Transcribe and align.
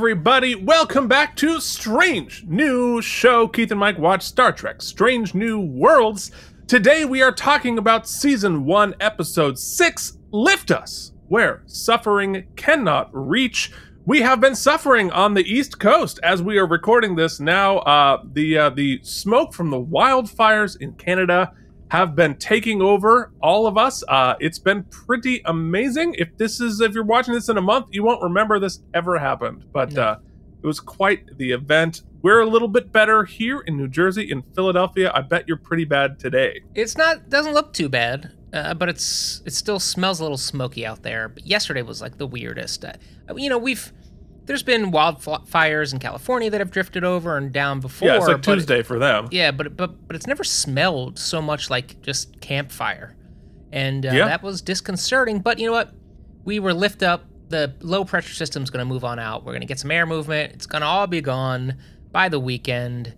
everybody? 0.00 0.54
Welcome 0.54 1.08
back 1.08 1.36
to 1.36 1.60
Strange 1.60 2.44
New 2.46 3.02
Show. 3.02 3.46
Keith 3.46 3.70
and 3.70 3.78
Mike 3.78 3.98
watch 3.98 4.22
Star 4.22 4.50
Trek 4.50 4.80
Strange 4.80 5.34
New 5.34 5.60
Worlds. 5.60 6.30
Today 6.66 7.04
we 7.04 7.20
are 7.20 7.30
talking 7.30 7.76
about 7.76 8.08
Season 8.08 8.64
1, 8.64 8.94
Episode 8.98 9.58
6 9.58 10.16
Lift 10.30 10.70
Us, 10.70 11.12
where 11.28 11.62
suffering 11.66 12.46
cannot 12.56 13.10
reach. 13.12 13.72
We 14.06 14.22
have 14.22 14.40
been 14.40 14.54
suffering 14.54 15.10
on 15.10 15.34
the 15.34 15.44
East 15.44 15.78
Coast 15.78 16.18
as 16.22 16.42
we 16.42 16.56
are 16.56 16.66
recording 16.66 17.14
this 17.14 17.38
now. 17.38 17.80
Uh, 17.80 18.22
the 18.32 18.56
uh, 18.56 18.70
the 18.70 19.00
smoke 19.02 19.52
from 19.52 19.68
the 19.68 19.84
wildfires 19.84 20.80
in 20.80 20.94
Canada 20.94 21.52
have 21.90 22.14
been 22.14 22.36
taking 22.36 22.80
over 22.80 23.32
all 23.42 23.66
of 23.66 23.76
us. 23.76 24.02
Uh, 24.08 24.34
it's 24.40 24.58
been 24.58 24.84
pretty 24.84 25.42
amazing. 25.44 26.14
If 26.18 26.36
this 26.36 26.60
is 26.60 26.80
if 26.80 26.94
you're 26.94 27.04
watching 27.04 27.34
this 27.34 27.48
in 27.48 27.58
a 27.58 27.62
month, 27.62 27.86
you 27.90 28.02
won't 28.04 28.22
remember 28.22 28.58
this 28.58 28.80
ever 28.94 29.18
happened, 29.18 29.64
but 29.72 29.92
No. 29.92 30.02
uh, 30.02 30.16
it 30.62 30.66
was 30.66 30.78
quite 30.78 31.36
the 31.38 31.50
event. 31.52 32.02
We're 32.22 32.40
a 32.40 32.46
little 32.46 32.68
bit 32.68 32.92
better 32.92 33.24
here 33.24 33.60
in 33.60 33.76
New 33.76 33.88
Jersey, 33.88 34.30
in 34.30 34.42
Philadelphia. 34.54 35.10
I 35.14 35.22
bet 35.22 35.48
you're 35.48 35.56
pretty 35.56 35.84
bad 35.86 36.18
today. 36.18 36.60
It's 36.74 36.96
not 36.96 37.28
doesn't 37.30 37.54
look 37.54 37.72
too 37.72 37.88
bad, 37.88 38.32
uh, 38.52 38.74
but 38.74 38.88
it's 38.88 39.42
it 39.46 39.52
still 39.54 39.80
smells 39.80 40.20
a 40.20 40.22
little 40.22 40.36
smoky 40.38 40.84
out 40.86 41.02
there. 41.02 41.28
But 41.28 41.46
yesterday 41.46 41.82
was 41.82 42.00
like 42.00 42.18
the 42.18 42.26
weirdest. 42.26 42.84
Uh, 42.84 42.92
you 43.36 43.48
know, 43.48 43.58
we've 43.58 43.90
there's 44.50 44.64
been 44.64 44.90
wildfires 44.90 45.92
in 45.92 46.00
California 46.00 46.50
that 46.50 46.60
have 46.60 46.72
drifted 46.72 47.04
over 47.04 47.36
and 47.36 47.52
down 47.52 47.78
before. 47.78 48.08
yeah, 48.08 48.16
it's 48.16 48.26
like 48.26 48.42
Tuesday 48.42 48.82
for 48.82 48.98
them. 48.98 49.28
yeah, 49.30 49.52
but 49.52 49.76
but 49.76 50.08
but 50.08 50.16
it's 50.16 50.26
never 50.26 50.42
smelled 50.42 51.20
so 51.20 51.40
much 51.40 51.70
like 51.70 52.02
just 52.02 52.40
campfire, 52.40 53.14
and 53.70 54.04
uh, 54.04 54.10
Yeah. 54.12 54.26
that 54.26 54.42
was 54.42 54.60
disconcerting. 54.60 55.38
But 55.38 55.60
you 55.60 55.66
know 55.66 55.72
what? 55.72 55.92
We 56.44 56.58
were 56.58 56.74
lift 56.74 57.04
up. 57.04 57.26
The 57.48 57.76
low 57.80 58.04
pressure 58.04 58.34
system's 58.34 58.70
going 58.70 58.84
to 58.84 58.92
move 58.92 59.04
on 59.04 59.20
out. 59.20 59.44
We're 59.44 59.52
going 59.52 59.60
to 59.60 59.68
get 59.68 59.78
some 59.78 59.92
air 59.92 60.04
movement. 60.04 60.52
It's 60.54 60.66
going 60.66 60.80
to 60.82 60.86
all 60.88 61.06
be 61.06 61.20
gone 61.20 61.76
by 62.10 62.28
the 62.28 62.40
weekend. 62.40 63.14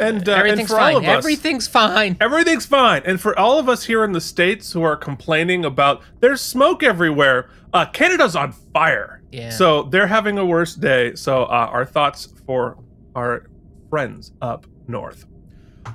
And, 0.00 0.28
uh, 0.28 0.32
and 0.32 0.40
Everything's 0.40 0.68
for 0.70 0.80
all 0.80 0.94
fine. 0.94 0.96
of 0.96 1.04
us, 1.04 1.18
Everything's 1.18 1.68
fine. 1.68 2.16
Everything's 2.20 2.66
fine. 2.66 3.02
And 3.04 3.20
for 3.20 3.38
all 3.38 3.60
of 3.60 3.68
us 3.68 3.84
here 3.84 4.02
in 4.02 4.10
the 4.10 4.20
States 4.20 4.72
who 4.72 4.82
are 4.82 4.96
complaining 4.96 5.64
about 5.64 6.02
there's 6.18 6.40
smoke 6.40 6.82
everywhere, 6.82 7.48
uh, 7.72 7.86
Canada's 7.86 8.34
on 8.34 8.50
fire. 8.50 9.20
Yeah. 9.34 9.50
So 9.50 9.82
they're 9.84 10.06
having 10.06 10.38
a 10.38 10.44
worse 10.46 10.74
day. 10.74 11.14
So 11.14 11.44
uh, 11.44 11.68
our 11.72 11.84
thoughts 11.84 12.28
for 12.46 12.78
our 13.14 13.46
friends 13.90 14.32
up 14.40 14.66
north. 14.88 15.26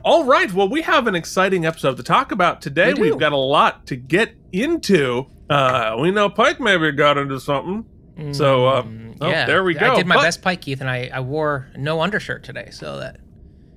All 0.03 0.23
right. 0.25 0.51
Well, 0.53 0.69
we 0.69 0.81
have 0.83 1.07
an 1.07 1.15
exciting 1.15 1.65
episode 1.65 1.97
to 1.97 2.03
talk 2.03 2.31
about 2.31 2.61
today. 2.61 2.93
We 2.93 3.09
We've 3.11 3.19
got 3.19 3.31
a 3.33 3.37
lot 3.37 3.87
to 3.87 3.95
get 3.95 4.35
into. 4.51 5.27
Uh, 5.49 5.95
we 5.99 6.11
know 6.11 6.29
Pike 6.29 6.59
maybe 6.59 6.91
got 6.91 7.17
into 7.17 7.39
something. 7.39 7.85
So, 8.33 8.67
uh, 8.67 8.81
Mm, 8.83 9.15
oh, 9.21 9.29
there 9.29 9.63
we 9.63 9.73
go. 9.73 9.93
I 9.93 9.95
did 9.95 10.05
my 10.05 10.15
But- 10.15 10.23
best 10.23 10.41
pike, 10.41 10.59
Keith, 10.61 10.81
and 10.81 10.89
I, 10.89 11.09
I 11.13 11.21
wore 11.21 11.67
no 11.77 12.01
undershirt 12.01 12.43
today, 12.43 12.67
so 12.71 12.99
that 12.99 13.17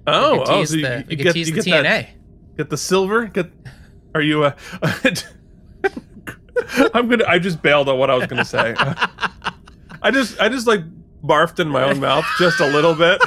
Oh, 0.06 0.42
oh, 0.46 0.64
so 0.64 0.74
you, 0.76 0.82
the, 0.82 1.04
you 1.08 1.16
get, 1.16 1.36
you 1.36 1.44
the 1.44 1.52
get 1.52 1.64
TNA. 1.64 1.82
that 1.84 2.08
Get 2.56 2.68
the 2.70 2.76
silver. 2.76 3.26
Get. 3.26 3.50
Are 4.16 4.20
you? 4.20 4.42
Uh, 4.44 4.52
I'm 6.94 7.08
gonna. 7.08 7.24
I 7.26 7.38
just 7.38 7.62
bailed 7.62 7.88
on 7.88 7.98
what 7.98 8.10
I 8.10 8.16
was 8.16 8.26
gonna 8.26 8.44
say. 8.44 8.74
I 10.02 10.10
just. 10.10 10.40
I 10.40 10.48
just 10.48 10.66
like 10.66 10.82
barfed 11.22 11.60
in 11.60 11.68
my 11.68 11.84
own 11.84 12.00
mouth 12.00 12.24
just 12.38 12.60
a 12.60 12.66
little 12.66 12.94
bit. 12.94 13.20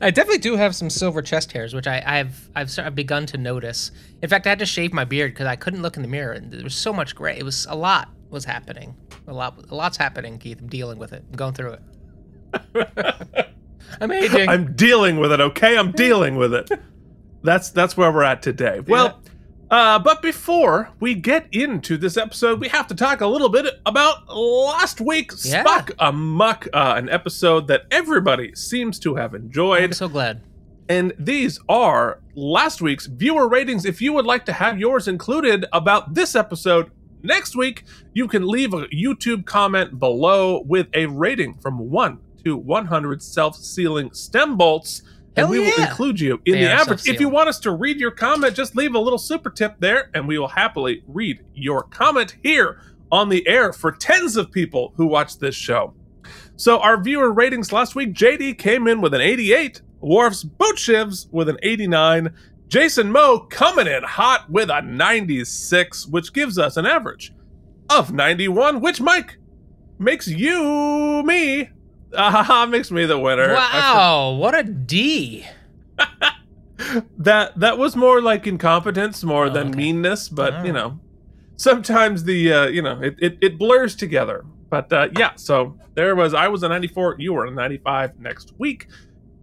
I 0.00 0.10
definitely 0.10 0.38
do 0.38 0.56
have 0.56 0.74
some 0.74 0.90
silver 0.90 1.22
chest 1.22 1.52
hairs, 1.52 1.74
which 1.74 1.86
I, 1.86 2.02
I've 2.04 2.50
I've 2.54 2.76
of 2.78 2.94
begun 2.94 3.26
to 3.26 3.38
notice. 3.38 3.90
In 4.22 4.28
fact, 4.28 4.46
I 4.46 4.50
had 4.50 4.58
to 4.58 4.66
shave 4.66 4.92
my 4.92 5.04
beard 5.04 5.32
because 5.32 5.46
I 5.46 5.56
couldn't 5.56 5.82
look 5.82 5.96
in 5.96 6.02
the 6.02 6.08
mirror, 6.08 6.32
and 6.32 6.52
there 6.52 6.64
was 6.64 6.74
so 6.74 6.92
much 6.92 7.14
gray. 7.14 7.38
It 7.38 7.44
was 7.44 7.66
a 7.68 7.76
lot 7.76 8.08
was 8.30 8.44
happening. 8.44 8.96
A 9.26 9.32
lot, 9.32 9.58
a 9.70 9.74
lot's 9.74 9.96
happening, 9.96 10.38
Keith. 10.38 10.60
I'm 10.60 10.68
dealing 10.68 10.98
with 10.98 11.12
it. 11.12 11.24
I'm 11.30 11.36
going 11.36 11.54
through 11.54 11.78
it. 12.74 13.54
I'm 14.00 14.12
aging. 14.12 14.48
I'm 14.48 14.74
dealing 14.74 15.18
with 15.18 15.32
it. 15.32 15.40
Okay, 15.40 15.76
I'm 15.76 15.92
dealing 15.92 16.36
with 16.36 16.52
it. 16.54 16.70
That's 17.42 17.70
that's 17.70 17.96
where 17.96 18.10
we're 18.12 18.24
at 18.24 18.42
today. 18.42 18.80
Well, 18.80 19.20
uh, 19.70 19.98
but 19.98 20.22
before 20.22 20.90
we 21.00 21.14
get 21.14 21.46
into 21.52 21.96
this 21.96 22.16
episode, 22.16 22.60
we 22.60 22.68
have 22.68 22.86
to 22.86 22.94
talk 22.94 23.20
a 23.20 23.26
little 23.26 23.48
bit 23.48 23.80
about 23.84 24.28
last 24.34 25.00
week's 25.00 25.44
Yeah. 25.44 25.64
Spock 25.64 25.92
Amok, 25.98 26.68
uh, 26.72 26.94
an 26.96 27.08
episode 27.08 27.66
that 27.68 27.82
everybody 27.90 28.54
seems 28.54 28.98
to 29.00 29.16
have 29.16 29.34
enjoyed. 29.34 29.82
I'm 29.84 29.92
so 29.92 30.08
glad. 30.08 30.42
And 30.88 31.12
these 31.18 31.58
are 31.68 32.20
last 32.36 32.80
week's 32.80 33.06
viewer 33.06 33.48
ratings. 33.48 33.84
If 33.84 34.00
you 34.00 34.12
would 34.12 34.24
like 34.26 34.46
to 34.46 34.52
have 34.52 34.78
yours 34.78 35.08
included 35.08 35.66
about 35.72 36.14
this 36.14 36.36
episode 36.36 36.92
next 37.24 37.56
week, 37.56 37.82
you 38.14 38.28
can 38.28 38.46
leave 38.46 38.72
a 38.72 38.86
YouTube 38.88 39.46
comment 39.46 39.98
below 39.98 40.62
with 40.64 40.86
a 40.94 41.06
rating 41.06 41.54
from 41.54 41.90
1 41.90 42.18
to 42.44 42.56
100 42.56 43.20
self 43.20 43.56
sealing 43.56 44.12
stem 44.12 44.56
bolts. 44.56 45.02
And 45.36 45.44
Hell 45.44 45.50
we 45.50 45.58
will 45.60 45.82
include 45.82 46.18
you 46.18 46.40
in 46.46 46.54
They 46.54 46.60
the 46.62 46.70
average. 46.70 47.06
If 47.06 47.20
you 47.20 47.28
want 47.28 47.48
us 47.48 47.58
to 47.60 47.72
read 47.72 47.98
your 47.98 48.10
comment, 48.10 48.54
just 48.54 48.74
leave 48.74 48.94
a 48.94 48.98
little 48.98 49.18
super 49.18 49.50
tip 49.50 49.76
there, 49.78 50.10
and 50.14 50.26
we 50.26 50.38
will 50.38 50.48
happily 50.48 51.02
read 51.06 51.44
your 51.54 51.82
comment 51.82 52.36
here 52.42 52.80
on 53.12 53.28
the 53.28 53.46
air 53.46 53.72
for 53.72 53.92
tens 53.92 54.36
of 54.36 54.50
people 54.50 54.94
who 54.96 55.06
watch 55.06 55.38
this 55.38 55.54
show. 55.54 55.94
So 56.56 56.78
our 56.78 57.00
viewer 57.00 57.32
ratings 57.32 57.70
last 57.70 57.94
week, 57.94 58.14
JD 58.14 58.58
came 58.58 58.86
in 58.86 59.02
with 59.02 59.12
an 59.12 59.20
88, 59.20 59.82
Worf's 60.00 60.42
Boot 60.42 60.76
Shivs 60.76 61.30
with 61.30 61.50
an 61.50 61.58
89, 61.62 62.34
Jason 62.68 63.12
Moe 63.12 63.40
coming 63.40 63.86
in 63.86 64.02
hot 64.02 64.48
with 64.48 64.70
a 64.70 64.80
96, 64.80 66.06
which 66.06 66.32
gives 66.32 66.58
us 66.58 66.78
an 66.78 66.86
average 66.86 67.32
of 67.90 68.12
91, 68.12 68.80
which 68.80 69.00
Mike 69.00 69.38
makes 69.98 70.26
you 70.26 71.22
me. 71.24 71.68
Ah, 72.16 72.66
makes 72.70 72.90
me 72.90 73.06
the 73.06 73.18
winner. 73.18 73.54
Wow, 73.54 74.36
what 74.38 74.54
a 74.58 74.62
D. 74.64 75.46
that 77.18 77.58
that 77.58 77.78
was 77.78 77.96
more 77.96 78.20
like 78.20 78.46
incompetence 78.46 79.24
more 79.24 79.46
Oh, 79.46 79.50
than 79.50 79.68
okay. 79.68 79.76
meanness, 79.76 80.28
but 80.28 80.64
you 80.66 80.72
know, 80.72 80.98
sometimes 81.56 82.24
the 82.24 82.52
uh, 82.52 82.66
you 82.66 82.82
know 82.82 83.00
it, 83.00 83.16
it 83.18 83.38
it 83.40 83.58
blurs 83.58 83.94
together. 83.96 84.44
But 84.68 84.92
uh, 84.92 85.08
yeah, 85.16 85.32
so 85.36 85.78
there 85.94 86.14
was 86.16 86.34
I 86.34 86.48
was 86.48 86.62
a 86.64 86.68
94, 86.68 87.16
you 87.18 87.32
were 87.32 87.46
a 87.46 87.50
95 87.50 88.18
next 88.18 88.52
week. 88.58 88.88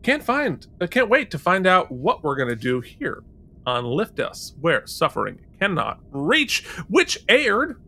Can't 0.03 0.21
find, 0.21 0.67
I 0.81 0.87
can't 0.87 1.07
wait 1.07 1.31
to 1.31 1.39
find 1.39 1.65
out 1.65 1.89
what 1.89 2.23
we're 2.23 2.35
gonna 2.35 2.57
do 2.57 2.81
here 2.81 3.23
on 3.65 3.85
Lift 3.85 4.19
Us, 4.19 4.53
where 4.59 4.85
suffering 4.85 5.39
cannot 5.59 5.99
reach, 6.11 6.65
which 6.89 7.19
aired. 7.29 7.79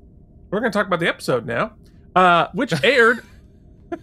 We're 0.49 0.61
gonna 0.61 0.71
talk 0.71 0.87
about 0.87 1.01
the 1.01 1.09
episode 1.09 1.45
now, 1.45 1.73
uh, 2.15 2.47
which 2.53 2.73
aired. 2.83 3.23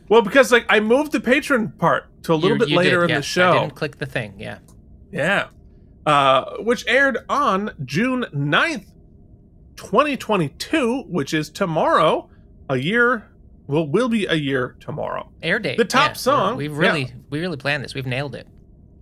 Well, 0.08 0.22
because 0.22 0.53
like 0.53 0.66
I 0.69 0.80
moved 0.80 1.12
the 1.12 1.20
patron 1.20 1.70
part 1.70 2.22
to 2.25 2.32
a 2.32 2.36
little 2.36 2.56
You- 2.56 2.58
bit 2.60 2.69
you 2.69 2.76
later 2.76 3.00
did, 3.03 3.10
in 3.10 3.16
the 3.16 3.22
show. 3.22 3.50
I 3.53 3.60
didn't 3.60 3.75
click 3.75 3.98
the 3.98 4.06
thing. 4.06 4.34
Yeah. 4.38 4.58
Yeah. 5.10 5.48
Uh, 6.06 6.56
which 6.58 6.84
aired 6.88 7.19
on 7.28 7.70
June 7.84 8.25
9th, 8.34 8.87
2022, 9.76 11.02
which 11.08 11.32
is 11.34 11.49
tomorrow, 11.50 12.28
a 12.69 12.76
year, 12.76 13.28
will 13.66 13.87
will 13.88 14.08
be 14.08 14.26
a 14.26 14.34
year 14.34 14.76
tomorrow. 14.81 15.31
Air 15.43 15.58
date. 15.58 15.76
The 15.78 15.84
top 15.84 16.11
yeah. 16.11 16.14
song, 16.14 16.56
We've 16.56 16.72
yeah. 16.72 16.78
really, 16.78 17.12
we 17.31 17.40
really 17.40 17.56
planned 17.56 17.84
this. 17.84 17.94
We've 17.94 18.06
nailed 18.06 18.34
it. 18.34 18.46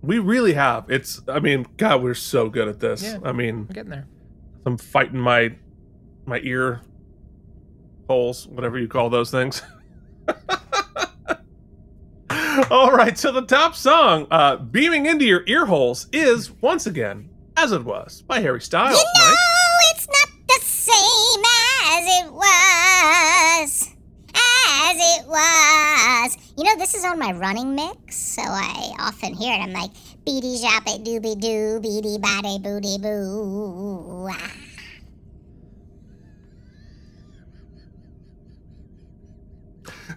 We 0.01 0.19
really 0.19 0.53
have. 0.53 0.89
It's, 0.89 1.21
I 1.27 1.39
mean, 1.39 1.65
God, 1.77 2.01
we're 2.01 2.13
so 2.15 2.49
good 2.49 2.67
at 2.67 2.79
this. 2.79 3.03
Yeah. 3.03 3.19
I 3.23 3.31
mean, 3.31 3.67
We're 3.67 3.73
getting 3.73 3.91
there. 3.91 4.07
I'm 4.65 4.77
fighting 4.77 5.19
my 5.19 5.55
my 6.25 6.39
ear 6.43 6.81
holes, 8.07 8.47
whatever 8.47 8.77
you 8.77 8.87
call 8.87 9.09
those 9.09 9.31
things. 9.31 9.61
All 12.71 12.91
right, 12.91 13.17
so 13.17 13.31
the 13.31 13.43
top 13.43 13.75
song, 13.75 14.27
uh, 14.29 14.57
beaming 14.57 15.05
into 15.05 15.25
your 15.25 15.43
ear 15.47 15.65
holes, 15.65 16.07
is 16.11 16.51
once 16.61 16.85
again 16.85 17.29
"As 17.55 17.71
It 17.71 17.83
Was" 17.85 18.23
by 18.23 18.39
Harry 18.39 18.59
Styles. 18.61 18.97
You 18.97 18.97
know, 18.97 19.25
Mike. 19.25 19.37
it's 19.91 20.07
not 20.07 20.29
the 20.47 20.65
same 20.65 21.43
as 21.93 22.25
it 22.25 22.33
was. 22.33 23.89
As 24.33 24.97
it 25.19 25.27
was. 25.27 26.53
You 26.57 26.65
know, 26.65 26.75
this 26.77 26.93
is 26.93 27.05
on 27.05 27.19
my 27.19 27.31
running 27.31 27.73
mix, 27.75 28.17
so 28.17 28.41
I 28.41 28.95
often 28.99 29.33
hear 29.33 29.53
it. 29.53 29.59
I'm 29.59 29.71
like, 29.71 29.91
beady 30.25 30.57
jop 30.61 30.83
it 30.87 31.03
dooby 31.05 31.39
doo, 31.39 31.79
beady 31.79 32.17
body 32.17 32.59
booty 32.59 32.97
boo. 32.97 34.27
Ah. 34.29 34.51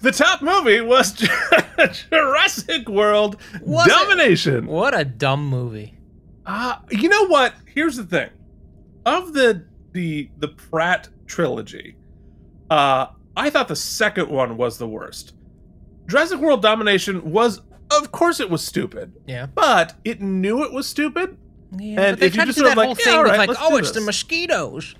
The 0.05 0.13
top 0.13 0.43
movie 0.43 0.81
was 0.83 1.13
Jurassic 2.11 2.89
World 2.89 3.37
Was 3.63 3.87
it? 3.87 3.91
Domination. 3.91 4.67
What 4.67 4.99
a 4.99 5.05
dumb 5.05 5.47
movie. 5.49 5.95
Uh, 6.45 6.77
you 6.91 7.09
know 7.09 7.27
what? 7.27 7.55
Here's 7.67 7.97
the 7.97 8.05
thing. 8.05 8.29
Of 9.07 9.33
the 9.33 9.65
the 9.93 10.31
the 10.39 10.49
Pratt 10.49 11.09
trilogy, 11.27 11.97
uh, 12.71 13.07
I 13.37 13.49
thought 13.51 13.69
the 13.69 13.77
second 13.77 14.29
one 14.29 14.57
was 14.59 14.77
the 14.79 14.87
worst. 14.89 15.35
Jurassic 16.07 16.39
World 16.39 16.61
Domination 16.61 17.33
was, 17.33 17.63
of 17.91 18.13
course, 18.13 18.41
it 18.41 18.51
was 18.51 18.63
stupid, 18.63 19.13
Yeah. 19.27 19.47
but 19.47 19.95
it 20.05 20.21
knew 20.21 20.63
it 20.65 20.73
was 20.73 20.87
stupid. 20.87 21.39
Yeah, 21.79 22.01
And 22.03 22.13
but 22.13 22.21
they 22.21 22.27
if 22.27 22.35
you 22.35 22.37
tried 22.37 22.45
to 22.45 22.47
just 22.49 22.59
do 22.59 22.65
sort 22.65 22.73
of 22.73 22.77
that 22.77 22.77
like, 22.77 22.87
whole 22.89 22.97
yeah, 22.99 23.05
thing 23.05 23.23
with 23.23 23.39
right, 23.39 23.49
like, 23.49 23.59
oh, 23.61 23.71
do 23.71 23.77
it's 23.79 23.91
the 23.93 24.01
mosquitoes. 24.03 24.95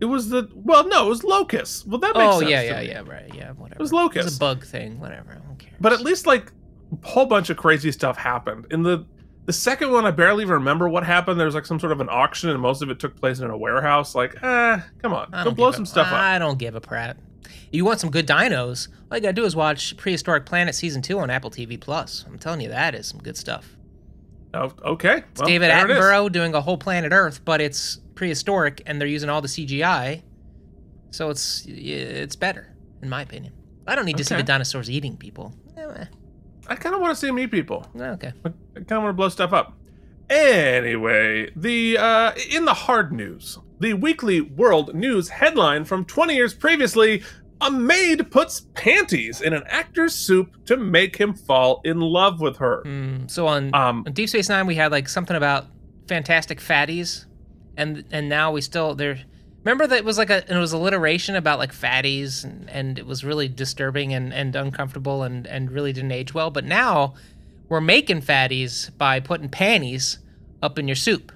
It 0.00 0.04
was 0.06 0.28
the 0.28 0.48
well, 0.54 0.86
no, 0.86 1.06
it 1.06 1.08
was 1.08 1.24
locusts. 1.24 1.84
Well, 1.86 1.98
that 1.98 2.14
makes 2.14 2.24
sense. 2.24 2.36
Oh 2.36 2.38
sense. 2.40 2.50
yeah, 2.50 2.62
yeah, 2.62 2.80
me. 2.80 2.88
yeah, 2.88 3.02
right, 3.06 3.34
yeah, 3.34 3.50
whatever. 3.52 3.78
It 3.78 3.82
was 3.82 3.92
It 3.92 3.96
locusts. 3.96 4.24
was 4.26 4.36
a 4.36 4.40
bug 4.40 4.64
thing, 4.64 5.00
whatever. 5.00 5.40
But 5.80 5.92
at 5.92 6.00
least 6.00 6.26
like 6.26 6.52
a 7.02 7.06
whole 7.06 7.26
bunch 7.26 7.50
of 7.50 7.56
crazy 7.56 7.92
stuff 7.92 8.16
happened. 8.16 8.66
In 8.70 8.82
the 8.82 9.04
the 9.46 9.52
second 9.52 9.90
one, 9.90 10.04
I 10.04 10.10
barely 10.10 10.42
even 10.42 10.54
remember 10.54 10.88
what 10.90 11.04
happened. 11.04 11.38
There 11.40 11.46
was 11.46 11.54
like 11.54 11.64
some 11.64 11.80
sort 11.80 11.92
of 11.92 12.00
an 12.00 12.08
auction, 12.10 12.50
and 12.50 12.60
most 12.60 12.82
of 12.82 12.90
it 12.90 12.98
took 12.98 13.18
place 13.18 13.38
in 13.40 13.48
a 13.50 13.56
warehouse. 13.56 14.14
Like, 14.14 14.34
eh, 14.42 14.80
come 15.02 15.14
on, 15.14 15.30
go 15.42 15.50
blow 15.50 15.72
some 15.72 15.84
a, 15.84 15.86
stuff 15.86 16.08
up. 16.08 16.12
I 16.12 16.38
don't 16.38 16.58
give 16.58 16.74
a 16.74 16.80
prat. 16.80 17.16
You 17.72 17.84
want 17.84 17.98
some 17.98 18.10
good 18.10 18.26
dinos? 18.26 18.88
All 19.10 19.16
you 19.16 19.22
gotta 19.22 19.32
do 19.32 19.44
is 19.44 19.56
watch 19.56 19.96
Prehistoric 19.96 20.44
Planet 20.44 20.74
season 20.74 21.00
two 21.00 21.18
on 21.18 21.30
Apple 21.30 21.50
TV 21.50 21.80
Plus. 21.80 22.24
I'm 22.26 22.38
telling 22.38 22.60
you, 22.60 22.68
that 22.68 22.94
is 22.94 23.06
some 23.06 23.20
good 23.20 23.36
stuff. 23.38 23.74
Oh, 24.58 24.72
okay, 24.84 25.22
well, 25.36 25.46
David 25.46 25.70
there 25.70 25.84
it 25.88 25.90
is. 25.90 25.98
Attenborough 25.98 26.32
doing 26.32 26.54
a 26.54 26.60
whole 26.60 26.78
planet 26.78 27.12
Earth, 27.12 27.44
but 27.44 27.60
it's 27.60 28.00
prehistoric 28.14 28.82
and 28.86 29.00
they're 29.00 29.06
using 29.08 29.28
all 29.28 29.40
the 29.40 29.48
CGI, 29.48 30.22
so 31.10 31.30
it's 31.30 31.64
it's 31.68 32.34
better 32.36 32.74
in 33.02 33.08
my 33.08 33.22
opinion. 33.22 33.52
I 33.86 33.94
don't 33.94 34.04
need 34.04 34.18
to 34.18 34.24
see 34.24 34.34
the 34.36 34.42
dinosaurs 34.42 34.90
eating 34.90 35.16
people. 35.16 35.54
I 36.68 36.74
kind 36.74 36.94
of 36.94 37.00
want 37.00 37.12
to 37.12 37.16
see 37.20 37.28
them 37.28 37.38
eat 37.38 37.50
people. 37.50 37.86
okay. 37.98 38.32
I 38.44 38.48
kind 38.80 38.92
of 38.92 39.02
want 39.02 39.08
to 39.10 39.12
blow 39.14 39.28
stuff 39.30 39.52
up. 39.52 39.74
Anyway, 40.28 41.50
the 41.56 41.96
uh, 41.96 42.32
in 42.50 42.66
the 42.66 42.74
hard 42.74 43.12
news, 43.12 43.58
the 43.80 43.94
weekly 43.94 44.42
world 44.42 44.94
news 44.94 45.30
headline 45.30 45.86
from 45.86 46.04
20 46.04 46.34
years 46.34 46.52
previously: 46.52 47.22
a 47.60 47.70
maid 47.70 48.30
puts 48.30 48.60
panties 48.74 49.40
in 49.40 49.52
an 49.52 49.62
actor's 49.66 50.14
soup 50.14 50.64
to 50.66 50.76
make 50.76 51.16
him 51.16 51.34
fall 51.34 51.80
in 51.84 52.00
love 52.00 52.40
with 52.40 52.58
her. 52.58 52.82
Hmm, 52.82 53.26
so 53.26 53.46
on, 53.46 53.74
Um, 53.74 54.04
on 54.06 54.12
Deep 54.12 54.28
Space 54.28 54.48
Nine, 54.48 54.66
we 54.66 54.74
had 54.76 54.92
like 54.92 55.08
something 55.08 55.36
about 55.36 55.66
fantastic 56.06 56.60
fatties, 56.60 57.26
and 57.76 58.04
and 58.10 58.28
now 58.28 58.52
we 58.52 58.60
still 58.60 58.94
there. 58.94 59.18
Remember 59.64 59.86
that 59.86 59.96
it 59.96 60.04
was 60.04 60.18
like 60.18 60.30
a 60.30 60.44
it 60.50 60.58
was 60.58 60.72
alliteration 60.72 61.34
about 61.36 61.58
like 61.58 61.72
fatties, 61.74 62.44
and, 62.44 62.70
and 62.70 62.98
it 62.98 63.06
was 63.06 63.24
really 63.24 63.48
disturbing 63.48 64.14
and, 64.14 64.32
and 64.32 64.54
uncomfortable 64.54 65.22
and 65.22 65.46
and 65.46 65.70
really 65.70 65.92
didn't 65.92 66.12
age 66.12 66.32
well. 66.32 66.50
But 66.50 66.64
now 66.64 67.14
we're 67.68 67.80
making 67.80 68.22
fatties 68.22 68.96
by 68.96 69.20
putting 69.20 69.48
panties 69.48 70.18
up 70.62 70.78
in 70.78 70.88
your 70.88 70.96
soup. 70.96 71.32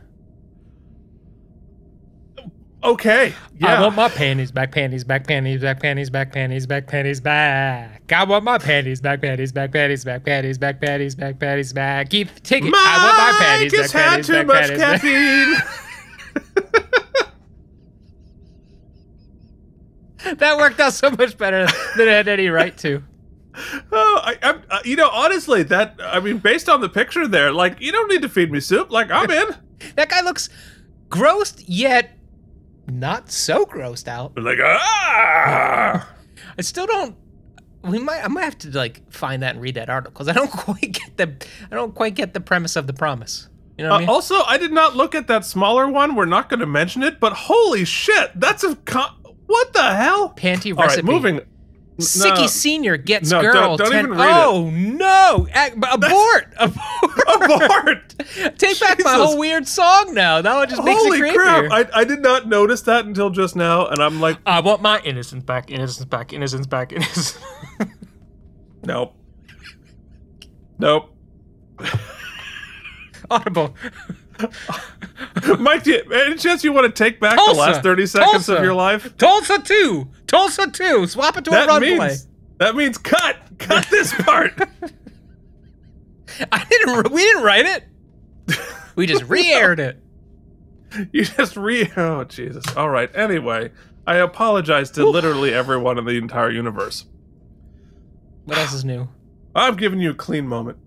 Okay, 2.85 3.33
yeah. 3.59 3.79
I 3.79 3.81
want 3.81 3.95
my 3.95 4.09
panties 4.09 4.51
back, 4.51 4.73
panties 4.73 5.05
back, 5.05 5.25
panties 5.27 5.61
back, 5.61 5.81
panties 5.81 6.11
back, 6.11 6.33
panties 6.33 6.67
back, 6.67 6.89
panties 6.89 7.21
back. 7.21 8.13
I 8.13 8.25
want 8.25 8.43
my 8.45 8.59
panties 8.59 9.01
back, 9.01 9.21
panties 9.21 9.53
back, 9.53 9.71
panties 9.73 10.05
back, 10.05 10.25
panties 10.25 10.59
back, 10.59 10.81
panties 10.81 11.15
back, 11.15 11.39
panties 11.39 11.73
back. 11.73 12.11
Keep 12.11 12.43
taking. 12.43 12.73
I 12.75 13.05
want 13.05 13.19
my 13.19 13.33
panties 13.39 13.73
Mike 13.73 13.83
has 13.83 13.93
back, 13.93 14.03
had 14.03 14.11
panties 14.11 14.27
too 14.27 14.33
back, 14.33 14.47
much 14.47 14.69
panties 14.69 14.79
back. 14.79 15.01
caffeine. 15.01 15.57
That 20.39 20.57
worked 20.57 20.81
out 20.81 20.93
so 20.93 21.11
much 21.11 21.37
better 21.37 21.67
than 21.97 22.09
it 22.09 22.13
had 22.13 22.29
any 22.29 22.49
right 22.49 22.77
to. 22.79 23.03
Oh, 23.93 24.21
I, 24.23 24.39
I'm, 24.43 24.63
uh, 24.71 24.79
you 24.85 24.97
know, 24.97 25.11
honestly, 25.11 25.63
that 25.65 25.97
I 26.01 26.21
mean, 26.21 26.39
based 26.39 26.69
on 26.69 26.81
the 26.81 26.89
picture 26.89 27.29
there, 27.29 27.53
like, 27.53 27.81
you 27.81 27.93
don't 27.93 28.09
need 28.09 28.23
to 28.23 28.29
feed 28.29 28.51
me 28.51 28.61
soup. 28.61 28.91
Like, 28.91 29.11
I'm 29.11 29.31
in. 29.31 29.49
That 29.97 30.09
guy 30.09 30.23
looks 30.23 30.49
grossed 31.09 31.65
yet 31.67 32.17
not 32.87 33.31
so 33.31 33.65
grossed 33.65 34.09
out. 34.09 34.37
like, 34.39 34.59
ah. 34.63 36.09
I 36.59 36.63
still 36.63 36.87
don't. 36.87 37.17
We 37.85 37.99
might. 37.99 38.25
I 38.25 38.29
might 38.29 38.45
have 38.45 38.59
to 38.59 38.71
like 38.71 39.03
find 39.13 39.43
that 39.43 39.55
and 39.55 39.63
read 39.63 39.75
that 39.75 39.91
article 39.91 40.13
because 40.13 40.29
I 40.29 40.33
don't 40.33 40.51
quite 40.53 40.93
get 40.93 41.17
the. 41.17 41.35
I 41.71 41.75
don't 41.75 41.95
quite 41.95 42.15
get 42.15 42.35
the 42.35 42.41
premise 42.41 42.77
of 42.77 42.87
the 42.87 42.93
promise. 42.93 43.49
You 43.79 43.85
know 43.85 43.91
what 43.91 43.95
I 43.95 43.97
Uh, 43.97 44.01
mean? 44.01 44.09
also, 44.11 44.43
I 44.43 44.59
did 44.59 44.71
not 44.73 44.95
look 44.97 45.15
at 45.15 45.27
that 45.29 45.45
smaller 45.45 45.89
one. 45.89 46.15
We're 46.15 46.27
not 46.27 46.49
going 46.49 46.61
to 46.61 46.67
mention 46.67 47.03
it, 47.03 47.19
but 47.19 47.33
holy 47.33 47.85
shit, 47.85 48.31
that's 48.39 48.63
a 48.63 48.77
con- 48.77 49.15
what 49.47 49.73
the 49.73 49.83
hell? 49.95 50.35
Panty 50.37 50.77
recipe. 50.77 51.09
All 51.09 51.21
right, 51.21 51.23
recipe. 51.33 51.47
Moving. 51.99 52.05
Sicky 52.07 52.49
Senior 52.49 52.97
gets 52.97 53.31
No, 53.31 53.43
don't- 53.43 53.53
girl. 53.53 53.77
don't 53.77 53.91
ten- 53.91 54.07
even 54.07 54.17
read 54.19 54.29
it. 54.29 54.45
oh 54.47 54.71
no! 54.71 55.47
Ac- 55.55 55.75
abort! 55.91 56.53
Abort! 56.59 57.29
Abort! 57.29 58.59
Take 58.59 58.81
back 58.81 58.99
my 59.05 59.15
whole 59.15 59.39
weird 59.39 59.67
song 59.69 60.15
now. 60.15 60.41
That 60.43 60.55
one 60.55 60.69
just 60.69 60.83
makes 60.85 61.03
Holy 61.03 61.19
it 61.21 61.35
crap! 61.35 61.65
creepier. 61.65 61.71
I, 61.95 62.01
I 62.01 62.05
did 62.05 62.21
not 62.23 62.49
notice 62.49 62.83
that 62.83 63.05
until 63.05 63.31
just 63.31 63.57
now, 63.57 63.87
and 63.87 64.03
I'm 64.03 64.21
like, 64.21 64.39
I 64.47 64.61
want 64.61 64.81
my 64.83 65.01
innocence 65.01 65.45
back, 65.45 65.71
innocence 65.71 66.05
back, 66.07 66.33
innocence 66.33 66.67
back, 66.67 66.93
innocence. 66.93 67.39
nope, 68.85 69.15
nope. 70.79 71.15
Audible. 73.31 73.75
Mike, 75.59 75.85
do 75.85 75.93
you, 75.93 76.03
any 76.13 76.35
chance 76.37 76.65
you 76.65 76.73
want 76.73 76.85
to 76.95 77.05
take 77.05 77.21
back 77.21 77.37
Tulsa. 77.37 77.53
the 77.55 77.59
last 77.61 77.83
thirty 77.83 78.07
seconds 78.07 78.33
Tulsa. 78.47 78.57
of 78.57 78.65
your 78.65 78.75
life? 78.75 79.17
Tulsa 79.17 79.59
2! 79.61 80.09
Tulsa 80.33 80.69
2! 80.71 81.07
Swap 81.07 81.37
it 81.37 81.45
to 81.45 81.51
a 81.51 81.53
That 81.55 81.69
run 81.69 81.83
means 81.83 81.99
play. 81.99 82.17
that 82.59 82.75
means 82.75 82.99
cut, 82.99 83.37
cut 83.59 83.87
this 83.91 84.13
part. 84.23 84.53
I 86.51 86.65
didn't. 86.65 87.13
We 87.13 87.21
didn't 87.21 87.43
write 87.43 87.67
it. 87.67 87.85
We 88.97 89.07
just 89.07 89.25
re-aired 89.29 89.79
it. 89.79 90.03
you 91.13 91.25
just 91.25 91.57
re. 91.57 91.91
Oh 91.97 92.25
Jesus! 92.25 92.65
All 92.77 92.89
right. 92.89 93.11
Anyway, 93.15 93.71
I 94.07 94.17
apologize 94.17 94.91
to 94.93 95.07
literally 95.09 95.53
everyone 95.53 95.99
in 95.99 96.05
the 96.07 96.17
entire 96.17 96.51
universe. 96.51 97.05
What 98.47 98.59
else 98.59 98.73
is 98.73 98.85
new? 98.85 99.09
I'm 99.55 99.77
giving 99.77 100.01
you 100.01 100.11
a 100.11 100.15
clean 100.15 100.49
moment 100.49 100.79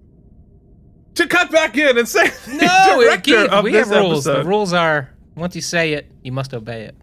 to 1.14 1.28
cut 1.28 1.52
back 1.52 1.78
in 1.78 1.98
and 1.98 2.08
say 2.08 2.30
No, 2.52 3.00
director 3.00 3.62
we 3.62 3.72
this 3.72 3.88
have 3.88 3.98
rules. 4.02 4.28
episode. 4.28 4.44
The 4.44 4.50
rules 4.50 4.74
are 4.74 5.12
once 5.36 5.56
you 5.56 5.62
say 5.62 5.94
it, 5.94 6.12
you 6.24 6.32
must 6.32 6.54
obey 6.54 6.84
it. 6.86 6.96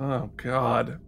Oh 0.00 0.30
God. 0.36 0.98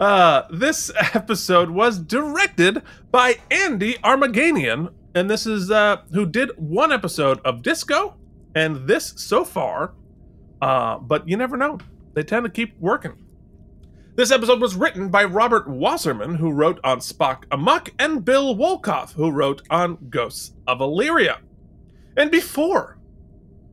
Uh, 0.00 0.46
this 0.50 0.90
episode 1.14 1.70
was 1.70 1.98
directed 1.98 2.82
by 3.10 3.34
Andi 3.50 4.00
Armaganian, 4.00 4.92
and 5.14 5.28
this 5.28 5.46
is 5.46 5.70
uh 5.70 5.98
who 6.12 6.24
did 6.24 6.50
one 6.56 6.90
episode 6.90 7.38
of 7.44 7.62
Disco, 7.62 8.16
and 8.54 8.88
this 8.88 9.12
so 9.16 9.44
far. 9.44 9.92
Uh, 10.62 10.98
but 10.98 11.28
you 11.28 11.36
never 11.36 11.56
know. 11.56 11.78
They 12.14 12.22
tend 12.22 12.44
to 12.44 12.50
keep 12.50 12.78
working. 12.80 13.12
This 14.16 14.30
episode 14.30 14.60
was 14.60 14.74
written 14.74 15.08
by 15.08 15.24
Robert 15.24 15.68
Wasserman, 15.68 16.34
who 16.34 16.50
wrote 16.50 16.80
on 16.82 16.98
Spock 16.98 17.44
Amok, 17.50 17.90
and 17.98 18.24
Bill 18.24 18.54
Wolkoff, 18.54 19.12
who 19.12 19.30
wrote 19.30 19.62
on 19.70 19.96
Ghosts 20.10 20.52
of 20.66 20.80
Illyria. 20.80 21.38
And 22.16 22.30
before 22.30 22.98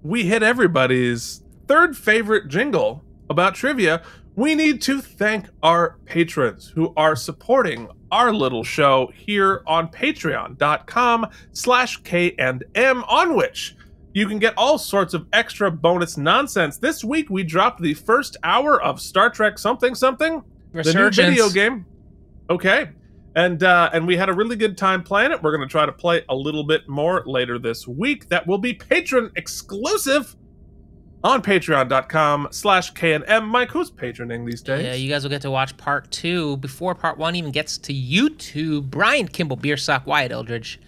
we 0.03 0.25
hit 0.25 0.43
everybody's 0.43 1.41
third 1.67 1.98
favorite 1.98 2.48
jingle 2.48 3.03
about 3.29 3.55
trivia, 3.55 4.01
we 4.38 4.53
need 4.53 4.84
to 4.84 5.01
thank 5.01 5.48
our 5.63 5.98
patrons 6.06 6.72
who 6.75 6.94
are 6.96 7.15
supporting 7.15 7.89
our 8.12 8.32
little 8.32 8.63
show 8.63 9.12
here 9.15 9.63
on 9.65 9.89
patreon.com 9.89 11.25
slash 11.53 11.98
k&m 12.03 13.03
on 13.08 13.36
which 13.36 13.75
you 14.13 14.27
can 14.27 14.38
get 14.38 14.53
all 14.56 14.77
sorts 14.77 15.15
of 15.15 15.25
extra 15.34 15.72
bonus 15.72 16.17
nonsense. 16.17 16.77
This 16.77 17.03
week 17.03 17.32
we 17.32 17.44
dropped 17.44 17.82
the 17.82 17.96
first 17.96 18.38
hour 18.44 18.82
of 18.82 19.01
star 19.01 19.32
trek 19.32 19.58
something 19.58 19.96
something 19.96 20.44
the 20.72 20.94
new 20.94 21.10
video 21.10 21.50
game. 21.50 21.86
Okay. 22.48 22.91
And 23.36 23.63
uh, 23.63 23.89
and 23.91 24.06
we 24.06 24.17
had 24.17 24.29
a 24.29 24.34
really 24.34 24.56
good 24.56 24.77
time 24.77 25.03
playing 25.03 25.32
it. 25.32 25.41
We're 25.41 25.56
going 25.56 25.67
to 25.67 25.72
try 25.72 25.86
to 25.86 25.91
play 25.91 26.24
a 26.29 26.36
little 26.36 26.63
bit 26.63 26.88
more 26.88 27.24
later 27.25 27.58
this 27.58 27.88
week. 27.88 28.29
That 28.29 28.46
will 28.46 28.58
be 28.58 28.74
patron 28.74 29.32
exclusive 29.36 30.36
on 31.24 31.41
patreon.com 31.41 32.47
slash 32.51 32.93
knm 32.93 33.47
mike 33.47 33.71
who's 33.71 33.89
patroning 33.91 34.45
these 34.45 34.62
days 34.62 34.86
Yeah, 34.86 34.93
you 34.93 35.09
guys 35.09 35.24
will 35.24 35.29
get 35.31 35.41
to 35.41 35.51
watch 35.51 35.75
part 35.77 36.09
two 36.12 36.57
before 36.57 36.93
part 36.95 37.17
one 37.17 37.36
even 37.36 37.51
gets 37.51 37.77
to 37.79 37.93
YouTube. 37.93 38.89
Brian 38.89 39.27
Kimball, 39.27 39.57
Beersock, 39.57 40.05
Wyatt 40.05 40.31
Eldridge, 40.31 40.79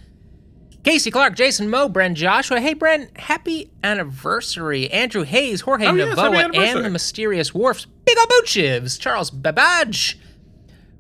Casey 0.83 1.12
Clark, 1.12 1.36
Jason 1.36 1.69
Moe, 1.69 1.89
Bren 1.89 2.13
Joshua. 2.13 2.62
Hey, 2.62 2.74
Bren, 2.74 3.15
happy 3.17 3.69
anniversary. 3.83 4.89
Andrew 4.91 5.24
Hayes, 5.24 5.62
Jorge 5.62 5.86
Oh, 5.88 5.93
yes, 5.95 6.15
Navoa, 6.17 6.55
and 6.55 6.86
the 6.86 6.89
Mysterious 6.89 7.53
Wharfs. 7.53 7.86
Big 8.05 8.15
ol' 8.17 8.88
Charles 8.98 9.29
Babbage, 9.31 10.17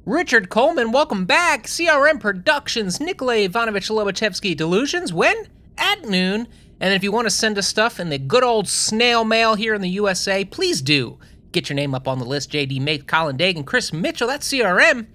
Richard 0.05 0.49
Coleman, 0.49 0.91
welcome 0.91 1.25
back. 1.25 1.63
CRM 1.63 2.19
Productions, 2.19 2.99
Nikolay 2.99 3.45
Ivanovich 3.45 3.89
Lobachevsky, 3.89 4.57
Delusions. 4.57 5.13
When? 5.13 5.47
At 5.77 6.03
noon. 6.09 6.47
And 6.79 6.93
if 6.93 7.03
you 7.03 7.11
want 7.11 7.25
to 7.25 7.31
send 7.31 7.57
us 7.57 7.67
stuff 7.67 7.99
in 7.99 8.09
the 8.09 8.17
good 8.17 8.43
old 8.43 8.67
snail 8.67 9.25
mail 9.25 9.55
here 9.55 9.73
in 9.73 9.81
the 9.81 9.89
USA, 9.89 10.45
please 10.45 10.81
do. 10.81 11.17
Get 11.51 11.67
your 11.69 11.75
name 11.75 11.93
up 11.95 12.07
on 12.07 12.19
the 12.19 12.25
list. 12.25 12.51
JD 12.51 12.79
Mate, 12.81 13.07
Colin 13.07 13.37
Dagan, 13.37 13.65
Chris 13.65 13.91
Mitchell, 13.91 14.27
that's 14.27 14.47
CRM. 14.47 15.07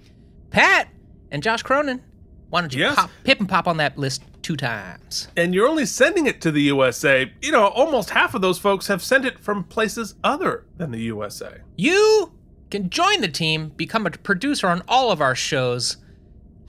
Pat, 0.51 0.89
and 1.31 1.41
Josh 1.41 1.63
Cronin. 1.63 2.01
Why 2.49 2.61
don't 2.61 2.73
you 2.73 2.81
Yes. 2.81 2.95
pop, 2.95 3.09
pip 3.23 3.39
and 3.39 3.49
pop 3.49 3.67
on 3.67 3.77
that 3.77 3.97
list 3.97 4.21
two 4.41 4.55
times? 4.55 5.27
and 5.35 5.55
you're 5.55 5.67
only 5.67 5.85
sending 5.87 6.27
it 6.27 6.39
to 6.41 6.51
the 6.51 6.61
USA, 6.63 7.31
you 7.41 7.51
know, 7.51 7.65
almost 7.69 8.11
half 8.11 8.35
of 8.35 8.41
those 8.41 8.59
folks 8.59 8.85
have 8.87 9.01
sent 9.01 9.25
it 9.25 9.39
from 9.39 9.63
places 9.63 10.13
other 10.23 10.65
than 10.77 10.91
the 10.91 10.99
USA. 11.01 11.57
You 11.77 12.31
can 12.69 12.89
join 12.91 13.21
the 13.21 13.27
team, 13.27 13.69
become 13.75 14.05
a 14.05 14.11
producer 14.11 14.67
on 14.67 14.83
all 14.87 15.11
of 15.11 15.19
our 15.19 15.33
shows. 15.35 15.97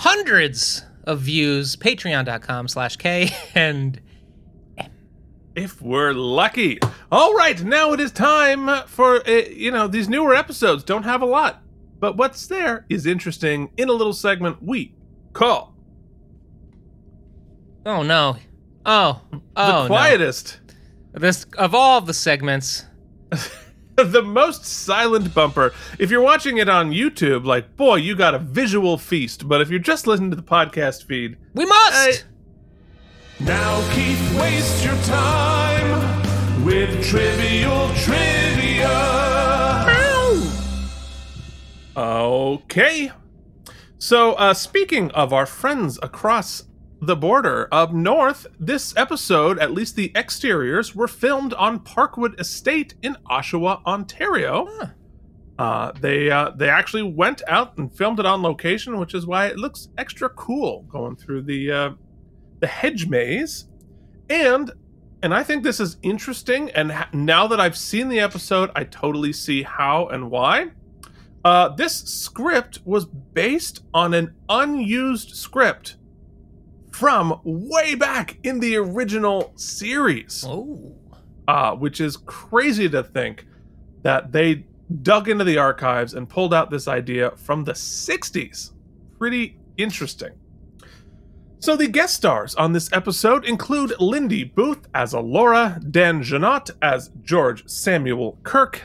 Hundreds 0.01 0.85
of 1.05 1.21
views, 1.21 1.77
patreon.com 1.77 2.69
slash 2.69 2.97
K 2.97 3.31
and 3.55 4.01
If 5.57 5.81
we're 5.81 6.13
lucky. 6.13 6.79
All 7.11 7.35
right, 7.35 7.61
now 7.65 7.93
it 7.95 8.01
is 8.01 8.13
time 8.13 8.87
for, 8.87 9.27
uh, 9.27 9.31
you 9.51 9.71
know, 9.71 9.89
these 9.89 10.09
newer 10.09 10.35
episodes 10.35 10.85
don't 10.85 11.05
have 11.05 11.23
a 11.23 11.27
lot. 11.27 11.63
But 11.99 12.17
what's 12.17 12.47
there 12.47 12.85
is 12.91 13.07
interesting 13.07 13.71
in 13.79 13.89
a 13.89 13.93
little 13.93 14.13
segment 14.13 14.63
we 14.63 14.95
call 15.33 15.75
Oh 17.87 18.03
no. 18.03 18.37
Oh. 18.85 19.23
Oh. 19.55 19.83
the 19.83 19.87
quietest, 19.87 20.61
No. 21.15 21.21
This 21.21 21.45
of 21.57 21.75
all 21.75 22.01
the 22.01 22.13
segments. 22.13 22.85
the 23.97 24.23
most 24.23 24.65
silent 24.65 25.33
bumper. 25.33 25.73
If 25.99 26.11
you're 26.11 26.21
watching 26.21 26.59
it 26.59 26.69
on 26.69 26.91
YouTube, 26.91 27.47
like, 27.47 27.77
boy, 27.77 27.97
you 27.97 28.15
got 28.17 28.35
a 28.35 28.39
visual 28.39 28.99
feast. 28.99 29.49
But 29.49 29.61
if 29.61 29.71
you're 29.71 29.79
just 29.79 30.07
listening 30.07 30.31
to 30.31 30.37
the 30.37 30.43
podcast 30.43 31.05
feed, 31.05 31.39
We 31.55 31.65
must. 31.65 32.27
Now, 33.41 33.87
Keith, 33.93 34.41
waste 34.41 34.83
your 34.83 34.97
time 35.03 36.65
with 36.65 37.05
trivial 37.05 37.91
trivia. 37.95 38.47
Okay. 41.95 43.13
So, 43.99 44.33
uh, 44.35 44.55
speaking 44.55 45.11
of 45.11 45.35
our 45.35 45.45
friends 45.45 45.99
across 46.03 46.65
the 47.03 47.17
border 47.17 47.69
up 47.73 47.93
north, 47.93 48.47
this 48.59 48.97
episode, 48.97 49.59
at 49.59 49.73
least 49.73 49.97
the 49.97 50.13
exteriors, 50.17 50.95
were 50.95 51.09
filmed 51.09 51.53
on 51.55 51.81
Parkwood 51.81 52.41
Estate 52.41 52.95
in 53.03 53.17
Oshawa, 53.31 53.85
Ontario. 53.85 54.67
Huh. 54.71 54.87
Uh, 55.59 55.93
they 56.01 56.31
uh, 56.31 56.51
they 56.51 56.69
actually 56.69 57.03
went 57.03 57.43
out 57.49 57.77
and 57.79 57.91
filmed 57.95 58.21
it 58.21 58.27
on 58.27 58.43
location, 58.43 58.99
which 58.99 59.15
is 59.15 59.27
why 59.27 59.47
it 59.47 59.59
looks 59.59 59.89
extra 59.97 60.29
cool 60.31 60.83
going 60.83 61.17
through 61.17 61.43
the 61.43 61.71
uh, 61.71 61.91
the 62.61 62.67
hedge 62.67 63.07
maze. 63.07 63.67
And 64.31 64.71
and 65.23 65.35
I 65.35 65.43
think 65.43 65.63
this 65.65 65.81
is 65.81 65.97
interesting. 66.03 66.71
And 66.71 66.93
ha- 66.93 67.09
now 67.13 67.47
that 67.47 67.59
I've 67.61 67.77
seen 67.77 68.09
the 68.09 68.21
episode, 68.21 68.71
I 68.77 68.85
totally 68.85 69.33
see 69.33 69.63
how 69.63 70.09
and 70.09 70.31
why. 70.31 70.71
Uh, 71.45 71.69
this 71.71 71.95
script 71.95 72.81
was 72.85 73.05
based 73.07 73.83
on 73.95 74.13
an 74.15 74.35
unused 74.49 75.35
script 75.37 75.97
from 76.93 77.41
way 77.45 77.95
back 77.95 78.39
in 78.43 78.59
the 78.61 78.77
original 78.77 79.53
series 79.57 80.45
Oh. 80.47 80.95
uh, 81.47 81.73
which 81.77 82.01
is 82.01 82.17
crazy 82.17 82.89
to 82.89 83.03
think 83.03 83.47
that 84.03 84.33
they 84.33 84.67
dug 85.03 85.29
into 85.29 85.45
the 85.45 85.59
archives 85.59 86.15
and 86.15 86.29
pulled 86.29 86.53
out 86.55 86.71
this 86.71 86.89
idea 86.89 87.31
from 87.37 87.65
the 87.65 87.73
60s. 87.73 88.73
Pretty 89.19 89.59
interesting. 89.77 90.33
So, 91.67 91.75
the 91.75 91.89
guest 91.89 92.15
stars 92.15 92.55
on 92.55 92.75
this 92.75 92.89
episode 92.93 93.45
include 93.45 93.93
Lindy 93.99 94.45
Booth 94.45 94.87
as 94.95 95.13
Alora, 95.13 95.81
Dan 95.91 96.23
Jeannotte 96.23 96.71
as 96.81 97.11
George 97.25 97.69
Samuel 97.69 98.39
Kirk, 98.45 98.83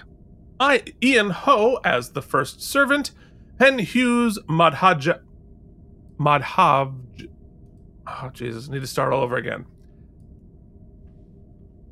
I, 0.60 0.86
Ian 1.04 1.30
Ho 1.30 1.80
as 1.86 2.10
the 2.14 2.24
first 2.24 2.60
servant, 2.60 3.12
and 3.60 3.80
Hughes 3.80 4.40
Madhaj. 4.50 5.20
Madhav. 6.20 6.96
Oh, 8.08 8.32
Jesus, 8.34 8.68
need 8.68 8.82
to 8.82 8.88
start 8.88 9.14
all 9.14 9.22
over 9.22 9.36
again. 9.36 9.68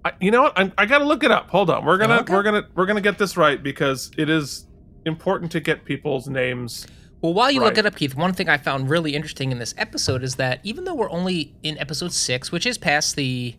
I, 0.04 0.14
you 0.20 0.32
know 0.32 0.42
what? 0.42 0.58
I, 0.58 0.72
I 0.76 0.88
gotta 0.88 1.06
look 1.06 1.24
it 1.24 1.30
up. 1.30 1.52
Hold 1.52 1.70
on. 1.70 1.86
We're 1.86 2.00
gonna 2.00 2.22
Okay. 2.22 2.34
we're 2.34 2.42
gonna 2.42 2.68
we're 2.74 2.88
gonna 2.88 3.00
get 3.00 3.20
this 3.20 3.38
right 3.38 3.62
because 3.62 4.10
it 4.18 4.28
is 4.28 4.66
important 5.06 5.52
to 5.52 5.60
get 5.60 5.86
people's 5.86 6.28
names. 6.28 6.88
Well, 7.22 7.34
while 7.34 7.52
you 7.52 7.60
Right. 7.62 7.68
look 7.68 7.78
it 7.78 7.86
up, 7.86 7.96
Keith, 7.96 8.16
one 8.16 8.34
thing 8.34 8.48
I 8.48 8.58
found 8.58 8.90
really 8.90 9.14
interesting 9.16 9.52
in 9.52 9.60
this 9.60 9.74
episode 9.78 10.24
is 10.24 10.36
that 10.36 10.60
even 10.64 10.86
though 10.86 10.96
we're 10.96 11.12
only 11.12 11.54
in 11.64 11.78
episode 11.78 12.14
six, 12.14 12.52
which 12.52 12.66
is 12.66 12.78
past 12.78 13.16
the 13.18 13.56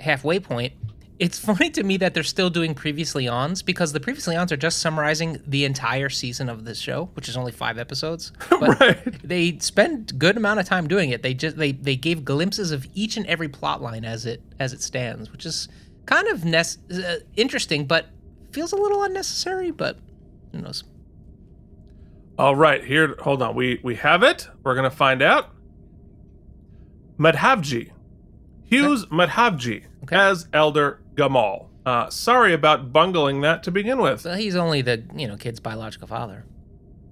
halfway 0.00 0.40
point, 0.40 0.72
it's 1.20 1.38
funny 1.48 1.70
to 1.70 1.84
me 1.84 1.96
that 1.98 2.12
they're 2.12 2.24
still 2.24 2.50
doing 2.50 2.74
previously 2.74 3.28
ons 3.28 3.62
because 3.62 3.92
the 3.92 4.00
previously 4.00 4.34
ons 4.34 4.50
are 4.50 4.56
just 4.56 4.78
summarizing 4.80 5.40
the 5.46 5.64
entire 5.64 6.08
season 6.08 6.48
of 6.48 6.64
this 6.64 6.78
show, 6.80 7.08
which 7.14 7.28
is 7.28 7.36
only 7.36 7.52
five 7.52 7.78
episodes. 7.78 8.32
But 8.50 8.80
right. 8.80 9.22
they 9.28 9.58
spend 9.60 10.18
good 10.18 10.36
amount 10.36 10.58
of 10.58 10.66
time 10.66 10.88
doing 10.88 11.10
it. 11.10 11.22
They 11.22 11.34
just 11.34 11.56
they 11.56 11.70
they 11.70 11.94
gave 11.94 12.24
glimpses 12.24 12.72
of 12.72 12.86
each 12.94 13.16
and 13.16 13.26
every 13.26 13.48
plot 13.48 13.80
line 13.80 14.04
as 14.04 14.26
it 14.26 14.42
as 14.58 14.72
it 14.72 14.82
stands, 14.82 15.30
which 15.30 15.46
is 15.46 15.68
kind 16.06 16.26
of 16.28 16.44
nec- 16.44 16.78
uh, 16.92 17.16
interesting, 17.36 17.86
but 17.86 18.06
feels 18.50 18.72
a 18.72 18.76
little 18.76 19.04
unnecessary. 19.04 19.70
But 19.70 19.98
who 20.50 20.62
knows? 20.62 20.82
All 22.38 22.56
right. 22.56 22.84
Here. 22.84 23.14
Hold 23.20 23.42
on. 23.42 23.54
We 23.54 23.80
we 23.82 23.94
have 23.96 24.22
it. 24.22 24.48
We're 24.62 24.74
gonna 24.74 24.90
find 24.90 25.22
out. 25.22 25.50
Madhavji, 27.18 27.92
Hughes 28.64 29.06
Madhavji 29.06 29.84
Okay. 30.02 30.16
as 30.16 30.48
Elder 30.52 31.00
Gamal. 31.14 31.68
Uh, 31.86 32.10
sorry 32.10 32.52
about 32.52 32.92
bungling 32.92 33.40
that 33.42 33.62
to 33.62 33.70
begin 33.70 34.00
with. 34.00 34.24
Well, 34.24 34.34
he's 34.36 34.56
only 34.56 34.82
the 34.82 35.04
you 35.14 35.28
know 35.28 35.36
kid's 35.36 35.60
biological 35.60 36.08
father. 36.08 36.44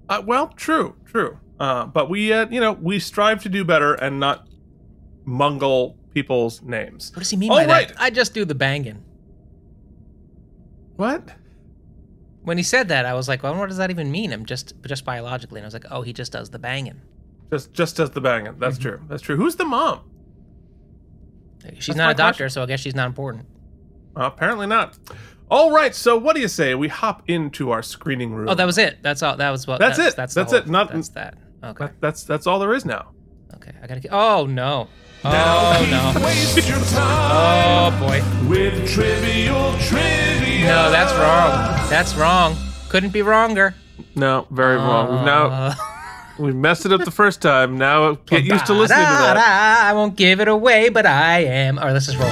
Uh, 0.09 0.21
well, 0.25 0.47
true, 0.49 0.95
true. 1.05 1.39
Uh, 1.59 1.85
but 1.85 2.09
we, 2.09 2.33
uh, 2.33 2.47
you 2.49 2.59
know, 2.59 2.73
we 2.73 2.99
strive 2.99 3.41
to 3.43 3.49
do 3.49 3.63
better 3.63 3.93
and 3.93 4.19
not 4.19 4.47
mungle 5.23 5.95
people's 6.13 6.61
names. 6.61 7.11
What 7.13 7.19
does 7.19 7.29
he 7.29 7.37
mean 7.37 7.51
All 7.51 7.57
by 7.57 7.65
right. 7.65 7.87
that? 7.87 8.01
I 8.01 8.09
just 8.09 8.33
do 8.33 8.43
the 8.43 8.55
banging. 8.55 9.01
What? 10.97 11.29
When 12.43 12.57
he 12.57 12.63
said 12.63 12.89
that, 12.89 13.05
I 13.05 13.13
was 13.13 13.27
like, 13.27 13.41
well, 13.43 13.55
what 13.55 13.69
does 13.69 13.77
that 13.77 13.89
even 13.89 14.11
mean? 14.11 14.33
I'm 14.33 14.45
just 14.45 14.73
just 14.85 15.05
biologically, 15.05 15.59
and 15.59 15.65
I 15.65 15.67
was 15.67 15.73
like, 15.73 15.85
oh, 15.89 16.01
he 16.01 16.11
just 16.13 16.31
does 16.31 16.49
the 16.49 16.59
banging. 16.59 17.01
Just, 17.51 17.71
just 17.73 17.95
does 17.97 18.11
the 18.11 18.21
banging. 18.21 18.55
That's 18.59 18.77
true. 18.77 18.99
That's 19.07 19.21
true. 19.21 19.35
Who's 19.37 19.55
the 19.55 19.65
mom? 19.65 20.01
She's 21.75 21.87
That's 21.87 21.97
not 21.97 22.11
a 22.11 22.15
doctor, 22.15 22.49
so 22.49 22.63
I 22.63 22.65
guess 22.65 22.79
she's 22.81 22.95
not 22.95 23.07
important. 23.07 23.45
Uh, 24.15 24.23
apparently 24.23 24.67
not. 24.67 24.97
All 25.49 25.71
right. 25.71 25.95
So, 25.95 26.17
what 26.17 26.35
do 26.35 26.41
you 26.41 26.47
say 26.47 26.75
we 26.75 26.87
hop 26.89 27.23
into 27.27 27.71
our 27.71 27.81
screening 27.81 28.33
room? 28.33 28.49
Oh, 28.49 28.55
that 28.55 28.65
was 28.65 28.77
it. 28.77 29.01
That's 29.01 29.23
all. 29.23 29.37
That 29.37 29.49
was 29.51 29.65
what. 29.65 29.79
That's 29.79 29.99
it. 29.99 30.15
That's 30.15 30.33
the 30.33 30.41
That's 30.41 30.51
whole- 30.51 30.61
it. 30.61 30.67
Not- 30.67 30.91
That's 30.91 31.09
that. 31.09 31.37
Okay. 31.63 31.85
That- 31.85 32.01
that's 32.01 32.23
that's 32.23 32.47
all 32.47 32.59
there 32.59 32.73
is 32.73 32.85
now. 32.85 33.11
Okay. 33.55 33.71
I 33.81 33.87
gotta 33.87 34.01
get. 34.01 34.11
Oh 34.11 34.45
no. 34.45 34.89
Oh 35.25 35.87
no. 35.89 36.25
Waste 36.25 36.67
your 36.67 36.77
time 36.91 37.31
Oh 37.31 37.97
boy. 37.99 38.21
with 38.49 38.89
trivial 38.89 39.73
trivia. 39.79 40.65
No, 40.67 40.91
that's 40.91 41.13
wrong. 41.13 41.89
That's 41.89 42.15
wrong. 42.15 42.55
Couldn't 42.89 43.11
be 43.13 43.21
wronger. 43.21 43.73
No, 44.15 44.47
very 44.51 44.75
wrong. 44.75 45.15
We've 45.15 45.25
now 45.25 45.45
Uh, 45.47 45.75
we 46.39 46.51
messed 46.51 46.85
it 46.85 46.91
up 46.91 47.03
the 47.05 47.11
first 47.11 47.41
time. 47.41 47.77
Now 47.77 48.15
get 48.25 48.43
used 48.43 48.65
to 48.65 48.73
listening 48.73 48.99
to 49.05 49.11
that. 49.11 49.37
I 49.85 49.93
won't 49.93 50.15
give 50.15 50.39
it 50.41 50.47
away, 50.47 50.89
but 50.89 51.05
I 51.05 51.43
am. 51.45 51.79
Or 51.79 51.91
let's 51.93 52.07
just 52.07 52.17
roll. 52.19 52.29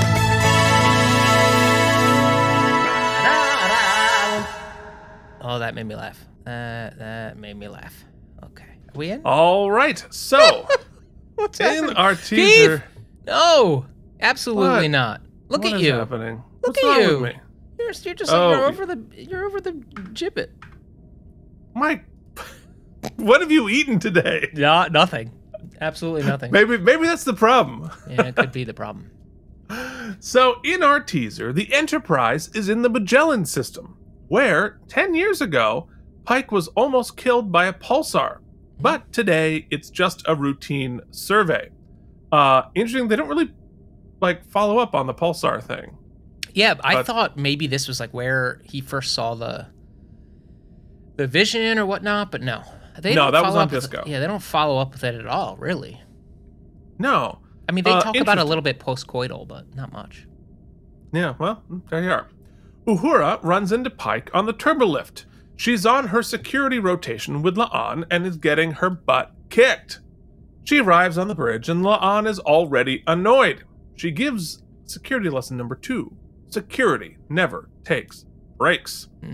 Oh, 5.43 5.57
that 5.59 5.73
made 5.73 5.85
me 5.87 5.95
laugh. 5.95 6.23
That 6.45 6.97
that 6.99 7.37
made 7.37 7.57
me 7.57 7.67
laugh. 7.67 8.05
Okay. 8.43 8.63
Are 8.63 8.95
we 8.97 9.09
in? 9.11 9.21
All 9.25 9.71
right. 9.71 10.03
So 10.11 10.67
What's 11.41 11.59
in 11.59 11.65
happening? 11.65 11.95
our 11.95 12.15
Keith! 12.15 12.29
teaser, 12.29 12.83
No, 13.25 13.85
absolutely 14.19 14.83
What? 14.83 14.91
not. 14.91 15.21
Look 15.49 15.63
what 15.63 15.73
at 15.73 15.79
is 15.79 15.85
you. 15.85 15.93
happening? 15.93 16.35
Look 16.63 16.75
What's 16.75 16.83
at 16.83 16.87
wrong 16.87 17.01
you. 17.01 17.19
with 17.19 17.33
me? 17.33 17.39
You're, 17.79 17.91
you're 18.03 18.13
just 18.15 18.31
Oh. 18.31 18.51
you're 18.51 18.65
over 18.65 18.85
the 18.85 19.03
you're 19.15 19.45
over 19.45 19.59
the 19.59 19.71
gibbet. 20.13 20.49
Mike, 21.75 22.05
what 23.15 23.41
have 23.41 23.51
you 23.51 23.69
eaten 23.69 23.99
today? 23.99 24.49
Yeah, 24.53 24.87
nothing. 24.91 25.31
Absolutely 25.79 26.23
nothing. 26.23 26.51
Maybe 26.51 26.77
maybe 26.77 27.05
that's 27.07 27.23
the 27.23 27.33
problem. 27.33 27.89
yeah, 28.09 28.27
it 28.27 28.35
could 28.35 28.51
be 28.51 28.63
the 28.63 28.73
problem. 28.73 29.09
So, 30.19 30.59
in 30.65 30.83
our 30.83 30.99
teaser, 30.99 31.53
the 31.53 31.73
Enterprise 31.73 32.49
is 32.53 32.67
in 32.67 32.81
the 32.81 32.89
Majalan 32.89 33.47
system, 33.47 33.95
where 34.27 34.79
10 34.89 35.15
years 35.15 35.39
ago, 35.39 35.87
Pike 36.25 36.51
was 36.51 36.67
almost 36.69 37.15
killed 37.15 37.49
by 37.53 37.65
a 37.67 37.73
pulsar. 37.73 38.39
But 38.81 39.11
today, 39.13 39.67
it's 39.69 39.89
just 39.89 40.23
a 40.27 40.35
routine 40.35 41.01
survey. 41.11 41.69
Uh, 42.31 42.63
interesting, 42.75 43.07
they 43.07 43.15
don't 43.15 43.27
really 43.29 43.51
like 44.21 44.45
follow 44.49 44.77
up 44.79 44.95
on 44.95 45.07
the 45.07 45.13
pulsar 45.13 45.61
thing. 45.61 45.97
Yeah, 46.53 46.75
I 46.83 46.95
But- 46.95 47.05
thought 47.05 47.37
maybe 47.37 47.67
this 47.67 47.87
was 47.87 47.99
like 47.99 48.11
where 48.13 48.61
he 48.63 48.81
first 48.81 49.13
saw 49.13 49.35
the 49.35 49.67
the 51.17 51.27
vision 51.27 51.77
or 51.77 51.85
whatnot, 51.85 52.31
but 52.31 52.41
no. 52.41 52.63
They 52.99 53.13
No, 53.13 53.23
don't 53.25 53.33
that 53.33 53.41
was 53.43 53.49
follow 53.49 53.59
on 53.61 53.67
up 53.67 53.71
with- 53.73 54.07
yeah, 54.07 54.19
they 54.19 54.27
don't 54.27 54.41
follow 54.41 54.79
up 54.79 54.93
with 54.93 55.03
it 55.03 55.15
at 55.15 55.27
all, 55.27 55.55
really. 55.57 56.01
No. 56.97 57.39
I 57.69 57.73
mean, 57.73 57.83
they 57.83 57.91
Uh, 57.91 58.01
talk 58.01 58.17
about 58.17 58.37
a 58.39 58.43
little 58.43 58.61
bit 58.61 58.79
post-coital, 58.79 59.47
but 59.47 59.75
not 59.75 59.91
much. 59.93 60.27
Yeah, 61.13 61.35
well, 61.37 61.63
there 61.89 62.01
you 62.03 62.09
are. 62.11 62.27
Uhura 62.87 63.39
runs 63.43 63.71
into 63.71 63.89
Pike 63.89 64.29
on 64.33 64.45
the 64.45 64.53
turbolift. 64.53 65.25
She's 65.61 65.85
on 65.85 66.07
her 66.07 66.23
security 66.23 66.79
rotation 66.79 67.43
with 67.43 67.55
La'an 67.55 68.03
and 68.09 68.25
is 68.25 68.37
getting 68.37 68.71
her 68.71 68.89
butt 68.89 69.31
kicked. 69.51 69.99
She 70.63 70.79
arrives 70.79 71.19
on 71.19 71.27
the 71.27 71.35
bridge 71.35 71.69
and 71.69 71.83
La'an 71.83 72.27
is 72.27 72.39
already 72.39 73.03
annoyed. 73.05 73.63
She 73.95 74.09
gives 74.09 74.63
security 74.85 75.29
lesson 75.29 75.57
number 75.57 75.75
two 75.75 76.17
security 76.47 77.17
never 77.29 77.69
takes 77.83 78.25
breaks. 78.57 79.09
Hmm. 79.23 79.33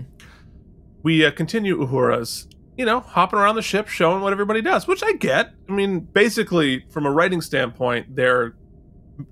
We 1.02 1.24
uh, 1.24 1.30
continue 1.30 1.78
Uhura's, 1.78 2.46
you 2.76 2.84
know, 2.84 3.00
hopping 3.00 3.38
around 3.38 3.54
the 3.54 3.62
ship, 3.62 3.88
showing 3.88 4.20
what 4.20 4.34
everybody 4.34 4.60
does, 4.60 4.86
which 4.86 5.02
I 5.02 5.14
get. 5.14 5.54
I 5.66 5.72
mean, 5.72 6.00
basically, 6.00 6.84
from 6.90 7.06
a 7.06 7.10
writing 7.10 7.40
standpoint, 7.40 8.14
they're 8.14 8.54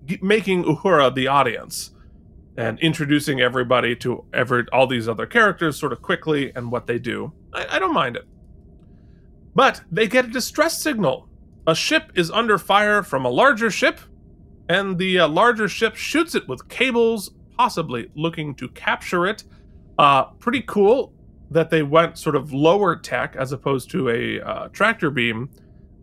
g- 0.06 0.18
making 0.22 0.64
Uhura 0.64 1.14
the 1.14 1.28
audience 1.28 1.90
and 2.56 2.78
introducing 2.80 3.40
everybody 3.40 3.94
to 3.96 4.24
every 4.32 4.64
all 4.72 4.86
these 4.86 5.08
other 5.08 5.26
characters 5.26 5.78
sort 5.78 5.92
of 5.92 6.02
quickly 6.02 6.52
and 6.54 6.70
what 6.70 6.86
they 6.86 6.98
do. 6.98 7.32
I, 7.52 7.66
I 7.72 7.78
don't 7.78 7.94
mind 7.94 8.16
it. 8.16 8.26
But 9.54 9.82
they 9.90 10.06
get 10.06 10.26
a 10.26 10.28
distress 10.28 10.78
signal. 10.78 11.28
A 11.66 11.74
ship 11.74 12.12
is 12.14 12.30
under 12.30 12.58
fire 12.58 13.02
from 13.02 13.24
a 13.24 13.30
larger 13.30 13.70
ship, 13.70 14.00
and 14.68 14.98
the 14.98 15.20
uh, 15.20 15.28
larger 15.28 15.68
ship 15.68 15.96
shoots 15.96 16.34
it 16.34 16.46
with 16.46 16.68
cables, 16.68 17.32
possibly 17.56 18.10
looking 18.14 18.54
to 18.56 18.68
capture 18.68 19.26
it. 19.26 19.44
Uh, 19.98 20.24
pretty 20.24 20.62
cool 20.62 21.12
that 21.50 21.70
they 21.70 21.82
went 21.82 22.18
sort 22.18 22.36
of 22.36 22.52
lower 22.52 22.96
tech 22.96 23.36
as 23.36 23.52
opposed 23.52 23.90
to 23.90 24.10
a 24.10 24.40
uh, 24.40 24.68
tractor 24.68 25.10
beam. 25.10 25.48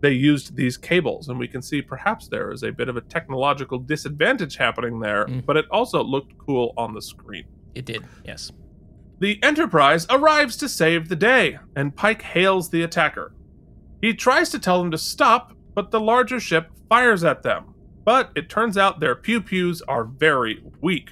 They 0.03 0.12
used 0.12 0.57
these 0.57 0.75
cables, 0.75 1.29
and 1.29 1.39
we 1.39 1.48
can 1.48 1.62
see 1.62 1.81
perhaps 1.81 2.27
there 2.27 2.51
is 2.51 2.63
a 2.63 2.74
bit 2.74 2.89
of 2.89 2.98
a 2.98 3.01
technological 3.01 3.79
disadvantage 3.79 4.57
happening 4.57 5.00
there, 5.00 5.25
Mm. 5.27 5.45
but 5.45 5.55
it 5.55 5.63
also 5.72 6.03
looked 6.03 6.38
cool 6.38 6.74
on 6.75 6.93
the 6.93 7.01
screen. 7.01 7.45
It 7.74 7.86
did. 7.86 8.03
Yes. 8.25 8.51
The 9.19 9.41
Enterprise 9.41 10.05
arrives 10.10 10.57
to 10.57 10.67
save 10.67 11.07
the 11.07 11.15
day, 11.15 11.57
and 11.77 11.95
Pike 11.95 12.22
hails 12.22 12.69
the 12.69 12.81
attacker. 12.81 13.33
He 14.01 14.13
tries 14.13 14.50
to 14.50 14.60
tell 14.60 14.79
them 14.79 14.91
to 14.91 14.98
stop, 14.98 15.53
but 15.74 15.91
the 15.91 16.01
larger 16.01 16.41
ship 16.41 16.69
fires 16.89 17.24
at 17.24 17.41
them. 17.43 17.74
But 18.03 18.31
it 18.36 18.50
turns 18.50 18.77
out 18.77 19.00
their 19.00 19.15
pew 19.15 19.39
pews 19.39 19.81
are 19.83 20.03
very 20.03 20.62
weak. 20.81 21.12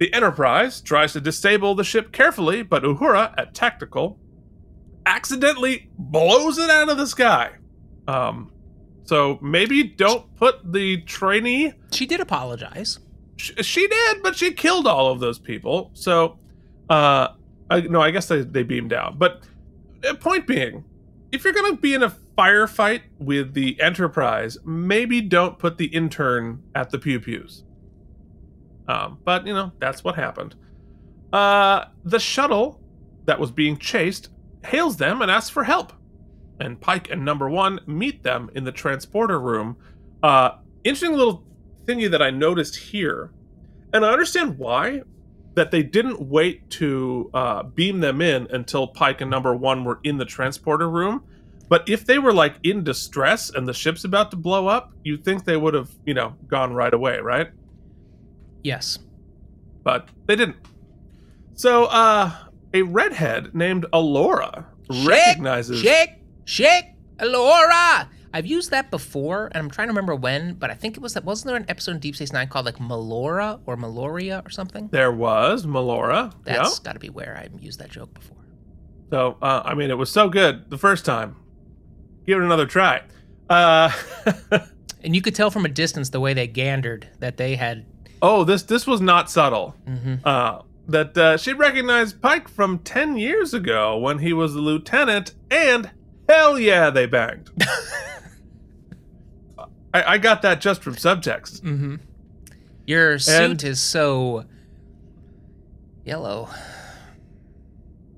The 0.00 0.10
Enterprise 0.14 0.80
tries 0.80 1.12
to 1.12 1.20
disable 1.20 1.74
the 1.74 1.84
ship 1.84 2.10
carefully, 2.10 2.62
but 2.62 2.84
Uhura, 2.84 3.34
at 3.36 3.52
tactical, 3.54 4.18
accidentally 5.04 5.90
blows 5.98 6.56
it 6.56 6.70
out 6.70 6.88
of 6.88 6.96
the 6.96 7.06
sky. 7.06 7.50
Um, 8.08 8.52
so 9.04 9.38
maybe 9.42 9.82
don't 9.82 10.32
put 10.36 10.72
the 10.72 11.02
trainee 11.02 11.72
She 11.92 12.06
did 12.06 12.20
apologize. 12.20 12.98
Sh- 13.36 13.52
she 13.62 13.86
did, 13.86 14.22
but 14.22 14.36
she 14.36 14.52
killed 14.52 14.86
all 14.86 15.10
of 15.10 15.20
those 15.20 15.38
people. 15.38 15.90
So, 15.94 16.38
uh, 16.88 17.28
I, 17.70 17.80
no, 17.80 18.00
I 18.00 18.10
guess 18.10 18.28
they, 18.28 18.42
they 18.42 18.62
beamed 18.62 18.92
out. 18.92 19.18
But 19.18 19.42
uh, 20.08 20.14
point 20.14 20.46
being, 20.46 20.84
if 21.32 21.44
you're 21.44 21.52
gonna 21.52 21.76
be 21.76 21.94
in 21.94 22.02
a 22.02 22.10
firefight 22.36 23.02
with 23.18 23.54
the 23.54 23.80
Enterprise, 23.80 24.58
maybe 24.64 25.20
don't 25.20 25.58
put 25.58 25.78
the 25.78 25.86
intern 25.86 26.62
at 26.74 26.90
the 26.90 26.98
pew 26.98 27.20
pews. 27.20 27.64
Um, 28.88 29.18
but 29.24 29.46
you 29.46 29.54
know 29.54 29.72
that's 29.78 30.02
what 30.04 30.16
happened. 30.16 30.54
Uh, 31.32 31.86
the 32.04 32.18
shuttle 32.18 32.80
that 33.24 33.38
was 33.38 33.50
being 33.50 33.78
chased 33.78 34.28
hails 34.64 34.96
them 34.96 35.22
and 35.22 35.30
asks 35.30 35.50
for 35.50 35.64
help, 35.64 35.92
and 36.62 36.80
Pike 36.80 37.10
and 37.10 37.24
Number 37.24 37.48
One 37.48 37.80
meet 37.86 38.22
them 38.22 38.50
in 38.54 38.64
the 38.64 38.72
transporter 38.72 39.38
room. 39.38 39.76
Uh, 40.22 40.52
interesting 40.84 41.16
little 41.16 41.44
thingy 41.84 42.10
that 42.10 42.22
I 42.22 42.30
noticed 42.30 42.76
here, 42.76 43.32
and 43.92 44.04
I 44.04 44.12
understand 44.12 44.58
why 44.58 45.02
that 45.54 45.70
they 45.70 45.82
didn't 45.82 46.20
wait 46.20 46.70
to 46.70 47.30
uh, 47.34 47.62
beam 47.64 48.00
them 48.00 48.22
in 48.22 48.46
until 48.50 48.86
Pike 48.86 49.20
and 49.20 49.30
Number 49.30 49.54
One 49.54 49.84
were 49.84 50.00
in 50.04 50.16
the 50.16 50.24
transporter 50.24 50.88
room. 50.88 51.24
But 51.68 51.88
if 51.88 52.04
they 52.04 52.18
were 52.18 52.32
like 52.32 52.56
in 52.62 52.84
distress 52.84 53.50
and 53.50 53.66
the 53.66 53.74
ship's 53.74 54.04
about 54.04 54.30
to 54.30 54.36
blow 54.36 54.66
up, 54.66 54.92
you'd 55.04 55.24
think 55.24 55.44
they 55.44 55.56
would 55.56 55.74
have, 55.74 55.90
you 56.06 56.14
know, 56.14 56.36
gone 56.46 56.74
right 56.74 56.92
away, 56.92 57.18
right? 57.18 57.50
Yes. 58.62 58.98
But 59.82 60.08
they 60.26 60.36
didn't. 60.36 60.56
So, 61.54 61.86
uh, 61.86 62.30
a 62.74 62.82
redhead 62.82 63.54
named 63.54 63.86
Alora 63.92 64.66
recognizes. 65.04 65.80
Shake, 65.80 66.21
shake, 66.44 66.84
Alora. 67.18 68.08
I've 68.34 68.46
used 68.46 68.70
that 68.70 68.90
before, 68.90 69.46
and 69.48 69.56
I'm 69.56 69.70
trying 69.70 69.88
to 69.88 69.92
remember 69.92 70.14
when, 70.14 70.54
but 70.54 70.70
I 70.70 70.74
think 70.74 70.96
it 70.96 71.00
was 71.02 71.12
that. 71.14 71.24
Wasn't 71.24 71.46
there 71.46 71.56
an 71.56 71.66
episode 71.68 71.92
in 71.92 71.98
Deep 71.98 72.16
Space 72.16 72.32
Nine 72.32 72.48
called 72.48 72.64
like 72.64 72.76
Melora 72.78 73.60
or 73.66 73.76
Meloria 73.76 74.44
or 74.46 74.48
something? 74.50 74.88
There 74.90 75.12
was 75.12 75.66
Melora. 75.66 76.32
yeah. 76.46 76.54
That's 76.56 76.78
got 76.78 76.94
to 76.94 76.98
be 76.98 77.10
where 77.10 77.36
I 77.36 77.48
used 77.60 77.78
that 77.80 77.90
joke 77.90 78.14
before. 78.14 78.38
So, 79.10 79.36
uh, 79.42 79.62
I 79.66 79.74
mean, 79.74 79.90
it 79.90 79.98
was 79.98 80.10
so 80.10 80.30
good 80.30 80.70
the 80.70 80.78
first 80.78 81.04
time. 81.04 81.36
Give 82.26 82.38
it 82.38 82.44
another 82.44 82.66
try. 82.66 83.02
Uh, 83.50 83.90
And 85.04 85.16
you 85.16 85.20
could 85.20 85.34
tell 85.34 85.50
from 85.50 85.64
a 85.64 85.68
distance 85.68 86.10
the 86.10 86.20
way 86.20 86.32
they 86.32 86.46
gandered 86.46 87.04
that 87.18 87.36
they 87.36 87.56
had. 87.56 87.84
oh, 88.22 88.44
this 88.44 88.62
this 88.62 88.86
was 88.86 89.00
not 89.00 89.28
subtle. 89.30 89.74
hmm 89.84 90.14
Uh, 90.24 90.62
that 90.88 91.18
uh, 91.18 91.36
she 91.36 91.52
recognized 91.52 92.22
Pike 92.22 92.46
from 92.48 92.78
ten 92.78 93.16
years 93.18 93.52
ago 93.52 93.98
when 93.98 94.18
he 94.20 94.32
was 94.32 94.54
a 94.54 94.60
lieutenant, 94.60 95.34
and 95.50 95.90
hell 96.28 96.58
yeah, 96.58 96.90
they 96.90 97.06
banged. 97.06 97.50
I, 99.94 100.14
I 100.14 100.18
got 100.18 100.42
that 100.42 100.60
just 100.60 100.82
from 100.82 100.94
subtext. 100.94 101.60
Mm-hmm. 101.60 101.96
Your 102.86 103.18
suit 103.18 103.62
is 103.64 103.80
so 103.80 104.44
yellow. 106.04 106.48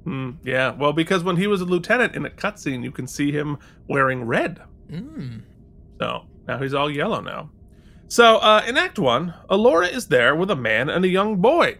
Hmm, 0.04 0.32
yeah, 0.42 0.72
well, 0.72 0.92
because 0.92 1.24
when 1.24 1.36
he 1.36 1.46
was 1.46 1.60
a 1.60 1.64
lieutenant 1.64 2.14
in 2.14 2.26
a 2.26 2.30
cutscene, 2.30 2.82
you 2.84 2.90
can 2.90 3.06
see 3.06 3.32
him 3.32 3.58
wearing 3.88 4.24
red. 4.24 4.60
Mm. 4.90 5.42
So 5.98 6.26
now 6.46 6.58
he's 6.58 6.74
all 6.74 6.90
yellow 6.90 7.20
now. 7.20 7.50
So 8.08 8.36
uh, 8.36 8.62
in 8.66 8.76
Act 8.76 8.98
One, 8.98 9.34
Alora 9.48 9.86
is 9.86 10.08
there 10.08 10.36
with 10.36 10.50
a 10.50 10.56
man 10.56 10.90
and 10.90 11.04
a 11.04 11.08
young 11.08 11.36
boy. 11.36 11.78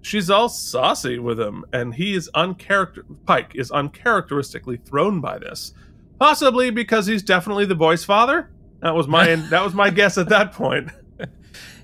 She's 0.00 0.30
all 0.30 0.48
saucy 0.48 1.18
with 1.18 1.40
him, 1.40 1.64
and 1.72 1.94
he 1.94 2.14
is 2.14 2.30
uncharacter. 2.34 3.04
Pike 3.26 3.52
is 3.54 3.70
uncharacteristically 3.70 4.76
thrown 4.78 5.20
by 5.20 5.38
this, 5.38 5.72
possibly 6.18 6.70
because 6.70 7.06
he's 7.06 7.22
definitely 7.22 7.64
the 7.66 7.74
boy's 7.74 8.04
father. 8.04 8.50
That 8.80 8.94
was 8.94 9.08
my 9.08 9.34
that 9.50 9.64
was 9.64 9.74
my 9.74 9.90
guess 9.90 10.16
at 10.18 10.28
that 10.28 10.52
point. 10.52 10.90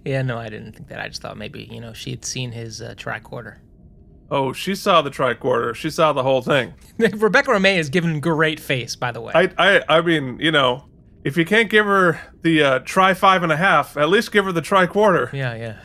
Yeah, 0.04 0.20
no, 0.20 0.36
I 0.36 0.50
didn't 0.50 0.72
think 0.72 0.88
that. 0.88 1.00
I 1.00 1.08
just 1.08 1.22
thought 1.22 1.38
maybe 1.38 1.66
you 1.72 1.80
know 1.80 1.94
she 1.94 2.10
had 2.10 2.26
seen 2.26 2.52
his 2.52 2.82
uh, 2.82 2.92
tricorder. 2.94 3.56
Oh, 4.30 4.52
she 4.52 4.74
saw 4.74 5.00
the 5.00 5.10
tricorder. 5.10 5.74
She 5.74 5.88
saw 5.88 6.12
the 6.12 6.22
whole 6.22 6.42
thing. 6.42 6.74
Rebecca 6.98 7.50
Romijn 7.50 7.78
is 7.78 7.88
given 7.88 8.20
great 8.20 8.60
face, 8.60 8.94
by 8.96 9.12
the 9.12 9.22
way. 9.22 9.32
I 9.34 9.50
I 9.56 9.82
I 9.88 10.00
mean, 10.02 10.38
you 10.40 10.50
know, 10.52 10.84
if 11.24 11.38
you 11.38 11.46
can't 11.46 11.70
give 11.70 11.86
her 11.86 12.20
the 12.42 12.62
uh, 12.62 12.78
tri 12.80 13.14
five 13.14 13.42
and 13.42 13.50
a 13.50 13.56
half, 13.56 13.96
at 13.96 14.10
least 14.10 14.30
give 14.30 14.44
her 14.44 14.52
the 14.52 14.60
triquarter. 14.60 15.32
yeah, 15.32 15.54
yeah. 15.54 15.76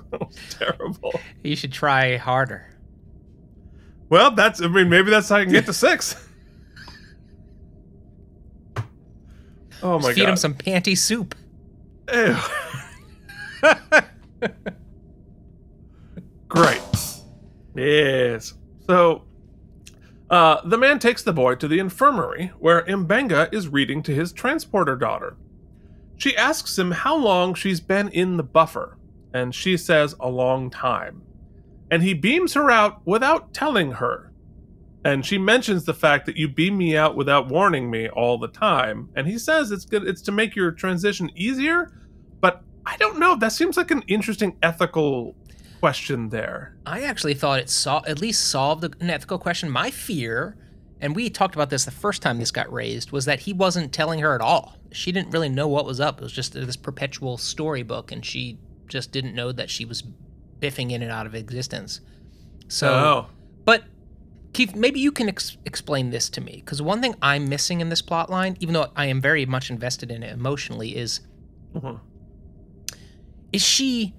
Terrible. 0.50 1.20
You 1.42 1.56
should 1.56 1.72
try 1.72 2.16
harder. 2.16 2.68
Well, 4.08 4.30
that's. 4.32 4.60
I 4.60 4.68
mean, 4.68 4.88
maybe 4.88 5.10
that's 5.10 5.28
how 5.28 5.36
I 5.36 5.44
can 5.44 5.52
get 5.52 5.66
to 5.66 5.72
six. 5.72 6.16
Oh 9.82 9.98
my 9.98 10.12
Feed 10.12 10.14
god! 10.14 10.14
Feed 10.14 10.28
him 10.28 10.36
some 10.36 10.54
panty 10.54 10.96
soup. 10.96 11.34
Ew. 12.12 12.36
Great. 16.48 16.82
Yes. 17.74 18.54
So, 18.86 19.24
uh, 20.30 20.60
the 20.66 20.76
man 20.76 20.98
takes 20.98 21.22
the 21.22 21.32
boy 21.32 21.54
to 21.54 21.66
the 21.68 21.78
infirmary 21.78 22.52
where 22.58 22.82
Mbenga 22.82 23.52
is 23.54 23.68
reading 23.68 24.02
to 24.02 24.14
his 24.14 24.32
transporter 24.32 24.96
daughter. 24.96 25.36
She 26.16 26.36
asks 26.36 26.78
him 26.78 26.90
how 26.90 27.16
long 27.16 27.54
she's 27.54 27.80
been 27.80 28.08
in 28.10 28.36
the 28.36 28.42
buffer, 28.42 28.96
and 29.34 29.54
she 29.54 29.76
says 29.76 30.14
a 30.20 30.28
long 30.28 30.70
time. 30.70 31.22
And 31.90 32.02
he 32.02 32.14
beams 32.14 32.54
her 32.54 32.70
out 32.70 33.06
without 33.06 33.52
telling 33.52 33.92
her. 33.92 34.32
And 35.04 35.26
she 35.26 35.36
mentions 35.36 35.84
the 35.84 35.94
fact 35.94 36.26
that 36.26 36.36
you 36.36 36.48
beam 36.48 36.78
me 36.78 36.96
out 36.96 37.16
without 37.16 37.48
warning 37.48 37.90
me 37.90 38.08
all 38.08 38.38
the 38.38 38.48
time. 38.48 39.10
And 39.16 39.26
he 39.26 39.38
says 39.38 39.70
it's 39.70 39.84
good 39.84 40.06
it's 40.06 40.22
to 40.22 40.32
make 40.32 40.54
your 40.54 40.70
transition 40.70 41.30
easier, 41.34 41.92
but 42.40 42.62
I 42.86 42.96
don't 42.96 43.18
know. 43.18 43.36
That 43.36 43.52
seems 43.52 43.76
like 43.76 43.90
an 43.90 44.02
interesting 44.06 44.56
ethical 44.62 45.34
question 45.80 46.28
there. 46.28 46.76
I 46.86 47.02
actually 47.02 47.34
thought 47.34 47.58
it 47.58 47.68
sol- 47.68 48.04
at 48.06 48.20
least 48.20 48.48
solved 48.48 48.84
an 48.84 49.10
ethical 49.10 49.38
question. 49.38 49.68
My 49.68 49.90
fear, 49.90 50.56
and 51.00 51.16
we 51.16 51.28
talked 51.28 51.56
about 51.56 51.70
this 51.70 51.84
the 51.84 51.90
first 51.90 52.22
time 52.22 52.38
this 52.38 52.52
got 52.52 52.72
raised, 52.72 53.10
was 53.10 53.24
that 53.24 53.40
he 53.40 53.52
wasn't 53.52 53.92
telling 53.92 54.20
her 54.20 54.34
at 54.36 54.40
all. 54.40 54.78
She 54.92 55.10
didn't 55.10 55.32
really 55.32 55.48
know 55.48 55.66
what 55.66 55.84
was 55.84 55.98
up. 55.98 56.20
It 56.20 56.22
was 56.22 56.32
just 56.32 56.52
this 56.52 56.76
perpetual 56.76 57.36
storybook, 57.36 58.12
and 58.12 58.24
she 58.24 58.58
just 58.92 59.10
didn't 59.10 59.34
know 59.34 59.50
that 59.52 59.70
she 59.70 59.84
was 59.84 60.02
biffing 60.60 60.92
in 60.92 61.02
and 61.02 61.10
out 61.10 61.26
of 61.26 61.34
existence. 61.34 62.00
So, 62.68 62.88
oh. 62.92 63.26
but 63.64 63.84
Keith, 64.52 64.74
maybe 64.76 65.00
you 65.00 65.10
can 65.10 65.28
ex- 65.28 65.56
explain 65.64 66.10
this 66.10 66.28
to 66.30 66.40
me 66.40 66.56
because 66.64 66.80
one 66.82 67.00
thing 67.00 67.14
I'm 67.22 67.48
missing 67.48 67.80
in 67.80 67.88
this 67.88 68.02
plot 68.02 68.30
line, 68.30 68.56
even 68.60 68.74
though 68.74 68.92
I 68.94 69.06
am 69.06 69.20
very 69.20 69.46
much 69.46 69.70
invested 69.70 70.10
in 70.10 70.22
it 70.22 70.32
emotionally, 70.32 70.96
is 70.96 71.20
Mhm. 71.74 72.00
is 73.52 73.62
she 73.62 74.14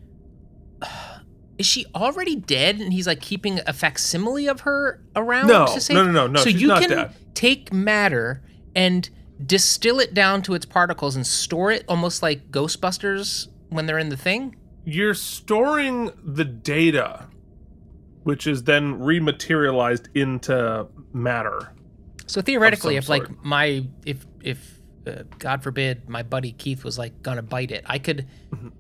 is 1.57 1.67
she 1.67 1.85
already 1.93 2.35
dead 2.35 2.79
and 2.79 2.91
he's 2.91 3.05
like 3.05 3.21
keeping 3.21 3.59
a 3.67 3.73
facsimile 3.73 4.47
of 4.47 4.61
her 4.61 5.01
around 5.15 5.47
No, 5.47 5.67
to 5.67 5.79
save 5.79 5.95
no, 5.95 6.03
no, 6.03 6.11
no, 6.11 6.27
no, 6.27 6.39
so 6.41 6.49
you 6.49 6.69
can 6.69 6.89
dead. 6.89 7.15
take 7.35 7.71
matter 7.71 8.41
and 8.75 9.07
distill 9.45 9.99
it 9.99 10.15
down 10.15 10.41
to 10.41 10.55
its 10.55 10.65
particles 10.65 11.15
and 11.15 11.25
store 11.27 11.71
it 11.71 11.85
almost 11.87 12.23
like 12.23 12.49
ghostbusters 12.49 13.47
when 13.69 13.85
they're 13.85 13.99
in 13.99 14.09
the 14.09 14.17
thing 14.17 14.55
You're 14.85 15.13
storing 15.13 16.11
the 16.23 16.43
data, 16.45 17.27
which 18.23 18.47
is 18.47 18.63
then 18.63 18.99
rematerialized 18.99 20.07
into 20.15 20.87
matter. 21.13 21.71
so 22.25 22.41
theoretically 22.41 22.95
if 22.95 23.09
like 23.09 23.43
my 23.43 23.85
if 24.05 24.25
if 24.41 24.79
uh, 25.05 25.23
god 25.37 25.61
forbid 25.61 26.07
my 26.09 26.23
buddy 26.23 26.53
keith 26.53 26.83
was 26.85 26.97
like 26.97 27.21
gonna 27.21 27.41
bite 27.43 27.69
it 27.71 27.83
i 27.87 27.99
could 27.99 28.25
Mhm. 28.51 28.71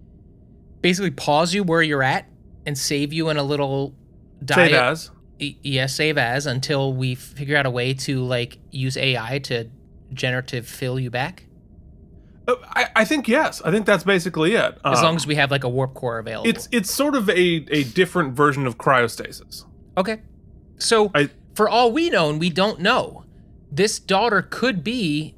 basically 0.81 1.11
pause 1.11 1.53
you 1.53 1.63
where 1.63 1.81
you're 1.81 2.01
at 2.03 2.25
and 2.65 2.77
save 2.77 3.11
you 3.11 3.29
in 3.29 3.35
a 3.37 3.43
little 3.43 3.93
Save 4.39 4.47
diet. 4.47 4.71
as. 4.73 5.11
Y- 5.39 5.57
yeah, 5.61 5.85
save 5.87 6.17
as 6.17 6.45
until 6.45 6.93
we 6.93 7.15
figure 7.15 7.57
out 7.57 7.65
a 7.65 7.69
way 7.69 7.93
to 7.93 8.23
like 8.23 8.57
use 8.71 8.95
AI 8.97 9.39
to 9.39 9.69
generative 10.13 10.65
fill 10.67 10.97
you 10.99 11.09
back. 11.09 11.43
Uh, 12.47 12.55
I, 12.75 12.87
I 12.97 13.05
think 13.05 13.27
yes. 13.27 13.61
I 13.63 13.71
think 13.71 13.85
that's 13.85 14.03
basically 14.03 14.53
it. 14.55 14.77
As 14.83 14.99
Um, 14.99 15.03
long 15.03 15.15
as 15.15 15.25
we 15.25 15.35
have 15.35 15.49
like 15.51 15.63
a 15.63 15.69
warp 15.69 15.93
core 15.93 16.19
available. 16.19 16.49
it's 16.49 16.67
it's 16.71 16.91
sort 16.91 17.15
of 17.15 17.29
a 17.29 17.33
a 17.71 17.83
different 17.83 18.33
version 18.35 18.65
of 18.67 18.77
cryostasis. 18.77 19.65
okay. 19.97 20.21
So 20.77 21.11
I- 21.15 21.29
for 21.55 21.69
all 21.69 21.91
we 21.91 22.09
know, 22.09 22.29
and 22.29 22.39
we 22.39 22.49
don't 22.49 22.79
know, 22.79 23.25
this 23.71 23.99
daughter 23.99 24.41
could 24.41 24.83
be 24.83 25.35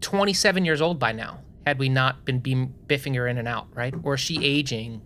27 0.00 0.64
years 0.64 0.80
old 0.80 0.98
by 0.98 1.12
now. 1.12 1.40
Had 1.66 1.78
we 1.78 1.88
not 1.88 2.24
been 2.24 2.40
beam- 2.40 2.74
biffing 2.86 3.14
her 3.16 3.28
in 3.28 3.38
and 3.38 3.46
out, 3.46 3.68
right? 3.74 3.94
Or 4.02 4.14
is 4.14 4.20
she 4.20 4.44
aging? 4.44 5.02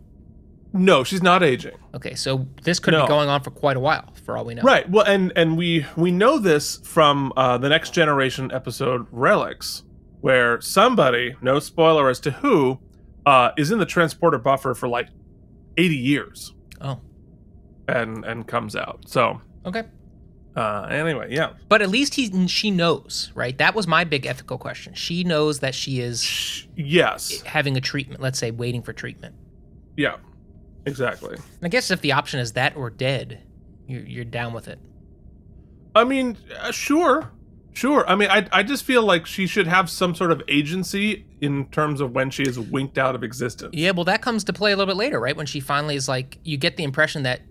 No, 0.72 1.04
she's 1.04 1.22
not 1.22 1.42
aging. 1.42 1.76
Okay, 1.94 2.14
so 2.14 2.46
this 2.62 2.78
could 2.78 2.92
No. 2.94 3.02
be 3.02 3.08
going 3.08 3.28
on 3.28 3.42
for 3.42 3.50
quite 3.50 3.76
a 3.76 3.80
while, 3.80 4.12
for 4.24 4.36
all 4.38 4.44
we 4.44 4.54
know. 4.54 4.62
Right. 4.62 4.88
Well, 4.88 5.04
and 5.04 5.32
and 5.36 5.56
we 5.58 5.84
we 5.96 6.10
know 6.10 6.38
this 6.38 6.78
from 6.84 7.32
uh, 7.36 7.58
the 7.58 7.68
next 7.68 7.90
generation 7.92 8.50
episode 8.52 9.06
Relics, 9.12 9.82
where 10.24 10.58
somebody, 10.62 11.36
no 11.42 11.58
spoiler 11.58 12.08
as 12.08 12.18
to 12.18 12.30
who, 12.30 12.78
uh, 13.26 13.50
is 13.58 13.70
in 13.70 13.78
the 13.78 13.84
transporter 13.84 14.38
buffer 14.38 14.72
for 14.74 14.88
like 14.88 15.08
eighty 15.76 15.96
years 15.98 16.54
Oh, 16.80 16.98
and 17.88 18.24
and 18.24 18.46
comes 18.46 18.74
out. 18.74 19.04
So 19.06 19.42
okay. 19.66 19.82
uh, 20.56 20.86
anyway, 20.90 21.28
yeah, 21.30 21.50
But 21.68 21.82
at 21.82 21.90
least 21.90 22.14
he 22.14 22.46
she 22.48 22.70
knows, 22.70 23.32
right? 23.34 23.56
That 23.58 23.74
was 23.74 23.86
my 23.86 24.04
big 24.04 24.24
ethical 24.24 24.56
question. 24.56 24.94
She 24.94 25.24
knows 25.24 25.60
that 25.60 25.74
she 25.74 26.00
is 26.00 26.66
yes, 26.74 27.42
having 27.42 27.76
a 27.76 27.80
treatment, 27.82 28.22
let's 28.22 28.38
say 28.38 28.50
waiting 28.50 28.80
for 28.82 28.94
treatment. 28.94 29.34
yeah, 29.98 30.16
exactly. 30.86 31.34
And 31.36 31.64
I 31.64 31.68
guess 31.68 31.90
if 31.90 32.00
the 32.00 32.12
option 32.12 32.40
is 32.40 32.52
that 32.54 32.76
or 32.76 32.88
dead, 32.88 33.42
you're, 33.86 34.02
you're 34.06 34.24
down 34.24 34.54
with 34.54 34.68
it. 34.68 34.78
I 35.94 36.04
mean, 36.04 36.38
uh, 36.60 36.72
sure, 36.72 37.30
sure. 37.74 38.08
I 38.08 38.14
mean, 38.14 38.30
I 38.30 38.46
I 38.52 38.62
just 38.62 38.84
feel 38.84 39.02
like 39.04 39.26
she 39.26 39.46
should 39.46 39.66
have 39.66 39.90
some 39.90 40.14
sort 40.14 40.30
of 40.32 40.42
agency 40.48 41.26
in 41.40 41.66
terms 41.66 42.00
of 42.00 42.12
when 42.12 42.30
she 42.30 42.42
is 42.44 42.58
winked 42.58 42.96
out 42.96 43.14
of 43.14 43.22
existence. 43.22 43.74
Yeah, 43.76 43.90
well, 43.90 44.04
that 44.04 44.22
comes 44.22 44.44
to 44.44 44.52
play 44.52 44.72
a 44.72 44.76
little 44.76 44.90
bit 44.92 44.96
later, 44.98 45.20
right? 45.20 45.36
When 45.36 45.46
she 45.46 45.60
finally 45.60 45.94
is 45.96 46.08
like, 46.08 46.38
you 46.42 46.56
get 46.56 46.76
the 46.78 46.84
impression 46.84 47.22
that 47.24 47.42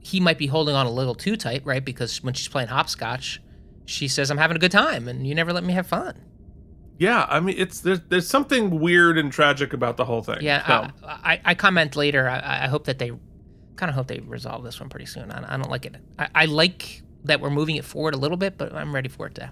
he 0.00 0.20
might 0.20 0.36
be 0.36 0.46
holding 0.48 0.74
on 0.74 0.84
a 0.86 0.90
little 0.90 1.14
too 1.14 1.36
tight, 1.36 1.64
right? 1.64 1.84
Because 1.84 2.22
when 2.22 2.34
she's 2.34 2.48
playing 2.48 2.68
hopscotch, 2.68 3.40
she 3.86 4.08
says, 4.08 4.30
I'm 4.30 4.38
having 4.38 4.56
a 4.56 4.60
good 4.60 4.72
time 4.72 5.08
and 5.08 5.26
you 5.26 5.34
never 5.34 5.52
let 5.52 5.64
me 5.64 5.72
have 5.72 5.86
fun. 5.86 6.20
Yeah, 6.98 7.26
I 7.28 7.40
mean, 7.40 7.56
it's 7.58 7.80
there's 7.80 8.00
there's 8.10 8.28
something 8.28 8.78
weird 8.80 9.16
and 9.18 9.32
tragic 9.32 9.72
about 9.72 9.96
the 9.96 10.04
whole 10.04 10.22
thing. 10.22 10.38
Yeah, 10.40 10.66
So- 10.66 11.06
I, 11.06 11.32
I, 11.32 11.40
I 11.46 11.54
comment 11.54 11.96
later. 11.96 12.28
I, 12.28 12.64
I 12.64 12.68
hope 12.68 12.84
that 12.84 12.98
they 12.98 13.12
kind 13.76 13.88
of 13.90 13.94
hope 13.94 14.06
they 14.08 14.20
resolve 14.20 14.62
this 14.62 14.78
one 14.78 14.88
pretty 14.88 15.06
soon. 15.06 15.30
I, 15.32 15.54
I 15.54 15.56
don't 15.56 15.70
like 15.70 15.86
it. 15.86 15.96
I, 16.18 16.28
I 16.34 16.44
like 16.44 17.02
that 17.24 17.40
we're 17.40 17.50
moving 17.50 17.76
it 17.76 17.84
forward 17.84 18.14
a 18.14 18.18
little 18.18 18.36
bit, 18.36 18.58
but 18.58 18.74
I'm 18.74 18.94
ready 18.94 19.08
for 19.08 19.26
it 19.26 19.34
to 19.36 19.50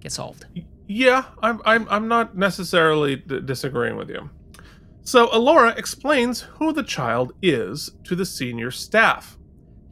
get 0.00 0.12
solved. 0.12 0.46
Yeah, 0.86 1.24
I'm 1.42 1.60
I'm 1.64 1.86
I'm 1.90 2.08
not 2.08 2.36
necessarily 2.36 3.16
d- 3.16 3.40
disagreeing 3.40 3.96
with 3.96 4.08
you. 4.10 4.30
So 5.02 5.28
Alora 5.32 5.70
explains 5.76 6.40
who 6.42 6.72
the 6.72 6.82
child 6.82 7.32
is 7.42 7.90
to 8.04 8.14
the 8.14 8.26
senior 8.26 8.70
staff. 8.70 9.38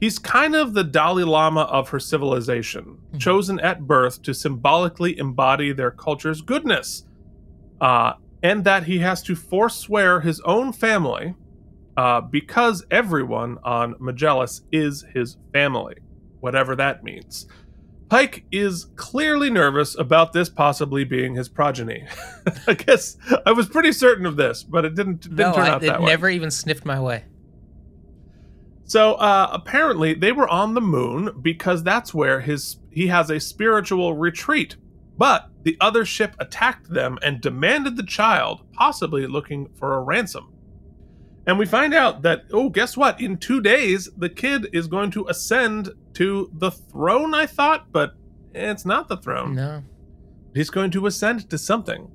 He's 0.01 0.19
kind 0.19 0.55
of 0.55 0.75
the 0.75 0.85
Dalai 0.85 1.25
Lama 1.25 1.63
of 1.63 1.89
her 1.89 1.99
civilization, 2.01 2.99
Mhm. 3.15 3.21
chosen 3.21 3.61
at 3.61 3.87
birth 3.87 4.21
to 4.23 4.35
symbolically 4.35 5.19
embody 5.19 5.73
their 5.73 5.91
culture's 5.91 6.43
goodness, 6.43 7.05
uh, 7.81 8.15
and 8.43 8.65
that 8.65 8.85
he 8.85 8.99
has 8.99 9.23
to 9.23 9.35
forswear 9.35 10.21
his 10.21 10.41
own 10.41 10.73
family 10.73 11.35
uh, 11.97 12.21
because 12.21 12.85
everyone 12.91 13.57
on 13.65 13.95
Majalan 13.95 14.61
is 14.71 15.03
his 15.15 15.39
family, 15.55 15.95
whatever 16.41 16.77
that 16.77 17.03
means. 17.05 17.47
Pike 18.09 18.45
is 18.53 18.87
clearly 18.95 19.51
nervous 19.51 19.99
about 19.99 20.33
this 20.33 20.49
possibly 20.49 21.03
being 21.03 21.35
his 21.35 21.49
progeny. 21.49 22.07
I 22.69 22.75
guess 22.75 23.17
I 23.45 23.51
was 23.53 23.67
pretty 23.69 23.91
certain 23.91 24.27
of 24.27 24.37
this, 24.37 24.63
but 24.63 24.85
it 24.85 24.95
didn't, 24.95 25.23
didn't 25.23 25.37
No, 25.37 25.53
turn 25.53 25.65
I, 25.65 25.69
out 25.71 25.83
it 25.83 25.87
that 25.87 26.01
way. 26.01 26.07
never 26.07 26.29
even 26.29 26.51
sniffed 26.53 26.85
my 26.85 27.01
way. 27.01 27.25
So 28.85 29.15
uh, 29.15 29.49
apparently 29.53 30.15
they 30.15 30.31
were 30.31 30.49
on 30.49 30.75
the 30.75 30.81
moon 30.81 31.41
because 31.43 31.83
that's 31.83 32.15
where 32.15 32.41
his 32.41 32.77
he 32.93 33.09
has 33.09 33.31
a 33.31 33.41
spiritual 33.41 34.15
retreat. 34.15 34.77
But 35.19 35.49
the 35.65 35.77
other 35.81 36.05
ship 36.05 36.37
attacked 36.39 36.91
them 36.91 37.19
and 37.23 37.41
demanded 37.41 37.97
the 37.97 38.05
child, 38.05 38.63
possibly 38.73 39.27
looking 39.27 39.69
for 39.79 39.95
a 39.95 40.01
ransom. 40.01 40.53
And 41.47 41.59
we 41.59 41.67
find 41.67 41.95
out 41.95 42.23
that 42.23 42.45
oh, 42.53 42.69
guess 42.69 42.97
what? 42.97 43.21
In 43.21 43.37
two 43.37 43.61
days, 43.61 44.09
the 44.17 44.29
kid 44.29 44.69
is 44.73 44.89
going 44.89 45.11
to 45.13 45.27
ascend 45.29 45.91
to 46.15 46.51
the 46.55 46.71
throne. 46.71 47.35
I 47.35 47.47
thought, 47.47 47.93
but 47.93 48.15
it's 48.53 48.85
not 48.85 49.09
the 49.09 49.17
throne. 49.19 49.55
No. 49.55 49.83
He's 50.55 50.71
going 50.71 50.91
to 50.93 51.07
ascend 51.07 51.49
to 51.51 51.59
something. 51.59 52.11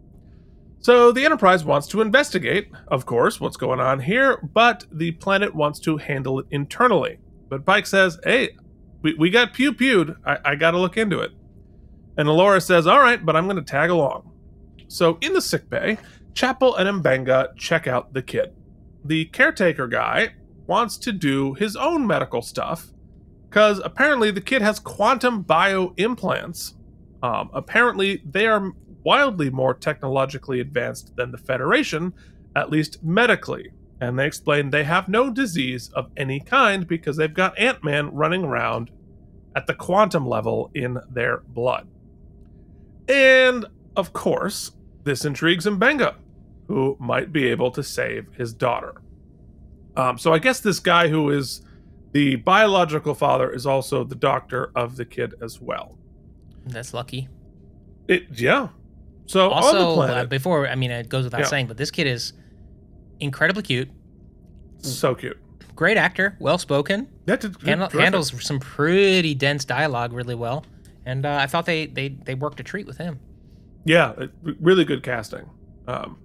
So 0.80 1.12
the 1.12 1.24
Enterprise 1.24 1.64
wants 1.64 1.88
to 1.90 2.02
investigate, 2.02 2.72
of 2.88 3.06
course, 3.06 3.40
what's 3.40 3.56
going 3.56 3.80
on 3.80 4.00
here, 4.00 4.38
but 4.38 4.84
the 4.92 5.12
planet 5.12 5.54
wants 5.54 5.80
to 5.82 5.98
handle 5.98 6.40
it 6.40 6.48
internally. 6.50 7.20
But 7.50 7.66
Pike 7.68 7.86
says, 7.86 8.18
hey, 8.24 8.58
we, 9.04 9.14
we 9.14 9.30
got 9.30 9.54
pew 9.54 9.74
pewed. 9.74 10.16
I, 10.26 10.40
I 10.44 10.56
got 10.56 10.72
to 10.72 10.80
look 10.80 10.98
into 10.98 11.20
it. 11.20 11.32
And 12.18 12.28
Alora 12.28 12.60
says, 12.60 12.88
all 12.88 13.00
right, 13.00 13.24
but 13.24 13.36
I'm 13.36 13.46
going 13.46 13.58
to 13.58 13.62
tag 13.62 13.92
along. 13.92 14.32
So 14.88 15.20
in 15.22 15.34
the 15.34 15.42
sickbay, 15.42 16.00
Chapel 16.34 16.76
and 16.76 17.04
Mbenga 17.04 17.56
check 17.58 17.86
out 17.86 18.14
the 18.14 18.24
kid. 18.24 18.52
The 19.04 19.26
caretaker 19.26 19.88
guy 19.88 20.36
wants 20.68 20.98
to 21.00 21.12
do 21.12 21.54
his 21.54 21.76
own 21.76 22.06
medical 22.06 22.42
stuff 22.42 22.92
because 23.50 23.82
apparently 23.84 24.32
the 24.32 24.42
kid 24.42 24.62
has 24.62 24.80
quantum 24.80 25.42
bio 25.42 25.94
implants 25.98 26.76
um, 27.24 27.50
apparently, 27.54 28.22
they 28.26 28.48
are 28.48 28.72
wildly 29.04 29.50
more 29.50 29.74
technologically 29.74 30.60
advanced 30.60 31.16
than 31.16 31.32
the 31.32 31.38
Federation, 31.38 32.14
at 32.56 32.70
least 32.70 33.04
medically. 33.04 33.72
And 34.00 34.18
they 34.18 34.26
explain 34.26 34.70
they 34.70 34.84
have 34.84 35.08
no 35.08 35.30
disease 35.30 35.90
of 35.94 36.10
any 36.18 36.40
kind 36.40 36.88
because 36.88 37.18
they've 37.18 37.34
got 37.34 37.58
Ant 37.60 37.84
Man 37.84 38.14
running 38.14 38.44
around 38.44 38.90
at 39.56 39.68
the 39.68 39.76
quantum 39.76 40.26
level 40.26 40.72
in 40.74 40.98
their 41.10 41.42
blood. 41.48 41.88
And, 43.08 43.66
of 43.96 44.14
course, 44.14 44.72
this 45.04 45.26
intrigues 45.26 45.66
Mbenga, 45.66 46.16
who 46.72 46.96
might 47.02 47.34
be 47.34 47.48
able 47.48 47.70
to 47.70 47.84
save 47.84 48.34
his 48.38 48.54
daughter. 48.54 48.94
Um, 49.98 50.18
so 50.18 50.32
I 50.32 50.40
guess 50.40 50.62
this 50.62 50.80
guy 50.80 51.10
who 51.10 51.30
is 51.30 51.62
the 52.14 52.38
biological 52.38 53.14
father 53.14 53.52
is 53.52 53.66
also 53.66 54.06
the 54.06 54.16
doctor 54.16 54.72
of 54.74 54.96
the 54.96 55.04
kid 55.04 55.34
as 55.42 55.60
well. 55.60 55.98
That's 56.66 56.94
lucky. 56.94 57.28
It 58.08 58.40
yeah. 58.40 58.70
So 59.26 59.52
on 59.52 59.76
the 59.76 59.80
Also, 59.82 60.02
uh, 60.02 60.24
before, 60.26 60.66
I 60.66 60.76
mean, 60.76 60.92
it 60.92 61.10
goes 61.10 61.26
without 61.26 61.42
Yeah. 61.42 61.48
saying, 61.48 61.68
but 61.68 61.76
this 61.76 61.92
kid 61.92 62.08
is 62.08 62.32
incredibly 63.20 63.64
cute, 63.64 63.90
so 64.78 65.14
cute. 65.14 65.38
great 65.76 65.98
actor, 65.98 66.38
well 66.40 66.58
spoken, 66.58 67.10
That 67.26 67.44
handle, 67.66 67.90
handles 67.90 68.34
some 68.46 68.60
pretty 68.60 69.36
dense 69.36 69.66
dialogue 69.66 70.14
really 70.14 70.36
well. 70.36 70.64
And 71.06 71.26
uh, 71.26 71.38
I 71.42 71.48
thought 71.48 71.66
they, 71.66 71.88
they, 71.88 72.10
they 72.10 72.36
worked 72.36 72.62
a 72.62 72.64
treat 72.64 72.88
with 72.88 72.98
him. 72.98 73.20
Yeah, 73.84 74.14
really 74.62 74.86
good 74.86 75.04
casting. 75.04 75.50
Um, 75.88 76.18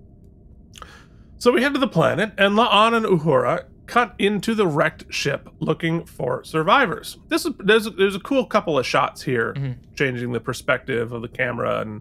so 1.39 1.53
we 1.53 1.63
head 1.63 1.75
to 1.75 1.81
the 1.81 1.89
planet, 1.89 2.33
and 2.39 2.55
La'an 2.57 2.95
and 2.95 3.07
Uhura 3.07 3.65
cut 3.87 4.15
into 4.19 4.55
the 4.55 4.67
wrecked 4.67 5.05
ship 5.13 5.49
looking 5.61 6.05
for 6.05 6.43
survivors. 6.45 7.19
This 7.29 7.47
is 7.47 7.53
there's 7.61 7.87
a, 7.87 7.91
there's 7.91 8.17
a 8.17 8.21
cool 8.21 8.45
couple 8.45 8.79
of 8.79 8.87
shots 8.87 9.23
here, 9.23 9.55
Mhm. 9.55 9.77
changing 9.95 10.33
the 10.33 10.41
perspective 10.41 11.13
of 11.13 11.23
the 11.23 11.29
camera, 11.29 11.81
and 11.83 12.01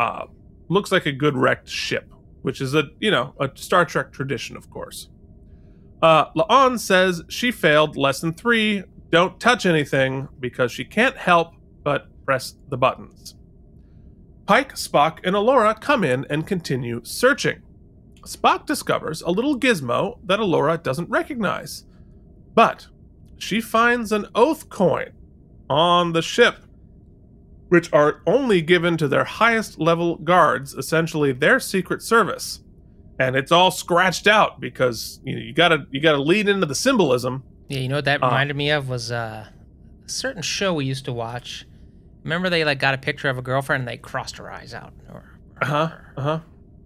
uh, 0.00 0.24
looks 0.68 0.90
like 0.90 1.06
a 1.06 1.12
good 1.12 1.36
wrecked 1.36 1.68
ship, 1.68 2.12
which 2.42 2.60
is 2.60 2.74
a 2.74 2.84
you 2.98 3.10
know 3.10 3.34
a 3.38 3.48
Star 3.54 3.84
Trek 3.84 4.12
tradition, 4.12 4.56
of 4.56 4.68
course. 4.70 5.08
Uh, 6.02 6.30
La'an 6.32 6.78
says 6.78 7.22
she 7.28 7.50
failed 7.52 7.96
lesson 7.96 8.32
three. 8.32 8.82
Don't 9.10 9.38
touch 9.38 9.66
anything 9.66 10.28
because 10.40 10.72
she 10.72 10.84
can't 10.84 11.16
help 11.16 11.52
but 11.84 12.06
press 12.24 12.54
the 12.68 12.76
buttons. 12.76 13.34
Pike, 14.46 14.74
Spock, 14.74 15.18
and 15.24 15.36
Alora 15.36 15.74
come 15.74 16.02
in 16.04 16.26
and 16.30 16.46
continue 16.46 17.00
searching. 17.04 17.62
Spock 18.22 18.66
discovers 18.66 19.22
a 19.22 19.30
little 19.30 19.58
gizmo 19.58 20.18
that 20.24 20.40
Alora 20.40 20.78
doesn't 20.78 21.08
recognize. 21.10 21.84
But 22.54 22.86
she 23.38 23.60
finds 23.60 24.12
an 24.12 24.26
oath 24.34 24.68
coin 24.68 25.10
on 25.68 26.12
the 26.12 26.22
ship, 26.22 26.56
which 27.68 27.92
are 27.92 28.22
only 28.26 28.60
given 28.60 28.96
to 28.98 29.08
their 29.08 29.24
highest 29.24 29.78
level 29.78 30.16
guards, 30.16 30.74
essentially 30.74 31.32
their 31.32 31.60
secret 31.60 32.02
service. 32.02 32.60
And 33.18 33.36
it's 33.36 33.52
all 33.52 33.70
scratched 33.70 34.26
out 34.26 34.60
because 34.60 35.20
you 35.24 35.34
know, 35.34 35.40
you 35.42 35.52
gotta 35.52 35.86
you 35.90 36.00
gotta 36.00 36.20
lead 36.20 36.48
into 36.48 36.66
the 36.66 36.74
symbolism. 36.74 37.42
Yeah, 37.68 37.78
you 37.80 37.88
know 37.88 37.96
what 37.96 38.06
that 38.06 38.22
Uh. 38.22 38.26
reminded 38.26 38.56
me 38.56 38.70
of 38.70 38.88
was 38.88 39.12
uh, 39.12 39.46
a 40.04 40.08
certain 40.08 40.42
show 40.42 40.74
we 40.74 40.86
used 40.86 41.04
to 41.04 41.12
watch. 41.12 41.66
Remember 42.24 42.50
they 42.50 42.64
like 42.64 42.78
got 42.80 42.94
a 42.94 42.98
picture 42.98 43.28
of 43.28 43.38
a 43.38 43.42
girlfriend 43.42 43.82
and 43.82 43.88
they 43.88 43.96
crossed 43.96 44.36
her 44.38 44.50
eyes 44.50 44.74
out. 44.74 44.92
Or, 45.12 45.38
Uh 45.62 45.66
huh. 45.66 45.90
Uh 46.16 46.20
huh. 46.22 46.40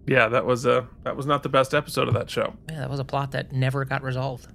Yeah, 0.07 0.27
that 0.29 0.45
was 0.45 0.65
a 0.65 0.87
that 1.03 1.15
was 1.15 1.25
not 1.25 1.43
the 1.43 1.49
best 1.49 1.73
episode 1.73 2.07
of 2.07 2.13
that 2.13 2.29
show. 2.29 2.53
Yeah, 2.69 2.79
that 2.79 2.89
was 2.89 2.99
a 2.99 3.05
plot 3.05 3.31
that 3.31 3.51
never 3.51 3.85
got 3.85 4.03
resolved. 4.03 4.47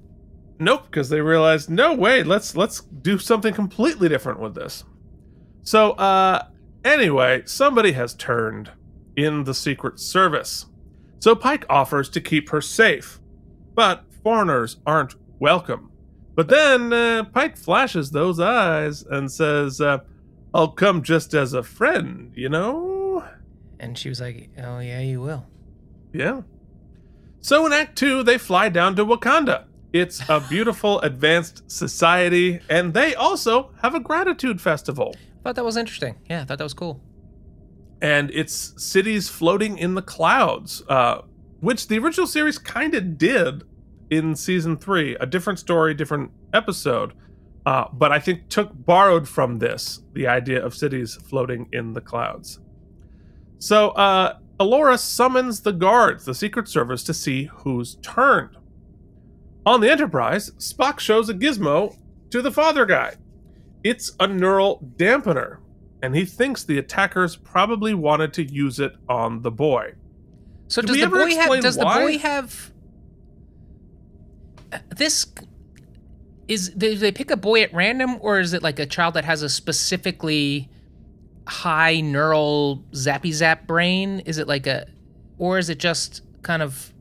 Nope, 0.59 0.85
because 0.91 1.09
they 1.09 1.21
realized 1.21 1.71
no 1.71 1.95
way, 1.95 2.23
let's 2.23 2.57
let's 2.57 2.83
do 2.83 3.19
something 3.19 3.55
completely 3.55 4.09
different 4.09 4.41
with 4.41 4.55
this. 4.55 4.85
So, 5.63 5.93
uh 5.93 6.47
anyway, 6.85 7.43
somebody 7.47 7.93
has 7.93 8.15
turned 8.15 8.71
in 9.17 9.45
the 9.45 9.55
Secret 9.55 9.99
Service. 9.99 10.67
So 11.19 11.35
Pike 11.35 11.67
offers 11.69 12.09
to 12.11 12.21
keep 12.21 12.49
her 12.51 12.61
safe, 12.61 13.21
but 13.75 14.05
foreigners 14.23 14.79
aren't 14.87 15.15
welcome. 15.39 15.91
But 16.35 16.49
then 16.49 16.93
uh, 16.93 17.25
Pike 17.25 17.57
flashes 17.57 18.11
those 18.11 18.41
eyes 18.41 19.03
and 19.03 19.31
says, 19.31 19.81
uh, 19.81 19.99
"I'll 20.55 20.69
come 20.69 21.03
just 21.03 21.35
as 21.35 21.53
a 21.53 21.63
friend, 21.63 22.33
you 22.35 22.49
know." 22.49 22.90
And 23.81 23.97
she 23.97 24.09
was 24.11 24.21
like, 24.21 24.51
"Oh 24.59 24.79
yeah, 24.79 25.01
you 25.01 25.21
will." 25.21 25.47
Yeah. 26.13 26.43
So 27.41 27.67
in 27.67 27.73
Act 27.73 27.97
Two, 27.97 28.23
they 28.23 28.37
fly 28.39 28.69
down 28.69 28.95
to 28.97 29.05
Wakanda. 29.05 29.65
It's 29.93 30.23
a 30.29 30.41
beautiful, 30.49 31.01
advanced 31.01 31.69
society, 31.71 32.61
and 32.69 32.93
they 32.95 33.15
also 33.15 33.73
have 33.83 33.95
a 33.95 34.01
gratitude 34.01 34.61
festival. 34.61 35.17
I 35.17 35.43
thought 35.43 35.57
that 35.57 35.65
was 35.65 35.79
interesting. 35.79 36.17
Yeah, 36.29 36.43
I 36.43 36.45
thought 36.45 36.59
that 36.59 36.65
was 36.65 36.75
cool. 36.75 37.01
And 38.03 38.31
it's 38.33 38.75
cities 38.77 39.29
floating 39.29 39.79
in 39.79 39.95
the 39.95 40.03
clouds, 40.03 40.83
uh, 40.89 41.23
which 41.61 41.89
the 41.89 41.99
original 41.99 42.27
series 42.27 42.59
kind 42.59 42.95
of 42.95 43.19
did 43.19 43.65
in 44.11 44.37
season 44.37 44.77
three. 44.77 45.17
A 45.21 45.27
different 45.27 45.59
story, 45.59 45.95
different 45.95 46.31
episode, 46.53 47.15
uh, 47.65 47.87
but 47.93 48.13
I 48.13 48.19
think 48.19 48.49
took 48.49 48.71
borrowed 48.75 49.29
from 49.29 49.59
this 49.59 50.01
the 50.13 50.27
idea 50.27 50.65
of 50.65 50.75
cities 50.75 51.15
floating 51.15 51.69
in 51.73 51.95
the 51.95 52.01
clouds. 52.01 52.61
So 53.61 53.91
uh, 53.91 54.39
Alora 54.59 54.99
summons 54.99 55.61
the 55.61 55.73
guards, 55.73 56.25
the 56.25 56.35
Secret 56.35 56.67
Service, 56.67 57.05
to 57.05 57.15
see 57.15 57.45
who's 57.45 57.97
turned. 57.97 58.57
On 59.67 59.81
the 59.81 59.91
Enterprise, 59.91 60.51
Spock 60.53 60.99
shows 60.99 61.29
a 61.29 61.35
gizmo 61.35 61.97
to 62.31 62.41
the 62.43 62.51
father 62.51 62.87
guy. 62.87 63.15
It's 63.85 64.13
a 64.19 64.27
neural 64.27 64.81
dampener, 64.97 65.59
and 66.03 66.17
he 66.17 66.25
thinks 66.25 66.65
the 66.65 66.79
attackers 66.79 67.37
probably 67.37 67.93
wanted 67.93 68.33
to 68.35 68.45
use 68.45 68.81
it 68.81 68.95
on 69.09 69.43
the 69.43 69.51
boy. 69.51 69.93
So 70.69 70.81
Did 70.81 70.89
does 70.89 71.01
the 71.01 71.07
boy 71.09 71.35
have? 71.37 71.61
Does 71.61 71.79
why? 71.79 71.99
the 71.99 72.07
boy 72.07 72.19
have? 72.19 72.73
Uh, 74.73 74.79
This 74.97 75.27
is 76.49 76.73
they, 76.75 76.95
they 76.95 77.13
pick 77.13 77.31
a 77.31 77.37
boy 77.37 77.63
at 77.63 77.75
random, 77.75 78.17
or 78.21 78.41
is 78.41 78.55
it 78.55 78.63
like 78.63 78.79
a 78.79 78.87
child 78.87 79.15
that 79.15 79.25
has 79.27 79.43
a 79.43 79.49
specifically 79.51 80.71
high 81.47 82.01
neural 82.01 82.85
zappy 82.93 83.33
zap 83.33 83.67
brain? 83.67 84.21
Is 84.21 84.39
it 84.39 84.47
like 84.49 84.67
a, 84.67 84.87
or 85.39 85.59
is 85.59 85.69
it 85.71 85.79
just 85.79 86.23
kind 86.43 86.63
of? 86.63 86.93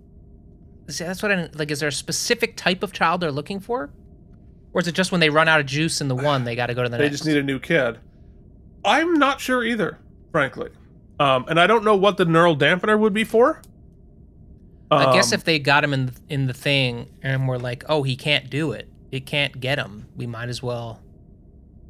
See, 0.90 1.04
that's 1.04 1.22
what 1.22 1.32
I 1.32 1.50
like. 1.56 1.70
Is 1.72 1.80
there 1.80 1.90
a 1.90 1.92
specific 1.92 2.56
type 2.58 2.82
of 2.84 2.92
child 2.94 3.22
they're 3.22 3.32
looking 3.32 3.60
for, 3.60 3.92
or 4.74 4.82
is 4.82 4.88
it 4.88 4.94
just 4.96 5.12
when 5.12 5.22
they 5.22 5.30
run 5.30 5.48
out 5.48 5.60
of 5.60 5.66
juice 5.66 6.02
in 6.02 6.08
the 6.08 6.16
one 6.32 6.44
they 6.46 6.56
got 6.56 6.68
to 6.68 6.74
go 6.74 6.84
to 6.84 6.90
the 6.90 6.98
They 6.98 7.04
next? 7.04 7.18
just 7.18 7.28
need 7.28 7.38
a 7.38 7.44
new 7.44 7.60
kid. 7.60 8.00
I'm 8.84 9.16
not 9.20 9.40
sure 9.42 9.64
either, 9.64 10.00
frankly. 10.32 10.70
Um, 11.20 11.46
and 11.50 11.60
I 11.60 11.68
don't 11.68 11.84
know 11.84 11.96
what 11.98 12.16
the 12.18 12.24
neural 12.26 12.56
dampener 12.56 12.98
would 12.98 13.14
be 13.14 13.26
for. 13.26 13.62
I 14.90 15.14
guess 15.14 15.32
Um, 15.34 15.38
if 15.40 15.44
they 15.44 15.60
got 15.60 15.84
him 15.84 15.94
in 15.94 16.12
in 16.30 16.48
the 16.48 16.54
thing 16.54 17.10
and 17.22 17.48
we're 17.48 17.58
like, 17.58 17.84
oh, 17.90 18.02
he 18.04 18.16
can't 18.16 18.50
do 18.50 18.72
it. 18.72 18.88
It 19.12 19.26
can't 19.28 19.60
get 19.60 19.78
him. 19.78 20.08
We 20.16 20.26
might 20.26 20.50
as 20.50 20.64
well. 20.64 21.02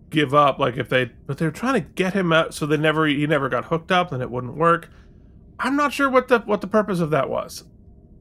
Give 0.10 0.34
up 0.34 0.58
like 0.60 0.78
if 0.78 0.90
they 0.90 1.06
but 1.28 1.38
they're 1.38 1.52
trying 1.52 1.74
to 1.76 1.80
get 1.82 2.14
him 2.14 2.34
out 2.34 2.54
so 2.54 2.66
they 2.66 2.78
never 2.78 3.06
he 3.06 3.26
never 3.28 3.48
got 3.50 3.66
hooked 3.66 3.92
up 3.92 4.12
and 4.12 4.22
it 4.24 4.30
wouldn't 4.32 4.56
work 4.56 4.90
i'm 5.60 5.76
not 5.76 5.94
sure 5.94 6.10
what 6.10 6.28
the 6.28 6.40
what 6.40 6.62
the 6.62 6.68
purpose 6.68 7.00
of 7.00 7.10
that 7.12 7.30
was 7.30 7.64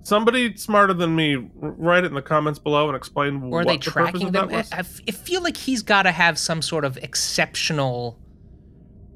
somebody 0.03 0.57
smarter 0.57 0.92
than 0.94 1.14
me 1.16 1.48
write 1.55 2.05
it 2.05 2.09
in 2.09 2.14
the 2.14 2.22
comments 2.22 2.59
below 2.59 2.88
and 2.88 2.96
explain 2.96 3.42
Or 3.53 3.61
are 3.61 3.64
they 3.64 3.77
the 3.77 3.83
tracking 3.90 4.33
them? 4.33 4.48
that 4.48 4.51
was 4.51 4.72
I, 4.72 4.77
I 4.77 4.79
f- 4.81 5.01
I 5.09 5.11
feel 5.12 5.42
like 5.42 5.57
he's 5.57 5.83
got 5.83 6.03
to 6.03 6.11
have 6.12 6.38
some 6.38 6.62
sort 6.62 6.85
of 6.85 6.96
exceptional. 6.98 8.18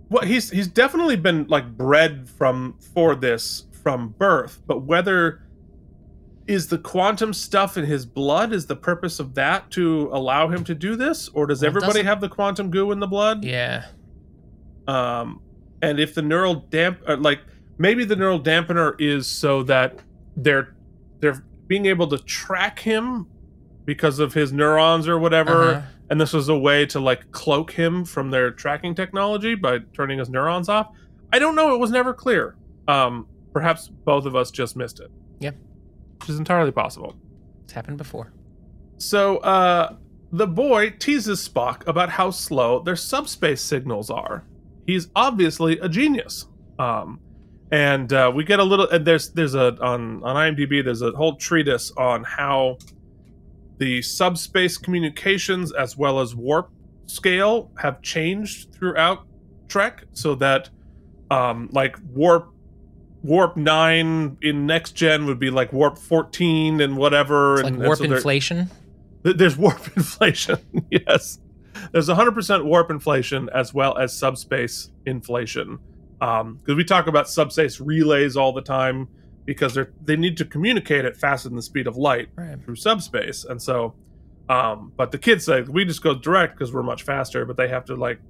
well 0.08 0.24
he's 0.24 0.50
he's 0.50 0.68
definitely 0.68 1.16
been 1.16 1.46
like 1.48 1.76
bred 1.76 2.28
from 2.28 2.76
for 2.94 3.14
this 3.14 3.64
from 3.82 4.10
birth 4.10 4.60
but 4.66 4.82
whether 4.82 5.41
is 6.46 6.66
the 6.68 6.78
quantum 6.78 7.32
stuff 7.32 7.76
in 7.76 7.84
his 7.84 8.04
blood 8.04 8.52
is 8.52 8.66
the 8.66 8.76
purpose 8.76 9.20
of 9.20 9.34
that 9.34 9.70
to 9.70 10.10
allow 10.12 10.48
him 10.48 10.64
to 10.64 10.74
do 10.74 10.96
this? 10.96 11.28
Or 11.28 11.46
does 11.46 11.60
Well, 11.62 11.68
everybody 11.68 12.02
have 12.02 12.20
the 12.20 12.28
quantum 12.28 12.70
goo 12.70 12.90
in 12.92 12.98
the 13.00 13.06
blood? 13.06 13.44
Yeah. 13.44 13.84
um 14.88 15.40
and 15.80 15.98
if 16.00 16.14
the 16.14 16.22
neural 16.22 16.54
damp 16.70 17.00
uh, 17.08 17.16
like 17.16 17.40
maybe 17.78 18.04
the 18.04 18.16
neural 18.16 18.40
dampener 18.40 18.94
is 19.00 19.26
so 19.26 19.62
that 19.64 19.98
they're 20.36 20.74
they're 21.20 21.44
being 21.66 21.86
able 21.86 22.06
to 22.08 22.18
track 22.18 22.78
him 22.80 23.26
because 23.84 24.18
of 24.18 24.34
his 24.34 24.52
neurons 24.52 25.08
or 25.08 25.18
whatever. 25.18 25.62
Uh-huh. 25.74 25.82
and 26.10 26.20
this 26.20 26.32
was 26.32 26.48
a 26.48 26.56
way 26.58 26.84
to 26.86 27.00
like 27.00 27.30
cloak 27.32 27.70
him 27.72 28.04
from 28.04 28.30
their 28.30 28.50
tracking 28.50 28.94
technology 28.94 29.54
by 29.54 29.78
turning 29.94 30.18
his 30.18 30.28
neurons 30.28 30.68
off. 30.68 30.88
I 31.32 31.38
don't 31.38 31.54
know. 31.54 31.74
It 31.74 31.78
was 31.78 31.90
never 31.90 32.12
clear. 32.12 32.56
Um 32.88 33.26
perhaps 33.52 33.88
both 33.88 34.24
of 34.26 34.34
us 34.34 34.50
just 34.50 34.76
missed 34.76 34.98
it. 35.00 35.10
Yeah. 35.38 35.50
Which 36.22 36.30
is 36.30 36.38
entirely 36.38 36.70
possible 36.72 37.14
It's 37.64 37.72
happened 37.74 37.98
before. 37.98 38.32
so 38.98 39.38
uh 39.38 39.96
the 40.32 40.46
boy 40.46 40.88
teases 40.90 41.46
Spock 41.46 41.86
about 41.86 42.08
how 42.08 42.30
slow 42.30 42.80
their 42.80 42.96
subspace 42.96 43.60
signals 43.60 44.08
are. 44.08 44.46
He's 44.86 45.08
obviously 45.14 45.78
a 45.80 45.88
genius. 45.90 46.46
Um 46.78 47.20
and 47.70 48.12
uh, 48.12 48.30
we 48.34 48.44
get 48.44 48.58
a 48.58 48.64
little 48.64 48.88
and 48.88 49.04
there's 49.06 49.30
there's 49.30 49.54
a 49.54 49.76
on 49.82 50.22
on 50.24 50.36
IMDb 50.36 50.82
there's 50.84 51.02
a 51.02 51.10
whole 51.12 51.36
treatise 51.36 51.90
on 51.98 52.24
how 52.24 52.78
the 53.78 54.00
subspace 54.02 54.78
communications 54.78 55.72
as 55.72 55.96
well 55.96 56.20
as 56.20 56.34
warp 56.34 56.70
scale 57.06 57.70
have 57.78 58.00
changed 58.02 58.72
throughout 58.74 59.26
Trek 59.68 60.04
so 60.12 60.34
that 60.36 60.70
um 61.30 61.68
like 61.72 61.96
warp 62.12 62.51
warp 63.22 63.56
9 63.56 64.38
in 64.42 64.66
next 64.66 64.92
gen 64.92 65.26
would 65.26 65.38
be 65.38 65.50
like 65.50 65.72
warp 65.72 65.98
14 65.98 66.80
and 66.80 66.96
whatever 66.96 67.54
It's 67.60 67.68
and, 67.68 67.76
like 67.76 67.80
and 67.80 67.86
warp 67.86 67.98
so 67.98 68.04
inflation. 68.04 68.70
There's 69.22 69.56
warp 69.56 69.86
inflation. 69.96 70.58
yes. 70.90 71.38
There's 71.92 72.08
100% 72.08 72.64
warp 72.64 72.90
inflation 72.90 73.48
as 73.54 73.72
well 73.72 73.96
as 73.96 74.16
subspace 74.16 74.90
inflation. 75.06 75.78
Um, 76.20 76.56
because 76.56 76.76
we 76.76 76.84
talk 76.84 77.06
about 77.06 77.28
subspace 77.28 77.80
relays 77.80 78.36
all 78.36 78.52
the 78.52 78.62
time 78.62 79.08
because 79.44 79.74
they're 79.74 79.90
they 80.04 80.14
need 80.14 80.36
to 80.36 80.44
communicate 80.44 81.04
at 81.04 81.16
faster 81.16 81.48
than 81.48 81.56
the 81.56 81.62
speed 81.62 81.88
of 81.88 81.96
light 81.96 82.28
Right. 82.36 82.62
through 82.64 82.76
subspace. 82.76 83.44
And 83.44 83.60
so 83.60 83.94
um 84.48 84.92
but 84.96 85.10
the 85.10 85.18
kids 85.18 85.44
say 85.46 85.62
we 85.62 85.84
just 85.84 86.00
go 86.02 86.14
direct 86.14 86.54
because 86.56 86.72
we're 86.72 86.84
much 86.84 87.02
faster, 87.02 87.44
but 87.44 87.56
they 87.56 87.66
have 87.68 87.84
to 87.86 87.96
like 87.96 88.20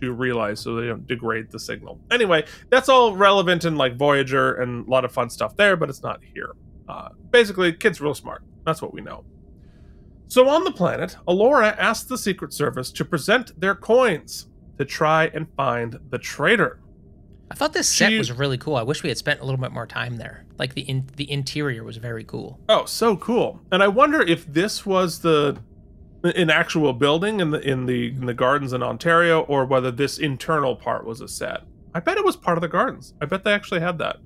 do 0.00 0.12
realize 0.12 0.60
so 0.60 0.74
they 0.76 0.86
don't 0.86 1.06
degrade 1.06 1.50
the 1.50 1.58
signal. 1.58 2.00
Anyway, 2.10 2.44
that's 2.70 2.88
all 2.88 3.14
relevant 3.16 3.64
in 3.64 3.76
like 3.76 3.96
Voyager 3.96 4.54
and 4.54 4.86
a 4.86 4.90
lot 4.90 5.04
of 5.04 5.12
fun 5.12 5.30
stuff 5.30 5.56
there, 5.56 5.76
but 5.76 5.88
it's 5.88 6.02
not 6.02 6.20
here. 6.34 6.52
Uh, 6.88 7.08
basically, 7.30 7.72
kids 7.72 8.00
real 8.00 8.14
smart. 8.14 8.42
That's 8.64 8.80
what 8.80 8.94
we 8.94 9.00
know. 9.00 9.24
So 10.28 10.48
on 10.48 10.64
the 10.64 10.72
planet, 10.72 11.16
Alora 11.26 11.74
asked 11.78 12.08
the 12.08 12.18
Secret 12.18 12.52
Service 12.52 12.90
to 12.92 13.04
present 13.04 13.58
their 13.60 13.74
coins 13.74 14.46
to 14.78 14.84
try 14.84 15.30
and 15.34 15.46
find 15.56 15.98
the 16.10 16.18
traitor. 16.18 16.80
I 17.50 17.54
thought 17.54 17.72
this 17.72 17.88
set 17.88 18.10
She- 18.10 18.18
was 18.18 18.30
really 18.30 18.58
cool. 18.58 18.76
I 18.76 18.82
wish 18.82 19.02
we 19.02 19.08
had 19.08 19.16
spent 19.16 19.40
a 19.40 19.44
little 19.44 19.60
bit 19.60 19.72
more 19.72 19.86
time 19.86 20.16
there. 20.16 20.44
Like 20.58 20.74
the 20.74 20.82
in, 20.82 21.06
the 21.16 21.30
interior 21.30 21.82
was 21.82 21.96
very 21.96 22.24
cool. 22.24 22.60
Oh, 22.68 22.84
so 22.84 23.16
cool! 23.16 23.60
And 23.72 23.82
I 23.82 23.88
wonder 23.88 24.20
if 24.20 24.46
this 24.52 24.84
was 24.84 25.20
the 25.20 25.56
an 26.24 26.50
actual 26.50 26.92
building 26.92 27.40
in 27.40 27.50
the 27.50 27.60
in 27.60 27.86
the 27.86 28.08
in 28.08 28.26
the 28.26 28.34
gardens 28.34 28.72
in 28.72 28.82
Ontario, 28.82 29.42
or 29.42 29.64
whether 29.64 29.90
this 29.90 30.18
internal 30.18 30.74
part 30.76 31.04
was 31.04 31.20
a 31.20 31.28
set. 31.28 31.62
I 31.94 32.00
bet 32.00 32.16
it 32.16 32.24
was 32.24 32.36
part 32.36 32.58
of 32.58 32.62
the 32.62 32.68
gardens. 32.68 33.14
I 33.20 33.26
bet 33.26 33.44
they 33.44 33.52
actually 33.52 33.80
had 33.80 33.98
that. 33.98 34.16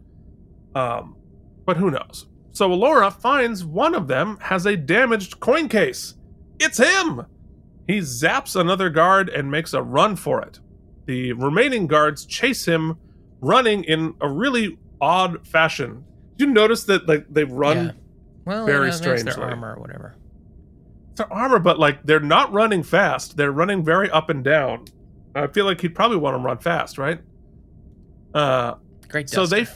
Um, 0.75 1.17
but 1.65 1.77
who 1.77 1.91
knows? 1.91 2.27
So 2.53 2.73
Alora 2.73 3.11
finds 3.11 3.65
one 3.65 3.95
of 3.95 4.09
them 4.09 4.39
has 4.41 4.67
a 4.67 4.77
damaged 4.77 5.41
coin 5.41 5.69
case. 5.69 6.15
It's 6.59 6.79
him. 6.79 7.27
He 7.87 7.99
zaps 7.99 8.59
another 8.59 8.91
guard 8.91 9.29
and 9.29 9.51
makes 9.51 9.75
a 9.75 9.83
run 9.83 10.17
for 10.17 10.43
it. 10.43 10.61
The 11.07 11.33
remaining 11.33 11.87
guards 11.87 12.25
chase 12.27 12.65
him, 12.65 12.97
running 13.41 13.85
in 13.85 14.15
a 14.21 14.29
really 14.29 14.79
odd 15.01 15.47
fashion. 15.47 16.05
Did 16.37 16.49
you 16.49 16.55
notice 16.55 16.85
that 16.85 17.09
like 17.09 17.27
they 17.29 17.45
run 17.45 17.87
Yeah. 17.87 17.93
Well, 18.45 18.67
very 18.67 18.91
that's 18.91 19.01
their 19.01 19.41
armor 19.41 19.75
or 19.75 19.81
whatever. 19.81 20.17
Their 21.17 21.33
armor, 21.33 21.59
but 21.59 21.79
like 21.79 22.03
they're 22.05 22.21
not 22.21 22.53
running 22.53 22.83
fast. 22.83 23.37
They're 23.37 23.53
running 23.53 23.85
very 23.85 24.11
up 24.11 24.31
and 24.31 24.43
down. 24.43 24.87
I 25.35 25.47
feel 25.47 25.65
like 25.65 25.81
he'd 25.81 25.95
probably 25.95 26.17
want 26.19 26.35
to 26.35 26.39
run 26.39 26.59
fast, 26.59 26.99
right? 26.99 27.21
Uh, 28.35 28.75
Great. 29.09 29.29
so 29.29 29.47
they 29.47 29.67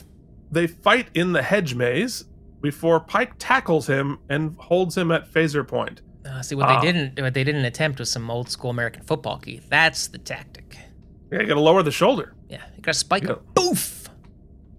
they 0.51 0.67
fight 0.67 1.09
in 1.13 1.33
the 1.33 1.41
hedge 1.41 1.75
maze 1.75 2.25
before 2.61 2.99
Pike 2.99 3.33
tackles 3.37 3.87
him 3.87 4.19
and 4.29 4.55
holds 4.57 4.97
him 4.97 5.11
at 5.11 5.31
phaser 5.31 5.67
point. 5.67 6.01
Uh, 6.25 6.41
see 6.41 6.55
what 6.55 6.67
Ah. 6.67 6.79
they 6.79 6.91
didn't 6.91 7.19
what 7.21 7.33
they 7.33 7.43
didn't 7.43 7.65
attempt 7.65 7.99
was 7.99 8.11
some 8.11 8.29
old 8.29 8.49
school 8.49 8.69
American 8.71 9.03
football, 9.03 9.37
Keith. 9.37 9.67
That's 9.69 10.07
the 10.07 10.17
tactic. 10.17 10.77
Yeah, 11.31 11.41
you 11.41 11.45
got 11.47 11.55
to 11.55 11.59
lower 11.61 11.83
the 11.83 11.91
shoulder. 11.91 12.33
Yeah, 12.49 12.63
you 12.75 12.81
got 12.81 12.93
to 12.93 12.97
spike 12.99 13.23
Yeah. 13.23 13.31
him. 13.33 13.39
Boof. 13.53 14.09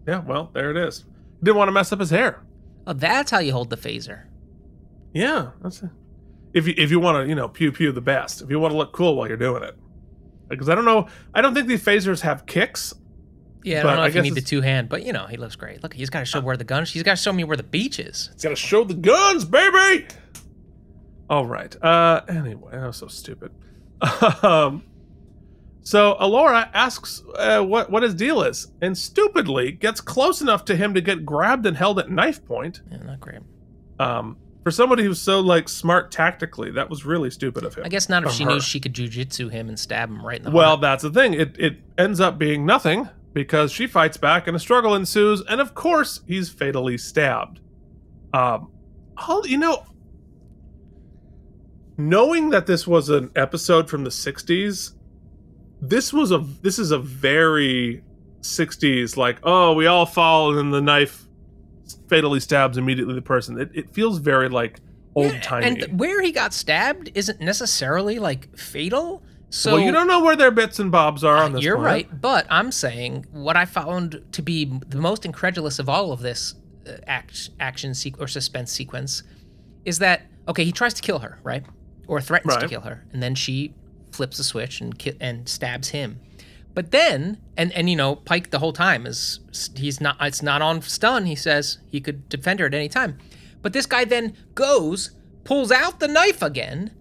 Yeah, 0.06 0.20
well, 0.20 0.50
there 0.54 0.70
it 0.70 0.76
is. 0.76 1.04
Didn't 1.42 1.56
want 1.58 1.68
to 1.68 1.72
mess 1.72 1.92
up 1.92 2.00
his 2.00 2.10
hair. 2.10 2.42
Oh, 2.86 2.94
that's 2.94 3.30
how 3.30 3.38
you 3.38 3.52
hold 3.52 3.68
the 3.70 3.76
phaser. 3.76 4.22
Yeah, 5.12 5.50
that's 5.62 5.82
it. 5.82 5.90
If 6.58 6.66
you 6.66 6.74
if 6.76 6.90
you 6.90 6.98
want 6.98 7.24
to, 7.24 7.28
you 7.28 7.34
know, 7.34 7.48
pew 7.48 7.70
pew 7.70 7.92
the 7.92 8.00
best. 8.00 8.42
If 8.42 8.50
you 8.50 8.58
want 8.58 8.72
to 8.72 8.78
look 8.78 8.92
cool 8.92 9.14
while 9.16 9.28
you're 9.28 9.36
doing 9.36 9.62
it. 9.62 9.76
Because 10.48 10.68
I 10.68 10.74
don't 10.74 10.84
know, 10.84 11.06
I 11.34 11.40
don't 11.40 11.54
think 11.54 11.68
these 11.68 11.84
phasers 11.84 12.20
have 12.22 12.46
kicks. 12.46 12.94
Yeah, 13.62 13.80
I 13.80 13.82
don't 13.82 13.96
know 13.96 14.02
I 14.02 14.08
if 14.08 14.14
you 14.14 14.22
need 14.22 14.34
the 14.34 14.40
two 14.40 14.60
hand, 14.60 14.88
but 14.88 15.04
you 15.04 15.12
know 15.12 15.26
he 15.26 15.36
looks 15.36 15.56
great. 15.56 15.82
Look, 15.82 15.94
he's 15.94 16.10
got 16.10 16.20
to 16.20 16.24
show 16.24 16.40
where 16.40 16.56
the 16.56 16.64
gun. 16.64 16.84
He's 16.84 17.02
got 17.02 17.16
to 17.16 17.22
show 17.22 17.32
me 17.32 17.44
where 17.44 17.56
the 17.56 17.62
beach 17.62 17.98
is. 17.98 18.30
It's 18.32 18.42
gotta 18.42 18.56
show 18.56 18.84
the 18.84 18.94
guns, 18.94 19.44
baby. 19.44 20.06
All 21.30 21.46
right. 21.46 21.74
Uh. 21.82 22.22
Anyway, 22.28 22.72
that 22.72 22.86
was 22.86 22.96
so 22.96 23.08
stupid. 23.08 23.52
um. 24.42 24.84
So 25.82 26.16
Alora 26.18 26.70
asks 26.74 27.22
uh, 27.36 27.62
what 27.62 27.90
what 27.90 28.02
his 28.02 28.14
deal 28.14 28.42
is, 28.42 28.68
and 28.80 28.96
stupidly 28.96 29.72
gets 29.72 30.00
close 30.00 30.40
enough 30.40 30.64
to 30.66 30.76
him 30.76 30.94
to 30.94 31.00
get 31.00 31.24
grabbed 31.24 31.66
and 31.66 31.76
held 31.76 31.98
at 31.98 32.10
knife 32.10 32.44
point. 32.44 32.82
Yeah, 32.90 32.98
not 32.98 33.20
great. 33.20 33.40
Um. 33.98 34.36
For 34.68 34.72
somebody 34.72 35.02
who's 35.02 35.18
so 35.18 35.40
like 35.40 35.66
smart 35.66 36.10
tactically, 36.10 36.70
that 36.72 36.90
was 36.90 37.06
really 37.06 37.30
stupid 37.30 37.64
of 37.64 37.74
him. 37.74 37.84
I 37.86 37.88
guess 37.88 38.10
not 38.10 38.24
if 38.24 38.32
she 38.32 38.44
her. 38.44 38.50
knew 38.50 38.60
she 38.60 38.78
could 38.78 38.92
jujitsu 38.92 39.50
him 39.50 39.70
and 39.70 39.80
stab 39.80 40.10
him 40.10 40.20
right 40.22 40.36
in 40.36 40.44
the 40.44 40.50
Well, 40.50 40.68
heart. 40.72 40.80
that's 40.82 41.02
the 41.04 41.10
thing. 41.10 41.32
It 41.32 41.56
it 41.58 41.78
ends 41.96 42.20
up 42.20 42.36
being 42.36 42.66
nothing 42.66 43.08
because 43.32 43.72
she 43.72 43.86
fights 43.86 44.18
back 44.18 44.46
and 44.46 44.54
a 44.54 44.58
struggle 44.60 44.94
ensues, 44.94 45.40
and 45.48 45.62
of 45.62 45.74
course 45.74 46.20
he's 46.26 46.50
fatally 46.50 46.98
stabbed. 46.98 47.60
Um, 48.34 48.70
all 49.16 49.46
you 49.46 49.56
know, 49.56 49.84
knowing 51.96 52.50
that 52.50 52.66
this 52.66 52.86
was 52.86 53.08
an 53.08 53.30
episode 53.36 53.88
from 53.88 54.04
the 54.04 54.10
'60s, 54.10 54.92
this 55.80 56.12
was 56.12 56.30
a 56.30 56.44
this 56.60 56.78
is 56.78 56.90
a 56.90 56.98
very 56.98 58.02
'60s 58.42 59.16
like 59.16 59.38
oh 59.44 59.72
we 59.72 59.86
all 59.86 60.04
fall 60.04 60.50
and 60.50 60.58
then 60.58 60.70
the 60.70 60.80
knife 60.82 61.26
fatally 62.08 62.40
stabs 62.40 62.76
immediately 62.78 63.14
the 63.14 63.22
person. 63.22 63.60
It 63.60 63.70
it 63.74 63.90
feels 63.90 64.18
very 64.18 64.48
like 64.48 64.80
old 65.14 65.32
Yeah, 65.32 65.40
timey. 65.40 65.82
And 65.82 65.98
where 65.98 66.20
he 66.22 66.32
got 66.32 66.52
stabbed 66.54 67.10
isn't 67.14 67.40
necessarily 67.40 68.18
like 68.18 68.56
fatal. 68.56 69.22
So 69.50 69.74
well, 69.74 69.82
you 69.82 69.92
don't 69.92 70.06
know 70.06 70.22
where 70.22 70.36
their 70.36 70.50
bits 70.50 70.78
and 70.78 70.92
bobs 70.92 71.24
are 71.24 71.36
on 71.38 71.52
this. 71.52 71.64
You're 71.64 71.76
planet. 71.76 72.06
right, 72.10 72.20
but 72.20 72.46
I'm 72.50 72.70
saying 72.70 73.24
what 73.30 73.56
I 73.56 73.64
found 73.64 74.22
to 74.32 74.42
be 74.42 74.66
the 74.88 74.98
most 74.98 75.24
incredulous 75.24 75.78
of 75.78 75.88
all 75.88 76.12
of 76.12 76.20
this 76.20 76.54
uh, 76.86 76.92
act, 77.06 77.50
action 77.58 77.92
sequ- 77.92 78.20
or 78.20 78.28
suspense 78.28 78.70
sequence 78.70 79.22
is 79.86 80.00
that 80.00 80.22
okay, 80.48 80.64
he 80.64 80.72
tries 80.72 80.92
to 80.94 81.02
kill 81.02 81.20
her, 81.20 81.38
right, 81.42 81.64
or 82.06 82.20
threatens 82.20 82.56
to 82.56 82.68
kill 82.68 82.82
her, 82.82 83.06
and 83.12 83.22
then 83.22 83.34
she 83.34 83.74
flips 84.12 84.38
a 84.38 84.44
switch 84.44 84.80
and 84.82 84.98
ki- 84.98 85.16
and 85.20 85.48
stabs 85.48 85.88
him. 85.88 86.20
But 86.74 86.90
then, 86.92 87.38
and 87.56 87.72
and 87.72 87.90
you 87.90 87.96
know, 87.96 88.16
Pike 88.16 88.50
the 88.50 88.58
whole 88.58 88.72
time 88.72 89.06
is 89.06 89.40
he's 89.76 90.00
not 90.00 90.16
it's 90.20 90.42
not 90.42 90.62
on 90.62 90.82
stun. 90.82 91.26
He 91.26 91.34
says 91.34 91.78
he 91.88 92.00
could 92.00 92.28
defend 92.28 92.60
her 92.60 92.66
at 92.66 92.74
any 92.74 92.88
time, 92.88 93.18
but 93.62 93.72
this 93.72 93.86
guy 93.86 94.04
then 94.04 94.36
goes 94.54 95.10
pulls 95.44 95.72
out 95.72 95.98
the 95.98 96.08
knife 96.08 96.42
again, 96.42 96.92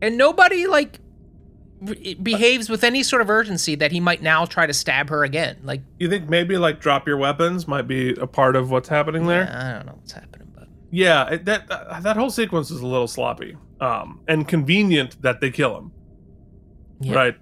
and 0.00 0.16
nobody 0.16 0.66
like 0.66 1.00
re- 1.80 2.14
behaves 2.14 2.70
with 2.70 2.84
any 2.84 3.02
sort 3.02 3.20
of 3.20 3.28
urgency 3.28 3.74
that 3.74 3.92
he 3.92 4.00
might 4.00 4.22
now 4.22 4.44
try 4.46 4.64
to 4.66 4.72
stab 4.72 5.10
her 5.10 5.24
again. 5.24 5.58
Like, 5.64 5.82
You 5.98 6.08
think 6.08 6.28
maybe 6.28 6.56
like 6.56 6.80
drop 6.80 7.06
your 7.06 7.16
weapons 7.16 7.66
might 7.66 7.88
be 7.88 8.14
a 8.14 8.26
part 8.26 8.54
of 8.56 8.70
what's 8.70 8.88
happening 8.88 9.26
there? 9.26 9.50
I 9.52 9.72
don't 9.72 9.86
know 9.86 9.94
what's 9.96 10.12
happening, 10.12 10.52
but 10.54 10.68
Yeah, 10.90 11.30
it, 11.30 11.44
that 11.46 11.68
that 11.68 12.02
that 12.04 12.16
whole 12.16 12.30
sequence 12.30 12.70
is 12.70 12.80
a 12.80 12.86
little 12.86 13.08
sloppy, 13.08 13.56
um, 13.80 14.20
and 14.28 14.46
convenient 14.46 15.20
that 15.22 15.40
they 15.40 15.50
kill 15.50 15.76
him. 15.76 15.92
Yeah. 17.00 17.14
Right, 17.14 17.36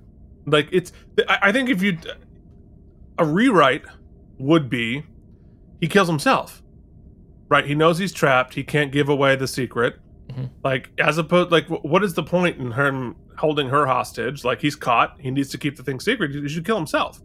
like 0.52 0.68
it's. 0.72 0.92
I, 1.28 1.38
I 1.42 1.52
think 1.52 1.68
if 1.70 1.82
you 1.82 1.98
a 3.18 3.24
rewrite 3.24 3.84
would 4.38 4.68
be 4.70 5.04
he 5.80 5.88
kills 5.88 6.08
himself. 6.08 6.62
Right, 7.48 7.64
he 7.66 7.74
knows 7.74 7.98
he's 7.98 8.12
trapped. 8.12 8.54
He 8.54 8.62
can't 8.62 8.92
give 8.92 9.08
away 9.08 9.34
the 9.36 9.48
secret. 9.48 9.96
Mhm. 10.28 10.50
Like 10.62 10.90
as 10.98 11.16
opposed, 11.18 11.50
like 11.50 11.66
what 11.68 12.04
is 12.04 12.14
the 12.14 12.22
point 12.22 12.58
in 12.58 12.72
him 12.72 13.16
holding 13.38 13.68
her 13.70 13.86
hostage? 13.86 14.44
Like 14.44 14.60
he's 14.60 14.76
caught. 14.76 15.16
He 15.20 15.30
needs 15.30 15.48
to 15.50 15.58
keep 15.58 15.76
the 15.76 15.82
thing 15.82 15.98
secret. 16.00 16.30
He 16.34 16.48
should 16.48 16.66
kill 16.66 16.76
himself. 16.76 17.20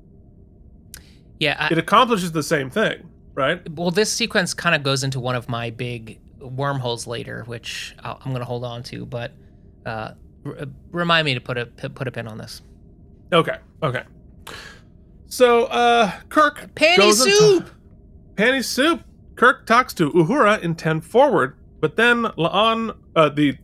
yeah. 1.39 1.57
I, 1.59 1.67
It 1.73 1.77
accomplishes 1.77 2.31
the 2.31 2.43
same 2.43 2.69
thing, 2.69 3.09
right? 3.35 3.61
well, 3.71 3.91
this 3.91 4.11
sequence 4.11 4.53
kind 4.53 4.75
of 4.75 4.83
goes 4.83 5.03
into 5.03 5.19
one 5.19 5.35
of 5.35 5.49
my 5.49 5.69
big 5.71 6.19
wormholes 6.39 7.05
later, 7.07 7.43
which 7.45 7.95
I'll, 8.03 8.19
I'm 8.23 8.31
going 8.31 8.39
to 8.41 8.45
hold 8.45 8.63
on 8.63 8.83
to. 8.83 9.05
But 9.05 9.31
uh, 9.85 10.11
r- 10.45 10.55
remind 10.91 11.25
me 11.25 11.33
to 11.33 11.41
put 11.41 11.57
a 11.57 11.65
put 11.65 12.07
a 12.07 12.11
pin 12.11 12.27
on 12.27 12.37
this. 12.37 12.61
Okay. 13.33 13.57
Okay. 13.81 14.03
So, 15.25 15.65
uh, 15.65 16.11
Kirk 16.29 16.69
Panty 16.75 16.97
goes 16.97 17.23
soup! 17.23 17.65
ta- 17.65 17.71
panty 18.35 18.63
soup. 18.63 19.01
Kirk 19.35 19.65
talks 19.65 19.93
to 19.95 20.11
Uhura 20.11 20.61
in 20.61 20.75
ten 20.75 21.01
forward, 21.01 21.57
but 21.79 21.95
then 21.95 22.23
La'an, 22.37 22.95
uh, 23.15 23.29
the 23.29 23.57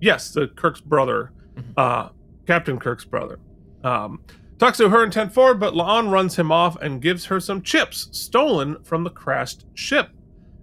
yes, 0.00 0.30
the 0.30 0.48
Kirk's 0.48 0.80
brother, 0.80 1.32
Mm-hmm. 1.56 1.70
uh, 1.78 2.08
Captain 2.46 2.78
Kirk's 2.78 3.06
brother, 3.06 3.38
um, 3.82 4.20
talks 4.58 4.76
to 4.78 4.90
her 4.90 5.02
in 5.02 5.10
ten 5.10 5.30
forward, 5.30 5.58
but 5.58 5.72
La'an 5.74 6.10
runs 6.12 6.36
him 6.36 6.52
off 6.52 6.76
and 6.82 7.00
gives 7.02 7.24
her 7.24 7.40
some 7.40 7.62
chips 7.62 8.08
stolen 8.12 8.76
from 8.84 9.02
the 9.04 9.10
crashed 9.10 9.64
ship, 9.74 10.10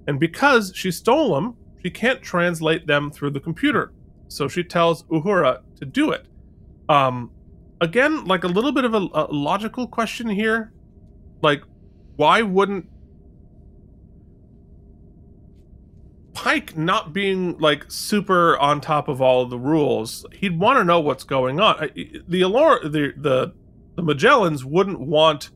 and 0.07 0.19
because 0.19 0.71
she 0.75 0.91
stole 0.91 1.33
them, 1.35 1.55
she 1.83 1.89
can't 1.89 2.21
translate 2.21 2.85
them 2.87 3.11
through 3.11 3.31
the 3.31 3.39
computer. 3.39 3.91
So 4.29 4.47
she 4.47 4.63
tells 4.63 5.03
Uhura 5.05 5.61
to 5.79 5.85
do 5.85 6.11
it. 6.11 6.25
Um, 6.89 7.31
again, 7.81 8.25
like 8.25 8.43
a 8.43 8.47
little 8.47 8.71
bit 8.71 8.85
of 8.85 8.93
a, 8.93 9.07
a 9.13 9.27
logical 9.31 9.87
question 9.87 10.29
here. 10.29 10.71
Like, 11.41 11.63
why 12.15 12.41
wouldn't 12.41 12.87
Pike 16.33 16.75
not 16.75 17.13
being 17.13 17.57
like 17.59 17.85
super 17.89 18.57
on 18.57 18.81
top 18.81 19.07
of 19.07 19.21
all 19.21 19.43
of 19.43 19.49
the 19.49 19.59
rules? 19.59 20.25
He'd 20.33 20.59
want 20.59 20.77
to 20.77 20.83
know 20.83 20.99
what's 20.99 21.23
going 21.23 21.59
on. 21.59 21.89
The 22.27 22.41
Allure, 22.41 22.81
the 22.83 23.13
the 23.17 23.53
the 23.95 24.01
Majalans 24.01 24.63
wouldn't 24.63 24.99
want 24.99 25.51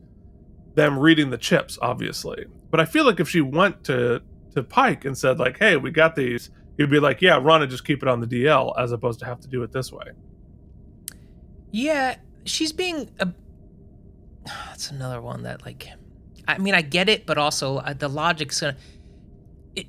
them 0.74 0.98
reading 0.98 1.30
the 1.30 1.38
chips, 1.38 1.78
obviously. 1.82 2.46
But 2.70 2.80
I 2.80 2.84
feel 2.84 3.04
like 3.04 3.20
if 3.20 3.28
she 3.28 3.40
went 3.40 3.84
to 3.84 4.22
to 4.54 4.62
Pike 4.62 5.04
and 5.04 5.16
said 5.16 5.38
like, 5.38 5.58
"Hey, 5.58 5.76
we 5.76 5.90
got 5.90 6.14
these," 6.14 6.50
he'd 6.76 6.90
be 6.90 7.00
like, 7.00 7.20
"Yeah, 7.20 7.38
run 7.42 7.62
and 7.62 7.70
just 7.70 7.84
keep 7.84 8.02
it 8.02 8.08
on 8.08 8.20
the 8.20 8.26
DL," 8.26 8.72
as 8.78 8.92
opposed 8.92 9.18
to 9.20 9.26
have 9.26 9.40
to 9.40 9.48
do 9.48 9.62
it 9.62 9.72
this 9.72 9.92
way. 9.92 10.06
Yeah, 11.70 12.16
she's 12.44 12.72
being 12.72 13.10
a. 13.18 13.28
That's 14.44 14.90
another 14.90 15.20
one 15.20 15.42
that 15.42 15.64
like, 15.64 15.88
I 16.46 16.58
mean, 16.58 16.74
I 16.74 16.82
get 16.82 17.08
it, 17.08 17.26
but 17.26 17.38
also 17.38 17.78
uh, 17.78 17.92
the 17.92 18.08
logic's 18.08 18.60
gonna. 18.60 18.76
It, 19.76 19.86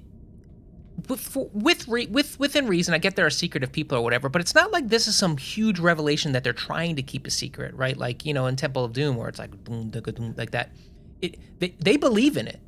with 1.07 1.35
with 1.53 1.87
with 1.87 2.39
within 2.39 2.67
reason, 2.67 2.93
I 2.93 2.97
get 2.97 3.15
there 3.15 3.25
are 3.25 3.31
secretive 3.31 3.71
people 3.71 3.97
or 3.97 4.01
whatever, 4.01 4.29
but 4.29 4.41
it's 4.41 4.55
not 4.55 4.71
like 4.71 4.89
this 4.89 5.07
is 5.07 5.15
some 5.15 5.37
huge 5.37 5.79
revelation 5.79 6.33
that 6.33 6.43
they're 6.43 6.53
trying 6.53 6.95
to 6.97 7.01
keep 7.01 7.25
a 7.25 7.31
secret, 7.31 7.73
right? 7.75 7.97
Like 7.97 8.25
you 8.25 8.33
know, 8.33 8.47
in 8.47 8.55
Temple 8.55 8.83
of 8.83 8.93
Doom, 8.93 9.15
where 9.15 9.29
it's 9.29 9.39
like 9.39 9.63
boom, 9.63 9.91
like 10.37 10.51
that. 10.51 10.71
It 11.21 11.39
they, 11.59 11.75
they 11.79 11.97
believe 11.97 12.37
in 12.37 12.47
it. 12.47 12.59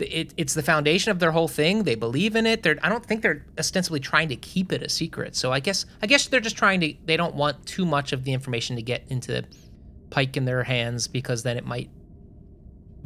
It, 0.00 0.34
it's 0.36 0.54
the 0.54 0.62
foundation 0.62 1.10
of 1.10 1.18
their 1.18 1.32
whole 1.32 1.48
thing. 1.48 1.84
They 1.84 1.94
believe 1.94 2.36
in 2.36 2.46
it. 2.46 2.62
They're, 2.62 2.78
I 2.82 2.88
don't 2.88 3.04
think 3.04 3.22
they're 3.22 3.44
ostensibly 3.58 4.00
trying 4.00 4.28
to 4.28 4.36
keep 4.36 4.72
it 4.72 4.82
a 4.82 4.88
secret. 4.88 5.36
So 5.36 5.52
I 5.52 5.60
guess 5.60 5.86
I 6.02 6.06
guess 6.06 6.26
they're 6.28 6.40
just 6.40 6.56
trying 6.56 6.80
to. 6.80 6.94
They 7.04 7.16
don't 7.16 7.34
want 7.34 7.66
too 7.66 7.84
much 7.84 8.12
of 8.12 8.24
the 8.24 8.32
information 8.32 8.76
to 8.76 8.82
get 8.82 9.04
into 9.08 9.44
Pike 10.10 10.36
in 10.36 10.44
their 10.44 10.64
hands 10.64 11.08
because 11.08 11.42
then 11.42 11.56
it 11.56 11.64
might 11.64 11.90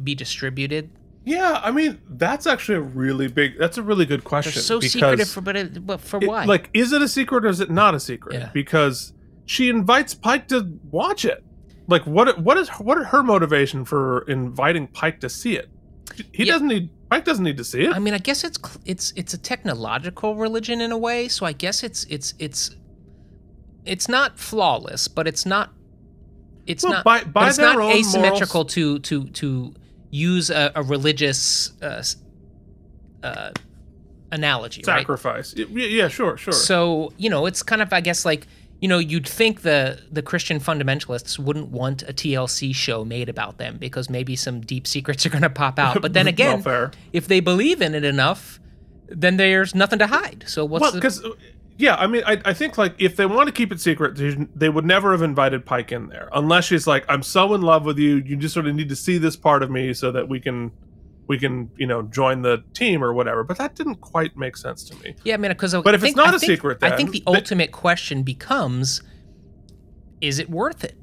be 0.03 0.15
distributed. 0.15 0.89
Yeah, 1.23 1.59
I 1.63 1.71
mean 1.71 1.99
that's 2.07 2.45
actually 2.45 2.75
a 2.75 2.81
really 2.81 3.27
big. 3.27 3.57
That's 3.57 3.77
a 3.77 3.83
really 3.83 4.05
good 4.05 4.21
They're 4.21 4.29
question. 4.29 4.61
so 4.61 4.79
secretive 4.79 5.29
for 5.29 5.41
but, 5.41 5.55
it, 5.55 5.85
but 5.85 5.99
for 5.99 6.19
why? 6.19 6.45
Like, 6.45 6.69
is 6.73 6.93
it 6.93 7.01
a 7.01 7.07
secret 7.07 7.45
or 7.45 7.49
is 7.49 7.59
it 7.59 7.71
not 7.71 7.95
a 7.95 7.99
secret? 7.99 8.35
Yeah. 8.35 8.49
Because 8.53 9.13
she 9.45 9.69
invites 9.69 10.13
Pike 10.13 10.47
to 10.49 10.79
watch 10.91 11.25
it. 11.25 11.43
Like, 11.87 12.05
what? 12.05 12.39
What 12.39 12.57
is 12.57 12.69
what 12.69 12.97
are 12.97 13.05
her 13.05 13.23
motivation 13.23 13.85
for 13.85 14.21
inviting 14.27 14.87
Pike 14.87 15.19
to 15.21 15.29
see 15.29 15.55
it? 15.55 15.69
He 16.31 16.45
Yeah. 16.45 16.53
doesn't 16.53 16.67
need. 16.67 16.89
Pike 17.09 17.25
doesn't 17.25 17.43
need 17.43 17.57
to 17.57 17.63
see 17.63 17.81
it. 17.81 17.95
I 17.95 17.99
mean, 17.99 18.13
I 18.13 18.17
guess 18.17 18.43
it's 18.43 18.59
it's 18.85 19.13
it's 19.15 19.33
a 19.33 19.37
technological 19.37 20.35
religion 20.35 20.81
in 20.81 20.91
a 20.91 20.97
way. 20.97 21.27
So 21.27 21.45
I 21.45 21.53
guess 21.53 21.83
it's 21.83 22.03
it's 22.05 22.33
it's 22.39 22.75
it's 23.85 24.07
not 24.09 24.39
flawless, 24.39 25.07
but 25.07 25.27
it's 25.27 25.45
not 25.45 25.71
it's 26.67 26.83
Well, 26.83 26.93
not 26.93 27.03
by- 27.03 27.23
by 27.23 27.49
it's 27.49 27.57
not 27.57 27.79
asymmetrical 27.79 28.65
to 28.65 28.99
to 28.99 29.25
to 29.29 29.73
use 30.09 30.49
a, 30.49 30.71
a 30.75 30.81
religious 30.81 31.73
uh, 31.81 32.03
uh, 33.23 33.51
analogy. 34.31 34.81
Sacrifice. 34.83 35.53
Yeah, 35.55 35.65
yeah, 35.69 36.07
sure, 36.07 36.37
sure. 36.37 36.53
So 36.53 37.13
you 37.17 37.29
know, 37.29 37.45
it's 37.45 37.61
kind 37.61 37.81
of 37.81 37.91
I 37.93 38.01
guess 38.01 38.25
like 38.25 38.47
you 38.79 38.87
know 38.87 38.99
you'd 38.99 39.27
think 39.27 39.61
the 39.61 39.99
the 40.11 40.21
Christian 40.21 40.59
fundamentalists 40.59 41.39
wouldn't 41.39 41.69
want 41.69 42.03
a 42.03 42.13
TLC 42.13 42.73
show 42.75 43.05
made 43.05 43.29
about 43.29 43.57
them 43.57 43.77
because 43.77 44.09
maybe 44.09 44.35
some 44.35 44.61
deep 44.61 44.85
secrets 44.87 45.25
are 45.25 45.29
going 45.29 45.41
to 45.41 45.49
pop 45.49 45.79
out. 45.79 46.01
But 46.01 46.13
then 46.13 46.27
again, 46.35 46.61
fair. 46.61 46.91
if 47.13 47.27
they 47.27 47.39
believe 47.39 47.81
in 47.81 47.95
it 47.95 48.03
enough, 48.03 48.59
then 49.07 49.37
there's 49.37 49.73
nothing 49.73 49.99
to 49.99 50.07
hide. 50.07 50.43
So 50.47 50.65
what's 50.65 50.81
well, 50.81 50.91
the, 50.91 50.97
because 50.97 51.23
uh, 51.23 51.29
yeah, 51.77 51.95
I 51.95 52.07
mean, 52.07 52.23
I, 52.25 52.41
I 52.45 52.53
think 52.53 52.77
like 52.77 52.95
if 52.99 53.15
they 53.15 53.25
want 53.25 53.47
to 53.47 53.53
keep 53.53 53.71
it 53.71 53.81
secret, 53.81 54.15
they, 54.15 54.47
they 54.55 54.69
would 54.69 54.85
never 54.85 55.11
have 55.11 55.21
invited 55.21 55.65
Pike 55.65 55.91
in 55.91 56.07
there 56.07 56.29
unless 56.33 56.65
she's 56.65 56.87
like, 56.87 57.05
"I'm 57.09 57.23
so 57.23 57.53
in 57.53 57.61
love 57.61 57.85
with 57.85 57.97
you, 57.97 58.17
you 58.17 58.35
just 58.35 58.53
sort 58.53 58.67
of 58.67 58.75
need 58.75 58.89
to 58.89 58.95
see 58.95 59.17
this 59.17 59.35
part 59.35 59.63
of 59.63 59.69
me 59.69 59.93
so 59.93 60.11
that 60.11 60.29
we 60.29 60.39
can 60.39 60.71
we 61.27 61.39
can 61.39 61.69
you 61.77 61.87
know 61.87 62.03
join 62.03 62.41
the 62.41 62.63
team 62.73 63.03
or 63.03 63.13
whatever. 63.13 63.43
But 63.43 63.57
that 63.57 63.75
didn't 63.75 63.95
quite 64.01 64.37
make 64.37 64.57
sense 64.57 64.83
to 64.89 64.95
me. 65.03 65.15
Yeah, 65.23 65.33
I 65.35 65.37
mean, 65.37 65.51
because 65.51 65.73
But 65.73 65.95
if 65.95 66.03
it's 66.03 66.15
not 66.15 66.33
a 66.33 66.39
secret, 66.39 66.79
then, 66.79 66.93
I 66.93 66.95
think 66.97 67.11
the 67.11 67.19
th- 67.19 67.27
ultimate 67.27 67.71
question 67.71 68.23
becomes: 68.23 69.01
Is 70.21 70.39
it 70.39 70.49
worth 70.49 70.83
it? 70.83 70.97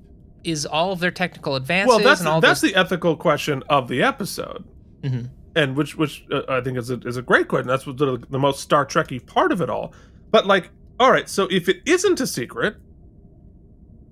Is 0.44 0.66
all 0.66 0.92
of 0.92 0.98
their 1.00 1.10
technical 1.12 1.54
advances 1.54 1.88
Well, 1.88 2.04
that's 2.04 2.20
and 2.20 2.28
all 2.28 2.40
that's 2.40 2.60
those, 2.60 2.72
the 2.72 2.78
ethical 2.78 3.16
question 3.16 3.62
of 3.68 3.86
the 3.88 4.02
episode, 4.02 4.64
Mhm. 5.02 5.30
and 5.54 5.76
which 5.76 5.96
which 5.96 6.24
uh, 6.32 6.42
I 6.48 6.60
think 6.60 6.78
is 6.78 6.90
a, 6.90 6.98
is 7.04 7.16
a 7.16 7.22
great 7.22 7.46
question. 7.48 7.68
That's 7.68 7.86
what 7.86 7.96
the, 7.96 8.20
the 8.28 8.38
most 8.40 8.60
Star 8.60 8.84
Trekky 8.84 9.24
part 9.24 9.52
of 9.52 9.60
it 9.60 9.70
all. 9.70 9.94
But 10.32 10.46
like, 10.46 10.70
all 10.98 11.12
right, 11.12 11.28
so 11.28 11.46
if 11.50 11.68
it 11.68 11.82
isn't 11.86 12.20
a 12.20 12.26
secret, 12.26 12.76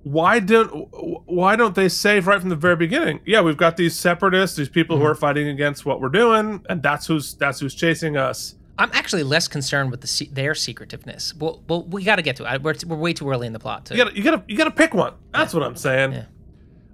why 0.03 0.39
don't 0.39 0.87
why 1.27 1.55
don't 1.55 1.75
they 1.75 1.87
say 1.89 2.19
right 2.19 2.39
from 2.39 2.49
the 2.49 2.55
very 2.55 2.75
beginning? 2.75 3.19
Yeah, 3.25 3.41
we've 3.41 3.57
got 3.57 3.77
these 3.77 3.95
separatists, 3.95 4.57
these 4.57 4.69
people 4.69 4.95
Mm-hmm. 4.97 5.05
who 5.05 5.11
are 5.11 5.15
fighting 5.15 5.47
against 5.47 5.85
what 5.85 6.01
we're 6.01 6.09
doing, 6.09 6.65
and 6.69 6.81
that's 6.81 7.05
who's 7.07 7.35
that's 7.35 7.59
who's 7.59 7.75
chasing 7.75 8.17
us. 8.17 8.55
I'm 8.79 8.89
actually 8.93 9.21
less 9.23 9.47
concerned 9.47 9.91
with 9.91 10.01
the 10.01 10.07
se- 10.07 10.29
their 10.31 10.55
secretiveness. 10.55 11.35
Well, 11.35 11.61
well, 11.67 11.83
we 11.83 12.03
got 12.03 12.15
to 12.15 12.23
get 12.23 12.35
to 12.37 12.51
it. 12.51 12.63
We're, 12.63 12.73
we're 12.87 12.95
way 12.97 13.13
too 13.13 13.29
early 13.29 13.45
in 13.45 13.53
the 13.53 13.59
plot. 13.59 13.85
To, 13.85 13.95
You 13.95 14.03
gotta 14.03 14.15
you 14.17 14.23
gotta 14.23 14.43
you 14.47 14.57
gotta 14.57 14.71
pick 14.71 14.93
one. 14.95 15.13
That's 15.33 15.53
what 15.53 15.61
I'm 15.61 15.75
saying. 15.75 16.13
Yeah. 16.13 16.25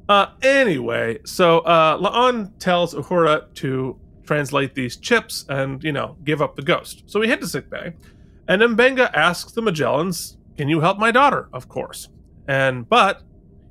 Uh, 0.09 0.27
anyway, 0.41 1.19
so 1.25 1.59
uh, 1.59 1.97
La'an 1.97 2.51
tells 2.59 2.93
Uhura 2.93 3.53
to 3.55 3.97
translate 4.25 4.73
these 4.75 4.97
chips 4.97 5.45
and 5.47 5.81
you 5.83 5.91
know 5.93 6.17
give 6.25 6.41
up 6.41 6.55
the 6.57 6.61
ghost. 6.61 7.03
So 7.05 7.19
we 7.21 7.27
head 7.29 7.39
to 7.41 7.47
sickbay, 7.47 7.93
and 8.47 8.61
Mbenga 8.61 9.13
asks 9.13 9.51
the 9.53 9.61
Majalans, 9.61 10.35
"Can 10.57 10.67
you 10.69 10.81
help 10.81 10.97
my 10.97 11.11
daughter?" 11.11 11.47
Of 11.53 11.67
course, 11.69 12.09
and 12.47 12.87
but 12.87 13.23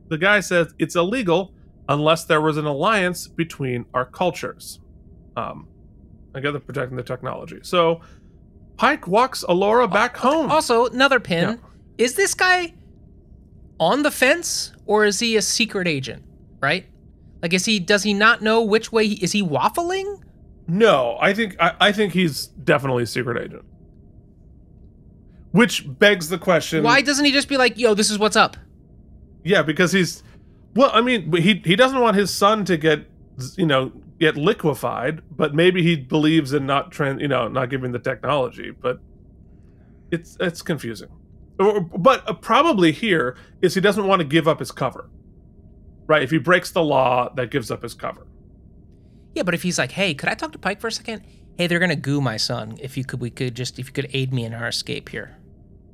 the 0.08 0.18
guy 0.18 0.40
says 0.40 0.74
it's 0.78 0.96
illegal 0.96 1.52
unless 1.88 2.24
there 2.24 2.40
was 2.40 2.56
an 2.56 2.66
alliance 2.66 3.28
between 3.28 3.86
our 3.94 4.04
cultures. 4.04 4.80
Um, 5.36 5.68
I 6.34 6.40
guess 6.40 6.52
they're 6.52 6.60
protecting 6.60 6.96
the 6.96 7.02
technology. 7.02 7.60
So 7.62 8.00
Pike 8.76 9.06
walks 9.06 9.42
Alora 9.42 9.88
back 9.88 10.16
home. 10.16 10.50
Also, 10.50 10.86
another 10.86 11.20
pin: 11.20 11.48
Yeah. 11.48 11.56
Is 11.98 12.14
this 12.14 12.34
guy 12.34 12.74
on 13.80 14.02
the 14.02 14.10
fence 14.10 14.72
or 14.86 15.04
is 15.04 15.18
he 15.18 15.36
a 15.36 15.42
secret 15.42 15.88
agent? 15.88 16.24
Right? 16.60 16.86
Like, 17.42 17.52
is 17.52 17.64
he? 17.64 17.78
Does 17.78 18.02
he 18.02 18.14
not 18.14 18.42
know 18.42 18.62
which 18.62 18.92
way? 18.92 19.06
He, 19.06 19.14
is 19.22 19.32
he 19.32 19.42
waffling? 19.42 20.22
No, 20.68 21.16
I 21.20 21.32
think 21.32 21.56
I, 21.60 21.74
I 21.80 21.92
think 21.92 22.12
he's 22.12 22.46
definitely 22.46 23.04
a 23.04 23.06
secret 23.06 23.42
agent. 23.42 23.64
Which 25.52 25.84
begs 25.98 26.28
the 26.28 26.38
question: 26.38 26.82
Why 26.82 27.02
doesn't 27.02 27.24
he 27.24 27.32
just 27.32 27.48
be 27.48 27.56
like, 27.56 27.78
"Yo, 27.78 27.94
this 27.94 28.10
is 28.10 28.18
what's 28.18 28.36
up"? 28.36 28.56
Yeah, 29.46 29.62
because 29.62 29.92
he's 29.92 30.24
well. 30.74 30.90
I 30.92 31.00
mean, 31.00 31.32
he 31.36 31.62
he 31.64 31.76
doesn't 31.76 32.00
want 32.00 32.16
his 32.16 32.34
son 32.34 32.64
to 32.64 32.76
get 32.76 33.08
you 33.56 33.64
know 33.64 33.92
get 34.18 34.36
liquefied, 34.36 35.22
but 35.30 35.54
maybe 35.54 35.84
he 35.84 35.94
believes 35.94 36.52
in 36.52 36.66
not 36.66 36.90
tran 36.90 37.20
you 37.20 37.28
know 37.28 37.46
not 37.46 37.70
giving 37.70 37.92
the 37.92 38.00
technology. 38.00 38.72
But 38.72 38.98
it's 40.10 40.36
it's 40.40 40.62
confusing. 40.62 41.10
But 41.58 42.28
uh, 42.28 42.34
probably 42.34 42.90
here 42.90 43.36
is 43.62 43.74
he 43.74 43.80
doesn't 43.80 44.06
want 44.06 44.18
to 44.18 44.26
give 44.26 44.48
up 44.48 44.58
his 44.58 44.72
cover. 44.72 45.08
Right? 46.08 46.22
If 46.22 46.32
he 46.32 46.38
breaks 46.38 46.72
the 46.72 46.82
law, 46.82 47.32
that 47.34 47.52
gives 47.52 47.70
up 47.70 47.82
his 47.82 47.94
cover. 47.94 48.26
Yeah, 49.34 49.44
but 49.44 49.54
if 49.54 49.62
he's 49.62 49.78
like, 49.78 49.92
"Hey, 49.92 50.12
could 50.12 50.28
I 50.28 50.34
talk 50.34 50.50
to 50.52 50.58
Pike 50.58 50.80
for 50.80 50.88
a 50.88 50.92
second? 50.92 51.22
Hey, 51.56 51.68
they're 51.68 51.78
gonna 51.78 51.94
goo 51.94 52.20
my 52.20 52.36
son. 52.36 52.78
If 52.80 52.96
you 52.96 53.04
could, 53.04 53.20
we 53.20 53.30
could 53.30 53.54
just 53.54 53.78
if 53.78 53.86
you 53.86 53.92
could 53.92 54.10
aid 54.12 54.34
me 54.34 54.44
in 54.44 54.54
our 54.54 54.66
escape 54.66 55.10
here." 55.10 55.36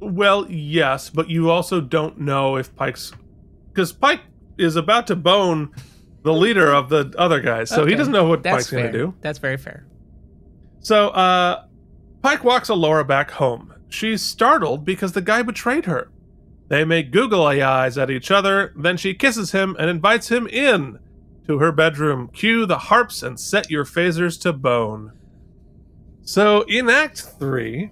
Well, 0.01 0.47
yes, 0.51 1.11
but 1.11 1.29
you 1.29 1.51
also 1.51 1.83
don't 1.83 2.19
know 2.19 2.57
if 2.57 2.75
Pike's 2.75 3.13
because 3.73 3.93
Pike 3.93 4.21
is 4.59 4.77
about 4.77 5.07
to 5.09 5.17
bone 5.17 5.75
the 6.23 6.33
leader 6.33 6.73
of 6.73 6.89
the 6.89 7.13
other 7.19 7.41
guys, 7.41 7.69
so 7.69 7.85
he 7.85 7.95
doesn't 7.95 8.13
know 8.13 8.29
what 8.29 8.43
That's 8.43 8.65
Pike's 8.65 8.71
fair. 8.71 8.81
going 8.81 8.93
to 8.93 8.99
do. 8.99 9.15
That's 9.21 9.39
very 9.39 9.57
fair. 9.57 9.87
So, 10.81 11.09
uh, 11.09 11.65
Pike 12.23 12.45
walks 12.45 12.69
Alora 12.69 13.05
back 13.05 13.33
home. 13.33 13.75
She's 13.89 14.23
startled 14.23 14.85
because 14.85 15.13
the 15.13 15.23
guy 15.23 15.43
betrayed 15.43 15.87
her. 15.87 16.11
They 16.69 16.85
make 16.85 17.11
googly 17.11 17.61
eyes 17.63 17.99
at 17.99 18.11
each 18.11 18.31
other, 18.31 18.73
then 18.77 18.97
she 18.97 19.15
kisses 19.15 19.53
him 19.53 19.77
and 19.79 19.91
invites 19.91 20.31
him 20.31 20.47
in 20.47 20.99
to 21.47 21.59
her 21.59 21.73
bedroom. 21.73 22.29
Cue 22.33 22.67
the 22.67 22.79
harps 22.79 23.23
and 23.23 23.39
set 23.39 23.71
your 23.71 23.85
phasers 23.85 24.41
to 24.43 24.53
bone. 24.53 25.13
So, 26.23 26.63
in 26.63 26.89
Act 26.89 27.21
3, 27.21 27.91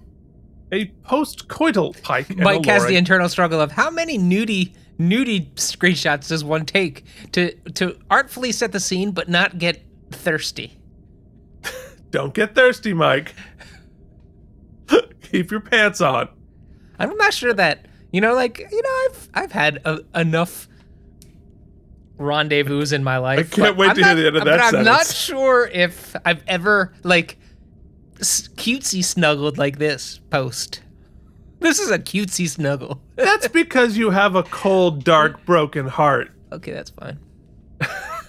a 0.71 0.85
post 1.03 1.49
coital 1.49 2.01
Pike 2.01 2.29
and 2.29 2.39
Mike 2.39 2.65
has 2.65 2.85
the 2.87 2.95
internal 2.95 3.27
struggle 3.27 3.59
of 3.59 3.71
how 3.71 3.91
many 3.91 4.17
nudie 4.17 4.73
nudie 5.01 5.51
screenshots 5.55 6.29
does 6.29 6.43
one 6.43 6.65
take 6.65 7.05
to 7.31 7.53
to 7.71 7.97
artfully 8.09 8.51
set 8.51 8.71
the 8.71 8.79
scene 8.79 9.11
but 9.11 9.27
not 9.27 9.57
get 9.57 9.83
thirsty. 10.11 10.77
Don't 12.11 12.33
get 12.33 12.55
thirsty, 12.55 12.93
Mike. 12.93 13.33
Keep 15.21 15.51
your 15.51 15.61
pants 15.61 16.01
on. 16.01 16.29
I'm 16.99 17.15
not 17.17 17.33
sure 17.33 17.53
that 17.53 17.87
you 18.11 18.21
know, 18.21 18.33
like 18.33 18.59
you 18.59 18.81
know, 18.81 18.89
I've 19.05 19.29
I've 19.33 19.51
had 19.51 19.81
a, 19.85 19.99
enough 20.13 20.67
rendezvous 22.17 22.93
in 22.93 23.03
my 23.03 23.17
life. 23.17 23.53
I 23.53 23.55
can't 23.55 23.77
wait 23.77 23.89
I'm 23.89 23.95
to 23.95 24.03
hear 24.03 24.15
the 24.15 24.27
end 24.27 24.37
of 24.37 24.45
that. 24.45 24.71
but 24.71 24.77
I'm 24.77 24.85
not 24.85 25.07
sure 25.07 25.67
if 25.67 26.15
I've 26.25 26.43
ever 26.47 26.93
like 27.03 27.37
cutesy 28.19 29.03
snuggled 29.03 29.57
like 29.57 29.79
this 29.79 30.19
post. 30.29 30.81
This 31.61 31.79
is 31.79 31.89
a 31.91 31.99
cutesy 31.99 32.49
snuggle. 32.49 33.01
That's 33.15 33.47
because 33.47 33.95
you 33.97 34.09
have 34.09 34.35
a 34.35 34.43
cold, 34.43 35.03
dark, 35.03 35.45
broken 35.45 35.87
heart. 35.87 36.31
Okay, 36.51 36.71
that's 36.73 36.89
fine. 36.89 37.17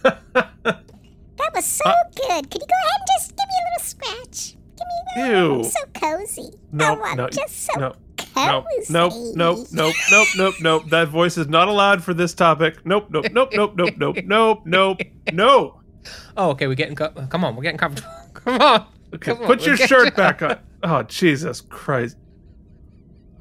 That 0.03 1.55
was 1.55 1.65
so 1.65 1.85
good. 2.15 2.51
Could 2.51 2.61
you 2.61 2.67
go 2.69 2.77
ahead 2.85 3.01
and 3.01 3.09
just 3.19 3.31
give 3.31 3.49
me 3.49 3.55
a 3.59 3.65
little 3.67 3.85
scratch? 3.85 4.57
Give 4.77 4.87
me 4.87 5.23
a 5.23 5.27
Ew. 5.41 5.49
little. 5.49 5.65
So 5.65 5.81
cozy. 5.95 6.59
No, 6.73 6.85
I 6.85 6.91
want 6.97 7.17
no, 7.17 7.29
just 7.29 7.61
so 7.67 7.73
no, 7.81 7.95
cozy. 8.17 8.93
Nope, 8.93 9.13
nope, 9.35 9.37
nope, 9.37 9.67
nope, 9.73 9.95
nope, 10.11 10.29
nope, 10.37 10.55
nope. 10.61 10.91
That 10.91 11.09
voice 11.09 11.37
is 11.39 11.49
not 11.49 11.69
allowed 11.69 12.03
for 12.05 12.15
this 12.15 12.35
topic. 12.35 12.85
Nope, 12.87 13.09
nope, 13.11 13.27
nope, 13.33 13.51
nope, 13.55 13.75
nope, 13.77 13.95
nope, 13.97 14.19
nope, 14.25 14.63
nope, 14.67 15.01
no. 15.33 15.81
Oh, 16.37 16.51
okay, 16.51 16.67
we're 16.67 16.75
getting 16.75 16.97
co- 16.97 17.11
come 17.11 17.45
on, 17.45 17.57
we're 17.57 17.63
getting 17.63 17.79
comfortable. 17.79 18.11
come 18.35 18.61
on. 18.61 18.87
Okay, 19.15 19.35
Come 19.35 19.45
put 19.47 19.61
we're 19.61 19.69
your 19.69 19.77
shirt 19.77 20.15
back 20.17 20.43
on. 20.43 20.59
Oh, 20.83 21.03
Jesus 21.03 21.61
Christ. 21.61 22.17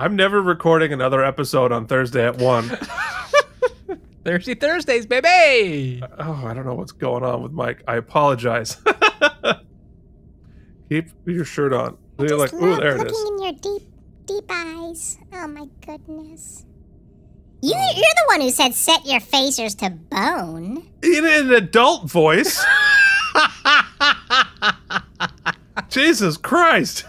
I'm 0.02 0.16
never 0.16 0.42
recording 0.42 0.92
another 0.94 1.24
episode 1.24 1.72
on 1.72 1.86
Thursday 1.86 2.26
at 2.26 2.40
1. 2.40 2.70
Thursday 4.26 4.56
Thursdays, 4.56 5.06
baby. 5.06 6.02
Oh, 6.18 6.44
I 6.44 6.56
don't 6.56 6.66
know 6.66 6.74
what's 6.74 6.92
going 6.92 7.24
on 7.24 7.44
with 7.44 7.52
Mike. 7.52 7.84
I 7.88 7.98
apologize. 7.98 8.78
Keep 10.90 11.10
your 11.28 11.46
shirt 11.46 11.72
on. 11.72 12.00
I 12.18 12.24
You're 12.24 12.30
just 12.30 12.52
like, 12.52 12.64
ooh, 12.64 12.72
love 12.72 12.80
there 12.80 12.96
it 12.96 12.98
looking 12.98 13.14
is. 13.14 13.30
in 13.30 13.44
your 13.44 13.54
deep, 13.54 13.84
deep 14.26 14.46
eyes. 14.50 15.20
Oh 15.34 15.48
my 15.48 15.68
goodness. 15.86 16.66
You, 17.62 17.76
you're 17.76 17.94
the 17.94 18.24
one 18.26 18.42
who 18.42 18.50
said 18.50 18.74
set 18.74 19.06
your 19.06 19.20
phasers 19.20 19.78
to 19.78 19.92
bone. 19.92 20.82
In 21.04 21.26
an 21.28 21.54
adult 21.54 22.10
voice. 22.10 22.66
Jesus 25.90 26.38
Christ. 26.38 27.06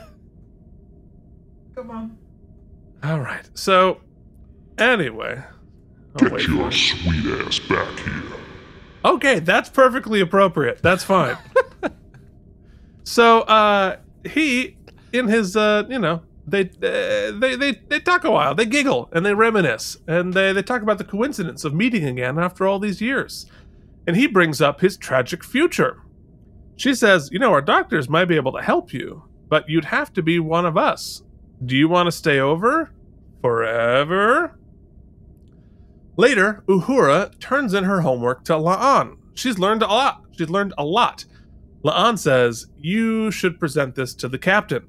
Come 1.75 1.91
on. 1.91 2.19
All 3.03 3.21
right. 3.21 3.49
So, 3.55 4.01
anyway. 4.79 5.43
Wait. 6.21 6.31
Get 6.31 6.49
your 6.49 6.71
sweet 6.71 7.27
ass 7.41 7.59
back 7.59 7.99
here. 8.01 8.23
Okay, 9.05 9.41
that's 9.41 9.69
perfectly 9.69 10.21
appropriate. 10.21 10.81
That's 10.83 11.03
fine. 11.03 11.37
so, 13.05 13.41
uh, 13.41 13.97
he, 14.25 14.77
in 15.13 15.27
his, 15.27 15.57
uh, 15.57 15.85
you 15.89 15.99
know, 15.99 16.23
they, 16.47 16.63
uh, 16.63 17.39
they, 17.39 17.57
they, 17.57 17.73
they 17.89 18.01
talk 18.01 18.25
a 18.25 18.31
while. 18.31 18.55
They 18.55 18.67
giggle 18.67 19.09
and 19.13 19.25
they 19.25 19.35
reminisce 19.35 19.97
and 20.07 20.33
they, 20.35 20.53
they 20.53 20.63
talk 20.63 20.83
about 20.83 20.99
the 20.99 21.05
coincidence 21.05 21.65
of 21.65 21.75
meeting 21.75 22.05
again 22.05 22.39
after 22.39 22.67
all 22.67 22.79
these 22.79 23.01
years. 23.01 23.47
And 24.07 24.17
he 24.17 24.27
brings 24.27 24.61
up 24.61 24.81
his 24.81 24.97
tragic 24.97 25.45
future. 25.45 26.01
She 26.77 26.95
says, 26.95 27.31
You 27.33 27.39
know, 27.39 27.53
our 27.53 27.63
doctors 27.63 28.09
might 28.09 28.25
be 28.25 28.37
able 28.37 28.53
to 28.53 28.63
help 28.63 28.93
you, 28.93 29.25
but 29.49 29.69
you'd 29.69 29.85
have 29.87 30.13
to 30.15 30.23
be 30.23 30.39
one 30.39 30.67
of 30.67 30.77
us. 30.77 31.23
Do 31.65 31.77
you 31.77 31.89
want 31.89 32.07
to 32.07 32.13
stay 32.13 32.41
over? 32.41 32.91
Forever? 33.41 34.59
Later, 36.17 36.63
Uhura 36.67 37.39
turns 37.39 37.75
in 37.75 37.85
her 37.85 38.01
homework 38.01 38.45
to 38.45 38.55
La'an. 38.55 39.17
She's 39.35 39.59
learned 39.59 39.83
a 39.83 39.87
lot. 39.87 40.25
She's 40.37 40.51
learned 40.51 40.75
a 40.77 40.85
lot. 40.85 41.25
La'an 41.85 42.19
says, 42.19 42.67
You 42.79 43.31
should 43.31 43.61
present 43.61 43.95
this 43.95 44.15
to 44.15 44.29
the 44.29 44.39
captain. 44.39 44.89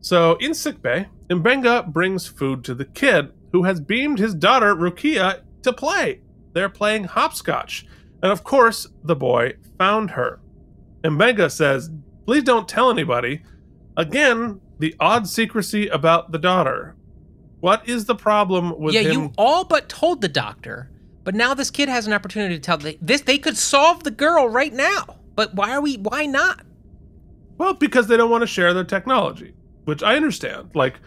So, 0.00 0.36
in 0.36 0.54
sickbay, 0.54 1.08
Mbenga 1.28 1.92
brings 1.92 2.26
food 2.26 2.64
to 2.64 2.74
the 2.74 2.84
kid, 2.84 3.32
who 3.52 3.64
has 3.64 3.80
beamed 3.80 4.18
his 4.18 4.34
daughter, 4.34 4.74
Rukiya, 4.74 5.42
to 5.62 5.72
play. 5.72 6.20
They're 6.52 6.68
playing 6.68 7.04
hopscotch. 7.04 7.86
And 8.22 8.32
of 8.32 8.44
course, 8.44 8.86
the 9.04 9.16
boy 9.16 9.54
found 9.78 10.12
her. 10.12 10.40
Mbenga 11.02 11.50
says, 11.50 11.90
Please 12.26 12.44
don't 12.44 12.68
tell 12.68 12.90
anybody. 12.90 13.42
Again, 13.96 14.60
the 14.80 14.96
odd 14.98 15.28
secrecy 15.28 15.88
about 15.88 16.32
the 16.32 16.38
daughter. 16.38 16.96
What 17.60 17.86
is 17.86 18.06
the 18.06 18.14
problem 18.14 18.78
with 18.78 18.94
yeah, 18.94 19.02
him? 19.02 19.12
you 19.12 19.32
all 19.36 19.64
but 19.64 19.90
told 19.90 20.22
the 20.22 20.28
doctor, 20.28 20.90
but 21.22 21.34
now 21.34 21.52
this 21.52 21.70
kid 21.70 21.90
has 21.90 22.06
an 22.06 22.14
opportunity 22.14 22.54
to 22.54 22.60
tell 22.60 22.78
the, 22.78 22.98
this. 23.02 23.20
They 23.20 23.36
could 23.36 23.58
solve 23.58 24.02
the 24.02 24.10
girl 24.10 24.48
right 24.48 24.72
now, 24.72 25.18
but 25.36 25.54
why 25.54 25.72
are 25.72 25.82
we? 25.82 25.96
Why 25.96 26.24
not? 26.24 26.64
Well, 27.58 27.74
because 27.74 28.06
they 28.06 28.16
don't 28.16 28.30
want 28.30 28.40
to 28.40 28.46
share 28.46 28.72
their 28.72 28.84
technology, 28.84 29.52
which 29.84 30.02
I 30.02 30.16
understand. 30.16 30.70
Like, 30.74 30.98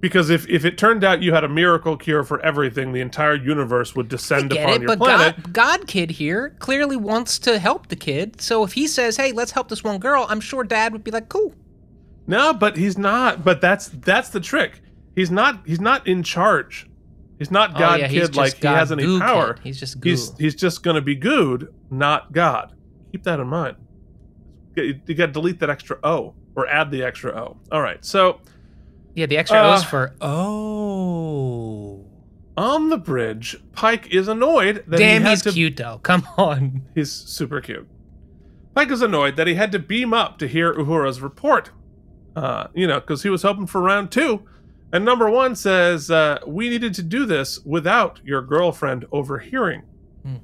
because 0.00 0.28
if, 0.28 0.46
if 0.50 0.66
it 0.66 0.76
turned 0.76 1.02
out 1.02 1.22
you 1.22 1.32
had 1.32 1.44
a 1.44 1.48
miracle 1.48 1.96
cure 1.96 2.24
for 2.24 2.38
everything, 2.44 2.92
the 2.92 3.00
entire 3.00 3.36
universe 3.36 3.94
would 3.94 4.08
descend 4.08 4.50
Get 4.50 4.64
upon 4.64 4.74
it, 4.74 4.80
your 4.82 4.88
but 4.88 4.98
planet. 4.98 5.36
God, 5.36 5.52
God 5.54 5.86
Kid 5.86 6.10
here 6.10 6.54
clearly 6.58 6.96
wants 6.96 7.38
to 7.38 7.58
help 7.58 7.86
the 7.86 7.96
kid. 7.96 8.42
So 8.42 8.62
if 8.62 8.74
he 8.74 8.86
says, 8.86 9.16
"Hey, 9.16 9.32
let's 9.32 9.52
help 9.52 9.70
this 9.70 9.82
one 9.82 9.98
girl," 9.98 10.26
I'm 10.28 10.40
sure 10.40 10.64
Dad 10.64 10.92
would 10.92 11.02
be 11.02 11.10
like, 11.10 11.30
"Cool." 11.30 11.54
No, 12.26 12.52
but 12.52 12.76
he's 12.76 12.96
not. 12.96 13.44
But 13.44 13.60
that's 13.60 13.88
that's 13.88 14.28
the 14.28 14.40
trick. 14.40 14.80
He's 15.14 15.30
not. 15.30 15.66
He's 15.66 15.80
not 15.80 16.06
in 16.06 16.22
charge. 16.22 16.88
He's 17.38 17.50
not 17.50 17.76
God 17.76 17.98
oh, 17.98 18.02
yeah, 18.02 18.08
Kid 18.08 18.36
like 18.36 18.52
just 18.52 18.62
he 18.62 18.68
has 18.68 18.92
any 18.92 19.18
power. 19.18 19.54
Kid. 19.54 19.64
He's 19.64 19.80
just 19.80 20.00
goo. 20.00 20.10
He's 20.10 20.36
he's 20.38 20.54
just 20.54 20.82
gonna 20.82 21.00
be 21.00 21.16
good, 21.16 21.74
not 21.90 22.32
God. 22.32 22.74
Keep 23.10 23.24
that 23.24 23.40
in 23.40 23.48
mind. 23.48 23.76
You, 24.76 25.00
you 25.06 25.14
got 25.14 25.26
to 25.26 25.32
delete 25.32 25.58
that 25.60 25.68
extra 25.68 25.98
O 26.02 26.34
or 26.54 26.66
add 26.68 26.90
the 26.90 27.02
extra 27.02 27.32
O. 27.38 27.56
All 27.70 27.82
right. 27.82 28.02
So 28.04 28.40
yeah, 29.14 29.26
the 29.26 29.36
extra 29.36 29.58
Uh, 29.58 29.74
O's 29.74 29.84
for 29.84 30.14
oh. 30.20 32.06
on 32.56 32.88
the 32.88 32.96
bridge, 32.96 33.56
Pike 33.72 34.12
is 34.12 34.28
annoyed 34.28 34.84
that 34.86 34.98
Damn, 34.98 35.22
he 35.22 35.26
had 35.26 35.30
he's 35.30 35.42
to. 35.42 35.52
cute 35.52 35.76
though. 35.76 35.98
Come 36.02 36.26
on. 36.38 36.82
He's 36.94 37.10
super 37.12 37.60
cute. 37.60 37.88
Pike 38.74 38.90
is 38.90 39.02
annoyed 39.02 39.36
that 39.36 39.46
he 39.46 39.54
had 39.54 39.72
to 39.72 39.78
beam 39.78 40.14
up 40.14 40.38
to 40.38 40.48
hear 40.48 40.72
Uhura's 40.72 41.20
report. 41.20 41.70
Uh, 42.34 42.68
you 42.74 42.86
know, 42.86 43.00
because 43.00 43.22
he 43.22 43.28
was 43.28 43.42
hoping 43.42 43.66
for 43.66 43.80
round 43.80 44.10
two. 44.10 44.46
And 44.92 45.04
number 45.04 45.30
one 45.30 45.56
says, 45.56 46.10
uh, 46.10 46.38
We 46.46 46.68
needed 46.68 46.94
to 46.94 47.02
do 47.02 47.24
this 47.26 47.60
without 47.64 48.20
your 48.24 48.42
girlfriend 48.42 49.06
overhearing. 49.12 49.82
Hmm. 50.22 50.36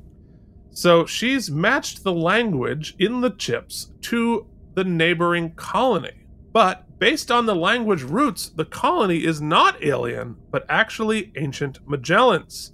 So 0.70 1.06
she's 1.06 1.50
matched 1.50 2.04
the 2.04 2.12
language 2.12 2.94
in 2.98 3.20
the 3.20 3.30
chips 3.30 3.92
to 4.02 4.46
the 4.74 4.84
neighboring 4.84 5.52
colony. 5.52 6.26
But 6.52 6.98
based 6.98 7.30
on 7.30 7.46
the 7.46 7.54
language 7.54 8.02
roots, 8.02 8.48
the 8.48 8.64
colony 8.64 9.24
is 9.24 9.40
not 9.40 9.82
alien, 9.84 10.36
but 10.50 10.64
actually 10.68 11.32
ancient 11.36 11.84
Majalans. 11.86 12.72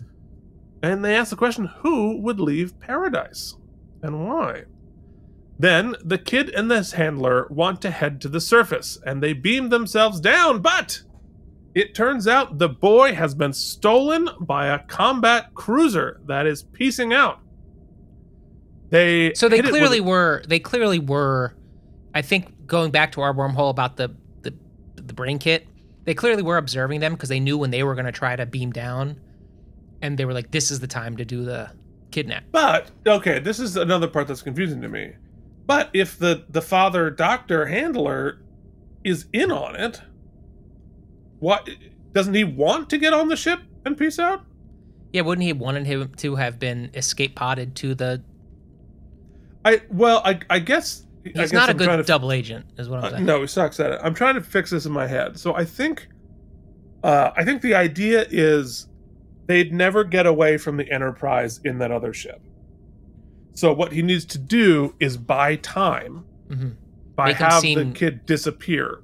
And 0.83 1.05
they 1.05 1.17
ask 1.17 1.31
the 1.31 1.37
question 1.37 1.67
who 1.67 2.21
would 2.21 2.41
leave 2.41 2.79
paradise 2.79 3.57
and 4.03 4.29
why? 4.29 4.65
Then 5.59 5.95
the 6.05 6.19
kid 6.19 6.51
and 6.51 6.71
this 6.71 6.93
handler 6.93 7.47
want 7.49 7.81
to 7.83 7.91
head 7.91 8.21
to 8.23 8.29
the 8.29 8.41
surface 8.41 8.99
and 9.07 9.23
they 9.23 9.33
beam 9.33 9.69
themselves 9.69 10.21
down, 10.21 10.61
but 10.61 11.03
it 11.75 11.95
turns 11.95 12.27
out 12.27 12.59
the 12.59 12.69
boy 12.69 13.15
has 13.15 13.35
been 13.35 13.53
stolen 13.53 14.29
by 14.41 14.67
a 14.67 14.81
combat 14.81 15.55
cruiser 15.55 16.21
that 16.27 16.47
is 16.47 16.63
piecing 16.63 17.13
out. 17.13 17.41
They 18.91 19.33
So 19.35 19.49
they 19.49 19.59
it 19.59 19.65
with- 19.65 19.73
clearly 19.73 20.01
were. 20.01 20.43
They 20.47 20.59
clearly 20.61 20.99
were. 20.99 21.55
I 22.15 22.23
think 22.23 22.67
going 22.67 22.91
back 22.91 23.13
to 23.13 23.21
our 23.23 23.35
wormhole 23.35 23.71
about 23.71 23.97
the 23.97 24.15
the 24.43 24.55
the 24.97 25.15
brain 25.15 25.39
kit, 25.39 25.67
they 26.05 26.15
clearly 26.15 26.43
were 26.43 26.59
observing 26.59 27.01
them 27.01 27.15
because 27.15 27.29
they 27.29 27.41
knew 27.41 27.59
when 27.59 27.71
they 27.71 27.83
were 27.83 27.95
going 27.95 28.07
to 28.07 28.13
try 28.13 28.37
to 28.37 28.47
beam 28.47 28.71
down, 28.71 29.19
and 30.03 30.17
they 30.17 30.25
were 30.25 30.33
like, 30.35 30.51
"This 30.53 30.71
is 30.71 30.79
the 30.81 30.87
time 30.87 31.17
to 31.17 31.25
do 31.25 31.45
the 31.45 31.71
kidnap." 32.13 32.45
But 32.53 32.91
okay, 33.07 33.41
this 33.41 33.59
is 33.59 33.77
another 33.77 34.07
part 34.07 34.29
that's 34.29 34.43
confusing 34.43 34.81
to 34.83 34.89
me. 34.89 35.13
But 35.67 35.91
if 35.95 36.19
the 36.19 36.45
the 36.49 36.61
father 36.63 37.11
doctor 37.11 37.67
handler 37.67 38.41
is 39.03 39.27
in 39.33 39.51
on 39.51 39.77
it, 39.77 40.01
what 41.39 41.69
doesn't 42.13 42.35
he 42.35 42.45
want 42.45 42.91
to 42.91 42.99
get 42.99 43.13
on 43.15 43.29
the 43.29 43.37
ship 43.37 43.61
and 43.85 43.97
peace 43.97 44.19
out? 44.19 44.45
Yeah, 45.13 45.23
wouldn't 45.23 45.43
he 45.43 45.49
have 45.49 45.59
wanted 45.59 45.87
him 45.87 46.13
to 46.19 46.35
have 46.37 46.59
been 46.59 46.91
escape 46.95 47.35
potted 47.37 47.75
to 47.77 47.95
the? 47.95 48.23
I 49.65 49.81
well, 49.91 50.21
I 50.25 50.41
I 50.51 50.59
guess 50.59 51.07
I 51.25 51.29
He's 51.31 51.35
guess 51.35 51.53
not 51.53 51.69
a 51.69 51.73
I'm 51.73 51.79
trying 51.79 51.97
good 51.99 52.07
double 52.07 52.33
agent, 52.33 52.67
is 52.77 52.89
what 52.91 52.99
I'm 52.99 53.05
Uh, 53.07 53.11
saying. 53.13 53.25
no, 53.25 53.41
he 53.41 53.47
sucks 53.47 53.81
at 53.81 53.93
it. 53.93 54.01
I'm 54.03 54.13
trying 54.13 54.35
to 54.35 54.43
fix 54.43 54.71
this 54.71 54.85
in 54.85 54.93
my 54.93 55.07
head. 55.07 55.39
So 55.39 55.55
I 55.55 55.65
think, 55.65 56.09
uh, 57.03 57.31
I 57.35 57.45
think 57.47 57.63
the 57.63 57.75
idea 57.75 58.27
is 58.29 58.89
they'd 59.47 59.73
never 59.73 60.05
get 60.05 60.27
away 60.27 60.59
from 60.59 60.77
the 60.77 60.91
Enterprise 60.93 61.61
in 61.65 61.79
that 61.79 61.91
other 61.91 62.13
ship. 62.13 62.43
So 63.55 63.73
what 63.73 63.93
he 63.93 64.03
needs 64.03 64.25
to 64.27 64.39
do 64.39 64.95
is 65.01 65.17
buy 65.17 65.57
time 65.57 66.27
hmm 66.51 66.73
by 67.17 67.29
Make 67.29 67.37
have 67.37 67.63
the 67.63 67.93
kid 67.95 68.23
disappear, 68.27 68.99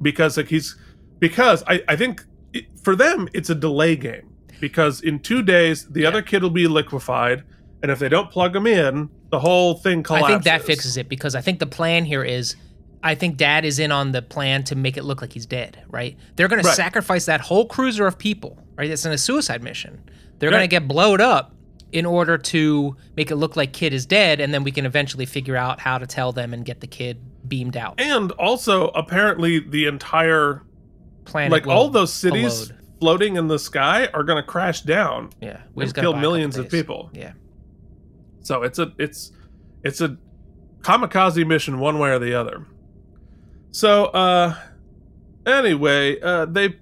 because 0.00 0.36
like 0.36 0.48
he's 0.48 0.76
because 1.20 1.62
I 1.66 1.82
I 1.88 1.96
think 1.96 2.22
it, 2.52 2.64
for 2.82 2.94
them 2.94 3.28
it's 3.34 3.50
a 3.50 3.54
delay 3.54 3.96
game 3.96 4.34
because 4.60 5.00
in 5.00 5.18
two 5.18 5.42
days 5.42 5.84
the 5.90 6.02
Yeah. 6.02 6.08
other 6.08 6.22
kid 6.22 6.42
will 6.42 6.50
be 6.50 6.68
liquefied, 6.68 7.42
and 7.82 7.90
if 7.90 7.98
they 7.98 8.08
don't 8.08 8.30
plug 8.30 8.54
him 8.54 8.66
in, 8.66 9.10
the 9.32 9.40
whole 9.40 9.74
thing 9.74 10.02
collapses. 10.04 10.24
I 10.24 10.32
think 10.32 10.44
that 10.44 10.62
fixes 10.62 10.96
it 10.96 11.08
because 11.08 11.34
I 11.34 11.40
think 11.40 11.58
the 11.58 11.66
plan 11.66 12.04
here 12.04 12.22
is. 12.24 12.56
I 13.02 13.14
think 13.14 13.36
Dad 13.36 13.66
is 13.66 13.78
in 13.78 13.92
on 13.92 14.12
the 14.12 14.22
plan 14.22 14.64
to 14.64 14.74
make 14.74 14.96
it 14.96 15.04
look 15.04 15.20
like 15.20 15.34
he's 15.34 15.44
dead, 15.44 15.76
right? 15.90 16.16
They're 16.36 16.48
going 16.48 16.62
to 16.62 16.66
Right. 16.66 16.74
sacrifice 16.74 17.26
that 17.26 17.42
whole 17.42 17.66
cruiser 17.66 18.06
of 18.06 18.16
people, 18.18 18.64
right? 18.78 18.88
It's 18.88 19.04
in 19.04 19.12
a 19.12 19.18
suicide 19.18 19.62
mission. 19.62 20.00
They're 20.38 20.48
going 20.48 20.62
to 20.62 20.68
get 20.68 20.88
blowed 20.88 21.20
up 21.20 21.53
in 21.94 22.04
order 22.04 22.36
to 22.36 22.96
make 23.16 23.30
it 23.30 23.36
look 23.36 23.54
like 23.54 23.72
Kid 23.72 23.94
is 23.94 24.04
dead, 24.04 24.40
and 24.40 24.52
then 24.52 24.64
we 24.64 24.72
can 24.72 24.84
eventually 24.84 25.24
figure 25.24 25.56
out 25.56 25.78
how 25.78 25.96
to 25.96 26.06
tell 26.06 26.32
them 26.32 26.52
and 26.52 26.64
get 26.64 26.80
the 26.80 26.88
kid 26.88 27.20
beamed 27.46 27.76
out. 27.76 28.00
And 28.00 28.32
also, 28.32 28.88
apparently, 28.88 29.60
the 29.60 29.86
entire 29.86 30.62
Planet 31.24 31.52
like 31.52 31.66
all 31.68 31.88
those 31.88 32.12
cities 32.12 32.72
floating 32.98 33.36
in 33.36 33.46
the 33.46 33.60
sky 33.60 34.08
are 34.12 34.24
going 34.24 34.42
to 34.42 34.46
crash 34.46 34.82
down. 34.82 35.30
Yeah, 35.40 35.62
we 35.74 35.84
and 35.84 35.94
kill 35.94 36.12
buy 36.12 36.18
a 36.18 36.20
couple 36.20 36.20
millions 36.20 36.56
of 36.56 36.68
people. 36.68 37.10
Yeah, 37.14 37.32
So 38.42 38.62
it's 38.62 38.80
a 38.80 38.92
it's 38.98 39.32
it's 39.84 40.00
a 40.00 40.18
kamikaze 40.80 41.46
mission 41.46 41.78
one 41.78 41.98
way 42.00 42.10
or 42.10 42.18
the 42.18 42.34
other. 42.34 42.66
So 43.70 44.06
uh 44.06 44.56
anyway, 45.46 46.20
uh 46.20 46.46
they 46.46 46.74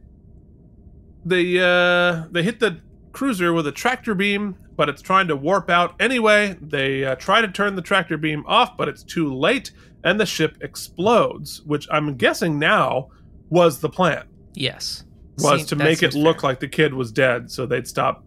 they 1.25 1.59
uh 1.59 2.25
they 2.31 2.43
hit 2.43 2.59
the 2.59 2.81
cruiser 3.13 3.53
with 3.53 3.67
a 3.67 3.73
tractor 3.73 4.15
beam, 4.15 4.57
but 4.83 4.89
it's 4.89 5.01
trying 5.01 5.29
to 5.29 5.37
warp 5.37 5.71
out 5.71 5.95
anyway. 6.01 6.57
They 6.61 7.05
uh, 7.05 7.15
try 7.15 7.41
to 7.41 7.47
turn 7.47 7.77
the 7.77 7.83
tractor 7.83 8.17
beam 8.17 8.43
off, 8.49 8.77
but 8.77 8.89
it's 8.89 9.05
too 9.05 9.33
late 9.33 9.71
and 10.03 10.19
the 10.19 10.27
ship 10.27 10.57
explodes, 10.61 11.63
which 11.63 11.87
I'm 11.89 12.17
guessing 12.17 12.59
now 12.59 13.11
was 13.49 13.79
the 13.79 13.89
plan. 13.89 14.25
yes. 14.55 15.05
Was 15.39 15.61
Seem- 15.61 15.67
to 15.69 15.77
make 15.77 16.03
it 16.03 16.15
look 16.15 16.41
fair. 16.41 16.51
like 16.51 16.59
the 16.59 16.67
kid 16.67 16.93
was 16.95 17.13
dead 17.13 17.49
so 17.49 17.65
they'd 17.65 17.87
stop. 17.87 18.25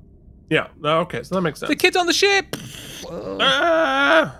Yeah, 0.49 0.67
okay, 0.81 1.23
so 1.23 1.35
that 1.35 1.41
makes 1.41 1.59
sense. 1.59 1.67
the 1.67 1.75
kid's 1.75 1.97
on 1.97 2.07
the 2.07 2.13
ship. 2.13 2.55
Ah. 3.41 4.39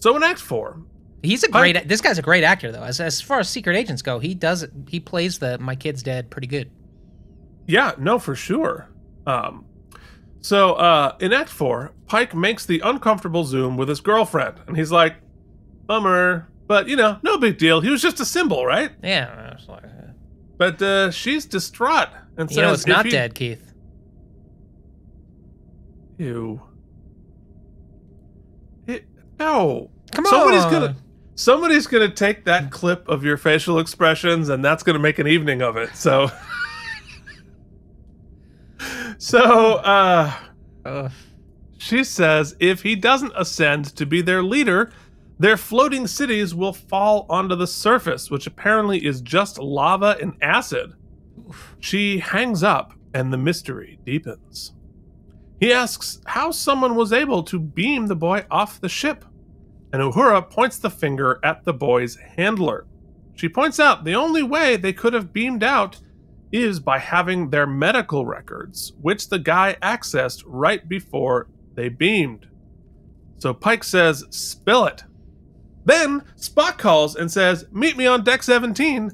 so 0.00 0.14
in 0.14 0.22
Act 0.22 0.38
Four, 0.40 0.82
He's 1.22 1.42
a 1.44 1.48
great. 1.48 1.88
This 1.88 2.02
guy's 2.02 2.18
a 2.18 2.22
great 2.22 2.44
actor, 2.44 2.70
though. 2.70 2.82
As 2.82 3.00
as 3.00 3.22
far 3.22 3.40
as 3.40 3.48
secret 3.48 3.74
agents 3.74 4.02
go, 4.02 4.18
he 4.18 4.34
does. 4.34 4.66
He 4.86 5.00
plays 5.00 5.38
the 5.38 5.58
my 5.58 5.74
kid's 5.74 6.02
dead 6.02 6.30
pretty 6.30 6.46
good. 6.46 6.70
yeah, 7.66 7.92
no, 7.98 8.18
for 8.18 8.34
sure. 8.34 8.90
Um, 9.26 9.64
so 10.40 10.74
uh, 10.74 11.16
in 11.20 11.32
Act 11.32 11.48
Four, 11.50 11.92
Pike 12.06 12.34
makes 12.34 12.64
the 12.66 12.80
uncomfortable 12.80 13.44
zoom 13.44 13.76
with 13.76 13.88
his 13.88 14.00
girlfriend, 14.00 14.56
and 14.66 14.76
he's 14.76 14.90
like, 14.92 15.16
"Bummer," 15.86 16.48
but 16.66 16.88
you 16.88 16.96
know, 16.96 17.18
no 17.22 17.38
big 17.38 17.58
deal. 17.58 17.80
He 17.80 17.90
was 17.90 18.00
just 18.02 18.20
a 18.20 18.24
symbol, 18.24 18.64
right? 18.64 18.92
Yeah, 19.02 19.56
like, 19.68 19.84
uh, 19.84 19.88
But 20.56 20.80
uh, 20.82 21.10
she's 21.10 21.44
distraught 21.44 22.08
and 22.36 22.48
says, 22.48 22.56
you 22.56 22.62
know, 22.62 22.72
it's 22.72 22.86
not 22.86 23.04
he- 23.04 23.10
dead, 23.10 23.34
Keith. 23.34 23.72
Ew. 26.18 26.60
It, 28.86 29.04
no. 29.38 29.90
Come 30.12 30.24
Somebody's 30.26 30.64
on. 30.64 30.72
gonna 30.72 30.96
somebody's 31.34 31.86
gonna 31.86 32.08
take 32.10 32.44
that 32.46 32.70
clip 32.70 33.08
of 33.08 33.22
your 33.24 33.36
facial 33.36 33.78
expressions 33.78 34.48
and 34.48 34.64
that's 34.64 34.82
gonna 34.82 34.98
make 34.98 35.18
an 35.18 35.28
evening 35.28 35.62
of 35.62 35.76
it. 35.76 35.94
So 35.94 36.28
So 39.18 39.74
uh 39.74 40.32
Ugh. 40.84 41.12
she 41.76 42.04
says 42.04 42.56
if 42.60 42.82
he 42.82 42.94
doesn't 42.94 43.32
ascend 43.36 43.96
to 43.96 44.06
be 44.06 44.22
their 44.22 44.42
leader, 44.42 44.92
their 45.38 45.56
floating 45.56 46.06
cities 46.06 46.54
will 46.54 46.72
fall 46.72 47.26
onto 47.28 47.54
the 47.54 47.66
surface, 47.66 48.30
which 48.30 48.46
apparently 48.46 49.04
is 49.04 49.20
just 49.20 49.58
lava 49.58 50.16
and 50.20 50.34
acid. 50.40 50.94
She 51.80 52.18
hangs 52.18 52.62
up 52.62 52.94
and 53.14 53.32
the 53.32 53.38
mystery 53.38 53.98
deepens. 54.04 54.74
He 55.60 55.72
asks 55.72 56.20
how 56.26 56.50
someone 56.52 56.94
was 56.94 57.12
able 57.12 57.42
to 57.44 57.58
beam 57.58 58.06
the 58.06 58.16
boy 58.16 58.44
off 58.50 58.80
the 58.80 58.88
ship, 58.88 59.24
and 59.92 60.00
Uhura 60.00 60.48
points 60.48 60.78
the 60.78 60.90
finger 60.90 61.40
at 61.42 61.64
the 61.64 61.72
boy's 61.72 62.16
handler. 62.16 62.86
She 63.34 63.48
points 63.48 63.80
out 63.80 64.04
the 64.04 64.14
only 64.14 64.42
way 64.42 64.76
they 64.76 64.92
could 64.92 65.12
have 65.14 65.32
beamed 65.32 65.64
out 65.64 66.00
is 66.52 66.80
by 66.80 66.98
having 66.98 67.50
their 67.50 67.66
medical 67.66 68.24
records, 68.24 68.92
which 69.00 69.28
the 69.28 69.38
guy 69.38 69.76
accessed 69.82 70.42
right 70.46 70.88
before 70.88 71.48
they 71.74 71.88
beamed. 71.88 72.48
So 73.38 73.54
Pike 73.54 73.84
says, 73.84 74.24
Spill 74.30 74.86
it. 74.86 75.04
Then 75.84 76.22
Spock 76.36 76.78
calls 76.78 77.16
and 77.16 77.30
says, 77.30 77.66
Meet 77.70 77.96
me 77.96 78.06
on 78.06 78.24
deck 78.24 78.42
17. 78.42 79.10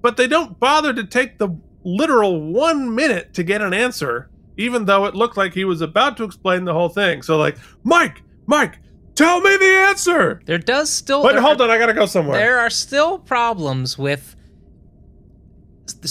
But 0.00 0.16
they 0.16 0.26
don't 0.26 0.58
bother 0.58 0.92
to 0.92 1.04
take 1.04 1.38
the 1.38 1.56
literal 1.84 2.40
one 2.40 2.94
minute 2.94 3.34
to 3.34 3.42
get 3.42 3.60
an 3.60 3.74
answer, 3.74 4.30
even 4.56 4.84
though 4.84 5.04
it 5.04 5.14
looked 5.14 5.36
like 5.36 5.54
he 5.54 5.64
was 5.64 5.80
about 5.80 6.16
to 6.16 6.24
explain 6.24 6.64
the 6.64 6.72
whole 6.72 6.88
thing. 6.88 7.22
So, 7.22 7.36
like, 7.36 7.56
Mike, 7.84 8.22
Mike, 8.46 8.78
Tell 9.14 9.40
me 9.40 9.56
the 9.56 9.84
answer. 9.88 10.40
There 10.46 10.58
does 10.58 10.90
still. 10.90 11.22
But 11.22 11.36
hold 11.36 11.60
on, 11.60 11.70
I 11.70 11.78
gotta 11.78 11.92
go 11.92 12.06
somewhere. 12.06 12.38
There 12.38 12.58
are 12.58 12.70
still 12.70 13.18
problems 13.18 13.98
with 13.98 14.36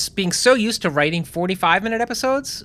being 0.09 0.31
so 0.31 0.53
used 0.53 0.81
to 0.83 0.89
writing 0.89 1.23
45 1.23 1.83
minute 1.83 2.01
episodes. 2.01 2.63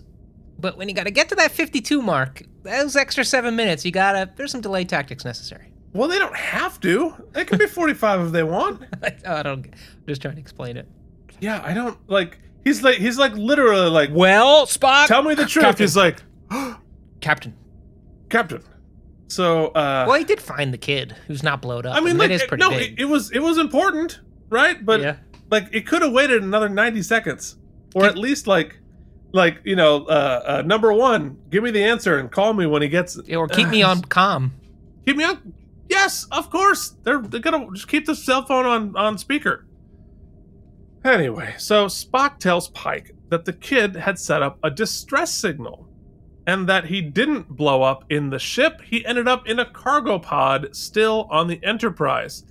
But 0.59 0.79
when 0.79 0.89
you 0.89 0.95
got 0.95 1.05
to 1.05 1.11
get 1.11 1.29
to 1.29 1.35
that 1.35 1.51
52 1.51 2.01
mark, 2.01 2.43
those 2.63 2.97
extra 2.97 3.25
seven 3.25 3.57
minutes, 3.57 3.85
you 3.85 3.91
gotta. 3.91 4.31
There's 4.37 4.51
some 4.51 4.63
delay 4.63 4.85
tactics 4.85 5.25
necessary. 5.25 5.73
Well, 5.93 6.09
they 6.09 6.19
don't 6.19 6.37
have 6.37 6.81
to. 6.81 7.15
They 7.33 7.45
can 7.45 7.59
be 7.59 7.67
45 7.67 8.27
if 8.27 8.33
they 8.33 8.43
want. 8.43 8.83
I 9.27 9.43
don't. 9.43 9.67
I'm 9.67 9.73
just 10.07 10.23
trying 10.23 10.35
to 10.35 10.41
explain 10.41 10.77
it. 10.77 10.89
Yeah, 11.41 11.61
I 11.63 11.75
don't 11.75 11.99
like. 12.09 12.39
He's 12.65 12.83
like 12.83 12.97
he's 12.97 13.19
like 13.19 13.35
literally 13.35 13.91
like. 13.91 14.11
Well, 14.13 14.67
Spock. 14.67 15.07
Tell 15.07 15.23
me 15.23 15.35
the 15.35 15.47
truth. 15.47 15.65
Captain. 15.65 15.85
He's 15.85 15.97
like, 15.97 16.23
Captain. 17.21 17.55
Captain. 18.29 18.63
So, 19.29 19.69
uh, 19.69 20.05
Well, 20.09 20.19
he 20.19 20.25
did 20.25 20.41
find 20.41 20.73
the 20.73 20.79
kid 20.79 21.17
who's 21.27 21.43
not 21.43 21.61
blowed 21.61 21.85
up. 21.87 21.97
I 21.97 22.01
mean, 22.01 22.17
like, 22.17 22.29
that 22.29 22.35
is 22.35 22.45
pretty 22.45 22.63
no, 22.63 22.71
big. 22.71 22.93
it, 22.93 23.03
it 23.03 23.05
was 23.07 23.31
it 23.33 23.41
was 23.41 23.59
important, 23.59 24.21
right? 24.49 24.85
But 24.85 25.01
yeah. 25.01 25.17
Like, 25.51 25.69
it 25.73 25.87
could 25.87 26.03
have 26.03 26.13
waited 26.13 26.43
another 26.43 26.69
90 26.69 27.03
seconds, 27.03 27.57
or 27.95 28.05
at 28.05 28.19
least 28.19 28.47
like, 28.47 28.79
like 29.33 29.61
you 29.65 29.77
know, 29.77 30.05
uh, 30.07 30.43
uh, 30.47 30.63
number 30.63 30.93
one, 30.93 31.39
give 31.51 31.63
me 31.63 31.71
the 31.71 31.85
answer 31.85 32.19
and 32.19 32.31
call 32.31 32.55
me 32.55 32.67
when 32.67 32.83
he 32.83 32.89
gets. 32.89 33.19
Or 33.31 33.47
keep 33.47 33.69
me 33.69 33.83
on 33.83 34.03
calm. 34.09 34.53
Keep 35.07 35.17
me 35.17 35.25
on. 35.25 35.53
Yes, 35.89 36.27
of 36.33 36.51
course. 36.51 36.95
They're 37.05 37.21
they're 37.21 37.41
gonna 37.41 37.69
just 37.75 37.89
keep 37.89 38.07
the 38.07 38.15
cell 38.15 38.45
phone 38.45 38.67
on 38.67 38.97
on 38.97 39.19
speaker. 39.19 39.67
Anyway, 41.05 41.55
so 41.59 41.87
Spock 41.87 42.39
tells 42.39 42.69
Pike 42.71 43.15
that 43.29 43.45
the 43.45 43.53
kid 43.53 43.95
had 43.95 44.19
set 44.19 44.43
up 44.43 44.59
a 44.63 44.71
distress 44.71 45.33
signal, 45.33 45.89
and 46.47 46.69
that 46.69 46.87
he 46.87 47.01
didn't 47.01 47.49
blow 47.57 47.83
up 47.83 48.05
in 48.11 48.31
the 48.31 48.39
ship. 48.39 48.81
He 48.81 49.05
ended 49.07 49.29
up 49.29 49.47
in 49.47 49.61
a 49.61 49.71
cargo 49.71 50.19
pod, 50.19 50.75
still 50.75 51.29
on 51.31 51.47
the 51.47 51.63
Enterprise. 51.63 52.45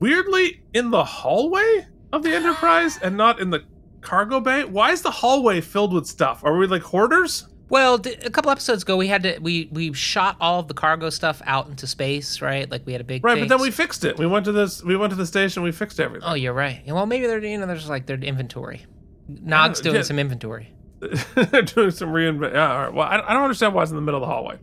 Weirdly, 0.00 0.62
in 0.72 0.90
the 0.90 1.04
hallway 1.04 1.86
of 2.14 2.22
the 2.22 2.34
Enterprise, 2.34 2.98
and 3.02 3.16
not 3.16 3.40
in 3.40 3.50
the 3.50 3.64
cargo 4.00 4.40
bay. 4.40 4.64
Why 4.64 4.92
is 4.92 5.02
the 5.02 5.10
hallway 5.10 5.60
filled 5.60 5.92
with 5.92 6.06
stuff? 6.06 6.44
Are 6.44 6.56
we 6.56 6.66
like 6.66 6.82
hoarders? 6.82 7.46
Well, 7.70 7.94
a 7.94 8.30
couple 8.30 8.50
episodes 8.50 8.82
ago, 8.82 8.96
we 8.96 9.08
had 9.08 9.22
to 9.22 9.38
we 9.40 9.68
we 9.72 9.92
shot 9.94 10.36
all 10.40 10.60
of 10.60 10.68
the 10.68 10.74
cargo 10.74 11.10
stuff 11.10 11.40
out 11.46 11.68
into 11.68 11.86
space, 11.86 12.40
right? 12.40 12.70
Like 12.70 12.86
we 12.86 12.92
had 12.92 13.00
a 13.00 13.04
big 13.04 13.24
Right, 13.24 13.34
thing. 13.34 13.44
but 13.44 13.48
then 13.48 13.60
we 13.60 13.70
fixed 13.70 14.04
it. 14.04 14.18
We 14.18 14.26
went 14.26 14.44
to 14.44 14.52
this. 14.52 14.82
We 14.84 14.96
went 14.96 15.10
to 15.10 15.16
the 15.16 15.26
station. 15.26 15.62
We 15.62 15.72
fixed 15.72 15.98
everything. 15.98 16.28
Oh, 16.28 16.34
you're 16.34 16.52
right. 16.52 16.82
Well, 16.86 17.06
maybe 17.06 17.26
they're 17.26 17.42
you 17.42 17.58
know 17.58 17.66
there's 17.66 17.88
like 17.88 18.06
their 18.06 18.18
inventory. 18.18 18.84
Nog's 19.28 19.80
doing 19.80 19.96
yeah. 19.96 20.02
some 20.02 20.18
inventory. 20.18 20.68
They're 21.34 21.62
doing 21.62 21.90
some 21.90 22.10
reinvent. 22.10 22.52
Yeah, 22.52 22.72
all 22.72 22.82
right. 22.82 22.92
Well, 22.94 23.06
I, 23.06 23.16
I 23.16 23.32
don't 23.32 23.42
understand 23.42 23.74
why 23.74 23.82
it's 23.82 23.90
in 23.90 23.96
the 23.96 24.02
middle 24.02 24.22
of 24.22 24.28
the 24.28 24.32
hallway. 24.32 24.58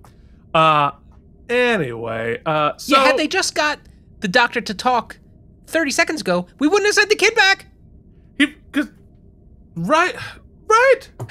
Uh, 0.54 0.92
anyway, 1.50 2.42
uh, 2.46 2.78
so 2.78 2.96
yeah, 2.96 3.06
had 3.06 3.18
they 3.18 3.28
just 3.28 3.56
got 3.56 3.80
the 4.20 4.28
doctor 4.28 4.62
to 4.62 4.74
talk 4.74 5.18
30 5.72 5.92
seconds 5.92 6.22
ago, 6.22 6.48
we 6.60 6.68
wouldn't 6.68 6.86
have 6.88 6.96
sent 6.96 7.10
the 7.10 7.16
kid 7.16 7.34
back. 7.36 7.66
he, 8.38 8.48
cause, 8.72 8.90
right, 9.76 10.16
right. 10.68 11.10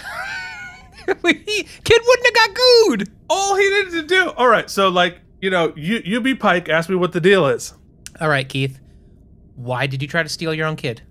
He- 1.25 1.65
kid 1.85 2.03
wouldn't 2.07 2.27
have 2.27 2.35
got 2.35 2.51
gooed. 2.57 3.09
All 3.29 3.57
he 3.57 3.69
needed 3.69 3.93
to 3.93 4.03
do. 4.03 4.31
All 4.37 4.49
right, 4.49 4.71
so 4.71 4.89
like 4.89 5.21
you 5.41 5.51
know, 5.51 5.73
you 5.77 6.03
you 6.05 6.21
be 6.21 6.35
Pike. 6.35 6.69
Ask 6.69 6.89
me 6.89 6.95
what 6.95 7.13
the 7.13 7.21
deal 7.21 7.47
is. 7.47 7.75
All 8.21 8.29
right, 8.29 8.49
Keith. 8.49 8.79
Why 9.57 9.87
did 9.87 10.03
you 10.03 10.09
try 10.09 10.23
to 10.23 10.29
steal 10.29 10.55
your 10.55 10.67
own 10.67 10.77
kid? 10.77 11.03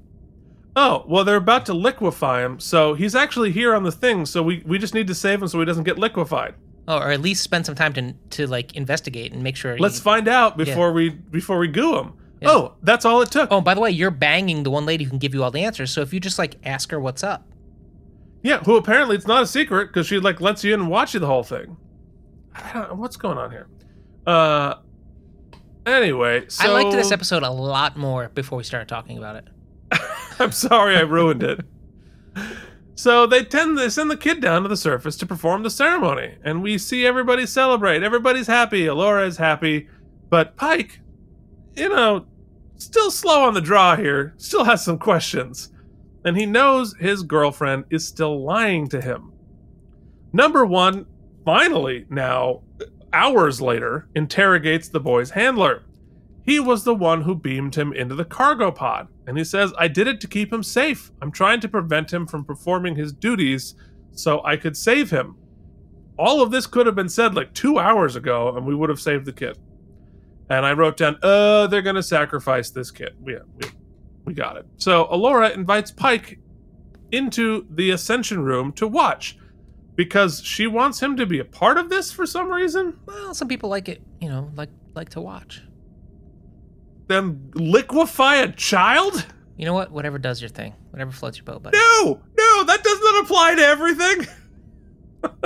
Oh, 0.76 1.04
well, 1.08 1.26
they're 1.26 1.36
about 1.36 1.66
to 1.66 1.74
liquefy 1.74 2.46
him, 2.46 2.60
so 2.60 2.94
he's 2.94 3.16
actually 3.16 3.52
here 3.52 3.76
on 3.76 3.84
the 3.84 3.92
thing. 3.92 4.26
So 4.26 4.42
we 4.42 4.64
we 4.66 4.78
just 4.78 4.94
need 4.94 5.08
to 5.08 5.16
save 5.16 5.42
him 5.42 5.48
so 5.50 5.60
he 5.60 5.66
doesn't 5.66 5.84
get 5.84 5.98
liquefied. 5.98 6.54
Oh, 6.88 6.98
or 7.00 7.12
at 7.12 7.22
least 7.22 7.44
spend 7.44 7.66
some 7.66 7.76
time 7.76 7.92
to 7.94 8.14
to 8.38 8.48
like 8.48 8.76
investigate 8.76 9.34
and 9.34 9.44
make 9.44 9.56
sure. 9.58 9.78
Let's 9.78 9.98
you- 9.98 10.04
find 10.04 10.28
out 10.28 10.56
before 10.56 10.94
we 10.94 11.10
before 11.10 11.58
we 11.58 11.68
goo 11.68 11.98
him. 11.98 12.14
Oh, 12.46 12.76
that's 12.82 13.04
all 13.06 13.22
it 13.22 13.32
took. 13.32 13.52
Oh, 13.52 13.60
by 13.62 13.74
the 13.74 13.82
way, 13.82 13.92
you're 13.92 14.12
banging 14.12 14.64
the 14.64 14.72
one 14.72 14.86
lady 14.86 15.04
who 15.04 15.10
can 15.10 15.20
give 15.20 15.34
you 15.34 15.44
all 15.44 15.52
the 15.52 15.64
answers. 15.64 15.92
So 15.92 16.02
if 16.02 16.14
you 16.14 16.20
just 16.20 16.40
like 16.40 16.56
ask 16.64 16.90
her 16.92 17.00
what's 17.00 17.24
up, 17.24 17.46
Yeah, 18.44 18.60
who 18.64 18.78
apparently 18.78 19.16
it's 19.18 19.28
not 19.28 19.44
a 19.44 19.48
secret 19.48 19.88
because 19.88 20.08
she 20.08 20.20
like 20.20 20.40
lets 20.40 20.64
you 20.64 20.74
in 20.74 20.80
and 20.82 20.90
watch 20.90 21.14
you 21.14 21.20
the 21.20 21.28
whole 21.28 21.44
thing. 21.44 21.76
I 22.56 22.72
don't 22.74 22.90
know 22.90 22.96
what's 22.96 23.18
going 23.18 23.38
on 23.38 23.52
here. 23.52 23.68
Uh, 24.26 24.76
anyway, 25.86 26.46
so 26.48 26.66
I 26.70 26.72
liked 26.72 26.92
this 26.96 27.12
episode 27.12 27.44
a 27.44 27.50
lot 27.50 27.98
more 27.98 28.30
before 28.30 28.58
we 28.58 28.64
started 28.64 28.88
talking 28.88 29.18
about 29.18 29.36
it. 29.36 29.48
I'm 30.40 30.52
sorry 30.52 30.96
I 30.96 31.02
ruined 31.02 31.44
it. 31.44 31.60
So 32.96 33.26
they 33.28 33.44
tend 33.44 33.78
they 33.78 33.90
send 33.90 34.12
the 34.12 34.18
kid 34.18 34.42
down 34.42 34.64
to 34.64 34.68
the 34.70 34.76
surface 34.78 35.16
to 35.18 35.26
perform 35.26 35.64
the 35.64 35.70
ceremony, 35.70 36.36
and 36.44 36.62
we 36.62 36.78
see 36.78 37.06
everybody 37.06 37.46
celebrate. 37.46 38.04
Everybody's 38.04 38.48
happy. 38.48 38.86
Alora 38.88 39.26
is 39.26 39.38
happy, 39.38 39.88
but 40.30 40.56
Pike, 40.58 41.00
you 41.80 41.90
know, 41.90 42.26
still 42.78 43.12
slow 43.12 43.44
on 43.44 43.54
the 43.54 43.62
draw 43.62 43.96
here. 43.96 44.34
Still 44.38 44.64
has 44.64 44.84
some 44.84 45.00
questions, 45.00 45.72
and 46.26 46.38
he 46.38 46.46
knows 46.46 46.96
his 47.00 47.24
girlfriend 47.24 47.86
is 47.90 48.08
still 48.08 48.44
lying 48.44 48.88
to 48.90 49.02
him. 49.02 49.34
Number 50.34 50.66
one, 50.66 51.06
finally, 51.46 52.06
now 52.10 52.62
hours 53.14 53.62
later, 53.62 54.08
interrogates 54.16 54.90
the 54.90 55.00
boy's 55.00 55.32
handler. 55.32 55.84
He 56.44 56.60
was 56.60 56.84
the 56.84 56.96
one 56.96 57.22
who 57.22 57.36
beamed 57.36 57.76
him 57.76 57.94
into 57.94 58.16
the 58.16 58.26
cargo 58.26 58.72
pod. 58.72 59.08
And 59.28 59.38
he 59.38 59.44
says, 59.44 59.74
I 59.78 59.88
did 59.88 60.08
it 60.08 60.20
to 60.22 60.28
keep 60.28 60.52
him 60.52 60.64
safe. 60.64 61.12
I'm 61.22 61.32
trying 61.32 61.60
to 61.62 61.68
prevent 61.68 62.12
him 62.12 62.26
from 62.26 62.44
performing 62.44 62.96
his 62.96 63.14
duties 63.14 63.76
so 64.12 64.44
I 64.44 64.58
could 64.58 64.76
save 64.76 65.12
him. 65.12 65.36
All 66.18 66.42
of 66.42 66.52
this 66.52 66.68
could 66.68 66.86
have 66.86 66.96
been 66.96 67.10
said 67.10 67.36
like 67.36 67.54
two 67.54 67.80
hours 67.80 68.16
ago, 68.16 68.56
and 68.56 68.66
we 68.66 68.76
would 68.76 68.90
have 68.90 69.00
saved 69.00 69.26
the 69.26 69.34
kid. 69.34 69.58
And 70.50 70.66
I 70.66 70.74
wrote 70.74 70.98
down, 70.98 71.18
uh, 71.22 71.68
they're 71.68 71.84
going 71.84 71.96
to 71.96 72.04
sacrifice 72.04 72.72
this 72.72 72.90
kid. 72.90 73.16
We, 73.22 73.36
we, 73.36 73.70
we 74.26 74.34
got 74.34 74.58
it. 74.58 74.66
So 74.78 75.08
Alora 75.12 75.52
invites 75.52 75.92
Pike 75.92 76.40
into 77.12 77.68
the 77.70 77.92
Ascension 77.92 78.44
room 78.44 78.72
to 78.74 78.88
watch 78.88 79.38
because 79.96 80.42
she 80.44 80.66
wants 80.66 81.02
him 81.02 81.18
to 81.18 81.26
be 81.26 81.40
a 81.40 81.46
part 81.46 81.78
of 81.78 81.90
this 81.90 82.12
for 82.12 82.26
some 82.26 82.52
reason. 82.52 82.98
Well, 83.06 83.34
some 83.34 83.48
people 83.48 83.70
like 83.70 83.90
it, 83.90 84.02
you 84.20 84.30
know, 84.30 84.52
like 84.56 84.70
like 84.96 85.10
to 85.10 85.22
watch. 85.22 85.62
Them 87.08 87.52
liquefy 87.54 88.36
a 88.38 88.52
child? 88.52 89.26
You 89.58 89.66
know 89.66 89.74
what? 89.74 89.92
Whatever 89.92 90.18
does 90.18 90.42
your 90.42 90.50
thing. 90.50 90.74
Whatever 90.92 91.12
floats 91.12 91.38
your 91.38 91.46
boat, 91.46 91.64
buddy. 91.64 91.78
No, 91.78 92.22
no, 92.38 92.64
that 92.64 92.84
does 92.84 93.00
not 93.02 93.24
apply 93.24 93.56
to 93.56 93.62
everything. 93.62 94.28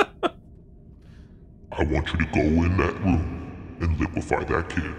I 1.71 1.83
want 1.85 2.11
you 2.13 2.19
to 2.19 2.25
go 2.31 2.41
in 2.41 2.77
that 2.77 2.93
room 3.03 3.42
and 3.83 3.99
liquefy 3.99 4.43
that 4.45 4.69
kid. 4.69 4.93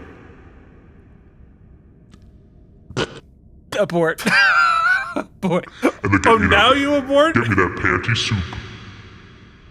Abort. 3.78 4.22
Abort. 5.16 5.66
And 5.82 6.12
then 6.12 6.20
get 6.20 6.26
Oh, 6.26 6.38
me 6.38 6.48
now 6.48 6.70
that, 6.72 6.78
you 6.80 6.94
abort? 6.94 7.34
get 7.34 7.48
me 7.48 7.54
that 7.56 7.76
panty 7.80 8.16
soup. 8.16 8.38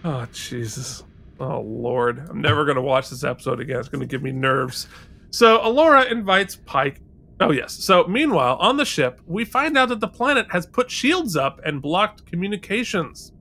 Oh, 0.04 0.26
Jesus. 0.32 1.04
Oh, 1.40 1.60
Lord. 1.60 2.26
I'm 2.28 2.40
never 2.40 2.64
going 2.64 2.76
to 2.76 2.82
watch 2.82 3.08
this 3.10 3.24
episode 3.24 3.60
again. 3.60 3.78
It's 3.80 3.88
going 3.88 4.00
to 4.00 4.06
give 4.06 4.22
me 4.22 4.30
nerves. 4.32 4.88
So, 5.30 5.60
Alora 5.66 6.04
invites 6.04 6.56
Pike. 6.56 7.00
Oh, 7.40 7.50
yes. 7.50 7.72
So, 7.72 8.04
meanwhile, 8.06 8.56
on 8.56 8.76
the 8.76 8.84
ship, 8.84 9.20
we 9.26 9.44
find 9.44 9.76
out 9.78 9.88
that 9.88 10.00
the 10.00 10.08
planet 10.08 10.46
has 10.50 10.66
put 10.66 10.90
shields 10.90 11.34
up 11.36 11.60
and 11.64 11.80
blocked 11.80 12.26
communications. 12.26 13.32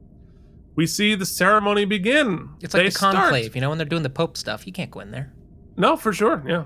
We 0.76 0.88
see 0.88 1.14
the 1.16 1.26
ceremony 1.26 1.84
begin. 1.86 2.50
It's 2.62 2.74
like 2.74 2.84
They 2.84 2.90
the 2.90 2.96
conclave, 2.98 3.44
start. 3.46 3.56
you 3.56 3.62
know, 3.62 3.70
when 3.70 3.78
they're 3.78 3.86
doing 3.86 4.02
the 4.04 4.10
Pope 4.10 4.38
stuff. 4.38 4.66
You 4.66 4.72
can't 4.74 4.90
go 4.90 5.02
in 5.02 5.12
there. 5.12 5.33
No, 5.78 5.96
for 5.98 6.14
sure. 6.14 6.44
Yeah. 6.48 6.66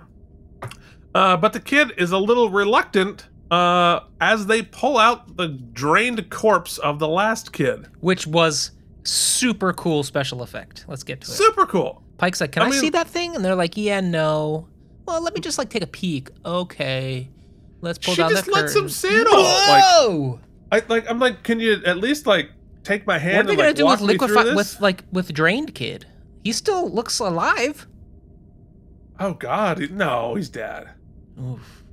Uh, 1.15 1.37
but 1.37 1.53
the 1.53 1.59
kid 1.59 1.93
is 1.97 2.11
a 2.11 2.17
little 2.17 2.49
reluctant 2.49 3.27
uh, 3.49 4.01
as 4.21 4.45
they 4.47 4.61
pull 4.61 4.97
out 4.97 5.37
the 5.37 5.47
drained 5.47 6.29
corpse 6.29 6.77
of 6.77 6.99
the 6.99 7.07
last 7.07 7.53
kid. 7.53 7.87
Which 8.01 8.27
was 8.27 8.71
super 9.03 9.73
cool 9.73 10.03
special 10.03 10.41
effect. 10.41 10.85
Let's 10.87 11.03
get 11.03 11.21
to 11.21 11.31
it. 11.31 11.35
Super 11.35 11.65
cool. 11.65 12.03
Pike's 12.17 12.41
like, 12.41 12.51
Can 12.51 12.63
I 12.63 12.67
I, 12.67 12.69
mean- 12.69 12.79
see 12.79 12.89
that 12.89 13.07
thing? 13.07 13.35
And 13.35 13.43
they're 13.43 13.55
like, 13.55 13.77
Yeah, 13.77 14.01
no. 14.01 14.67
Well, 15.05 15.21
let 15.21 15.33
me 15.33 15.39
just 15.39 15.57
like 15.57 15.69
take 15.69 15.83
a 15.83 15.87
peek. 15.87 16.29
Okay. 16.45 17.29
Let's 17.79 17.97
pull 17.97 18.13
She 18.15 18.21
down 18.21 18.31
just 18.31 18.45
the 18.45 18.51
lets 18.51 18.75
him 18.75 18.81
curtain. 18.83 18.89
sit 18.89 19.27
all, 19.27 19.43
like- 20.31 20.39
I 20.69 20.81
like. 20.89 21.09
I'm 21.09 21.19
like, 21.19 21.43
can 21.43 21.61
you 21.61 21.81
at 21.85 21.97
least 21.97 22.27
like 22.27 22.49
take 22.83 23.07
my 23.07 23.17
hand? 23.17 23.37
what 23.37 23.45
are 23.45 23.47
they 23.47 23.55
gonna 23.55 23.67
like 23.69 23.75
do 23.77 23.85
with 23.87 24.01
liquefy 24.01 24.53
with 24.53 24.81
like 24.81 25.03
with 25.13 25.31
drained 25.33 25.73
kid? 25.73 26.05
He 26.43 26.51
still 26.51 26.89
looks 26.89 27.19
alive. 27.19 27.87
Oh 29.19 29.33
God, 29.33 29.89
no, 29.91 30.35
he's 30.35 30.49
dead. 30.49 30.89
Oof. 31.41 31.83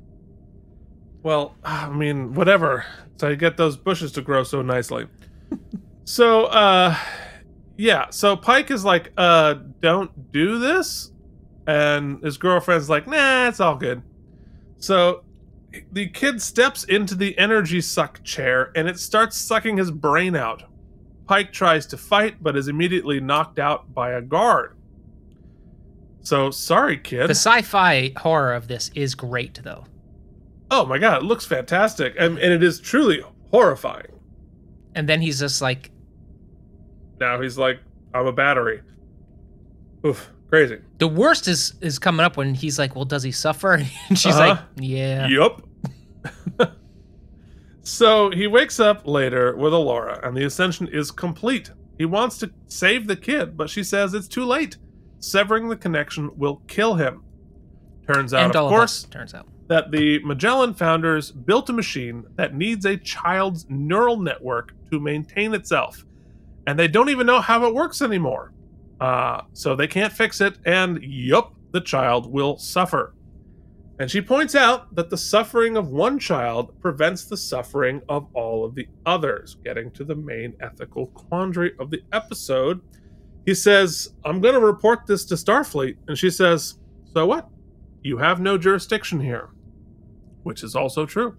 Well, 1.23 1.55
I 1.65 1.89
mean, 1.89 2.35
whatever. 2.35 2.85
So 3.17 3.29
I 3.29 3.35
get 3.35 3.57
those 3.57 3.77
bushes 3.77 4.13
to 4.13 4.23
grow 4.23 4.45
so 4.45 4.61
nicely. 4.61 5.07
so, 6.05 6.45
uh, 6.47 6.97
yeah. 7.77 8.11
So 8.11 8.37
Pike 8.37 8.71
is 8.71 8.85
like, 8.85 9.13
uh, 9.17 9.55
don't 9.81 10.33
do 10.33 10.59
this, 10.59 11.13
and 11.67 12.23
his 12.23 12.37
girlfriend's 12.37 12.91
like, 12.91 13.07
nah, 13.07 13.49
it's 13.49 13.61
all 13.61 13.77
good. 13.77 14.03
So 14.77 15.25
the 15.93 16.09
kid 16.09 16.43
steps 16.43 16.85
into 16.85 17.15
the 17.15 17.37
energy 17.39 17.81
suck 17.81 18.23
chair, 18.23 18.71
and 18.77 18.87
it 18.89 18.99
starts 18.99 19.37
sucking 19.37 19.79
his 19.79 19.91
brain 19.91 20.37
out. 20.37 20.65
Pike 21.27 21.53
tries 21.53 21.87
to 21.87 21.97
fight, 21.97 22.43
but 22.43 22.57
is 22.57 22.69
immediately 22.69 23.19
knocked 23.19 23.59
out 23.59 23.95
by 23.95 24.11
a 24.11 24.21
guard. 24.21 24.77
So 26.25 26.51
sorry, 26.51 26.99
kid. 26.99 27.29
The 27.29 27.35
sci-fi 27.35 28.13
horror 28.17 28.55
of 28.55 28.67
this 28.67 28.91
is 28.95 29.15
great, 29.15 29.61
though. 29.63 29.85
oh 30.71 30.85
my 30.87 30.99
god, 30.99 31.23
it 31.23 31.25
looks 31.27 31.45
fantastic, 31.47 32.15
and, 32.19 32.39
and 32.39 32.53
it 32.53 32.63
is 32.63 32.81
truly 32.81 33.23
horrifying. 33.51 34.07
And 34.97 35.09
then 35.09 35.21
he's 35.21 35.39
just 35.39 35.61
like, 35.63 35.91
Now 37.21 37.41
he's 37.41 37.57
like, 37.59 37.79
I'm 38.15 38.27
a 38.27 38.33
battery. 38.33 38.81
Oof, 40.07 40.31
crazy. 40.49 40.79
the 40.99 41.09
worst 41.09 41.47
is 41.49 41.75
is 41.81 41.99
coming 41.99 42.25
up 42.25 42.37
when 42.37 42.55
he's 42.55 42.79
like, 42.79 42.95
"Well, 42.97 43.05
does 43.07 43.23
he 43.23 43.33
suffer?" 43.33 43.75
And 44.09 44.19
she's 44.19 44.35
Uh-huh. 44.35 44.49
like, 44.49 44.59
"Yeah." 44.77 45.27
Yup. 45.29 45.63
so 47.83 48.31
he 48.31 48.47
wakes 48.47 48.81
up 48.81 49.07
later 49.07 49.57
with 49.57 49.73
Alora, 49.75 50.21
and 50.27 50.37
the 50.37 50.45
ascension 50.45 50.89
is 50.89 51.11
complete. 51.11 51.71
He 51.99 52.05
wants 52.07 52.39
to 52.39 52.51
save 52.67 53.07
the 53.07 53.17
kid, 53.17 53.57
but 53.57 53.69
she 53.71 53.83
says 53.85 54.15
it's 54.15 54.29
too 54.29 54.45
late. 54.45 54.77
Severing 55.25 55.69
the 55.69 55.77
connection 55.77 56.31
will 56.37 56.63
kill 56.67 56.95
him. 56.95 57.23
Turns 58.07 58.35
out, 58.35 58.45
and 58.45 58.57
of 58.57 58.69
course, 58.69 59.05
of 59.05 59.11
turns 59.11 59.33
out. 59.33 59.47
that 59.69 59.91
the 59.91 60.21
Majalan 60.21 60.77
founders 60.77 61.31
built 61.31 61.71
a 61.71 61.73
machine 61.73 62.25
that 62.37 62.55
needs 62.55 62.85
a 62.85 62.99
child's 62.99 63.65
neural 63.71 64.19
network 64.19 64.75
to 64.91 65.01
maintain 65.01 65.55
itself. 65.55 66.05
And 66.67 66.79
they 66.79 66.89
don't 66.89 67.09
even 67.09 67.27
know 67.27 67.41
how 67.41 67.67
it 67.67 67.75
works 67.75 68.03
anymore. 68.03 68.53
Uh, 69.01 69.43
so 69.55 69.75
they 69.75 69.87
can't 69.87 70.13
fix 70.13 70.41
it, 70.41 70.59
and 70.67 71.03
yup, 71.03 71.55
the 71.73 71.81
child 71.81 72.31
will 72.31 72.59
suffer. 72.59 73.15
And 73.99 74.11
she 74.11 74.21
points 74.21 74.55
out 74.55 74.95
that 74.95 75.09
the 75.09 75.17
suffering 75.17 75.77
of 75.77 75.89
one 75.89 76.19
child 76.19 76.79
prevents 76.81 77.25
the 77.25 77.37
suffering 77.37 78.03
of 78.09 78.27
all 78.35 78.65
of 78.65 78.75
the 78.75 78.89
others, 79.07 79.57
getting 79.65 79.91
to 79.93 80.05
the 80.05 80.17
main 80.17 80.55
ethical 80.61 81.07
quandary 81.09 81.73
of 81.79 81.91
the 81.91 82.03
episode. 82.13 82.81
He 83.47 83.55
says, 83.55 84.11
I'm 84.25 84.41
going 84.41 84.55
to 84.55 84.61
report 84.61 85.07
this 85.07 85.25
to 85.27 85.35
Starfleet. 85.35 85.97
And 86.09 86.17
she 86.17 86.31
says, 86.31 86.79
So 87.13 87.27
what? 87.27 87.49
You 88.03 88.19
have 88.19 88.41
no 88.41 88.59
jurisdiction 88.59 89.21
here. 89.21 89.51
Which 90.43 90.63
is 90.63 90.75
also 90.75 91.07
true. 91.07 91.37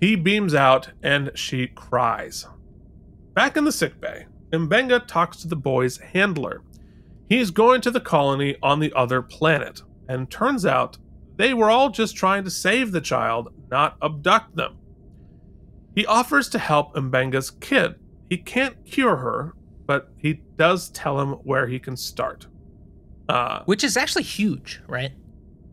He 0.00 0.16
beams 0.16 0.54
out 0.54 0.90
and 1.02 1.30
she 1.34 1.66
cries. 1.68 2.46
Back 3.34 3.56
in 3.56 3.64
the 3.64 3.72
sickbay, 3.72 4.26
Mbenga 4.52 5.06
talks 5.06 5.38
to 5.38 5.48
the 5.48 5.56
boy's 5.56 5.98
handler. 5.98 6.62
He's 7.28 7.50
going 7.50 7.80
to 7.82 7.90
the 7.90 8.00
colony 8.00 8.56
on 8.62 8.80
the 8.80 8.92
other 8.92 9.22
planet, 9.22 9.82
and 10.08 10.30
turns 10.30 10.66
out 10.66 10.98
they 11.36 11.54
were 11.54 11.70
all 11.70 11.90
just 11.90 12.14
trying 12.14 12.44
to 12.44 12.50
save 12.50 12.92
the 12.92 13.00
child, 13.00 13.52
not 13.70 13.96
abduct 14.02 14.54
them. 14.54 14.76
He 15.94 16.06
offers 16.06 16.48
to 16.50 16.58
help 16.58 16.94
Mbenga's 16.94 17.50
kid. 17.50 17.96
He 18.28 18.36
can't 18.36 18.84
cure 18.84 19.16
her, 19.16 19.54
but 19.86 20.10
he 20.16 20.42
does 20.56 20.88
tell 20.90 21.20
him 21.20 21.30
where 21.44 21.66
he 21.66 21.78
can 21.78 21.96
start. 21.96 22.46
Uh, 23.28 23.62
Which 23.64 23.82
is 23.84 23.96
actually 23.96 24.24
huge, 24.24 24.80
right? 24.86 25.12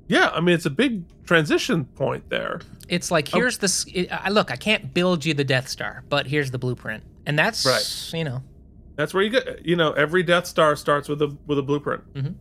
yeah, 0.07 0.29
I 0.33 0.41
mean, 0.41 0.55
it's 0.55 0.65
a 0.65 0.69
big 0.69 1.03
transition 1.25 1.85
point 1.85 2.29
there. 2.29 2.59
It's 2.89 3.11
like 3.11 3.29
Oh. 3.33 3.37
here's 3.37 3.57
this. 3.59 3.85
Look, 4.29 4.51
I 4.51 4.55
can't 4.57 4.93
build 4.93 5.23
you 5.25 5.33
the 5.33 5.43
Death 5.45 5.69
Star, 5.69 6.03
but 6.09 6.27
here's 6.27 6.51
the 6.51 6.57
blueprint, 6.57 7.03
and 7.25 7.37
that's 7.39 7.65
Right. 7.65 8.17
you 8.17 8.23
know 8.25 8.43
That's 8.97 9.13
where 9.13 9.23
you 9.23 9.29
get, 9.29 9.65
you 9.65 9.75
know, 9.77 9.91
every 9.93 10.21
Death 10.23 10.45
Star 10.47 10.75
starts 10.75 11.07
with 11.09 11.21
a 11.21 11.35
with 11.47 11.57
a 11.57 11.63
blueprint. 11.63 12.03
an 12.15 12.35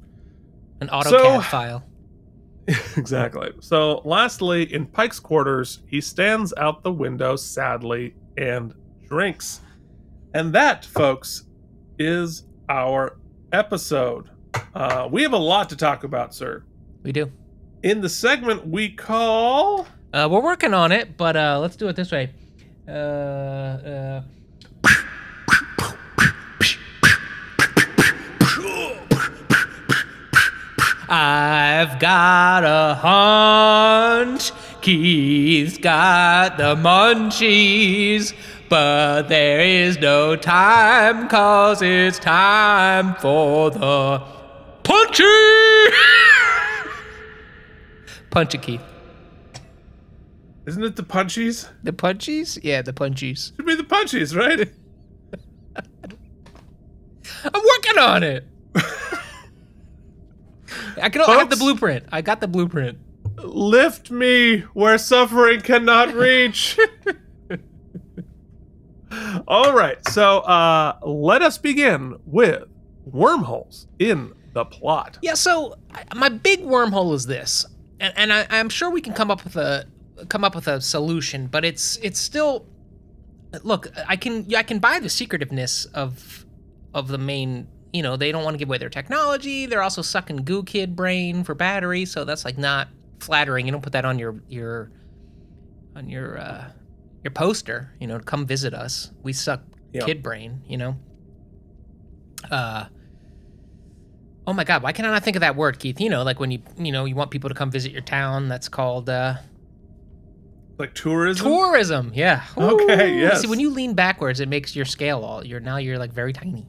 AutoCAD 0.88 1.10
So- 1.10 1.40
file. 1.50 1.84
exactly. 2.96 3.50
So, 3.60 4.00
lastly, 4.04 4.72
in 4.72 4.86
Pike's 4.86 5.20
quarters, 5.20 5.80
he 5.86 6.00
stands 6.00 6.52
out 6.56 6.82
the 6.82 6.92
window 6.92 7.36
sadly 7.36 8.14
and 8.36 8.74
drinks. 9.08 9.60
And 10.34 10.52
that, 10.54 10.84
folks, 10.84 11.44
is 12.00 12.44
our 12.68 13.16
episode. 13.52 14.30
Uh, 14.74 15.06
we 15.12 15.22
have 15.22 15.34
a 15.34 15.38
lot 15.38 15.68
to 15.68 15.76
talk 15.76 16.02
about, 16.02 16.34
sir. 16.34 16.64
We 17.02 17.12
do. 17.12 17.30
In 17.82 18.00
the 18.00 18.08
segment 18.08 18.66
we 18.66 18.88
call. 18.88 19.86
Uh, 20.12 20.26
we're 20.30 20.40
working 20.40 20.74
on 20.74 20.92
it, 20.92 21.16
but 21.16 21.36
uh, 21.36 21.58
let's 21.60 21.76
do 21.76 21.88
it 21.88 21.96
this 21.96 22.10
way. 22.10 22.30
Uh, 22.88 22.90
uh, 22.90 24.22
I've 31.12 31.98
got 31.98 32.64
a 32.64 32.94
hunch. 32.94 34.52
Keith's 34.80 35.76
got 35.76 36.56
the 36.56 36.76
munchies. 36.76 38.32
But 38.70 39.28
there 39.28 39.60
is 39.60 39.98
no 39.98 40.36
time, 40.36 41.28
cause 41.28 41.82
it's 41.82 42.20
time 42.20 43.16
for 43.16 43.72
the 43.72 44.22
punchy! 44.84 45.24
Punchy 48.30 48.58
it, 48.58 48.62
Keith. 48.62 48.80
Isn't 50.66 50.84
it 50.84 50.94
the 50.94 51.02
punchies? 51.02 51.68
The 51.82 51.90
punchies? 51.90 52.60
Yeah, 52.62 52.82
the 52.82 52.92
punchies. 52.92 53.56
Should 53.56 53.66
be 53.66 53.74
the 53.74 53.82
punchies, 53.82 54.36
right? 54.36 54.60
I'm 57.44 57.52
working 57.52 57.98
on 57.98 58.22
it. 58.22 58.46
I 61.02 61.08
can. 61.08 61.22
I 61.22 61.38
have 61.38 61.50
the 61.50 61.56
blueprint. 61.56 62.04
I 62.12 62.22
got 62.22 62.40
the 62.40 62.46
blueprint. 62.46 62.98
Lift 63.38 64.12
me 64.12 64.60
where 64.74 64.96
suffering 64.96 65.60
cannot 65.60 66.14
reach. 66.14 66.78
All 69.48 69.74
right, 69.74 70.06
so 70.08 70.38
uh, 70.40 70.98
let 71.02 71.42
us 71.42 71.58
begin 71.58 72.16
with 72.26 72.64
wormholes 73.04 73.88
in 73.98 74.32
the 74.52 74.64
plot. 74.64 75.18
Yeah. 75.22 75.34
So 75.34 75.76
my 76.14 76.28
big 76.28 76.60
wormhole 76.60 77.14
is 77.14 77.26
this, 77.26 77.66
and, 77.98 78.12
and 78.16 78.32
I, 78.32 78.46
I'm 78.50 78.68
sure 78.68 78.90
we 78.90 79.00
can 79.00 79.12
come 79.12 79.30
up 79.30 79.44
with 79.44 79.56
a 79.56 79.86
come 80.28 80.44
up 80.44 80.54
with 80.54 80.68
a 80.68 80.80
solution, 80.80 81.46
but 81.46 81.64
it's 81.64 81.96
it's 81.98 82.20
still. 82.20 82.66
Look, 83.64 83.88
I 84.08 84.16
can 84.16 84.46
I 84.54 84.62
can 84.62 84.78
buy 84.78 85.00
the 85.00 85.08
secretiveness 85.08 85.86
of 85.86 86.44
of 86.94 87.08
the 87.08 87.18
main. 87.18 87.66
You 87.92 88.02
know, 88.02 88.16
they 88.16 88.30
don't 88.30 88.44
want 88.44 88.54
to 88.54 88.58
give 88.58 88.68
away 88.68 88.78
their 88.78 88.88
technology. 88.88 89.66
They're 89.66 89.82
also 89.82 90.02
sucking 90.02 90.44
goo 90.44 90.62
kid 90.62 90.94
brain 90.94 91.42
for 91.42 91.56
battery, 91.56 92.04
so 92.04 92.24
that's 92.24 92.44
like 92.44 92.58
not 92.58 92.88
flattering. 93.18 93.66
You 93.66 93.72
don't 93.72 93.82
put 93.82 93.92
that 93.94 94.04
on 94.04 94.20
your 94.20 94.40
your 94.48 94.92
on 95.96 96.08
your 96.08 96.38
uh, 96.38 96.70
your 97.24 97.30
poster. 97.32 97.92
You 98.00 98.06
know, 98.06 98.18
to 98.18 98.24
come 98.24 98.46
visit 98.46 98.74
us. 98.74 99.10
We 99.22 99.32
suck 99.32 99.62
Yeah. 99.92 100.04
kid 100.04 100.22
brain. 100.22 100.62
You 100.66 100.76
know. 100.78 100.96
Uh. 102.50 102.86
Oh 104.46 104.52
my 104.52 104.64
God! 104.64 104.82
Why 104.82 104.92
can 104.92 105.04
I 105.04 105.10
not 105.10 105.22
think 105.22 105.36
of 105.36 105.40
that 105.40 105.54
word, 105.54 105.78
Keith? 105.78 106.00
You 106.00 106.08
know, 106.08 106.22
like 106.22 106.40
when 106.40 106.50
you 106.50 106.60
you 106.78 106.90
know 106.92 107.04
you 107.04 107.14
want 107.14 107.30
people 107.30 107.48
to 107.50 107.54
come 107.54 107.70
visit 107.70 107.92
your 107.92 108.00
town. 108.02 108.48
That's 108.48 108.68
called 108.68 109.08
uh, 109.08 109.34
Like 110.78 110.94
tourism? 110.94 111.46
tourism. 111.46 112.12
Yeah. 112.14 112.42
Okay, 112.56 113.12
Ooh. 113.14 113.18
yes. 113.18 113.42
See, 113.42 113.46
when 113.46 113.60
you 113.60 113.70
lean 113.70 113.94
backwards, 113.94 114.40
it 114.40 114.48
makes 114.48 114.74
your 114.74 114.86
scale 114.86 115.20
all. 115.20 115.46
You're 115.46 115.60
now 115.60 115.76
you're 115.76 115.98
like 115.98 116.12
very 116.12 116.32
tiny. 116.32 116.66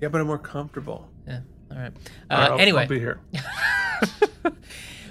Yeah, 0.00 0.08
but 0.08 0.20
I'm 0.20 0.26
more 0.28 0.38
comfortable. 0.38 1.08
Yeah. 1.26 1.40
All 1.70 1.76
right. 1.78 1.92
Uh, 2.30 2.34
right, 2.36 2.50
I'll- 2.52 2.58
anyway, 2.60 2.82
I'll 2.82 2.88
be 2.88 2.98
here. 3.00 3.20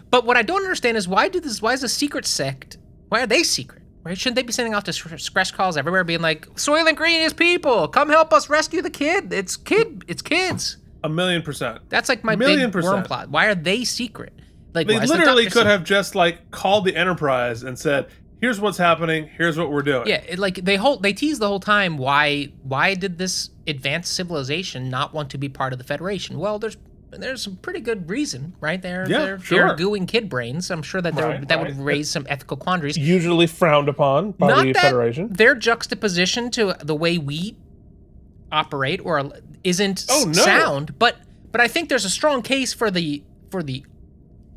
but 0.09 0.26
what 0.26 0.38
I 0.38 0.41
don't 0.41 0.61
understand 0.63 0.97
is 0.97 1.07
why 1.07 1.28
do 1.28 1.39
this? 1.39 1.61
Why 1.61 1.74
is 1.74 1.82
the 1.82 1.89
secret 1.89 2.26
sect? 2.26 2.78
Why 3.09 3.22
are 3.22 3.28
they 3.28 3.43
secret? 3.43 3.81
Right? 4.04 4.18
Shouldn't 4.18 4.36
they 4.36 4.43
be 4.43 4.52
sending 4.52 4.74
off 4.74 4.84
to 4.86 4.93
scratch 4.93 5.54
calls 5.54 5.78
everywhere, 5.78 6.04
being 6.04 6.22
like, 6.22 6.47
"Soylent 6.56 6.95
Green 6.95 7.22
is 7.22 7.34
people. 7.34 7.88
Come 7.88 8.10
help 8.10 8.34
us 8.34 8.49
rescue 8.49 8.82
the 8.82 8.89
kid. 8.89 9.32
It's 9.32 9.56
kid. 9.58 10.04
It's 10.08 10.22
kids." 10.22 10.78
A 11.04 11.10
million 11.10 11.41
percent. 11.41 11.80
That's 11.89 12.10
like 12.10 12.24
my 12.24 12.36
Million 12.36 12.70
big 12.72 12.84
worm 12.84 12.93
percent. 12.95 13.08
plot. 13.08 13.30
Why 13.30 13.45
are 13.47 13.56
they 13.56 13.84
secret? 13.84 14.34
Like 14.74 14.88
They 14.88 14.95
is 14.95 15.10
the 15.10 15.18
literally 15.18 15.43
could 15.45 15.54
secret? 15.54 15.68
have 15.68 15.84
just 15.84 16.16
like 16.16 16.49
called 16.52 16.86
the 16.86 16.95
Enterprise 16.95 17.64
and 17.64 17.78
said, 17.78 18.08
"Here's 18.39 18.60
what's 18.60 18.78
happening. 18.78 19.28
Here's 19.38 19.58
what 19.58 19.72
we're 19.72 19.82
doing." 19.82 20.08
Yeah, 20.08 20.22
it, 20.28 20.39
like 20.39 20.56
they 20.56 20.76
hold 20.78 21.04
they 21.04 21.14
tease 21.14 21.39
the 21.39 21.47
whole 21.47 21.60
time 21.60 21.97
why 21.97 22.52
why 22.64 22.93
did 22.95 23.18
this 23.18 23.49
advanced 23.68 24.14
civilization 24.14 24.89
not 24.89 25.14
want 25.14 25.30
to 25.32 25.38
be 25.38 25.49
part 25.49 25.74
of 25.74 25.80
the 25.80 25.86
Federation? 25.86 26.38
Well, 26.39 26.58
there's 26.60 26.78
there's 27.12 27.41
some 27.41 27.57
pretty 27.57 27.80
good 27.82 28.09
reason, 28.09 28.55
right? 28.62 28.82
They're 28.82 29.05
Yeah, 29.09 29.20
they're, 29.26 29.39
sure. 29.39 29.68
they're 29.68 29.76
gooing 29.86 30.07
kid 30.07 30.30
brains. 30.30 30.72
I'm 30.72 30.82
sure 30.82 31.01
that 31.01 31.14
Right, 31.16 31.47
that 31.47 31.55
right. 31.57 31.68
would 31.68 31.78
raise 31.80 32.09
some 32.09 32.26
ethical 32.30 32.57
quandaries. 32.57 32.97
Usually 32.97 33.47
frowned 33.47 33.89
upon 33.89 34.32
by 34.32 34.47
not 34.47 34.64
the 34.64 34.74
that 34.74 34.82
Federation. 34.84 35.28
their 35.34 35.53
juxtaposition 35.55 36.49
to 36.51 36.76
the 36.82 36.95
way 36.95 37.18
we 37.18 37.55
operate 38.51 39.01
or 39.03 39.32
isn't 39.64 40.05
Oh, 40.09 40.26
no. 40.28 40.34
sound, 40.34 40.97
but 40.99 41.18
but 41.51 41.59
I 41.62 41.68
think 41.68 41.89
there's 41.89 42.05
a 42.05 42.09
strong 42.09 42.41
case 42.41 42.74
for 42.74 42.89
the 42.89 43.24
for 43.49 43.62
the 43.62 43.86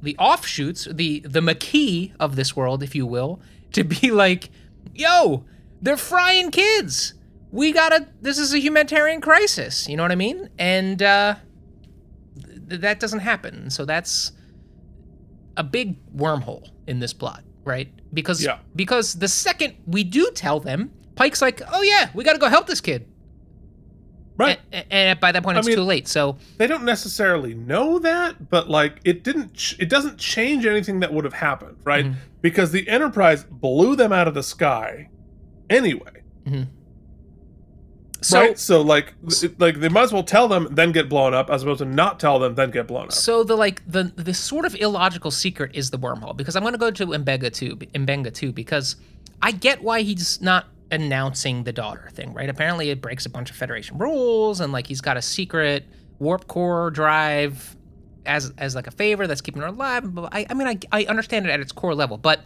the 0.02 0.16
offshoots, 0.18 0.86
the 0.90 1.20
the 1.20 1.40
McKee 1.40 2.12
of 2.20 2.36
this 2.36 2.55
world, 2.55 2.82
if 2.82 2.94
you 2.94 3.07
will, 3.07 3.40
to 3.72 3.82
be 3.84 4.11
like, 4.24 4.50
yo, 4.94 5.44
they're 5.82 5.96
frying 5.96 6.50
kids. 6.50 7.14
We 7.50 7.72
gotta. 7.72 8.09
This 8.20 8.38
is 8.38 8.52
a 8.52 8.59
humanitarian 8.59 9.20
crisis. 9.20 9.88
You 9.88 9.96
know 9.96 10.02
what 10.02 10.12
I 10.12 10.16
mean? 10.16 10.50
And 10.59 11.00
uh, 11.02 11.36
that 12.68 13.00
doesn't 13.00 13.20
happen. 13.20 13.70
So 13.70 13.84
that's 13.84 14.32
a 15.56 15.62
big 15.64 15.96
wormhole 16.14 16.68
in 16.86 16.98
this 17.00 17.12
plot, 17.12 17.42
right? 17.64 17.88
Because 18.12 18.44
Yeah. 18.44 18.58
because 18.74 19.14
the 19.14 19.28
second 19.28 19.74
we 19.86 20.04
do 20.04 20.30
tell 20.34 20.60
them, 20.60 20.90
Pike's 21.16 21.40
like, 21.42 21.60
oh 21.72 21.82
yeah, 21.82 22.10
we 22.14 22.24
gotta 22.24 22.38
go 22.38 22.48
help 22.48 22.66
this 22.66 22.80
kid. 22.80 23.06
Right. 24.36 24.58
And, 24.72 24.84
and 24.90 25.20
by 25.20 25.30
that 25.30 25.44
point, 25.44 25.56
I 25.56 25.60
it's 25.60 25.68
mean- 25.68 25.76
too 25.76 25.84
late. 25.84 26.08
So 26.08 26.38
they 26.58 26.66
don't 26.66 26.84
necessarily 26.84 27.54
know 27.54 28.00
that, 28.00 28.50
but 28.50 28.68
like 28.68 29.00
it 29.04 29.22
didn't 29.22 29.54
ch- 29.54 29.76
it 29.78 29.88
doesn't 29.88 30.18
change 30.18 30.66
anything 30.66 31.00
that 31.00 31.12
would 31.12 31.24
have 31.24 31.34
happened, 31.34 31.76
right? 31.84 32.06
Mhm. 32.06 32.14
Because 32.42 32.72
the 32.72 32.88
Enterprise 32.88 33.44
blew 33.44 33.94
them 33.94 34.12
out 34.12 34.26
of 34.26 34.34
the 34.34 34.42
sky 34.42 35.08
anyway. 35.70 36.22
So 38.25 38.41
right? 38.41 38.59
So 38.59 38.81
like 38.83 39.14
like 39.59 39.81
they 39.81 39.89
might 39.89 40.03
as 40.03 40.12
well 40.12 40.22
tell 40.22 40.49
them 40.49 40.68
then 40.70 40.93
get 40.93 41.09
blown 41.09 41.35
up 41.35 41.51
as 41.51 41.62
opposed 41.62 41.79
to 41.79 41.85
not 41.85 42.18
tell 42.18 42.39
them 42.39 42.55
then 42.55 42.70
get 42.70 42.87
blown 42.87 43.07
up. 43.07 43.12
So 43.12 43.45
the 43.45 43.57
like 43.57 43.83
the 43.91 44.05
the 44.16 44.35
sort 44.35 44.64
of 44.64 44.75
illogical 44.77 45.31
secret 45.31 45.72
is 45.75 45.91
the 45.91 45.99
wormhole 45.99 46.37
because 46.37 46.57
I'm 46.57 46.62
going 46.62 46.75
to 46.75 46.79
go 46.79 46.91
to 46.91 47.07
Mbenga 47.07 47.53
too, 47.53 47.77
Mbenga 47.77 48.33
too 48.33 48.53
because 48.53 48.97
I 49.43 49.53
get 49.53 49.83
why 49.83 50.03
he's 50.03 50.41
not 50.41 50.66
announcing 50.91 51.64
the 51.64 51.72
daughter 51.72 52.09
thing, 52.12 52.33
right? 52.33 52.49
Apparently 52.49 52.91
it 52.91 53.01
breaks 53.01 53.27
a 53.27 53.31
bunch 53.31 53.51
of 53.51 53.57
Federation 53.57 53.99
rules 53.99 54.61
and 54.61 54.72
like 54.72 54.87
he's 54.87 55.01
got 55.01 55.16
a 55.16 55.22
secret 55.22 55.85
warp 56.18 56.47
core 56.47 56.91
drive 56.91 57.77
as 58.27 58.53
as 58.57 58.75
like 58.75 58.87
a 58.87 58.91
favor 58.93 59.27
that's 59.27 59.41
keeping 59.41 59.61
her 59.62 59.68
alive. 59.68 60.14
But 60.14 60.35
I 60.35 60.47
I 60.49 60.55
mean 60.55 60.68
I 60.68 60.79
I 60.93 61.05
understand 61.05 61.47
it 61.47 61.51
at 61.51 61.61
its 61.61 61.72
core 61.72 61.95
level, 61.95 62.16
but 62.16 62.41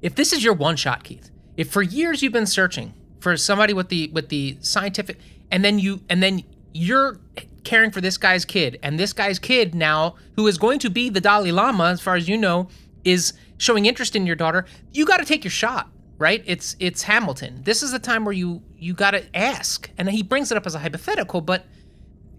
if 0.00 0.14
this 0.14 0.32
is 0.32 0.42
your 0.42 0.54
one 0.54 0.76
shot, 0.76 1.04
Keith, 1.04 1.30
if 1.56 1.70
for 1.70 1.82
years 1.82 2.22
you've 2.22 2.32
been 2.32 2.46
searching 2.46 2.92
for 3.22 3.36
somebody 3.36 3.72
with 3.72 3.88
the 3.88 4.10
with 4.12 4.28
the 4.28 4.56
scientific 4.60 5.18
and 5.50 5.64
then 5.64 5.78
you 5.78 6.00
and 6.08 6.22
then 6.22 6.42
you're 6.74 7.18
caring 7.64 7.90
for 7.90 8.00
this 8.00 8.16
guy's 8.16 8.44
kid 8.44 8.78
and 8.82 8.98
this 8.98 9.12
guy's 9.12 9.38
kid 9.38 9.74
now 9.74 10.16
who 10.36 10.46
is 10.46 10.58
going 10.58 10.78
to 10.80 10.90
be 10.90 11.08
the 11.08 11.20
Dalai 11.20 11.52
Lama 11.52 11.84
as 11.84 12.00
far 12.00 12.16
as 12.16 12.28
you 12.28 12.36
know 12.36 12.68
is 13.04 13.32
showing 13.58 13.86
interest 13.86 14.16
in 14.16 14.26
your 14.26 14.36
daughter, 14.36 14.66
you 14.92 15.06
got 15.06 15.18
to 15.18 15.24
take 15.24 15.44
your 15.44 15.50
shot, 15.50 15.88
right? 16.18 16.42
It's 16.46 16.76
it's 16.80 17.02
Hamilton. 17.02 17.62
This 17.62 17.82
is 17.82 17.92
the 17.92 17.98
time 17.98 18.24
where 18.24 18.34
you 18.34 18.62
you 18.76 18.94
got 18.94 19.12
to 19.12 19.24
ask. 19.36 19.88
And 19.96 20.10
he 20.10 20.22
brings 20.22 20.50
it 20.50 20.56
up 20.56 20.66
as 20.66 20.74
a 20.74 20.78
hypothetical, 20.78 21.40
but 21.40 21.64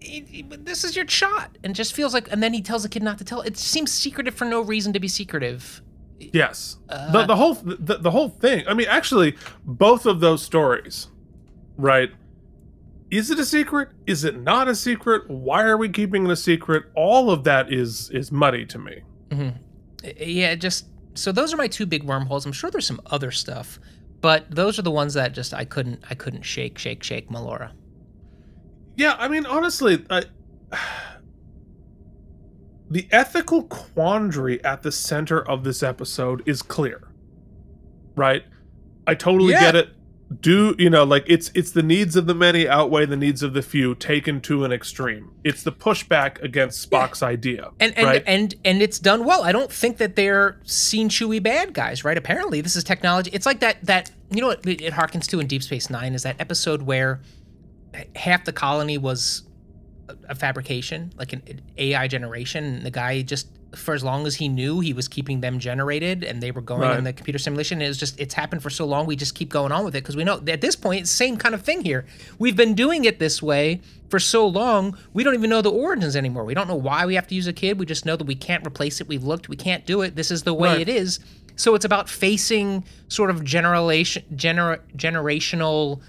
this 0.00 0.84
is 0.84 0.94
your 0.94 1.08
shot 1.08 1.56
and 1.64 1.74
just 1.74 1.94
feels 1.94 2.12
like 2.12 2.30
and 2.30 2.42
then 2.42 2.52
he 2.52 2.60
tells 2.60 2.82
the 2.82 2.90
kid 2.90 3.02
not 3.02 3.16
to 3.16 3.24
tell 3.24 3.40
it 3.40 3.56
seems 3.56 3.90
secretive 3.90 4.34
for 4.34 4.44
no 4.44 4.60
reason 4.60 4.92
to 4.92 5.00
be 5.00 5.08
secretive 5.08 5.80
Yes. 6.32 6.78
Uh, 6.88 7.12
the 7.12 7.26
the 7.26 7.36
whole 7.36 7.54
the, 7.54 7.98
the 7.98 8.10
whole 8.10 8.28
thing. 8.28 8.64
I 8.66 8.74
mean, 8.74 8.86
actually, 8.88 9.36
both 9.64 10.06
of 10.06 10.20
those 10.20 10.42
stories, 10.42 11.08
right? 11.76 12.10
Is 13.10 13.30
it 13.30 13.38
a 13.38 13.44
secret? 13.44 13.90
Is 14.06 14.24
it 14.24 14.40
not 14.40 14.66
a 14.68 14.74
secret? 14.74 15.28
Why 15.28 15.62
are 15.64 15.76
we 15.76 15.88
keeping 15.88 16.24
it 16.24 16.30
a 16.30 16.36
secret? 16.36 16.84
All 16.94 17.30
of 17.30 17.44
that 17.44 17.72
is 17.72 18.10
is 18.10 18.32
muddy 18.32 18.64
to 18.66 18.78
me. 18.78 19.02
Uh, 19.32 19.52
yeah 20.18 20.54
just 20.54 20.86
so 21.14 21.32
those 21.32 21.52
are 21.54 21.56
my 21.56 21.66
two 21.66 21.86
big 21.86 22.02
wormholes 22.04 22.44
i'm 22.44 22.52
sure 22.52 22.70
there's 22.70 22.86
some 22.86 23.00
other 23.06 23.30
stuff 23.30 23.80
but 24.20 24.44
those 24.50 24.78
are 24.78 24.82
the 24.82 24.90
ones 24.90 25.14
that 25.14 25.32
just 25.32 25.54
i 25.54 25.64
couldn't 25.64 26.02
i 26.10 26.14
couldn't 26.14 26.42
shake 26.42 26.76
shake 26.78 27.02
shake 27.02 27.28
melora 27.30 27.72
Yeah, 28.96 29.16
I 29.18 29.28
mean, 29.28 29.46
honestly, 29.46 30.04
I, 30.10 30.24
the 32.90 33.08
ethical 33.10 33.64
quandary 33.64 34.62
at 34.64 34.82
the 34.82 34.92
center 34.92 35.40
of 35.40 35.64
this 35.64 35.82
episode 35.82 36.42
is 36.46 36.62
clear, 36.62 37.08
right? 38.16 38.44
I 39.06 39.14
totally 39.14 39.52
Yeah. 39.52 39.60
get 39.60 39.76
it. 39.76 39.88
Do 40.40 40.74
you 40.78 40.90
know, 40.90 41.04
like 41.04 41.24
it's 41.28 41.50
it's 41.54 41.70
the 41.72 41.82
needs 41.82 42.16
of 42.16 42.26
the 42.26 42.34
many 42.34 42.66
outweigh 42.66 43.04
the 43.06 43.16
needs 43.16 43.42
of 43.42 43.52
the 43.52 43.62
few, 43.62 43.94
taken 43.94 44.40
to 44.42 44.64
an 44.64 44.72
extreme. 44.72 45.30
It's 45.44 45.62
the 45.62 45.70
pushback 45.70 46.42
against 46.42 46.90
Spock's 46.90 47.22
idea, 47.22 47.70
and 47.78 47.96
and, 47.96 48.06
right? 48.06 48.22
and 48.26 48.54
and 48.64 48.82
it's 48.82 48.98
done 48.98 49.24
well 49.24 49.44
i 49.44 49.52
don't 49.52 49.70
think 49.70 49.98
that 49.98 50.16
they're 50.16 50.58
seen 50.64 51.08
chewy 51.08 51.40
bad 51.42 51.72
guys 51.74 52.04
right 52.04 52.16
apparently 52.16 52.60
this 52.62 52.74
is 52.74 52.82
technology 52.82 53.30
it's 53.32 53.46
like 53.46 53.60
that 53.60 53.76
that 53.84 54.10
you 54.30 54.40
know 54.40 54.48
what 54.48 54.66
it, 54.66 54.80
it 54.80 54.92
harkens 54.94 55.26
to 55.26 55.38
in 55.40 55.46
deep 55.46 55.62
space 55.62 55.88
nine 55.90 56.14
is 56.14 56.22
that 56.24 56.36
episode 56.40 56.82
where 56.82 57.20
half 58.16 58.44
the 58.44 58.52
colony 58.52 58.98
was 58.98 59.42
a, 60.28 60.34
fabrication 60.34 61.12
like 61.16 61.32
an, 61.32 61.42
ai 61.78 62.06
generation. 62.08 62.64
And 62.64 62.86
the 62.86 62.90
guy 62.90 63.22
just 63.22 63.48
for 63.74 63.92
as 63.92 64.04
long 64.04 64.24
as 64.24 64.36
he 64.36 64.46
knew 64.48 64.78
he 64.78 64.92
was 64.92 65.08
keeping 65.08 65.40
them 65.40 65.58
generated 65.58 66.22
and 66.22 66.40
they 66.40 66.52
were 66.52 66.60
going 66.60 66.82
Right. 66.82 66.96
in 66.96 67.02
the 67.04 67.12
computer 67.12 67.38
simulation. 67.40 67.82
It 67.82 67.88
was 67.88 67.98
just 67.98 68.20
it's 68.20 68.32
happened 68.34 68.62
for 68.62 68.70
so 68.70 68.84
long 68.86 69.04
we 69.06 69.16
just 69.16 69.34
keep 69.34 69.48
going 69.48 69.72
on 69.72 69.84
with 69.84 69.96
it 69.96 70.02
because 70.04 70.14
we 70.14 70.22
know 70.22 70.40
at 70.46 70.60
this 70.60 70.76
point 70.76 71.00
it's 71.02 71.10
the 71.10 71.16
same 71.16 71.36
kind 71.36 71.54
of 71.56 71.62
thing 71.62 71.82
here. 71.82 72.06
We've 72.38 72.54
been 72.54 72.74
doing 72.74 73.04
it 73.04 73.18
this 73.18 73.42
way 73.42 73.80
for 74.10 74.20
so 74.20 74.46
long 74.46 74.96
we 75.12 75.24
don't 75.24 75.34
even 75.34 75.50
know 75.50 75.60
the 75.62 75.72
origins 75.72 76.14
anymore. 76.14 76.44
We 76.44 76.54
don't 76.54 76.68
know 76.68 76.76
why 76.76 77.04
we 77.04 77.16
have 77.16 77.26
to 77.28 77.34
use 77.34 77.48
a 77.48 77.52
kid. 77.52 77.80
We 77.80 77.86
just 77.86 78.06
know 78.06 78.14
that 78.16 78.26
we 78.26 78.36
can't 78.36 78.64
replace 78.64 79.00
it. 79.00 79.08
We've 79.08 79.24
looked 79.24 79.48
we 79.48 79.56
can't 79.56 79.84
do 79.86 80.02
it. 80.02 80.14
This 80.14 80.30
is 80.30 80.44
the 80.44 80.54
way 80.54 80.68
Right. 80.68 80.80
it 80.82 80.88
is. 80.88 81.18
So 81.56 81.74
it's 81.74 81.84
about 81.84 82.08
facing 82.08 82.84
sort 83.08 83.30
of 83.30 83.42
generation 83.42 84.22
gener- 84.36 84.80
generational 84.96 86.00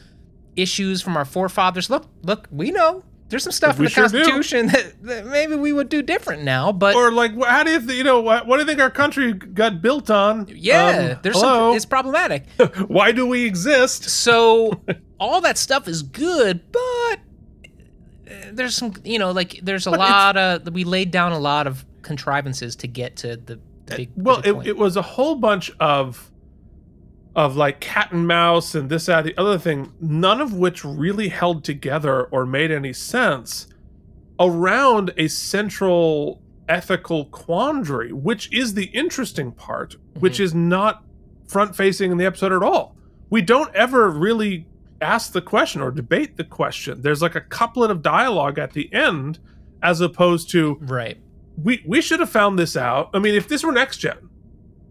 issues 0.55 1.01
from 1.01 1.17
our 1.17 1.25
forefathers. 1.25 1.89
Look 1.89 2.05
look 2.21 2.47
we 2.51 2.69
know 2.71 3.03
there's 3.29 3.43
some 3.43 3.51
stuff 3.51 3.77
in 3.79 3.85
the 3.85 3.89
sure 3.89 4.03
constitution 4.03 4.67
that, 4.67 4.93
that 5.03 5.25
maybe 5.25 5.55
we 5.55 5.73
would 5.73 5.89
do 5.89 6.01
different 6.03 6.43
now 6.43 6.71
but 6.71 6.95
or 6.95 7.11
like, 7.11 7.31
how 7.43 7.63
do 7.63 7.71
you, 7.71 7.79
th- 7.79 7.97
you 7.97 8.03
know, 8.03 8.21
what, 8.21 8.45
what 8.45 8.57
do 8.57 8.61
you 8.61 8.67
think 8.67 8.79
our 8.79 8.91
country 8.91 9.33
got 9.33 9.81
built 9.81 10.09
on? 10.11 10.47
yeah 10.49 11.13
Um, 11.15 11.19
there's 11.23 11.35
hello? 11.41 11.69
some 11.71 11.75
it's 11.75 11.85
problematic 11.85 12.45
Why 12.87 13.11
do 13.11 13.25
we 13.25 13.45
exist? 13.45 14.03
so 14.09 14.79
all 15.19 15.41
that 15.41 15.57
stuff 15.57 15.87
is 15.87 16.03
good 16.03 16.61
but 16.71 17.19
uh, 18.27 18.33
there's 18.53 18.75
some 18.75 18.93
you 19.03 19.19
know 19.19 19.31
like 19.31 19.59
there's 19.63 19.87
a 19.87 19.91
But 19.91 19.99
lot 19.99 20.37
of 20.37 20.73
we 20.73 20.83
laid 20.83 21.11
down 21.11 21.31
a 21.31 21.39
lot 21.39 21.67
of 21.67 21.85
contrivances 22.01 22.75
to 22.77 22.87
get 22.87 23.15
to 23.17 23.37
the, 23.37 23.59
the 23.87 23.95
big 23.95 24.15
the 24.15 24.23
well 24.23 24.41
big 24.41 24.55
it, 24.57 24.67
it 24.67 24.77
was 24.77 24.95
a 24.97 25.01
whole 25.01 25.35
bunch 25.35 25.71
of 25.79 26.31
of 27.35 27.55
like 27.55 27.79
cat 27.79 28.11
and 28.11 28.27
mouse 28.27 28.75
and 28.75 28.89
this 28.89 29.07
that 29.07 29.23
the 29.23 29.37
other 29.37 29.57
thing 29.57 29.91
none 29.99 30.39
of 30.39 30.53
which 30.53 30.85
really 30.85 31.27
held 31.27 31.63
together 31.63 32.25
or 32.25 32.45
made 32.45 32.71
any 32.71 32.93
sense 32.93 33.67
around 34.39 35.11
a 35.17 35.27
central 35.27 36.41
ethical 36.69 37.25
quandary 37.25 38.13
which 38.13 38.51
is 38.53 38.73
the 38.73 38.85
interesting 38.85 39.51
part 39.51 39.95
which 40.19 40.35
mm-hmm. 40.35 40.43
is 40.43 40.55
not 40.55 41.03
front 41.47 41.75
facing 41.75 42.11
in 42.11 42.17
the 42.17 42.25
episode 42.25 42.51
at 42.51 42.63
all. 42.63 42.95
We 43.29 43.41
don't 43.41 43.73
ever 43.75 44.09
really 44.09 44.67
ask 45.01 45.31
the 45.31 45.41
question 45.41 45.81
or 45.81 45.91
debate 45.91 46.37
the 46.37 46.43
question. 46.43 47.01
There's 47.01 47.21
like 47.21 47.35
a 47.35 47.41
couplet 47.41 47.91
of 47.91 48.01
dialogue 48.01 48.59
at 48.59 48.73
the 48.73 48.91
end 48.93 49.39
as 49.83 50.01
opposed 50.01 50.49
to 50.51 50.77
right. 50.81 51.17
we 51.61 51.83
we 51.85 52.01
should 52.01 52.19
have 52.19 52.29
found 52.29 52.57
this 52.57 52.75
out. 52.75 53.09
I 53.13 53.19
mean, 53.19 53.35
if 53.35 53.47
this 53.47 53.63
were 53.63 53.71
next 53.71 53.97
gen, 53.97 54.29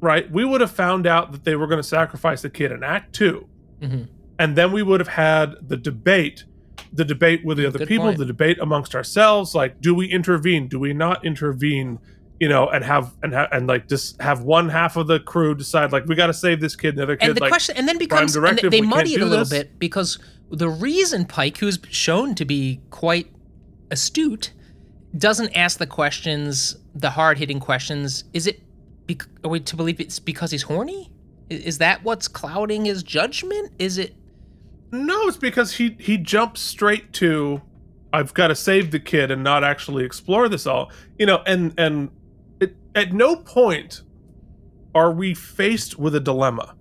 right, 0.05 0.31
we 0.31 0.45
would 0.45 0.61
have 0.61 0.71
found 0.71 1.07
out 1.07 1.33
that 1.33 1.45
they 1.45 1.57
were 1.57 1.67
going 1.67 1.81
to 1.83 1.89
sacrifice 1.89 2.43
the 2.43 2.51
kid 2.51 2.71
in 2.71 2.83
Act 2.85 3.15
2 3.15 3.47
Mhm. 3.83 4.09
and 4.39 4.57
then 4.57 4.71
we 4.71 4.83
would 4.83 5.01
have 5.01 5.09
had 5.09 5.55
the 5.67 5.77
debate, 5.77 6.45
the 6.93 7.05
debate 7.05 7.45
with 7.45 7.57
the 7.59 7.67
other 7.67 7.79
Good 7.79 7.89
people, 7.89 8.07
point. 8.07 8.19
the 8.19 8.27
debate 8.27 8.59
amongst 8.61 8.95
ourselves. 8.95 9.55
Like, 9.55 9.81
do 9.81 9.95
we 9.95 10.07
intervene? 10.07 10.69
Do 10.69 10.79
we 10.79 10.93
not 10.93 11.25
intervene? 11.25 11.99
You 12.41 12.49
know, 12.49 12.69
and 12.69 12.85
have 12.85 13.15
and 13.23 13.33
have 13.33 13.49
and 13.53 13.67
like 13.69 13.89
just 13.89 14.21
have 14.21 14.43
one 14.43 14.69
half 14.69 14.97
of 14.97 15.07
the 15.07 15.21
crew 15.21 15.55
decide 15.55 15.93
like 15.93 16.05
we 16.07 16.15
got 16.17 16.27
to 16.27 16.35
save 16.35 16.61
this 16.61 16.75
kid, 16.77 16.89
and 16.91 16.99
the 16.99 17.03
other 17.05 17.17
kid 17.17 17.29
and 17.29 17.37
the 17.37 17.41
like 17.41 17.51
question 17.51 17.77
and 17.77 17.87
then 17.89 17.97
becomes 17.97 18.35
and 18.37 18.59
they- 18.59 18.69
they 18.69 18.81
muddy 18.81 19.15
it 19.15 19.21
a 19.23 19.25
little 19.25 19.45
this. 19.45 19.51
bit 19.61 19.79
because 19.79 20.19
the 20.51 20.69
reason 20.69 21.25
pike 21.27 21.59
who's 21.59 21.79
shown 21.91 22.35
to 22.35 22.45
be 22.45 22.81
quite 22.91 23.29
astute 23.91 24.53
doesn't 25.17 25.57
ask 25.57 25.79
the 25.79 25.87
questions 25.87 26.77
the 26.95 27.11
hard-hitting 27.11 27.61
questions 27.61 28.25
is 28.33 28.47
it 28.49 28.61
bec- 29.07 29.27
are 29.45 29.51
we 29.51 29.61
to 29.61 29.77
believe 29.77 30.01
it's 30.01 30.19
because 30.19 30.51
he's 30.51 30.63
horny 30.63 31.11
is 31.51 31.79
that 31.79 32.03
what's 32.05 32.27
clouding 32.29 32.85
his 32.87 33.03
judgment 33.03 33.71
is 33.79 33.99
it 33.99 34.15
No, 34.93 35.27
it's 35.29 35.37
because 35.37 35.75
he 35.75 35.97
he 35.99 36.17
jumps 36.19 36.61
straight 36.61 37.13
to 37.15 37.61
I've 38.13 38.33
got 38.33 38.49
to 38.49 38.55
save 38.55 38.93
the 38.93 39.01
kid 39.01 39.31
and 39.33 39.43
not 39.43 39.65
actually 39.65 40.05
explore 40.05 40.49
this 40.49 40.67
all. 40.67 40.91
You 41.19 41.27
know, 41.27 41.43
and 41.47 41.75
and 41.79 42.11
it, 42.61 42.77
at 42.95 43.13
no 43.13 43.35
point 43.37 44.03
are 44.95 45.11
we 45.13 45.35
faced 45.35 45.99
with 45.99 46.15
a 46.15 46.21
dilemma. 46.21 46.77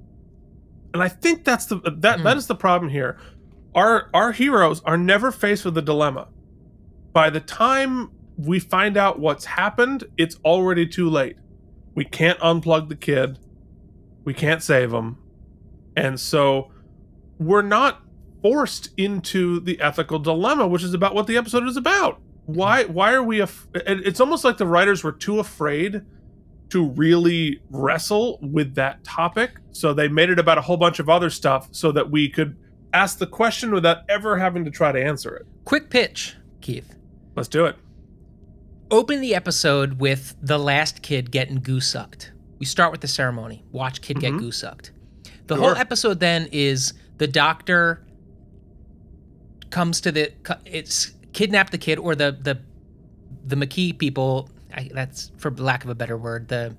And 0.94 1.02
I 1.02 1.08
think 1.10 1.44
that's 1.44 1.66
the 1.66 1.78
that 1.98 2.20
Hmm. 2.20 2.24
that 2.24 2.38
is 2.38 2.46
the 2.48 2.56
problem 2.56 2.92
here. 2.92 3.18
Our 3.74 4.10
our 4.14 4.32
heroes 4.32 4.82
are 4.86 4.98
never 4.98 5.32
faced 5.32 5.66
with 5.66 5.76
a 5.78 5.82
dilemma. 5.82 6.28
By 7.14 7.32
the 7.32 7.40
time 7.40 8.12
we 8.38 8.60
find 8.60 8.96
out 8.96 9.20
what's 9.20 9.46
happened, 9.46 10.04
it's 10.18 10.36
already 10.46 10.86
too 10.88 11.10
late. 11.10 11.36
We 11.96 12.06
can't 12.06 12.40
unplug 12.40 12.90
the 12.90 12.96
kid. 12.96 13.40
We 14.26 14.34
can't 14.34 14.64
save 14.64 14.92
him. 14.94 15.18
And 15.96 16.20
so 16.20 16.72
we're 17.38 17.62
not 17.62 18.02
forced 18.42 18.90
into 18.98 19.60
the 19.60 19.80
ethical 19.80 20.20
dilemma, 20.20 20.68
which 20.68 20.84
is 20.84 20.94
about 20.94 21.14
what 21.16 21.28
the 21.28 21.38
episode 21.38 21.68
is 21.68 21.78
about. 21.78 22.22
Why? 22.46 22.84
Why 22.86 23.14
are 23.14 23.24
we? 23.24 23.40
Af- 23.40 23.68
it's 23.74 24.20
almost 24.20 24.44
like 24.44 24.58
the 24.58 24.68
writers 24.68 25.04
were 25.04 25.12
too 25.12 25.40
afraid 25.40 26.02
to 26.70 26.90
really 26.90 27.62
wrestle 27.70 28.40
with 28.42 28.76
that 28.76 29.04
topic, 29.04 29.52
so 29.72 29.94
they 29.94 30.08
made 30.08 30.30
it 30.30 30.40
about 30.40 30.58
a 30.58 30.62
whole 30.62 30.76
bunch 30.76 31.00
of 31.00 31.08
other 31.08 31.30
stuff, 31.30 31.70
so 31.72 31.92
that 31.92 32.10
we 32.10 32.28
could 32.28 32.58
ask 32.94 33.18
the 33.18 33.28
question 33.28 33.72
without 33.72 34.00
ever 34.10 34.38
having 34.38 34.66
to 34.66 34.72
try 34.72 34.92
to 34.92 35.02
answer 35.02 35.36
it. 35.36 35.46
quick 35.66 35.90
pitch 35.90 36.36
keith 36.62 36.96
Let's 37.36 37.50
do 37.50 37.66
it. 37.66 37.76
Open 38.94 39.20
the 39.22 39.34
episode 39.36 40.00
with 40.00 40.36
the 40.42 40.58
last 40.60 41.02
kid 41.02 41.32
getting 41.32 41.56
goose 41.60 41.88
sucked. 41.88 42.32
We 42.60 42.66
start 42.66 42.92
with 42.92 43.02
the 43.02 43.08
ceremony. 43.08 43.64
Watch 43.72 44.02
kid 44.02 44.20
get 44.20 44.32
Mhm. 44.34 44.40
goose 44.40 44.58
sucked. 44.58 44.92
The 45.48 45.56
Sure. 45.56 45.64
whole 45.70 45.76
episode 45.78 46.20
then 46.20 46.48
is 46.52 46.94
the 47.18 47.28
doctor 47.28 48.06
comes 49.70 50.00
to 50.02 50.12
the 50.12 50.32
it's 50.66 51.12
kidnap 51.34 51.72
the 51.72 51.78
kid 51.78 51.98
or 52.00 52.16
the 52.16 52.38
the 52.40 52.60
the 53.46 53.56
McKee 53.56 53.98
people. 53.98 54.50
I, 54.74 54.90
that's 54.94 55.32
for 55.38 55.52
lack 55.52 55.84
of 55.84 55.90
a 55.90 55.96
better 55.96 56.16
word. 56.18 56.48
The 56.48 56.76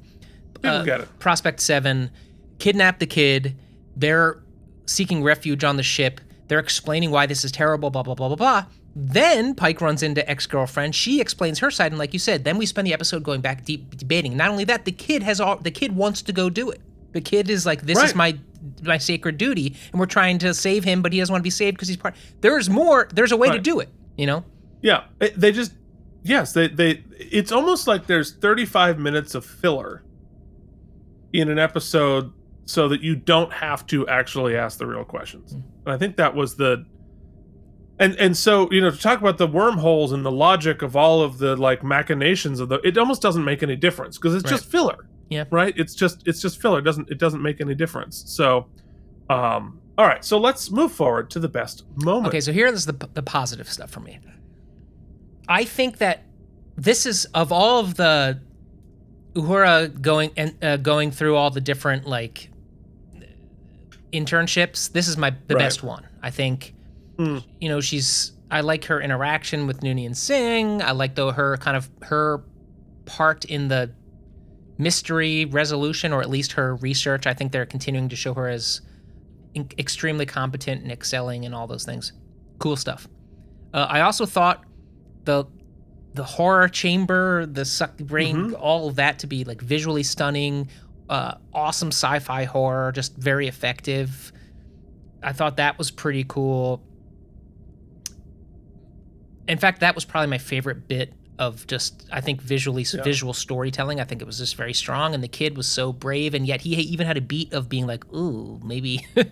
get 0.63 1.01
it. 1.01 1.19
Prospect 1.19 1.61
Seven 1.61 2.11
kidnap 2.59 2.99
the 3.01 3.07
kid. 3.07 3.57
They're 3.97 4.39
seeking 4.87 5.23
refuge 5.23 5.65
on 5.65 5.77
the 5.77 5.83
ship. 5.83 6.21
They're 6.49 6.59
explaining 6.61 7.11
why 7.11 7.27
this 7.27 7.45
is 7.45 7.53
terrible. 7.53 7.91
Blah 7.91 8.03
blah 8.05 8.15
blah 8.15 8.29
blah 8.29 8.37
blah. 8.37 8.65
Then 8.97 9.55
Pike 9.55 9.81
runs 9.81 10.03
into 10.03 10.29
ex 10.31 10.47
girlfriend. 10.47 10.95
She 10.95 11.21
explains 11.21 11.59
her 11.59 11.71
side, 11.71 11.91
and 11.91 11.99
like 11.99 12.13
you 12.13 12.19
said, 12.19 12.45
then 12.45 12.59
we 12.59 12.67
spend 12.67 12.87
the 12.87 12.93
episode 12.93 13.25
going 13.25 13.41
back 13.41 13.65
deep 13.65 13.97
debating. 13.97 14.37
Not 14.37 14.51
only 14.51 14.65
that, 14.65 14.85
the 14.85 14.93
kid 14.93 15.23
has 15.23 15.41
all 15.41 15.57
the 15.57 15.71
kid 15.71 15.97
wants 15.97 16.23
to 16.23 16.33
go 16.33 16.49
do 16.49 16.71
it. 16.71 16.81
The 17.13 17.21
kid 17.21 17.51
is 17.51 17.67
like, 17.67 17.83
"This 17.83 18.01
is 18.03 18.15
my 18.15 18.39
my 18.83 18.99
sacred 18.99 19.37
duty," 19.37 19.75
and 19.91 19.99
we're 19.99 20.07
trying 20.07 20.39
to 20.39 20.55
save 20.55 20.85
him, 20.85 21.03
but 21.03 21.13
he 21.13 21.19
doesn't 21.19 21.33
want 21.33 21.41
to 21.41 21.45
be 21.45 21.51
saved 21.51 21.77
because 21.77 21.89
he's 21.89 21.97
part. 21.97 22.15
There's 22.41 22.71
more. 22.71 23.09
There's 23.13 23.33
a 23.33 23.37
way 23.37 23.51
to 23.51 23.59
do 23.59 23.81
it. 23.81 23.89
You 24.17 24.27
know. 24.27 24.45
Yeah, 24.81 25.05
they 25.19 25.51
just 25.51 25.73
yes, 26.23 26.53
they 26.53 26.69
they 26.69 27.03
it's 27.19 27.51
almost 27.51 27.87
like 27.87 28.07
there's 28.07 28.33
35 28.33 28.99
minutes 28.99 29.35
of 29.35 29.45
filler 29.45 30.05
in 31.33 31.49
an 31.49 31.59
episode 31.59 32.33
so 32.67 32.89
that 32.89 33.01
you 33.03 33.17
don't 33.17 33.53
have 33.53 33.87
to 33.89 34.07
actually 34.09 34.57
ask 34.57 34.79
the 34.79 34.87
real 34.87 35.05
questions. 35.05 35.55
Mm. 35.55 35.63
And 35.87 35.95
I 35.95 35.99
think 35.99 36.17
that 36.17 36.35
was 36.35 36.57
the 36.57 36.87
and 37.99 38.15
and 38.17 38.37
so, 38.37 38.71
you 38.73 38.81
know, 38.81 38.91
to 38.91 38.99
talk 38.99 39.21
about 39.21 39.39
the 39.39 39.47
wormholes 39.47 40.13
and 40.13 40.25
the 40.25 40.33
logic 40.33 40.83
of 40.83 40.97
all 40.97 41.23
of 41.23 41.39
the 41.39 41.57
like 41.57 41.83
machinations 41.85 42.61
of 42.61 42.69
the 42.69 42.81
it 42.87 42.99
almost 42.99 43.23
doesn't 43.23 43.45
make 43.45 43.63
any 43.63 43.77
difference 43.77 44.19
because 44.19 44.35
it's 44.35 44.49
just 44.49 44.65
filler. 44.67 45.07
Yeah. 45.31 45.45
Right? 45.51 45.73
It's 45.77 45.95
just 45.95 46.27
it's 46.27 46.41
just 46.43 46.61
filler. 46.61 46.79
It 46.81 46.83
doesn't 46.83 47.11
it 47.11 47.19
doesn't 47.19 47.43
make 47.43 47.61
any 47.61 47.75
difference. 47.75 48.25
So 48.27 48.67
um 49.31 49.81
all 49.97 50.07
right, 50.09 50.25
so 50.25 50.39
let's 50.39 50.73
move 50.73 50.91
forward 50.91 51.31
to 51.31 51.39
the 51.39 51.49
best 51.49 51.85
moment. 51.95 52.27
Okay, 52.27 52.41
so 52.41 52.53
here's 52.53 52.85
the 52.85 53.09
the 53.15 53.23
positive 53.23 53.71
stuff 53.71 53.91
for 53.91 54.01
me. 54.01 54.19
I 55.49 55.65
think 55.65 55.99
that 55.99 56.25
this 56.77 57.07
is 57.07 57.27
of 57.27 57.53
all 57.53 57.79
of 57.79 57.95
the 57.95 58.41
Uhura 59.35 60.01
going 60.01 60.31
and 60.37 60.55
uh, 60.65 60.77
going 60.79 61.11
through 61.13 61.37
all 61.37 61.51
the 61.51 61.61
different 61.61 62.07
like 62.07 62.51
internships. 64.13 64.91
This 64.93 65.09
is 65.09 65.17
my 65.17 65.31
the 65.49 65.55
Right. 65.55 65.63
best 65.63 65.83
one. 65.83 66.07
I 66.23 66.31
think. 66.31 66.74
Hmm. 67.19 67.39
You 67.61 67.69
know, 67.69 67.81
she's. 67.81 68.33
I 68.51 68.61
like 68.61 68.85
her 68.85 69.01
interaction 69.01 69.67
with 69.67 69.81
Noonien 69.81 70.15
Singh. 70.15 70.83
I 70.83 70.93
like 70.93 71.15
though 71.15 71.33
her 71.33 71.57
kind 71.57 71.77
of 71.77 71.91
her 72.03 72.45
part 73.07 73.45
in 73.45 73.69
the 73.69 73.93
mystery 74.79 75.45
resolution, 75.45 76.13
or 76.13 76.21
at 76.21 76.31
least 76.31 76.53
her 76.53 76.77
research. 76.77 77.27
I 77.27 77.35
think 77.35 77.53
they're 77.53 77.67
continuing 77.67 78.09
to 78.11 78.17
show 78.17 78.35
her 78.35 78.49
as 78.49 78.81
in- 79.55 79.69
extremely 79.79 80.27
competent 80.27 80.83
and 80.83 80.93
excelling 80.93 81.45
and 81.45 81.55
all 81.55 81.67
those 81.67 81.85
things. 81.85 82.13
Cool 82.59 82.77
stuff. 82.77 83.09
Uh, 83.73 83.87
I 83.89 84.01
also 84.03 84.27
thought 84.27 84.65
the 85.25 85.47
the 86.15 86.25
horror 86.25 86.69
chamber, 86.69 87.45
the 87.47 87.65
suck 87.65 87.97
brain, 87.99 88.55
all 88.55 88.87
of 88.89 88.97
that 88.97 89.19
to 89.21 89.27
be 89.27 89.43
like 89.43 89.61
visually 89.61 90.05
stunning, 90.05 90.69
uh, 91.09 91.35
awesome 91.53 91.89
sci-fi 91.89 92.45
horror, 92.45 92.93
just 92.93 93.17
very 93.17 93.49
effective. 93.49 94.33
I 95.25 95.33
thought 95.33 95.57
that 95.57 95.77
was 95.77 95.91
pretty 95.91 96.25
cool. 96.29 96.83
In 99.49 99.59
fact, 99.59 99.81
that 99.81 99.95
was 99.95 100.05
probably 100.05 100.29
my 100.31 100.39
favorite 100.39 100.89
bit 100.89 101.13
of 101.39 101.67
just 101.67 102.07
I 102.13 102.21
think 102.21 102.41
visually 102.41 102.85
visual 102.85 103.33
storytelling. 103.33 104.01
I 104.01 104.05
think 104.05 104.23
it 104.23 104.25
was 104.25 104.39
just 104.39 104.55
very 104.57 104.73
strong, 104.73 105.15
and 105.15 105.23
the 105.23 105.29
kid 105.29 105.57
was 105.57 105.67
so 105.67 105.93
brave, 105.93 106.33
and 106.35 106.47
yet 106.47 106.61
he 106.61 106.71
even 106.77 107.07
had 107.07 107.17
a 107.17 107.21
beat 107.21 107.53
of 107.53 107.69
being 107.69 107.87
like, 107.87 108.05
"Ooh, 108.15 108.61
maybe 108.65 109.05
I 109.17 109.25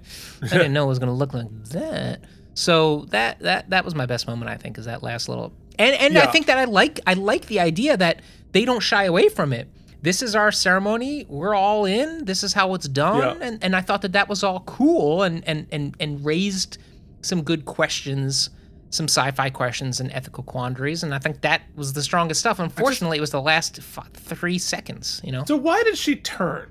didn't 0.43 0.73
know 0.73 0.85
it 0.85 0.89
was 0.89 0.99
going 0.99 1.09
to 1.11 1.15
look 1.15 1.33
like 1.33 1.47
that." 1.71 2.21
So 2.55 3.07
that 3.11 3.39
that 3.41 3.71
that 3.71 3.85
was 3.85 3.95
my 3.95 4.07
best 4.07 4.27
moment. 4.27 4.51
I 4.51 4.57
think 4.57 4.79
is 4.79 4.85
that 4.87 5.03
last 5.03 5.29
little, 5.29 5.53
and 5.79 5.95
and 5.95 6.19
I 6.19 6.27
think 6.27 6.47
that 6.47 6.59
I 6.59 6.65
like 6.65 7.01
I 7.07 7.15
like 7.15 7.47
the 7.47 7.61
idea 7.61 7.97
that 7.97 8.21
they 8.53 8.65
don't 8.65 8.81
shy 8.83 9.05
away 9.05 9.29
from 9.29 9.53
it. 9.53 9.69
This 10.03 10.21
is 10.21 10.35
our 10.35 10.51
ceremony. 10.51 11.25
We're 11.29 11.55
all 11.55 11.85
in. 11.85 12.25
This 12.25 12.43
is 12.43 12.53
how 12.53 12.75
it's 12.75 12.89
done, 12.89 13.19
Yeah. 13.39 13.47
and 13.47 13.63
and 13.63 13.77
I 13.77 13.81
thought 13.81 14.03
that 14.03 14.13
that 14.13 14.29
was 14.29 14.43
all 14.43 14.61
cool 14.67 15.23
and 15.23 15.47
and 15.49 15.67
and 15.71 15.95
and 16.01 16.25
raised 16.25 16.79
some 17.23 17.43
good 17.43 17.65
questions, 17.65 18.51
some 18.93 19.09
sci-fi 19.09 19.49
questions 19.51 20.01
and 20.01 20.13
ethical 20.13 20.45
quandaries, 20.45 21.03
and 21.03 21.15
I 21.15 21.19
think 21.19 21.41
that 21.41 21.63
was 21.75 21.95
the 21.95 22.03
strongest 22.03 22.41
stuff. 22.41 22.59
Unfortunately, 22.59 23.17
it 23.17 23.23
was 23.23 23.31
the 23.31 23.41
last 23.41 23.79
f- 23.79 24.11
three 24.13 24.59
seconds. 24.59 25.21
You 25.25 25.33
know, 25.33 25.45
So 25.47 25.57
why 25.57 25.83
did 25.83 25.97
she 25.97 26.15
turn? 26.17 26.71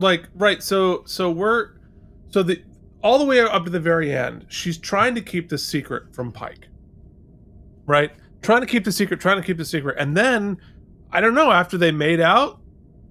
Like 0.00 0.26
right, 0.34 0.62
so 0.62 1.02
so 1.06 1.30
we're 1.30 1.70
so 2.30 2.42
the 2.42 2.62
all 3.02 3.18
the 3.18 3.24
way 3.24 3.40
up 3.40 3.64
to 3.64 3.70
the 3.70 3.78
very 3.80 4.12
end, 4.14 4.46
she's 4.48 4.76
trying 4.76 5.14
to 5.14 5.20
keep 5.20 5.48
the 5.48 5.56
secret 5.58 6.14
from 6.14 6.32
Pike. 6.32 6.66
Right? 7.86 8.10
Trying 8.42 8.62
to 8.62 8.66
keep 8.66 8.84
the 8.84 8.92
secret, 8.92 9.20
trying 9.20 9.36
to 9.40 9.46
keep 9.46 9.56
the 9.58 9.64
secret. 9.64 9.96
And 9.98 10.16
then 10.16 10.56
I 11.12 11.20
don't 11.20 11.34
know, 11.34 11.52
after 11.52 11.76
they 11.78 11.92
made 11.92 12.20
out, 12.20 12.60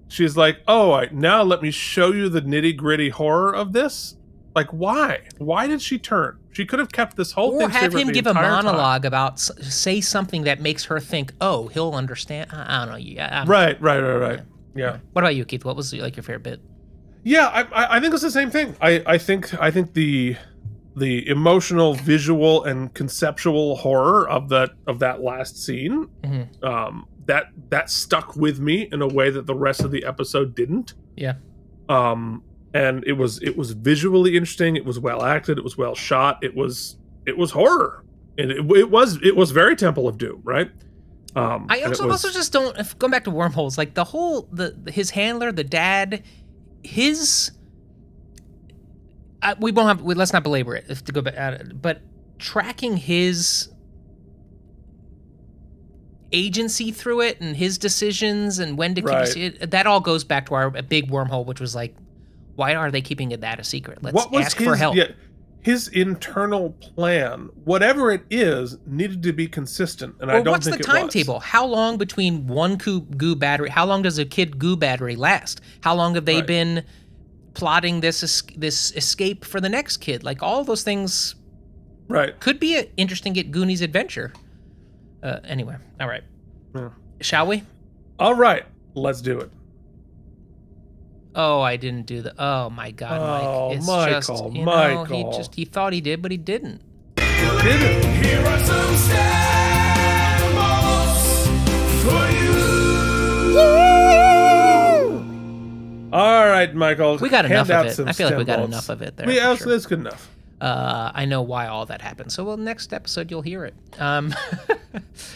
she's 0.08 0.36
like, 0.36 0.58
"Oh, 0.68 0.92
I, 0.92 1.08
now 1.12 1.42
let 1.42 1.62
me 1.62 1.70
show 1.70 2.12
you 2.12 2.28
the 2.28 2.42
nitty-gritty 2.42 3.10
horror 3.10 3.54
of 3.54 3.72
this." 3.72 4.16
Like 4.54 4.68
why? 4.70 5.28
Why 5.38 5.66
did 5.68 5.80
she 5.80 5.98
turn? 5.98 6.39
She 6.52 6.66
could 6.66 6.78
have 6.80 6.90
kept 6.90 7.16
this 7.16 7.32
whole 7.32 7.52
or 7.52 7.58
thing 7.58 7.66
Or 7.68 7.70
have 7.70 7.92
him 7.94 8.08
give 8.08 8.26
a 8.26 8.30
entire 8.30 8.44
time. 8.50 8.64
monologue 8.64 9.04
about 9.04 9.38
say 9.38 10.00
something 10.00 10.42
that 10.44 10.60
makes 10.60 10.84
her 10.86 10.98
think, 10.98 11.32
"Oh, 11.40 11.68
he'll 11.68 11.92
understand." 11.92 12.50
I, 12.52 12.82
I 12.82 12.84
don't 12.84 12.90
know. 12.92 12.96
Yeah, 12.98 13.44
Right, 13.46 13.80
right, 13.80 14.00
right, 14.00 14.16
right. 14.16 14.40
Yeah. 14.74 14.98
What 15.12 15.22
about 15.22 15.36
you, 15.36 15.44
Keith? 15.44 15.64
What 15.64 15.76
was 15.76 15.92
like 15.94 16.16
your 16.16 16.22
favorite 16.24 16.42
bit? 16.42 16.60
Yeah, 17.22 17.46
I, 17.48 17.60
I- 17.62 17.96
I 17.96 18.00
think 18.00 18.14
it's 18.14 18.22
the 18.22 18.30
same 18.30 18.50
thing. 18.50 18.74
I, 18.80 19.02
I 19.06 19.18
think 19.18 19.54
I 19.60 19.70
think 19.70 19.94
the 19.94 20.36
the 20.96 21.28
emotional, 21.28 21.94
visual, 21.94 22.64
and 22.64 22.92
conceptual 22.94 23.76
horror 23.76 24.28
of 24.28 24.48
that 24.48 24.70
of 24.88 24.98
that 24.98 25.22
last 25.22 25.56
scene 25.62 26.08
Mhm. 26.24 26.64
um, 26.64 27.06
that 27.26 27.44
that 27.68 27.90
stuck 27.90 28.34
with 28.34 28.58
me 28.58 28.88
in 28.90 29.02
a 29.02 29.06
way 29.06 29.30
that 29.30 29.46
the 29.46 29.54
rest 29.54 29.82
of 29.82 29.92
the 29.92 30.04
episode 30.04 30.54
didn't. 30.56 30.94
Yeah. 31.16 31.34
Um, 31.88 32.42
and 32.74 33.04
it 33.06 33.12
was 33.14 33.42
it 33.42 33.56
was 33.56 33.72
visually 33.72 34.36
interesting. 34.36 34.76
It 34.76 34.84
was 34.84 34.98
well 34.98 35.22
acted. 35.22 35.58
It 35.58 35.64
was 35.64 35.76
well 35.76 35.94
shot. 35.94 36.38
It 36.42 36.54
was 36.54 36.96
it 37.26 37.36
was 37.36 37.50
horror, 37.52 38.04
and 38.38 38.50
it, 38.50 38.58
it 38.76 38.90
was 38.90 39.18
it 39.22 39.36
was 39.36 39.50
very 39.50 39.76
Temple 39.76 40.06
of 40.08 40.18
Doom, 40.18 40.40
right? 40.44 40.70
Um, 41.36 41.66
I 41.68 41.82
also 41.82 42.06
was- 42.06 42.24
also 42.24 42.36
just 42.36 42.52
don't 42.52 42.76
if, 42.78 42.98
going 42.98 43.10
back 43.12 43.24
to 43.24 43.30
wormholes. 43.30 43.78
Like 43.78 43.94
the 43.94 44.04
whole 44.04 44.48
the 44.52 44.76
his 44.90 45.10
handler, 45.10 45.52
the 45.52 45.64
dad, 45.64 46.22
his. 46.82 47.52
I, 49.42 49.54
we 49.58 49.72
won't 49.72 49.88
have. 49.88 50.02
We, 50.02 50.14
let's 50.14 50.32
not 50.32 50.42
belabor 50.42 50.74
it. 50.76 50.86
If 50.88 51.04
to 51.04 51.12
go 51.12 51.22
back, 51.22 51.34
at 51.36 51.54
it, 51.54 51.80
but 51.80 52.02
tracking 52.38 52.96
his 52.96 53.68
agency 56.32 56.92
through 56.92 57.22
it 57.22 57.40
and 57.40 57.56
his 57.56 57.76
decisions 57.78 58.58
and 58.58 58.78
when 58.78 58.94
to 58.94 59.00
keep 59.02 59.08
Right. 59.10 59.36
it, 59.36 59.70
that 59.72 59.86
all 59.86 60.00
goes 60.00 60.22
back 60.24 60.46
to 60.46 60.54
our 60.54 60.70
big 60.70 61.10
wormhole, 61.10 61.44
which 61.44 61.60
was 61.60 61.74
like, 61.74 61.94
why 62.60 62.74
are 62.74 62.90
they 62.90 63.00
keeping 63.00 63.32
it 63.32 63.40
that 63.40 63.58
a 63.58 63.64
secret? 63.64 64.02
Let's 64.02 64.14
what 64.14 64.30
was 64.30 64.44
ask 64.44 64.58
his, 64.58 64.66
for 64.66 64.76
help. 64.76 64.94
Yeah, 64.94 65.12
his 65.62 65.88
internal 65.88 66.72
plan, 66.72 67.48
whatever 67.64 68.10
it 68.10 68.22
is, 68.28 68.76
needed 68.86 69.22
to 69.22 69.32
be 69.32 69.48
consistent, 69.48 70.14
and 70.20 70.30
I 70.30 70.42
don't 70.42 70.52
what's 70.52 70.66
think 70.66 70.76
the 70.76 70.84
timetable? 70.84 71.40
How 71.40 71.64
long 71.64 71.96
between 71.96 72.46
one 72.46 72.76
goo, 72.76 73.00
goo 73.00 73.34
battery? 73.34 73.70
How 73.70 73.86
long 73.86 74.02
does 74.02 74.18
a 74.18 74.26
kid 74.26 74.58
goo 74.58 74.76
battery 74.76 75.16
last? 75.16 75.62
How 75.80 75.94
long 75.94 76.14
have 76.16 76.26
they 76.26 76.36
Right. 76.36 76.46
been 76.46 76.84
plotting 77.54 78.00
this 78.00 78.42
this 78.56 78.92
escape 78.94 79.46
for 79.46 79.58
the 79.58 79.70
next 79.70 79.96
kid? 79.96 80.22
Like 80.22 80.42
all 80.42 80.62
those 80.62 80.82
things 80.82 81.36
Right. 82.08 82.38
could 82.40 82.60
be 82.60 82.76
an 82.76 82.88
interesting 82.98 83.32
get 83.32 83.50
Goonies 83.50 83.80
adventure. 83.80 84.34
Uh, 85.22 85.38
anyway, 85.44 85.76
all 85.98 86.08
right. 86.08 86.24
Yeah. 86.74 86.90
Shall 87.22 87.46
we? 87.46 87.62
All 88.18 88.34
right. 88.34 88.64
Let's 88.94 89.22
do 89.22 89.38
it. 89.38 89.50
Oh, 91.34 91.60
I 91.60 91.76
didn't 91.76 92.06
do 92.06 92.22
the. 92.22 92.34
Oh 92.42 92.70
my 92.70 92.90
God, 92.90 93.20
Oh, 93.20 93.68
Mike! 93.68 93.76
It's 93.78 93.86
Michael, 93.86 94.20
just 94.50 94.56
you 94.56 94.64
know 94.64 95.04
he 95.04 95.22
just 95.36 95.54
he 95.54 95.64
thought 95.64 95.92
he 95.92 96.00
did, 96.00 96.22
but 96.22 96.30
he 96.32 96.36
didn't. 96.36 96.80
Did 97.16 97.82
it? 97.82 98.24
Here 98.24 98.40
are 98.44 98.58
some 98.64 98.96
samples 98.96 99.18
for 102.02 102.30
you. 102.44 102.60
All 106.12 106.46
right, 106.48 106.74
Michael. 106.74 107.18
We 107.18 107.28
got 107.28 107.44
enough 107.44 107.70
of 107.70 107.86
it. 107.86 108.00
I 108.08 108.12
feel 108.12 108.28
like 108.28 108.38
we 108.38 108.44
got 108.44 108.54
stem 108.54 108.64
enough 108.64 108.88
of 108.88 109.02
it 109.02 109.16
there. 109.16 109.26
We, 109.26 109.34
for 109.34 109.40
yeah, 109.40 109.54
sure. 109.54 109.68
that's 109.68 109.86
good 109.86 110.00
enough. 110.00 110.28
Uh, 110.60 111.10
I 111.14 111.24
know 111.24 111.42
why 111.42 111.68
all 111.68 111.86
that 111.86 112.02
happened. 112.02 112.32
So, 112.32 112.44
well, 112.44 112.56
next 112.56 112.92
episode 112.92 113.30
you'll 113.30 113.42
hear 113.42 113.64
it. 113.64 113.74
Um, 113.98 114.34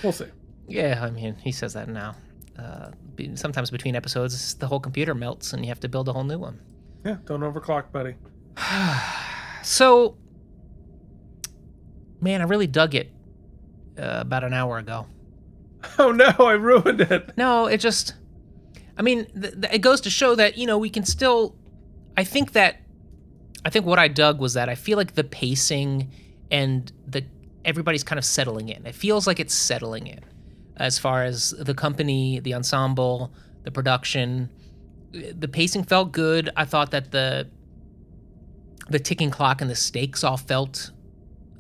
We'll 0.03 0.13
see. 0.13 0.27
yeah, 0.67 1.01
I 1.03 1.11
mean, 1.11 1.37
he 1.43 1.53
says 1.53 1.75
that 1.75 1.89
now. 1.89 2.17
Uh, 2.59 2.91
sometimes 3.35 3.71
between 3.71 3.97
episodes, 3.97 4.55
the 4.55 4.67
whole 4.67 4.81
computer 4.81 5.15
melts 5.15 5.53
and 5.53 5.65
you 5.65 5.69
have 5.69 5.81
to 5.81 5.89
build 5.89 6.09
a 6.09 6.13
whole 6.13 6.25
new 6.25 6.39
one. 6.39 6.61
Yeah, 7.05 7.17
don't 7.27 7.41
overclock, 7.41 7.91
buddy. 7.93 8.15
So, 9.65 10.19
man, 12.21 12.43
I 12.43 12.45
really 12.45 12.67
dug 12.67 12.95
it 12.95 13.11
uh, 13.99 14.19
about 14.21 14.45
an 14.45 14.53
hour 14.53 14.79
ago. 14.79 15.07
Oh 15.99 16.13
no, 16.13 16.27
I 16.39 16.53
ruined 16.53 17.01
it. 17.03 17.37
No, 17.37 17.67
it 17.67 17.79
just, 17.79 18.15
I 18.97 19.03
mean, 19.03 19.27
th- 19.41 19.55
th- 19.61 19.73
it 19.75 19.79
goes 19.81 20.01
to 20.03 20.11
show 20.11 20.35
that, 20.35 20.57
you 20.57 20.67
know, 20.67 20.79
we 20.79 20.89
can 20.89 21.05
still, 21.05 21.57
I 22.17 22.25
think 22.25 22.53
that, 22.53 22.81
I 23.67 23.71
think 23.71 23.85
what 23.85 23.99
I 23.99 24.09
dug 24.09 24.41
was 24.41 24.55
that 24.55 24.69
I 24.71 24.75
feel 24.77 24.97
like 24.97 25.15
the 25.15 25.25
pacing 25.25 26.11
and 26.51 26.91
the, 27.07 27.25
everybody's 27.67 28.03
kind 28.03 28.19
of 28.19 28.25
settling 28.25 28.71
in. 28.71 28.87
It 28.87 28.95
feels 28.95 29.27
like 29.27 29.41
it's 29.41 29.55
settling 29.55 30.07
in 30.07 30.21
as 30.77 30.99
far 30.99 31.25
as 31.25 31.51
the 31.51 31.75
company, 31.75 32.41
the 32.41 32.55
ensemble, 32.55 33.33
the 33.63 33.71
production. 33.71 34.51
The 35.13 35.49
pacing 35.49 35.85
felt 35.85 36.13
good. 36.13 36.51
I 36.57 36.65
thought 36.65 36.91
that 36.91 37.13
the 37.13 37.49
the 38.91 38.99
ticking 38.99 39.31
clock 39.31 39.61
and 39.61 39.71
the 39.71 39.77
stakes 39.77 40.25
all 40.25 40.37
felt 40.37 40.91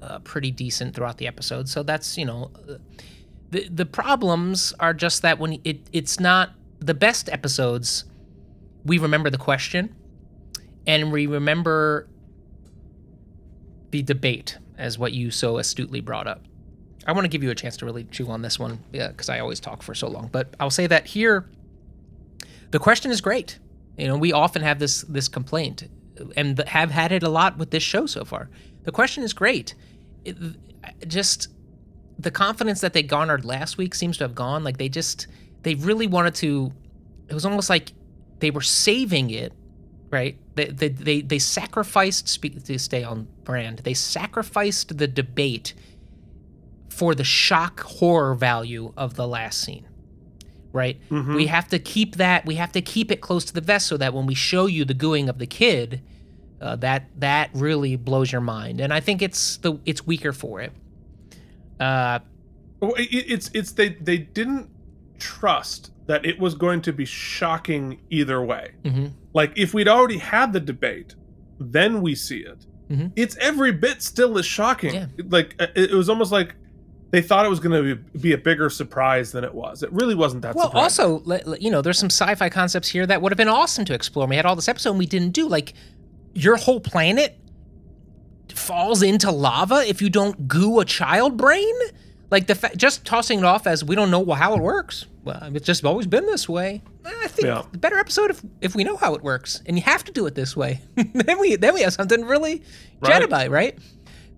uh, 0.02 0.18
pretty 0.20 0.50
decent 0.50 0.94
throughout 0.94 1.18
the 1.18 1.26
episode. 1.26 1.68
So 1.68 1.82
that's 1.82 2.18
you 2.18 2.24
know, 2.24 2.50
the 3.50 3.68
the 3.68 3.86
problems 3.86 4.72
are 4.80 4.92
just 4.92 5.22
that 5.22 5.38
when 5.38 5.60
it 5.64 5.88
it's 5.92 6.18
not 6.18 6.50
the 6.80 6.94
best 6.94 7.28
episodes. 7.28 8.04
We 8.84 8.98
remember 8.98 9.30
the 9.30 9.38
question, 9.38 9.94
and 10.86 11.10
we 11.10 11.26
remember 11.26 12.08
the 13.90 14.02
debate 14.02 14.58
as 14.76 14.98
what 14.98 15.12
you 15.12 15.30
so 15.30 15.58
astutely 15.58 16.00
brought 16.00 16.26
up. 16.26 16.42
I 17.06 17.12
want 17.12 17.24
to 17.24 17.28
give 17.28 17.42
you 17.42 17.50
a 17.50 17.54
chance 17.54 17.76
to 17.78 17.84
really 17.84 18.04
chew 18.04 18.28
on 18.30 18.42
this 18.42 18.58
one 18.58 18.78
because 18.92 19.28
I 19.28 19.40
always 19.40 19.60
talk 19.60 19.82
for 19.82 19.94
so 19.94 20.08
long. 20.08 20.28
But 20.32 20.54
I'll 20.58 20.70
say 20.70 20.86
that 20.86 21.06
here, 21.06 21.48
the 22.70 22.78
question 22.78 23.10
is 23.10 23.20
great. 23.20 23.58
You 23.96 24.08
know, 24.08 24.16
we 24.16 24.32
often 24.32 24.62
have 24.62 24.78
this 24.78 25.02
this 25.02 25.28
complaint, 25.28 25.88
and 26.36 26.58
have 26.66 26.90
had 26.90 27.12
it 27.12 27.22
a 27.22 27.28
lot 27.28 27.58
with 27.58 27.70
this 27.70 27.82
show 27.82 28.06
so 28.06 28.24
far. 28.24 28.48
The 28.84 28.92
question 28.92 29.22
is 29.22 29.32
great. 29.32 29.74
It, 30.24 30.36
just 31.06 31.48
the 32.18 32.30
confidence 32.30 32.80
that 32.80 32.92
they 32.92 33.02
garnered 33.02 33.44
last 33.44 33.76
week 33.78 33.94
seems 33.94 34.16
to 34.18 34.24
have 34.24 34.34
gone. 34.34 34.64
Like 34.64 34.78
they 34.78 34.88
just 34.88 35.26
they 35.62 35.74
really 35.74 36.06
wanted 36.06 36.34
to. 36.36 36.72
It 37.28 37.34
was 37.34 37.44
almost 37.44 37.70
like 37.70 37.92
they 38.40 38.50
were 38.50 38.60
saving 38.62 39.30
it, 39.30 39.52
right? 40.10 40.36
They 40.54 40.66
they 40.66 40.88
they, 40.88 41.20
they 41.20 41.38
sacrificed. 41.38 42.42
To 42.42 42.78
stay 42.78 43.04
on 43.04 43.28
brand. 43.44 43.80
They 43.80 43.94
sacrificed 43.94 44.96
the 44.96 45.06
debate 45.06 45.74
for 46.94 47.14
the 47.14 47.24
shock 47.24 47.80
horror 47.80 48.34
value 48.34 48.92
of 48.96 49.14
the 49.14 49.26
last 49.26 49.60
scene 49.62 49.86
right 50.72 50.96
Mhm. 51.10 51.34
we 51.36 51.46
have 51.46 51.68
to 51.68 51.78
keep 51.78 52.16
that 52.16 52.46
we 52.46 52.54
have 52.56 52.72
to 52.72 52.80
keep 52.80 53.10
it 53.10 53.20
close 53.20 53.44
to 53.46 53.52
the 53.54 53.60
vest 53.60 53.86
so 53.86 53.96
that 53.96 54.14
when 54.14 54.26
we 54.26 54.34
show 54.34 54.66
you 54.66 54.84
the 54.84 54.94
gooing 54.94 55.28
of 55.28 55.38
the 55.38 55.46
kid 55.46 56.00
uh, 56.60 56.76
that 56.76 57.08
that 57.18 57.50
really 57.52 57.96
blows 57.96 58.30
your 58.32 58.40
mind 58.40 58.80
and 58.80 58.92
i 58.92 59.00
think 59.00 59.20
it's 59.22 59.56
the 59.58 59.74
it's 59.84 60.06
weaker 60.06 60.32
for 60.32 60.60
it 60.60 60.72
uh 61.80 62.18
it- 62.82 63.24
it's 63.34 63.50
it's 63.54 63.72
they 63.72 63.90
they 63.90 64.18
didn't 64.18 64.68
trust 65.18 65.90
that 66.06 66.24
it 66.26 66.38
was 66.38 66.54
going 66.54 66.82
to 66.82 66.92
be 66.92 67.04
shocking 67.06 67.98
either 68.10 68.42
way. 68.44 68.72
mhm. 68.84 69.12
Like 69.32 69.52
if 69.56 69.72
we'd 69.72 69.88
already 69.88 70.18
had 70.18 70.52
the 70.52 70.60
debate, 70.60 71.14
then 71.58 72.02
we 72.02 72.14
see 72.14 72.40
it. 72.40 72.66
Mhm. 72.90 73.12
It's 73.16 73.34
every 73.38 73.72
bit 73.72 74.02
still 74.02 74.36
as 74.36 74.44
shocking. 74.44 74.92
Yeah. 74.94 75.06
Like 75.30 75.54
uh, 75.58 75.68
it 75.74 75.92
was 75.92 76.10
almost 76.10 76.30
like 76.30 76.54
they 77.14 77.22
thought 77.22 77.46
it 77.46 77.48
was 77.48 77.60
going 77.60 77.76
to 77.84 77.94
be, 77.94 78.18
be 78.18 78.32
a 78.32 78.38
bigger 78.38 78.68
surprise 78.68 79.30
than 79.30 79.44
it 79.44 79.54
was. 79.54 79.84
It 79.84 79.92
really 79.92 80.16
wasn't 80.16 80.42
that. 80.42 80.56
well 80.56 80.66
surprising. 80.72 81.04
also 81.04 81.56
you 81.60 81.70
know 81.70 81.80
there's 81.80 81.98
some 81.98 82.10
sci-fi 82.10 82.48
concepts 82.48 82.88
here 82.88 83.06
that 83.06 83.22
would 83.22 83.30
have 83.30 83.36
been 83.36 83.48
awesome 83.48 83.84
to 83.84 83.94
explore 83.94 84.26
we 84.26 84.34
had 84.36 84.44
all 84.46 84.56
this 84.56 84.68
episode 84.68 84.90
and 84.90 84.98
we 84.98 85.06
didn't 85.06 85.30
do 85.30 85.46
like 85.48 85.74
your 86.34 86.56
whole 86.56 86.80
planet 86.80 87.38
falls 88.54 89.02
into 89.02 89.30
lava 89.30 89.84
if 89.86 90.00
you 90.02 90.08
don't 90.10 90.46
goo 90.48 90.80
a 90.80 90.84
child 90.84 91.36
brain 91.36 91.74
like 92.30 92.46
the 92.46 92.54
fa- 92.54 92.74
just 92.76 93.04
tossing 93.04 93.38
it 93.40 93.44
off 93.44 93.66
as 93.66 93.84
we 93.84 93.94
don't 93.94 94.10
know 94.10 94.24
how 94.32 94.54
it 94.54 94.60
works 94.60 95.06
well 95.24 95.50
it's 95.54 95.66
just 95.66 95.84
always 95.84 96.06
been 96.06 96.24
this 96.26 96.48
way 96.48 96.80
i 97.04 97.26
think 97.28 97.46
Yeah. 97.46 97.62
the 97.72 97.78
better 97.78 97.98
episode 97.98 98.30
if 98.30 98.42
if 98.60 98.74
we 98.76 98.84
know 98.84 98.96
how 98.96 99.14
it 99.14 99.22
works 99.22 99.60
and 99.66 99.76
you 99.76 99.82
have 99.82 100.04
to 100.04 100.12
do 100.12 100.26
it 100.26 100.34
this 100.34 100.56
way 100.56 100.80
then 100.96 101.38
we 101.40 101.56
then 101.56 101.74
we 101.74 101.82
have 101.82 101.92
something 101.94 102.24
really 102.24 102.62
Right. 103.00 103.22
Jedi, 103.22 103.50
right 103.50 103.78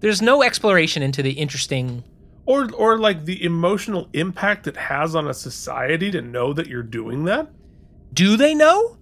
there's 0.00 0.20
no 0.22 0.42
exploration 0.42 1.02
into 1.02 1.22
the 1.22 1.32
interesting 1.32 2.02
or 2.46 2.72
or 2.72 2.98
like 2.98 3.24
the 3.24 3.44
emotional 3.44 4.08
impact 4.12 4.66
it 4.66 4.76
has 4.76 5.14
on 5.14 5.28
a 5.28 5.34
society 5.34 6.10
to 6.10 6.22
know 6.22 6.52
that 6.52 6.66
you're 6.66 6.82
doing 6.82 7.24
that. 7.24 7.48
do 8.14 8.36
they 8.36 8.54
know 8.54 8.96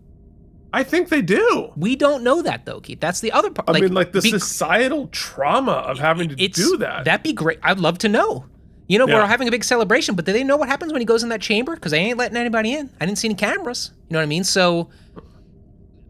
I 0.75 0.83
think 0.83 1.09
they 1.09 1.23
do. 1.23 1.71
We 1.77 1.95
don't 1.95 2.25
know 2.25 2.43
that 2.43 2.67
though, 2.67 2.81
Keith. 2.81 2.99
That's 2.99 3.21
the 3.21 3.31
other 3.31 3.49
part. 3.49 3.71
I 3.71 3.81
mean, 3.81 3.95
like 3.95 4.11
the 4.11 4.21
be- 4.21 4.31
societal 4.31 5.07
trauma 5.13 5.71
of 5.71 6.01
having 6.01 6.29
to 6.31 6.35
do 6.35 6.77
that. 6.79 7.05
That'd 7.05 7.23
be 7.23 7.33
great. 7.33 7.61
I'd 7.63 7.79
love 7.79 7.99
to 7.99 8.09
know. 8.09 8.47
You 8.89 8.99
know, 8.99 9.07
we're 9.07 9.25
having 9.25 9.49
a 9.49 9.51
big 9.51 9.65
celebration, 9.65 10.15
but 10.15 10.25
do 10.25 10.33
they 10.33 10.45
know 10.45 10.57
what 10.57 10.69
happens 10.69 10.93
when 10.93 11.01
he 11.01 11.07
goes 11.07 11.23
in 11.23 11.29
that 11.31 11.41
chamber? 11.41 11.75
Because 11.75 11.93
they 11.93 12.01
ain't 12.01 12.19
letting 12.19 12.37
anybody 12.37 12.75
in. 12.75 12.91
I 13.01 13.07
didn't 13.07 13.19
see 13.19 13.29
any 13.29 13.35
cameras. 13.35 13.93
You 14.09 14.15
know 14.15 14.19
what 14.19 14.25
I 14.25 14.27
mean? 14.27 14.45
So 14.45 14.91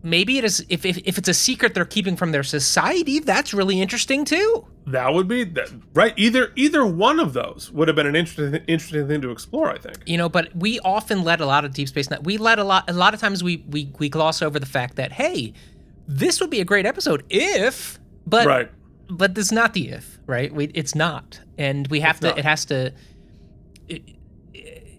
maybe 0.04 0.38
it 0.38 0.44
is. 0.44 0.64
If 0.68 0.84
if, 0.84 0.98
if 0.98 1.18
it's 1.18 1.28
a 1.28 1.34
secret 1.34 1.74
they're 1.74 1.84
keeping 1.84 2.14
from 2.14 2.30
their 2.30 2.44
society, 2.44 3.18
that's 3.18 3.52
really 3.52 3.80
interesting 3.80 4.24
too. 4.24 4.66
That 4.86 5.12
would 5.14 5.26
be 5.26 5.44
that, 5.44 5.70
right. 5.94 6.12
Either 6.16 6.52
either 6.54 6.86
one 6.86 7.18
of 7.18 7.32
those 7.32 7.72
would 7.72 7.88
have 7.88 7.96
been 7.96 8.06
an 8.06 8.14
interesting 8.14 8.62
interesting 8.66 9.08
thing 9.08 9.22
to 9.22 9.30
explore. 9.30 9.70
I 9.70 9.78
think. 9.78 9.98
You 10.06 10.18
know, 10.18 10.28
but 10.28 10.54
we 10.54 10.78
often 10.80 11.24
let 11.24 11.40
a 11.40 11.46
lot 11.46 11.64
of 11.64 11.72
Deep 11.72 11.88
Space. 11.88 12.08
We 12.22 12.36
let 12.36 12.58
a 12.58 12.64
lot. 12.64 12.88
A 12.88 12.92
lot 12.92 13.14
of 13.14 13.20
times 13.20 13.42
we 13.42 13.64
we 13.68 13.90
we 13.98 14.08
gloss 14.08 14.42
over 14.42 14.60
the 14.60 14.66
fact 14.66 14.96
that 14.96 15.10
hey, 15.12 15.54
this 16.06 16.40
would 16.40 16.50
be 16.50 16.60
a 16.60 16.64
great 16.64 16.86
episode 16.86 17.24
if. 17.30 17.98
But 18.26 18.46
right. 18.46 18.70
but 19.08 19.36
it's 19.36 19.52
not 19.52 19.72
the 19.74 19.90
if, 19.90 20.18
right? 20.26 20.54
We, 20.54 20.66
it's 20.74 20.94
not, 20.94 21.40
and 21.58 21.86
we 21.88 22.00
have 22.00 22.16
It's 22.16 22.20
to. 22.20 22.26
not. 22.28 22.38
It 22.38 22.44
has 22.44 22.64
to. 22.66 22.92
It, 23.88 24.02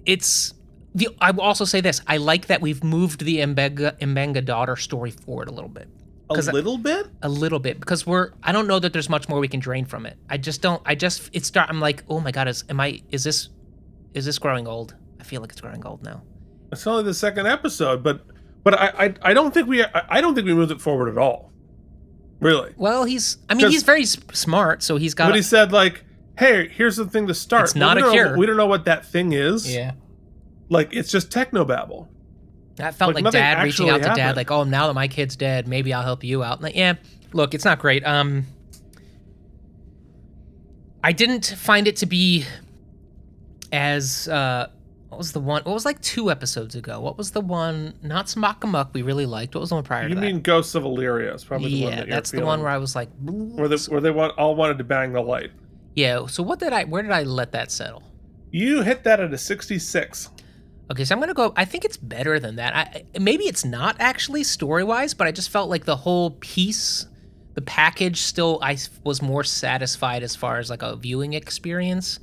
it's 0.06 0.55
the. 0.96 1.10
I 1.22 1.30
will 1.32 1.42
also 1.44 1.66
say 1.66 1.82
this. 1.82 2.02
I 2.08 2.18
like 2.18 2.48
that 2.48 2.62
we've 2.62 2.84
moved 2.84 3.24
the 3.24 3.38
Mbenga 3.38 4.00
Mbenga 4.00 4.44
daughter 4.44 4.76
story 4.76 5.12
forward 5.12 5.48
a 5.50 5.52
little 5.52 5.70
bit, 5.70 5.88
A 6.30 6.34
'Cause 6.36 6.48
I- 6.48 6.52
little 6.54 6.78
bit. 6.80 7.08
a 7.22 7.30
little 7.30 7.60
bit, 7.60 7.80
because 7.80 8.08
we're. 8.08 8.32
I 8.42 8.52
don't 8.52 8.66
know 8.68 8.80
that 8.80 8.94
there's 8.94 9.10
much 9.10 9.30
more 9.30 9.40
we 9.40 9.48
can 9.48 9.60
drain 9.60 9.86
from 9.86 10.06
it. 10.08 10.18
I 10.30 10.38
just 10.38 10.62
don't. 10.64 10.82
I 10.86 10.96
just. 10.96 11.30
It 11.34 11.46
start. 11.46 11.70
I'm 11.70 11.80
like, 11.80 12.04
oh 12.10 12.20
my 12.20 12.32
god, 12.32 12.48
is 12.48 12.64
am 12.70 12.80
I? 12.80 13.02
Is 13.12 13.24
this? 13.24 13.50
Is 14.16 14.26
this 14.26 14.40
growing 14.40 14.68
old? 14.68 14.96
I 15.20 15.24
feel 15.24 15.42
like 15.42 15.52
it's 15.52 15.62
growing 15.62 15.86
old 15.86 16.02
now. 16.04 16.24
It's 16.72 16.88
only 16.88 17.04
the 17.04 17.14
second 17.14 17.46
episode, 17.48 18.02
but 18.02 18.26
but 18.64 18.74
I 18.80 18.88
I, 19.06 19.14
I 19.30 19.34
don't 19.34 19.54
think 19.54 19.68
we 19.68 19.84
I, 19.84 20.22
don't 20.22 20.34
think 20.36 20.48
we 20.48 20.54
moved 20.54 20.72
it 20.72 20.82
forward 20.82 21.10
at 21.10 21.18
all. 21.18 21.52
Really. 22.40 22.74
Well, 22.78 23.04
he's. 23.06 23.38
I 23.50 23.54
mean 23.54 23.70
he's 23.70 23.84
very 23.84 24.06
smart, 24.06 24.84
so 24.84 24.98
he's 24.98 25.14
got. 25.14 25.28
But 25.30 25.36
he 25.36 25.42
said 25.42 25.72
like, 25.72 26.04
"Hey, 26.38 26.68
here's 26.70 26.96
the 26.98 27.06
thing 27.06 27.28
to 27.28 27.34
start. 27.34 27.66
It's 27.66 27.76
not 27.76 27.96
we 27.98 28.02
a 28.04 28.06
know- 28.06 28.12
cure. 28.12 28.38
we 28.38 28.46
don't 28.46 28.58
know 28.58 28.66
what 28.68 28.86
that 28.86 29.06
thing 29.06 29.32
is. 29.34 29.74
yeah. 29.74 29.92
Like 30.70 30.94
it's 30.94 31.12
just 31.12 31.30
technobabble. 31.30 32.08
That 32.76 32.96
felt 32.96 33.16
Like, 33.16 33.24
like, 33.24 33.34
dad 33.34 33.64
reaching 33.64 33.90
out 33.90 34.02
to 34.02 34.10
actually 34.10 34.22
dad, 34.22 34.36
like, 34.36 34.52
"Oh, 34.52 34.64
now 34.64 34.88
that 34.88 34.94
my 34.94 35.08
kid's 35.08 35.36
dead, 35.36 35.68
maybe 35.68 35.94
I'll 35.94 36.04
help 36.04 36.24
you 36.24 36.44
out." 36.44 36.62
Like, 36.62 36.76
yeah, 36.76 36.96
look, 37.32 37.54
it's 37.54 37.64
not 37.64 37.80
great. 37.80 38.06
Um, 38.06 38.46
I 41.04 41.12
didn't 41.12 41.56
find 41.58 41.88
it 41.88 41.98
to 41.98 42.06
be 42.06 42.46
as 43.72 44.28
uh, 44.28 44.68
what 45.10 45.20
was 45.20 45.32
the 45.32 45.40
one? 45.40 45.64
What 45.64 45.74
was 45.74 45.86
like 45.86 46.02
two 46.02 46.30
episodes 46.30 46.76
ago? 46.76 47.00
What 47.00 47.18
was 47.18 47.32
the 47.32 47.42
one? 47.42 47.94
Not 48.02 48.28
Smock 48.28 48.66
We 48.94 49.02
really 49.04 49.26
liked. 49.26 49.56
What 49.56 49.62
was 49.62 49.70
the 49.70 49.76
one 49.76 49.84
prior 49.84 50.10
You 50.10 50.16
mean 50.16 50.42
Ghosts 50.42 50.76
of 50.76 50.84
Illyria? 50.84 51.34
Is 51.34 51.44
probably 51.46 51.76
the 51.76 51.84
one 51.84 51.92
Yeah, 51.92 51.98
that 52.00 52.08
you're 52.08 52.16
that's 52.16 52.32
the 52.32 52.46
one 52.46 52.62
where 52.62 52.72
I 52.72 52.78
was 52.78 52.96
like, 52.96 53.10
where 53.22 53.68
they, 53.70 53.78
where 53.88 54.02
they 54.02 54.12
want, 54.12 54.38
all 54.38 54.56
wanted 54.56 54.78
to 54.80 54.84
bang 54.84 55.14
the 55.14 55.22
light. 55.22 55.52
yeah. 55.96 56.26
So 56.26 56.44
what 56.44 56.60
did 56.60 56.74
I? 56.74 56.84
Where 56.84 57.02
did 57.02 57.12
I 57.12 57.24
let 57.24 57.54
that 57.54 57.72
settle? 57.72 58.04
You 58.52 58.82
hit 58.82 59.04
that 59.04 59.20
at 59.20 59.34
a 59.34 59.38
66. 59.38 60.30
Okay, 60.92 61.04
so 61.04 61.16
I'm 61.16 61.20
gonna 61.20 61.34
go. 61.34 61.52
I 61.56 61.66
think 61.66 61.84
it's 61.84 61.98
better 61.98 62.40
than 62.40 62.58
that. 62.58 62.76
I, 62.76 63.20
maybe 63.20 63.46
it's 63.46 63.66
not 63.66 63.96
actually 64.00 64.44
story 64.44 64.84
wise, 64.84 65.14
but 65.14 65.26
I 65.26 65.32
just 65.32 65.50
felt 65.50 65.70
like 65.70 65.86
the 65.86 65.96
whole 65.96 66.32
piece, 66.32 67.08
the 67.56 67.62
package, 67.62 68.22
still 68.22 68.60
I 68.62 68.78
was 69.04 69.22
more 69.22 69.44
satisfied 69.44 70.22
as 70.22 70.36
far 70.36 70.60
as 70.60 70.70
like 70.70 70.84
a 70.84 70.96
viewing 70.96 71.34
experience, 71.34 72.20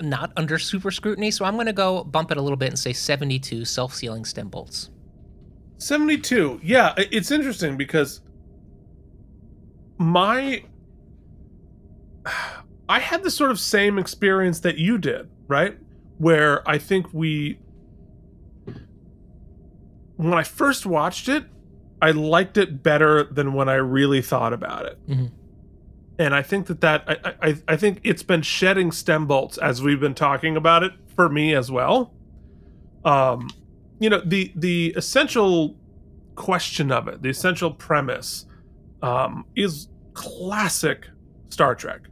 not 0.00 0.32
under 0.36 0.58
super 0.58 0.92
scrutiny. 0.92 1.32
So 1.32 1.44
I'm 1.44 1.56
gonna 1.56 1.72
go 1.72 2.04
bump 2.04 2.30
it 2.30 2.36
a 2.36 2.42
little 2.42 2.56
bit 2.56 2.68
and 2.68 2.78
say 2.78 2.92
72 2.92 3.64
self 3.64 3.92
sealing 3.92 4.24
stem 4.24 4.48
bolts. 4.48 4.90
72. 5.78 6.60
Yeah, 6.62 6.94
it's 6.96 7.32
interesting 7.32 7.76
because 7.76 8.20
my 9.98 10.62
I 12.88 12.98
had 12.98 13.22
the 13.22 13.30
sort 13.30 13.52
of 13.52 13.60
same 13.60 13.98
experience 13.98 14.60
that 14.60 14.78
you 14.78 14.98
did, 14.98 15.28
right? 15.46 15.76
Where 16.18 16.68
I 16.68 16.78
think 16.78 17.12
we 17.12 17.58
when 20.20 20.34
I 20.34 20.42
first 20.42 20.86
watched 20.86 21.28
it, 21.28 21.44
I 22.02 22.10
liked 22.10 22.56
it 22.58 22.82
better 22.82 23.24
than 23.24 23.52
when 23.52 23.68
I 23.68 23.74
really 23.74 24.22
thought 24.22 24.52
about 24.52 24.86
it. 24.86 24.98
Mhm. 25.08 25.30
And 26.18 26.34
I 26.34 26.42
think 26.42 26.66
that 26.66 26.80
that 26.82 27.04
I, 27.08 27.48
I 27.50 27.56
I 27.68 27.76
think 27.76 28.00
it's 28.04 28.22
been 28.22 28.42
shedding 28.42 28.92
stem 28.92 29.26
bolts 29.26 29.56
as 29.58 29.82
we've 29.82 30.00
been 30.00 30.14
talking 30.14 30.56
about 30.56 30.82
it 30.82 30.92
for 31.16 31.28
me 31.28 31.54
as 31.54 31.70
well. 31.70 32.12
Um, 33.04 33.48
you 33.98 34.10
know 34.10 34.20
the 34.24 34.52
the 34.54 34.92
essential 34.96 35.76
question 36.34 36.92
of 36.92 37.08
it, 37.08 37.22
the 37.22 37.30
essential 37.30 37.70
premise, 37.70 38.46
um, 39.02 39.44
is 39.56 39.88
classic 40.12 41.08
Star 41.48 41.74
Trek. 41.74 42.02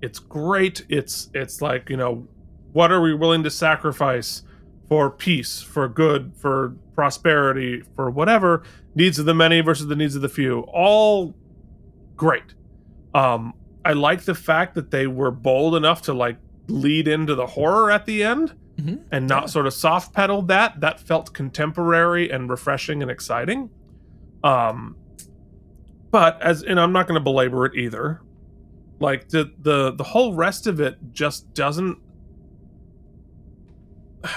It's 0.00 0.18
great. 0.18 0.86
It's 0.88 1.28
it's 1.34 1.60
like 1.60 1.90
you 1.90 1.96
know, 1.98 2.26
what 2.72 2.90
are 2.92 3.02
we 3.02 3.14
willing 3.14 3.42
to 3.42 3.50
sacrifice 3.50 4.42
for 4.88 5.10
peace, 5.10 5.60
for 5.62 5.88
good, 5.88 6.32
for 6.36 6.74
prosperity, 6.94 7.82
for 7.96 8.10
whatever 8.10 8.62
needs 8.94 9.18
of 9.18 9.26
the 9.26 9.34
many 9.34 9.60
versus 9.60 9.86
the 9.86 9.96
needs 9.96 10.14
of 10.16 10.22
the 10.22 10.28
few? 10.28 10.60
All 10.72 11.34
great. 12.16 12.54
Um, 13.14 13.54
I 13.84 13.92
like 13.92 14.22
the 14.22 14.34
fact 14.34 14.74
that 14.74 14.90
they 14.90 15.06
were 15.06 15.30
bold 15.30 15.74
enough 15.74 16.02
to 16.02 16.14
like 16.14 16.36
lead 16.68 17.06
into 17.08 17.34
the 17.34 17.46
horror 17.46 17.90
at 17.90 18.06
the 18.06 18.22
end 18.22 18.54
Mhm. 18.78 19.00
and 19.12 19.28
not 19.28 19.42
Yeah. 19.42 19.46
sort 19.46 19.66
of 19.66 19.72
soft 19.74 20.12
pedaled 20.14 20.48
that. 20.48 20.80
That 20.80 20.98
felt 21.00 21.32
contemporary 21.34 22.30
and 22.30 22.48
refreshing 22.50 23.02
and 23.02 23.10
exciting. 23.10 23.70
Um, 24.42 24.96
but 26.10 26.40
as 26.42 26.62
and 26.62 26.78
I'm 26.80 26.92
not 26.92 27.06
going 27.06 27.18
to 27.18 27.22
belabor 27.24 27.66
it 27.66 27.74
either. 27.76 28.20
Like 29.00 29.28
the 29.28 29.50
the 29.60 29.92
the 29.92 30.04
whole 30.04 30.34
rest 30.34 30.66
of 30.66 30.80
it 30.80 30.96
just 31.12 31.52
doesn't 31.54 31.98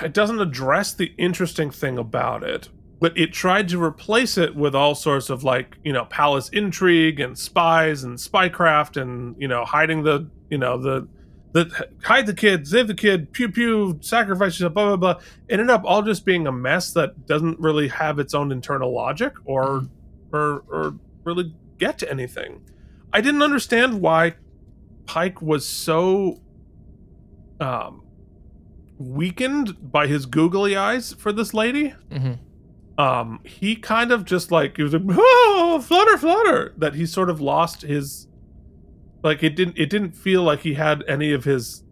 it 0.01 0.13
doesn't 0.13 0.39
address 0.39 0.93
the 0.93 1.13
interesting 1.17 1.71
thing 1.71 1.97
about 1.97 2.43
it 2.43 2.69
but 2.99 3.15
it 3.17 3.31
tried 3.31 3.69
to 3.69 3.81
replace 3.81 4.37
it 4.37 4.55
with 4.55 4.73
all 4.73 4.95
sorts 4.95 5.29
of 5.29 5.43
like 5.43 5.77
you 5.83 5.93
know 5.93 6.05
palace 6.05 6.49
intrigue 6.49 7.19
and 7.19 7.37
spies 7.37 8.03
and 8.03 8.17
spycraft 8.17 8.99
and 8.99 9.35
you 9.39 9.47
know 9.47 9.63
hiding 9.65 10.03
the 10.03 10.29
you 10.49 10.57
know 10.57 10.77
the 10.77 11.07
the 11.53 11.87
hide 12.03 12.25
the 12.25 12.33
kid 12.33 12.67
save 12.67 12.87
the 12.87 12.93
kid 12.93 13.31
pew 13.31 13.49
pew 13.49 13.97
sacrifice 14.01 14.59
yourself 14.59 14.73
blah 14.73 14.95
blah 14.95 15.13
blah. 15.13 15.21
Ended 15.49 15.69
up 15.69 15.83
all 15.85 16.01
just 16.01 16.25
being 16.25 16.47
a 16.47 16.51
mess 16.51 16.93
that 16.93 17.25
doesn't 17.25 17.59
really 17.59 17.87
have 17.87 18.19
its 18.19 18.33
own 18.33 18.51
internal 18.51 18.93
logic 18.93 19.33
or 19.45 19.87
or 20.33 20.63
or 20.67 20.93
really 21.23 21.53
get 21.77 21.97
to 21.99 22.11
anything. 22.11 22.61
I 23.13 23.21
didn't 23.21 23.41
understand 23.41 24.01
why 24.01 24.35
pike 25.05 25.41
was 25.41 25.65
so 25.65 26.41
um 27.59 28.03
weakened 28.97 29.91
by 29.91 30.07
his 30.07 30.25
googly 30.25 30.75
eyes 30.75 31.13
for 31.13 31.31
this 31.31 31.53
lady. 31.53 31.93
Hmm 32.11 32.33
um 32.97 33.39
he 33.43 33.75
kind 33.75 34.11
of 34.11 34.25
just 34.25 34.51
like 34.51 34.75
he 34.77 34.83
was 34.83 34.93
like 34.93 35.03
oh 35.07 35.83
flutter 35.85 36.17
flutter 36.17 36.73
that 36.77 36.95
he 36.95 37.05
sort 37.05 37.29
of 37.29 37.39
lost 37.39 37.83
his 37.83 38.27
like 39.23 39.43
it 39.43 39.55
didn't 39.55 39.77
it 39.77 39.89
didn't 39.89 40.13
feel 40.13 40.41
like 40.41 40.61
he 40.61 40.73
had 40.73 41.03
any 41.07 41.31
of 41.31 41.43
his 41.43 41.83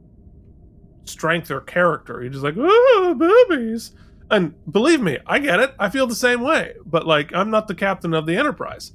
strength 1.05 1.51
or 1.51 1.61
character. 1.61 2.21
He 2.21 2.29
just 2.29 2.43
like 2.43 2.55
oh 2.57 3.15
boobies. 3.17 3.91
And 4.31 4.55
believe 4.71 5.01
me 5.01 5.19
i 5.27 5.37
get 5.37 5.59
it. 5.59 5.75
I 5.77 5.89
feel 5.89 6.07
the 6.07 6.15
same 6.15 6.41
way. 6.41 6.73
But 6.85 7.05
like 7.05 7.33
i'm 7.33 7.51
not 7.51 7.67
the 7.67 7.75
captain 7.75 8.13
of 8.13 8.25
the 8.25 8.35
enterprise. 8.37 8.91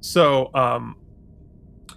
So 0.00 0.50
um 0.54 0.96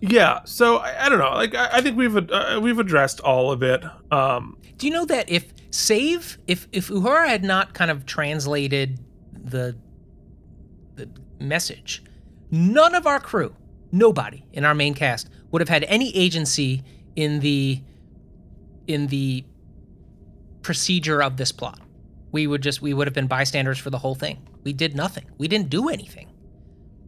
yeah 0.01 0.39
so 0.45 0.77
i, 0.77 1.05
I 1.05 1.09
don't 1.09 1.19
know 1.19 1.31
like 1.31 1.55
i, 1.55 1.69
I 1.73 1.81
think 1.81 1.97
we've 1.97 2.15
uh, 2.15 2.59
we've 2.61 2.79
addressed 2.79 3.19
all 3.21 3.51
of 3.51 3.63
it 3.63 3.83
um 4.11 4.57
Do 4.77 4.87
you 4.87 4.93
know 4.93 5.05
that 5.05 5.29
if 5.29 5.53
save 5.71 6.37
if 6.47 6.67
if 6.71 6.87
Uhura 6.89 7.27
had 7.27 7.43
not 7.43 7.73
kind 7.73 7.91
of 7.91 8.05
translated 8.05 8.99
the 9.33 9.75
the 10.95 11.09
message, 11.39 12.03
none 12.51 12.95
of 12.95 13.05
our 13.05 13.19
crew, 13.19 13.53
nobody 13.91 14.45
in 14.53 14.63
our 14.65 14.73
main 14.73 14.93
cast 14.93 15.29
would 15.51 15.61
have 15.61 15.69
had 15.69 15.83
any 15.85 16.15
agency 16.15 16.81
in 17.15 17.39
the 17.41 17.81
in 18.87 19.07
the 19.07 19.43
procedure 20.61 21.21
of 21.21 21.37
this 21.37 21.51
plot. 21.51 21.79
We 22.31 22.47
would 22.47 22.61
just 22.61 22.81
we 22.81 22.93
would 22.93 23.07
have 23.07 23.13
been 23.13 23.27
bystanders 23.27 23.77
for 23.77 23.89
the 23.89 23.97
whole 23.97 24.15
thing. 24.15 24.47
We 24.63 24.73
did 24.73 24.95
nothing. 24.95 25.25
We 25.37 25.47
didn't 25.47 25.69
do 25.69 25.89
anything. 25.89 26.27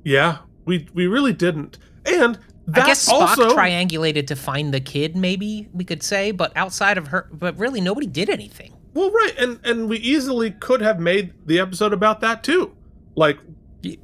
yeah 0.04 0.38
we 0.66 0.88
we 0.94 1.08
really 1.08 1.34
didn't 1.34 1.78
and 2.06 2.38
that 2.68 2.84
I 2.84 2.88
guess 2.88 3.08
Spock 3.08 3.14
also 3.22 3.56
triangulated 3.56 4.28
to 4.28 4.36
find 4.36 4.74
the 4.74 4.80
kid, 4.80 5.16
maybe 5.16 5.70
we 5.74 5.84
could 5.86 6.04
say, 6.04 6.32
but 6.32 6.52
outside 6.56 6.98
of 6.98 7.08
her, 7.08 7.30
but 7.32 7.58
really 7.58 7.82
nobody 7.82 8.08
did 8.08 8.30
anything. 8.30 8.74
Well, 8.94 9.12
right, 9.12 9.34
and 9.38 9.60
and 9.64 9.88
we 9.90 9.98
easily 9.98 10.52
could 10.52 10.82
have 10.82 11.00
made 11.00 11.34
the 11.46 11.60
episode 11.60 11.94
about 11.94 12.20
that 12.22 12.44
too. 12.44 12.76
Like, 13.16 13.38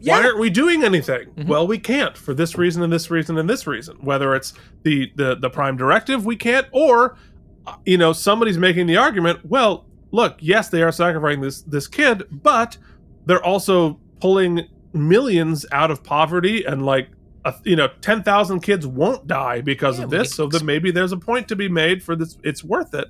why 0.02 0.24
aren't 0.24 0.40
we 0.40 0.50
doing 0.50 0.84
anything? 0.84 1.30
Mhm. 1.32 1.48
Well, 1.48 1.66
we 1.68 1.78
can't 1.80 2.16
for 2.18 2.34
this 2.34 2.58
reason 2.58 2.84
and 2.84 2.94
this 2.94 3.10
reason 3.12 3.38
and 3.38 3.50
this 3.50 3.66
reason. 3.68 3.98
Whether 4.02 4.36
it's 4.36 4.54
the 4.84 5.12
the 5.16 5.36
the 5.36 5.50
prime 5.50 5.78
directive, 5.78 6.26
we 6.26 6.36
can't, 6.36 6.68
or 6.72 7.18
uh, 7.66 7.76
you 7.86 7.98
know, 7.98 8.14
somebody's 8.14 8.58
making 8.58 8.88
the 8.88 8.98
argument. 8.98 9.40
Well, 9.46 9.86
look, 10.12 10.38
yes, 10.40 10.70
they 10.70 10.84
are 10.84 10.92
sacrificing 10.92 11.42
this 11.42 11.62
this 11.64 11.88
kid, 11.88 12.24
but 12.32 12.78
they're 13.26 13.44
also 13.44 14.00
pulling 14.22 14.68
millions 14.94 15.66
out 15.72 15.92
of 15.92 16.04
poverty 16.04 16.64
and 16.64 16.86
like. 16.86 17.10
A, 17.46 17.54
you 17.66 17.76
know, 17.76 17.90
ten 18.02 18.24
thousand 18.24 18.62
kids 18.62 18.88
won't 18.88 19.28
die 19.28 19.62
because 19.62 19.98
Yeah, 20.00 20.06
of 20.06 20.10
this. 20.12 20.34
So 20.34 20.48
then 20.48 20.66
maybe 20.66 20.92
there's 20.92 21.12
a 21.12 21.18
point 21.18 21.48
to 21.50 21.56
be 21.56 21.68
made 21.68 22.02
for 22.02 22.16
this. 22.16 22.38
It's 22.44 22.64
worth 22.64 22.94
it. 22.94 23.08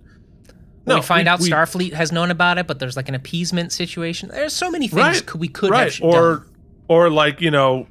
No, 0.85 0.95
we 0.95 1.01
find 1.01 1.27
out 1.27 1.39
we- 1.39 1.49
Starfleet 1.49 1.93
has 1.93 2.11
known 2.11 2.31
about 2.31 2.57
it, 2.57 2.67
but 2.67 2.79
there's 2.79 2.97
like 2.97 3.07
an 3.09 3.15
appeasement 3.15 3.71
situation. 3.71 4.29
There's 4.33 4.53
so 4.53 4.69
many 4.71 4.87
things 4.87 5.21
Right, 5.21 5.35
we 5.35 5.47
could 5.47 5.69
right 5.69 5.97
or 6.01 6.37
done. 6.37 6.45
or 6.89 7.09
like 7.09 7.39
you 7.41 7.51
know 7.51 7.87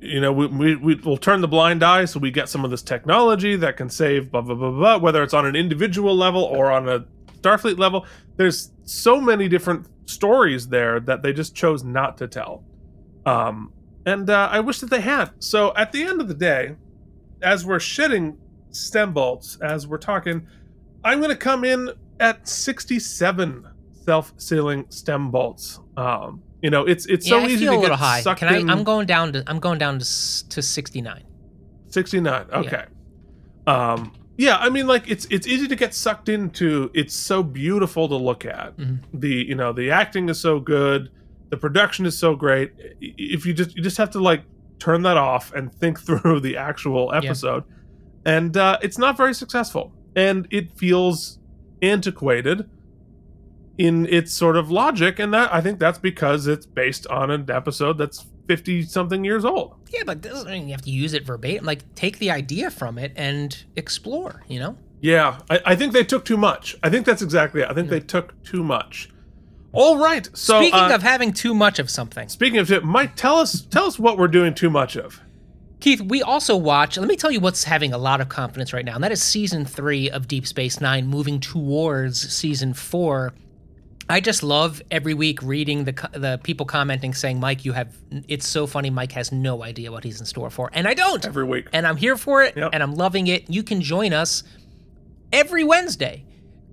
you 0.00 0.20
know 0.20 0.32
we, 0.32 0.46
we 0.46 0.76
we 0.76 0.94
will 0.96 1.16
turn 1.16 1.40
the 1.40 1.48
blind 1.48 1.82
eye 1.82 2.04
so 2.04 2.20
we 2.20 2.30
get 2.30 2.50
some 2.50 2.64
of 2.64 2.70
this 2.70 2.82
technology 2.82 3.56
that 3.56 3.78
can 3.78 3.88
save 3.88 4.30
blah 4.30 4.42
blah 4.42 4.54
blah 4.54 4.70
blah 4.70 4.98
whether 4.98 5.22
it's 5.22 5.32
on 5.32 5.46
an 5.46 5.56
individual 5.56 6.14
level 6.14 6.42
or 6.44 6.70
on 6.70 6.86
a 6.86 7.02
starfleet 7.40 7.78
level 7.78 8.04
there's 8.36 8.70
so 8.84 9.18
many 9.18 9.48
different 9.48 9.86
stories 10.04 10.68
there 10.68 11.00
that 11.00 11.22
they 11.22 11.32
just 11.32 11.54
chose 11.56 11.82
not 11.82 12.18
to 12.18 12.28
tell 12.28 12.62
um 13.24 13.72
and 14.06 14.30
uh, 14.30 14.48
i 14.50 14.58
wish 14.60 14.78
that 14.80 14.88
they 14.90 15.00
had 15.00 15.30
so 15.40 15.74
at 15.76 15.92
the 15.92 16.02
end 16.02 16.20
of 16.20 16.28
the 16.28 16.34
day 16.34 16.74
as 17.42 17.66
we're 17.66 17.76
shitting 17.78 18.36
stem 18.70 19.12
bolts 19.12 19.58
as 19.62 19.86
we're 19.86 19.98
talking 19.98 20.46
i'm 21.04 21.18
going 21.18 21.30
to 21.30 21.36
come 21.36 21.64
in 21.64 21.90
at 22.20 22.46
67 22.48 23.66
self-sealing 24.04 24.86
stem 24.88 25.30
bolts 25.30 25.80
um 25.96 26.42
you 26.62 26.70
know 26.70 26.84
it's 26.86 27.06
it's 27.06 27.26
yeah, 27.26 27.30
so 27.30 27.38
I 27.40 27.46
easy 27.48 27.64
to 27.66 27.72
a 27.72 27.74
little 27.74 27.88
get 27.90 27.98
high. 27.98 28.20
sucked 28.22 28.40
Can 28.40 28.48
I? 28.48 28.58
in 28.58 28.70
I'm 28.70 28.82
going 28.84 29.06
down 29.06 29.32
to 29.34 29.42
I'm 29.46 29.58
going 29.60 29.78
down 29.78 29.98
to 29.98 30.04
to 30.48 30.62
69. 30.62 31.22
69 31.88 32.46
okay 32.52 32.84
um 33.66 34.12
yeah 34.36 34.56
i 34.58 34.68
mean 34.68 34.86
like 34.86 35.08
it's 35.10 35.26
it's 35.30 35.46
easy 35.46 35.66
to 35.68 35.76
get 35.76 35.94
sucked 35.94 36.28
into 36.28 36.90
it's 36.94 37.14
so 37.14 37.42
beautiful 37.42 38.08
to 38.08 38.16
look 38.16 38.44
at 38.44 38.76
Mhm. 38.76 38.98
the 39.14 39.28
you 39.48 39.54
know 39.54 39.72
the 39.72 39.90
acting 39.90 40.28
is 40.28 40.38
so 40.40 40.60
good 40.60 41.10
the 41.50 41.56
production 41.56 42.06
is 42.06 42.16
so 42.18 42.34
great 42.34 42.72
if 43.00 43.46
you 43.46 43.52
just 43.54 43.76
you 43.76 43.82
just 43.82 43.96
have 43.96 44.10
to 44.10 44.18
like 44.20 44.42
turn 44.78 45.02
that 45.02 45.16
off 45.16 45.52
and 45.52 45.72
think 45.74 46.00
through 46.06 46.40
the 46.40 46.56
actual 46.56 47.12
episode 47.14 47.64
and 48.24 48.56
uh 48.56 48.78
it's 48.82 48.98
not 48.98 49.16
very 49.16 49.34
successful 49.34 49.92
and 50.14 50.46
it 50.50 50.72
feels 50.76 51.38
antiquated 51.82 52.68
in 53.78 54.06
its 54.06 54.32
sort 54.32 54.56
of 54.56 54.70
logic 54.70 55.18
and 55.18 55.32
that 55.34 55.52
i 55.52 55.60
think 55.60 55.78
that's 55.78 55.98
because 55.98 56.46
it's 56.46 56.66
based 56.66 57.06
on 57.08 57.30
an 57.30 57.48
episode 57.50 57.98
that's 57.98 58.26
50 58.48 58.82
something 58.82 59.24
years 59.24 59.44
old 59.44 59.74
Yeah, 59.90 60.02
but 60.06 60.20
doesn't 60.20 60.48
mean 60.50 60.68
you 60.68 60.72
have 60.72 60.82
to 60.82 60.90
use 60.90 61.14
it 61.14 61.24
verbatim. 61.24 61.64
Like 61.64 61.82
take 61.94 62.18
the 62.18 62.30
idea 62.30 62.70
from 62.70 62.96
it 62.98 63.12
and 63.16 63.56
explore. 63.76 64.44
You 64.48 64.60
know. 64.60 64.76
Yeah, 65.00 65.40
I, 65.50 65.60
I 65.66 65.76
think 65.76 65.92
they 65.92 66.04
took 66.04 66.24
too 66.24 66.36
much. 66.36 66.76
I 66.82 66.88
think 66.90 67.06
that's 67.06 67.22
exactly 67.22 67.62
it. 67.62 67.68
I 67.68 67.74
think 67.74 67.88
they 67.90 68.00
took 68.00 68.40
too 68.44 68.62
much. 68.62 69.10
All 69.76 69.98
right. 69.98 70.26
So 70.34 70.58
Speaking 70.60 70.80
uh, 70.80 70.94
of 70.94 71.02
having 71.02 71.32
too 71.32 71.54
much 71.54 71.78
of 71.78 71.90
something, 71.90 72.28
speaking 72.28 72.58
of 72.58 72.72
it, 72.72 72.82
Mike, 72.82 73.14
tell 73.14 73.36
us 73.36 73.60
tell 73.60 73.84
us 73.84 73.98
what 73.98 74.16
we're 74.18 74.26
doing 74.28 74.54
too 74.54 74.70
much 74.70 74.96
of. 74.96 75.20
Keith, 75.80 76.00
we 76.00 76.22
also 76.22 76.56
watch. 76.56 76.96
Let 76.96 77.06
me 77.06 77.16
tell 77.16 77.30
you 77.30 77.40
what's 77.40 77.64
having 77.64 77.92
a 77.92 77.98
lot 77.98 78.22
of 78.22 78.30
confidence 78.30 78.72
right 78.72 78.84
now, 78.84 78.94
and 78.94 79.04
that 79.04 79.12
is 79.12 79.22
season 79.22 79.66
three 79.66 80.08
of 80.10 80.26
Deep 80.26 80.46
Space 80.46 80.80
Nine, 80.80 81.06
moving 81.06 81.38
towards 81.40 82.32
season 82.32 82.72
four. 82.72 83.34
I 84.08 84.20
just 84.20 84.42
love 84.42 84.80
every 84.90 85.14
week 85.14 85.42
reading 85.42 85.84
the 85.84 85.92
the 86.12 86.40
people 86.42 86.64
commenting 86.64 87.12
saying, 87.12 87.38
"Mike, 87.38 87.64
you 87.66 87.72
have 87.72 87.94
it's 88.28 88.48
so 88.48 88.66
funny. 88.66 88.88
Mike 88.88 89.12
has 89.12 89.30
no 89.30 89.62
idea 89.62 89.92
what 89.92 90.04
he's 90.04 90.18
in 90.20 90.26
store 90.26 90.48
for," 90.48 90.70
and 90.72 90.88
I 90.88 90.94
don't. 90.94 91.26
Every 91.26 91.44
week. 91.44 91.66
and 91.74 91.86
I'm 91.86 91.96
here 91.96 92.16
for 92.16 92.42
it, 92.42 92.56
Yep. 92.56 92.70
and 92.72 92.82
I'm 92.82 92.94
loving 92.94 93.26
it. 93.26 93.50
You 93.50 93.62
can 93.62 93.82
join 93.82 94.14
us 94.14 94.42
every 95.32 95.64
Wednesday. 95.64 96.24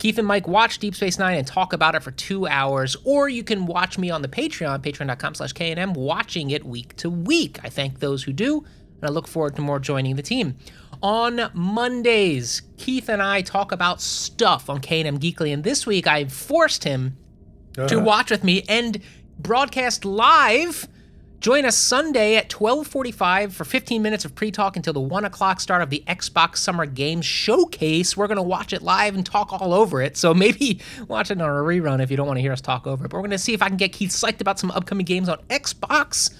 Keith 0.04 0.18
and 0.18 0.28
Mike 0.28 0.50
watch 0.50 0.80
Deep 0.80 0.96
Space 0.96 1.18
Nine 1.18 1.38
and 1.38 1.48
talk 1.48 1.72
about 1.72 1.96
it 1.96 2.04
for 2.04 2.12
two 2.12 2.46
hours, 2.46 2.98
or 3.06 3.30
you 3.30 3.42
can 3.42 3.66
watch 3.66 3.98
me 3.98 4.10
on 4.10 4.22
the 4.22 4.28
Patreon, 4.28 4.80
patreon.com 4.80 5.34
slash 5.34 5.54
KNM, 5.54 5.94
watching 5.94 6.50
it 6.50 6.66
week 6.66 6.94
to 6.98 7.10
week. 7.10 7.62
I 7.64 7.70
thank 7.70 8.02
those 8.02 8.22
who 8.22 8.34
do, 8.34 8.58
and 8.58 9.10
I 9.10 9.14
look 9.14 9.30
forward 9.30 9.56
to 9.56 9.62
more 9.62 9.80
joining 9.80 10.18
the 10.18 10.22
team. 10.22 10.58
On 11.02 11.50
Mondays, 11.54 12.64
Keith 12.76 13.08
and 13.08 13.22
I 13.22 13.44
talk 13.44 13.72
about 13.72 14.02
stuff 14.02 14.70
on 14.70 14.82
KNM 14.82 15.20
Geekly, 15.20 15.54
and 15.54 15.64
this 15.64 15.88
week 15.88 16.06
I 16.06 16.26
forced 16.26 16.84
him 16.84 17.16
to 17.88 17.98
watch 17.98 18.30
with 18.30 18.44
me 18.44 18.66
and 18.68 19.00
broadcast 19.40 20.04
live. 20.04 20.86
Join 21.44 21.66
us 21.66 21.76
Sunday 21.76 22.38
at 22.38 22.48
12:45 22.48 23.52
for 23.52 23.66
15 23.66 24.02
minutes 24.02 24.24
of 24.24 24.34
pre-talk 24.34 24.78
until 24.78 24.94
the 24.94 25.02
one 25.02 25.26
o'clock 25.26 25.60
start 25.60 25.82
of 25.82 25.90
the 25.90 26.02
Xbox 26.08 26.56
Summer 26.60 26.86
Games 26.86 27.26
Showcase. 27.26 28.16
We're 28.16 28.28
gonna 28.28 28.42
watch 28.42 28.72
it 28.72 28.82
live 28.82 29.14
and 29.14 29.26
talk 29.26 29.52
all 29.52 29.74
over 29.74 30.02
it. 30.02 30.16
So 30.16 30.34
maybe 30.34 30.80
watch 31.10 31.32
it 31.32 31.42
on 31.42 31.50
a 31.50 31.52
rerun 31.52 32.02
if 32.02 32.10
you 32.10 32.16
don't 32.16 32.28
want 32.28 32.38
to 32.38 32.42
hear 32.42 32.54
us 32.54 32.62
talk 32.62 32.88
over 32.88 33.04
it. 33.04 33.10
But 33.10 33.18
we're 33.18 33.24
gonna 33.24 33.38
see 33.38 33.54
if 33.54 33.62
I 33.62 33.68
can 33.68 33.76
get 33.76 33.92
Keith 33.92 34.12
psyched 34.12 34.40
about 34.40 34.58
some 34.58 34.72
upcoming 34.72 35.04
games 35.04 35.28
on 35.28 35.38
Xbox. 35.50 36.34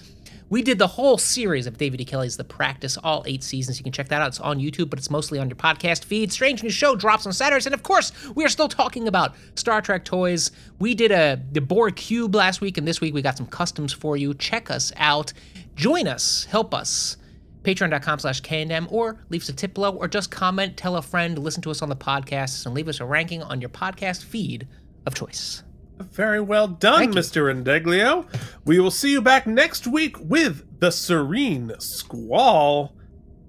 We 0.54 0.62
did 0.62 0.78
the 0.78 0.86
whole 0.86 1.18
series 1.18 1.66
of 1.66 1.78
David 1.78 2.00
E. 2.00 2.04
Kelley's 2.04 2.36
The 2.36 2.44
Practice, 2.44 2.96
all 2.96 3.24
eight 3.26 3.42
seasons. 3.42 3.76
You 3.76 3.82
can 3.82 3.92
check 3.92 4.06
that 4.10 4.22
out. 4.22 4.28
It's 4.28 4.38
on 4.38 4.60
YouTube, 4.60 4.88
but 4.88 5.00
it's 5.00 5.10
mostly 5.10 5.40
on 5.40 5.48
your 5.48 5.56
podcast 5.56 6.04
feed. 6.04 6.30
Strange 6.30 6.62
New 6.62 6.70
Show 6.70 6.94
drops 6.94 7.26
on 7.26 7.32
Saturdays. 7.32 7.66
And 7.66 7.74
of 7.74 7.82
course, 7.82 8.12
we 8.36 8.44
are 8.44 8.48
still 8.48 8.68
talking 8.68 9.08
about 9.08 9.34
Star 9.56 9.82
Trek 9.82 10.04
toys. 10.04 10.52
We 10.78 10.94
did 10.94 11.10
a 11.10 11.42
the 11.50 11.60
Borg 11.60 11.96
Cube 11.96 12.36
last 12.36 12.60
week, 12.60 12.78
and 12.78 12.86
this 12.86 13.00
week 13.00 13.14
we 13.14 13.20
got 13.20 13.36
some 13.36 13.48
customs 13.48 13.92
for 13.92 14.16
you. 14.16 14.32
Check 14.32 14.70
us 14.70 14.92
out. 14.96 15.32
Join 15.74 16.06
us. 16.06 16.44
Help 16.44 16.72
us 16.72 17.16
patreon.com 17.64 18.20
slash 18.20 18.40
KNM, 18.40 18.86
or 18.92 19.18
leave 19.30 19.42
us 19.42 19.48
a 19.48 19.54
tip 19.54 19.74
below, 19.74 19.96
or 19.96 20.06
just 20.06 20.30
comment, 20.30 20.76
tell 20.76 20.94
a 20.94 21.02
friend, 21.02 21.36
listen 21.36 21.62
to 21.62 21.72
us 21.72 21.82
on 21.82 21.88
the 21.88 21.96
podcast, 21.96 22.64
and 22.64 22.76
leave 22.76 22.86
us 22.86 23.00
a 23.00 23.04
ranking 23.04 23.42
on 23.42 23.60
your 23.60 23.70
podcast 23.70 24.22
feed 24.22 24.68
of 25.04 25.16
choice. 25.16 25.63
Very 26.00 26.40
well 26.40 26.66
done, 26.68 26.98
Thank 26.98 27.14
you. 27.14 27.20
Mr. 27.20 27.50
Indeglio. 27.50 28.26
We 28.64 28.80
will 28.80 28.90
see 28.90 29.10
you 29.12 29.22
back 29.22 29.46
next 29.46 29.86
week 29.86 30.16
with 30.20 30.80
the 30.80 30.90
Serene 30.90 31.72
Squall. 31.78 32.94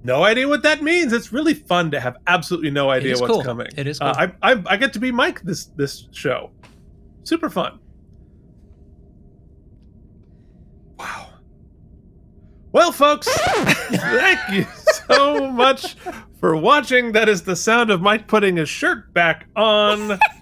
No 0.04 0.24
idea 0.24 0.48
what 0.48 0.62
that 0.64 0.84
means. 0.84 1.12
It's 1.12 1.34
really 1.34 1.56
fun 1.56 1.90
to 1.92 2.00
have 2.00 2.18
absolutely 2.28 2.70
no 2.70 2.92
idea 2.92 3.18
what's 3.18 3.34
cool. 3.34 3.44
coming. 3.44 3.68
It 3.76 3.88
is 3.88 4.00
Uh. 4.00 4.14
I, 4.44 4.54
I 4.54 4.64
I 4.68 4.78
get 4.78 4.94
to 4.94 5.00
be 5.00 5.12
Mike 5.12 5.42
this 5.42 5.66
this 5.76 6.08
show. 6.12 6.52
Super 7.24 7.50
fun. 7.50 7.80
Wow. 11.00 11.28
Well, 12.72 12.92
folks, 12.92 13.28
thank 13.34 14.40
you 14.52 14.66
so 15.08 15.50
much 15.50 15.96
for 16.40 16.56
watching. 16.58 17.14
That 17.14 17.28
is 17.30 17.42
the 17.44 17.56
sound 17.56 17.90
of 17.90 18.02
Mike 18.02 18.28
putting 18.28 18.58
his 18.58 18.70
shirt 18.70 19.14
back 19.14 19.48
on. 19.56 20.20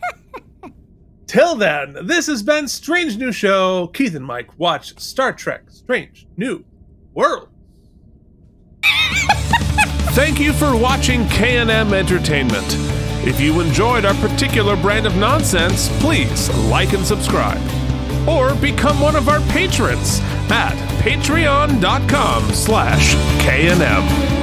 Till 1.34 1.56
then, 1.56 1.98
this 2.04 2.28
has 2.28 2.44
been 2.44 2.68
Strange 2.68 3.18
New 3.18 3.32
Show. 3.32 3.88
Keith 3.88 4.14
and 4.14 4.24
Mike 4.24 4.60
watch 4.60 5.00
Star 5.00 5.34
Trek 5.34 5.64
Strange 5.72 6.28
New 6.38 6.64
World. 7.16 7.50
Thank 10.14 10.40
you 10.40 10.54
for 10.54 10.78
watching 10.78 11.28
K&M 11.30 11.92
Entertainment. 11.92 12.68
If 13.26 13.40
you 13.40 13.62
enjoyed 13.62 14.06
our 14.06 14.14
particular 14.14 14.76
brand 14.76 15.08
of 15.08 15.16
nonsense, 15.16 15.90
please 16.00 16.56
like 16.68 16.94
and 16.94 17.04
subscribe. 17.04 17.58
Or 18.30 18.54
become 18.54 19.00
one 19.00 19.16
of 19.16 19.28
our 19.28 19.42
patrons 19.50 20.20
at 20.52 20.76
patreon.com 21.02 22.52
slash 22.54 23.14
K&M. 23.42 24.43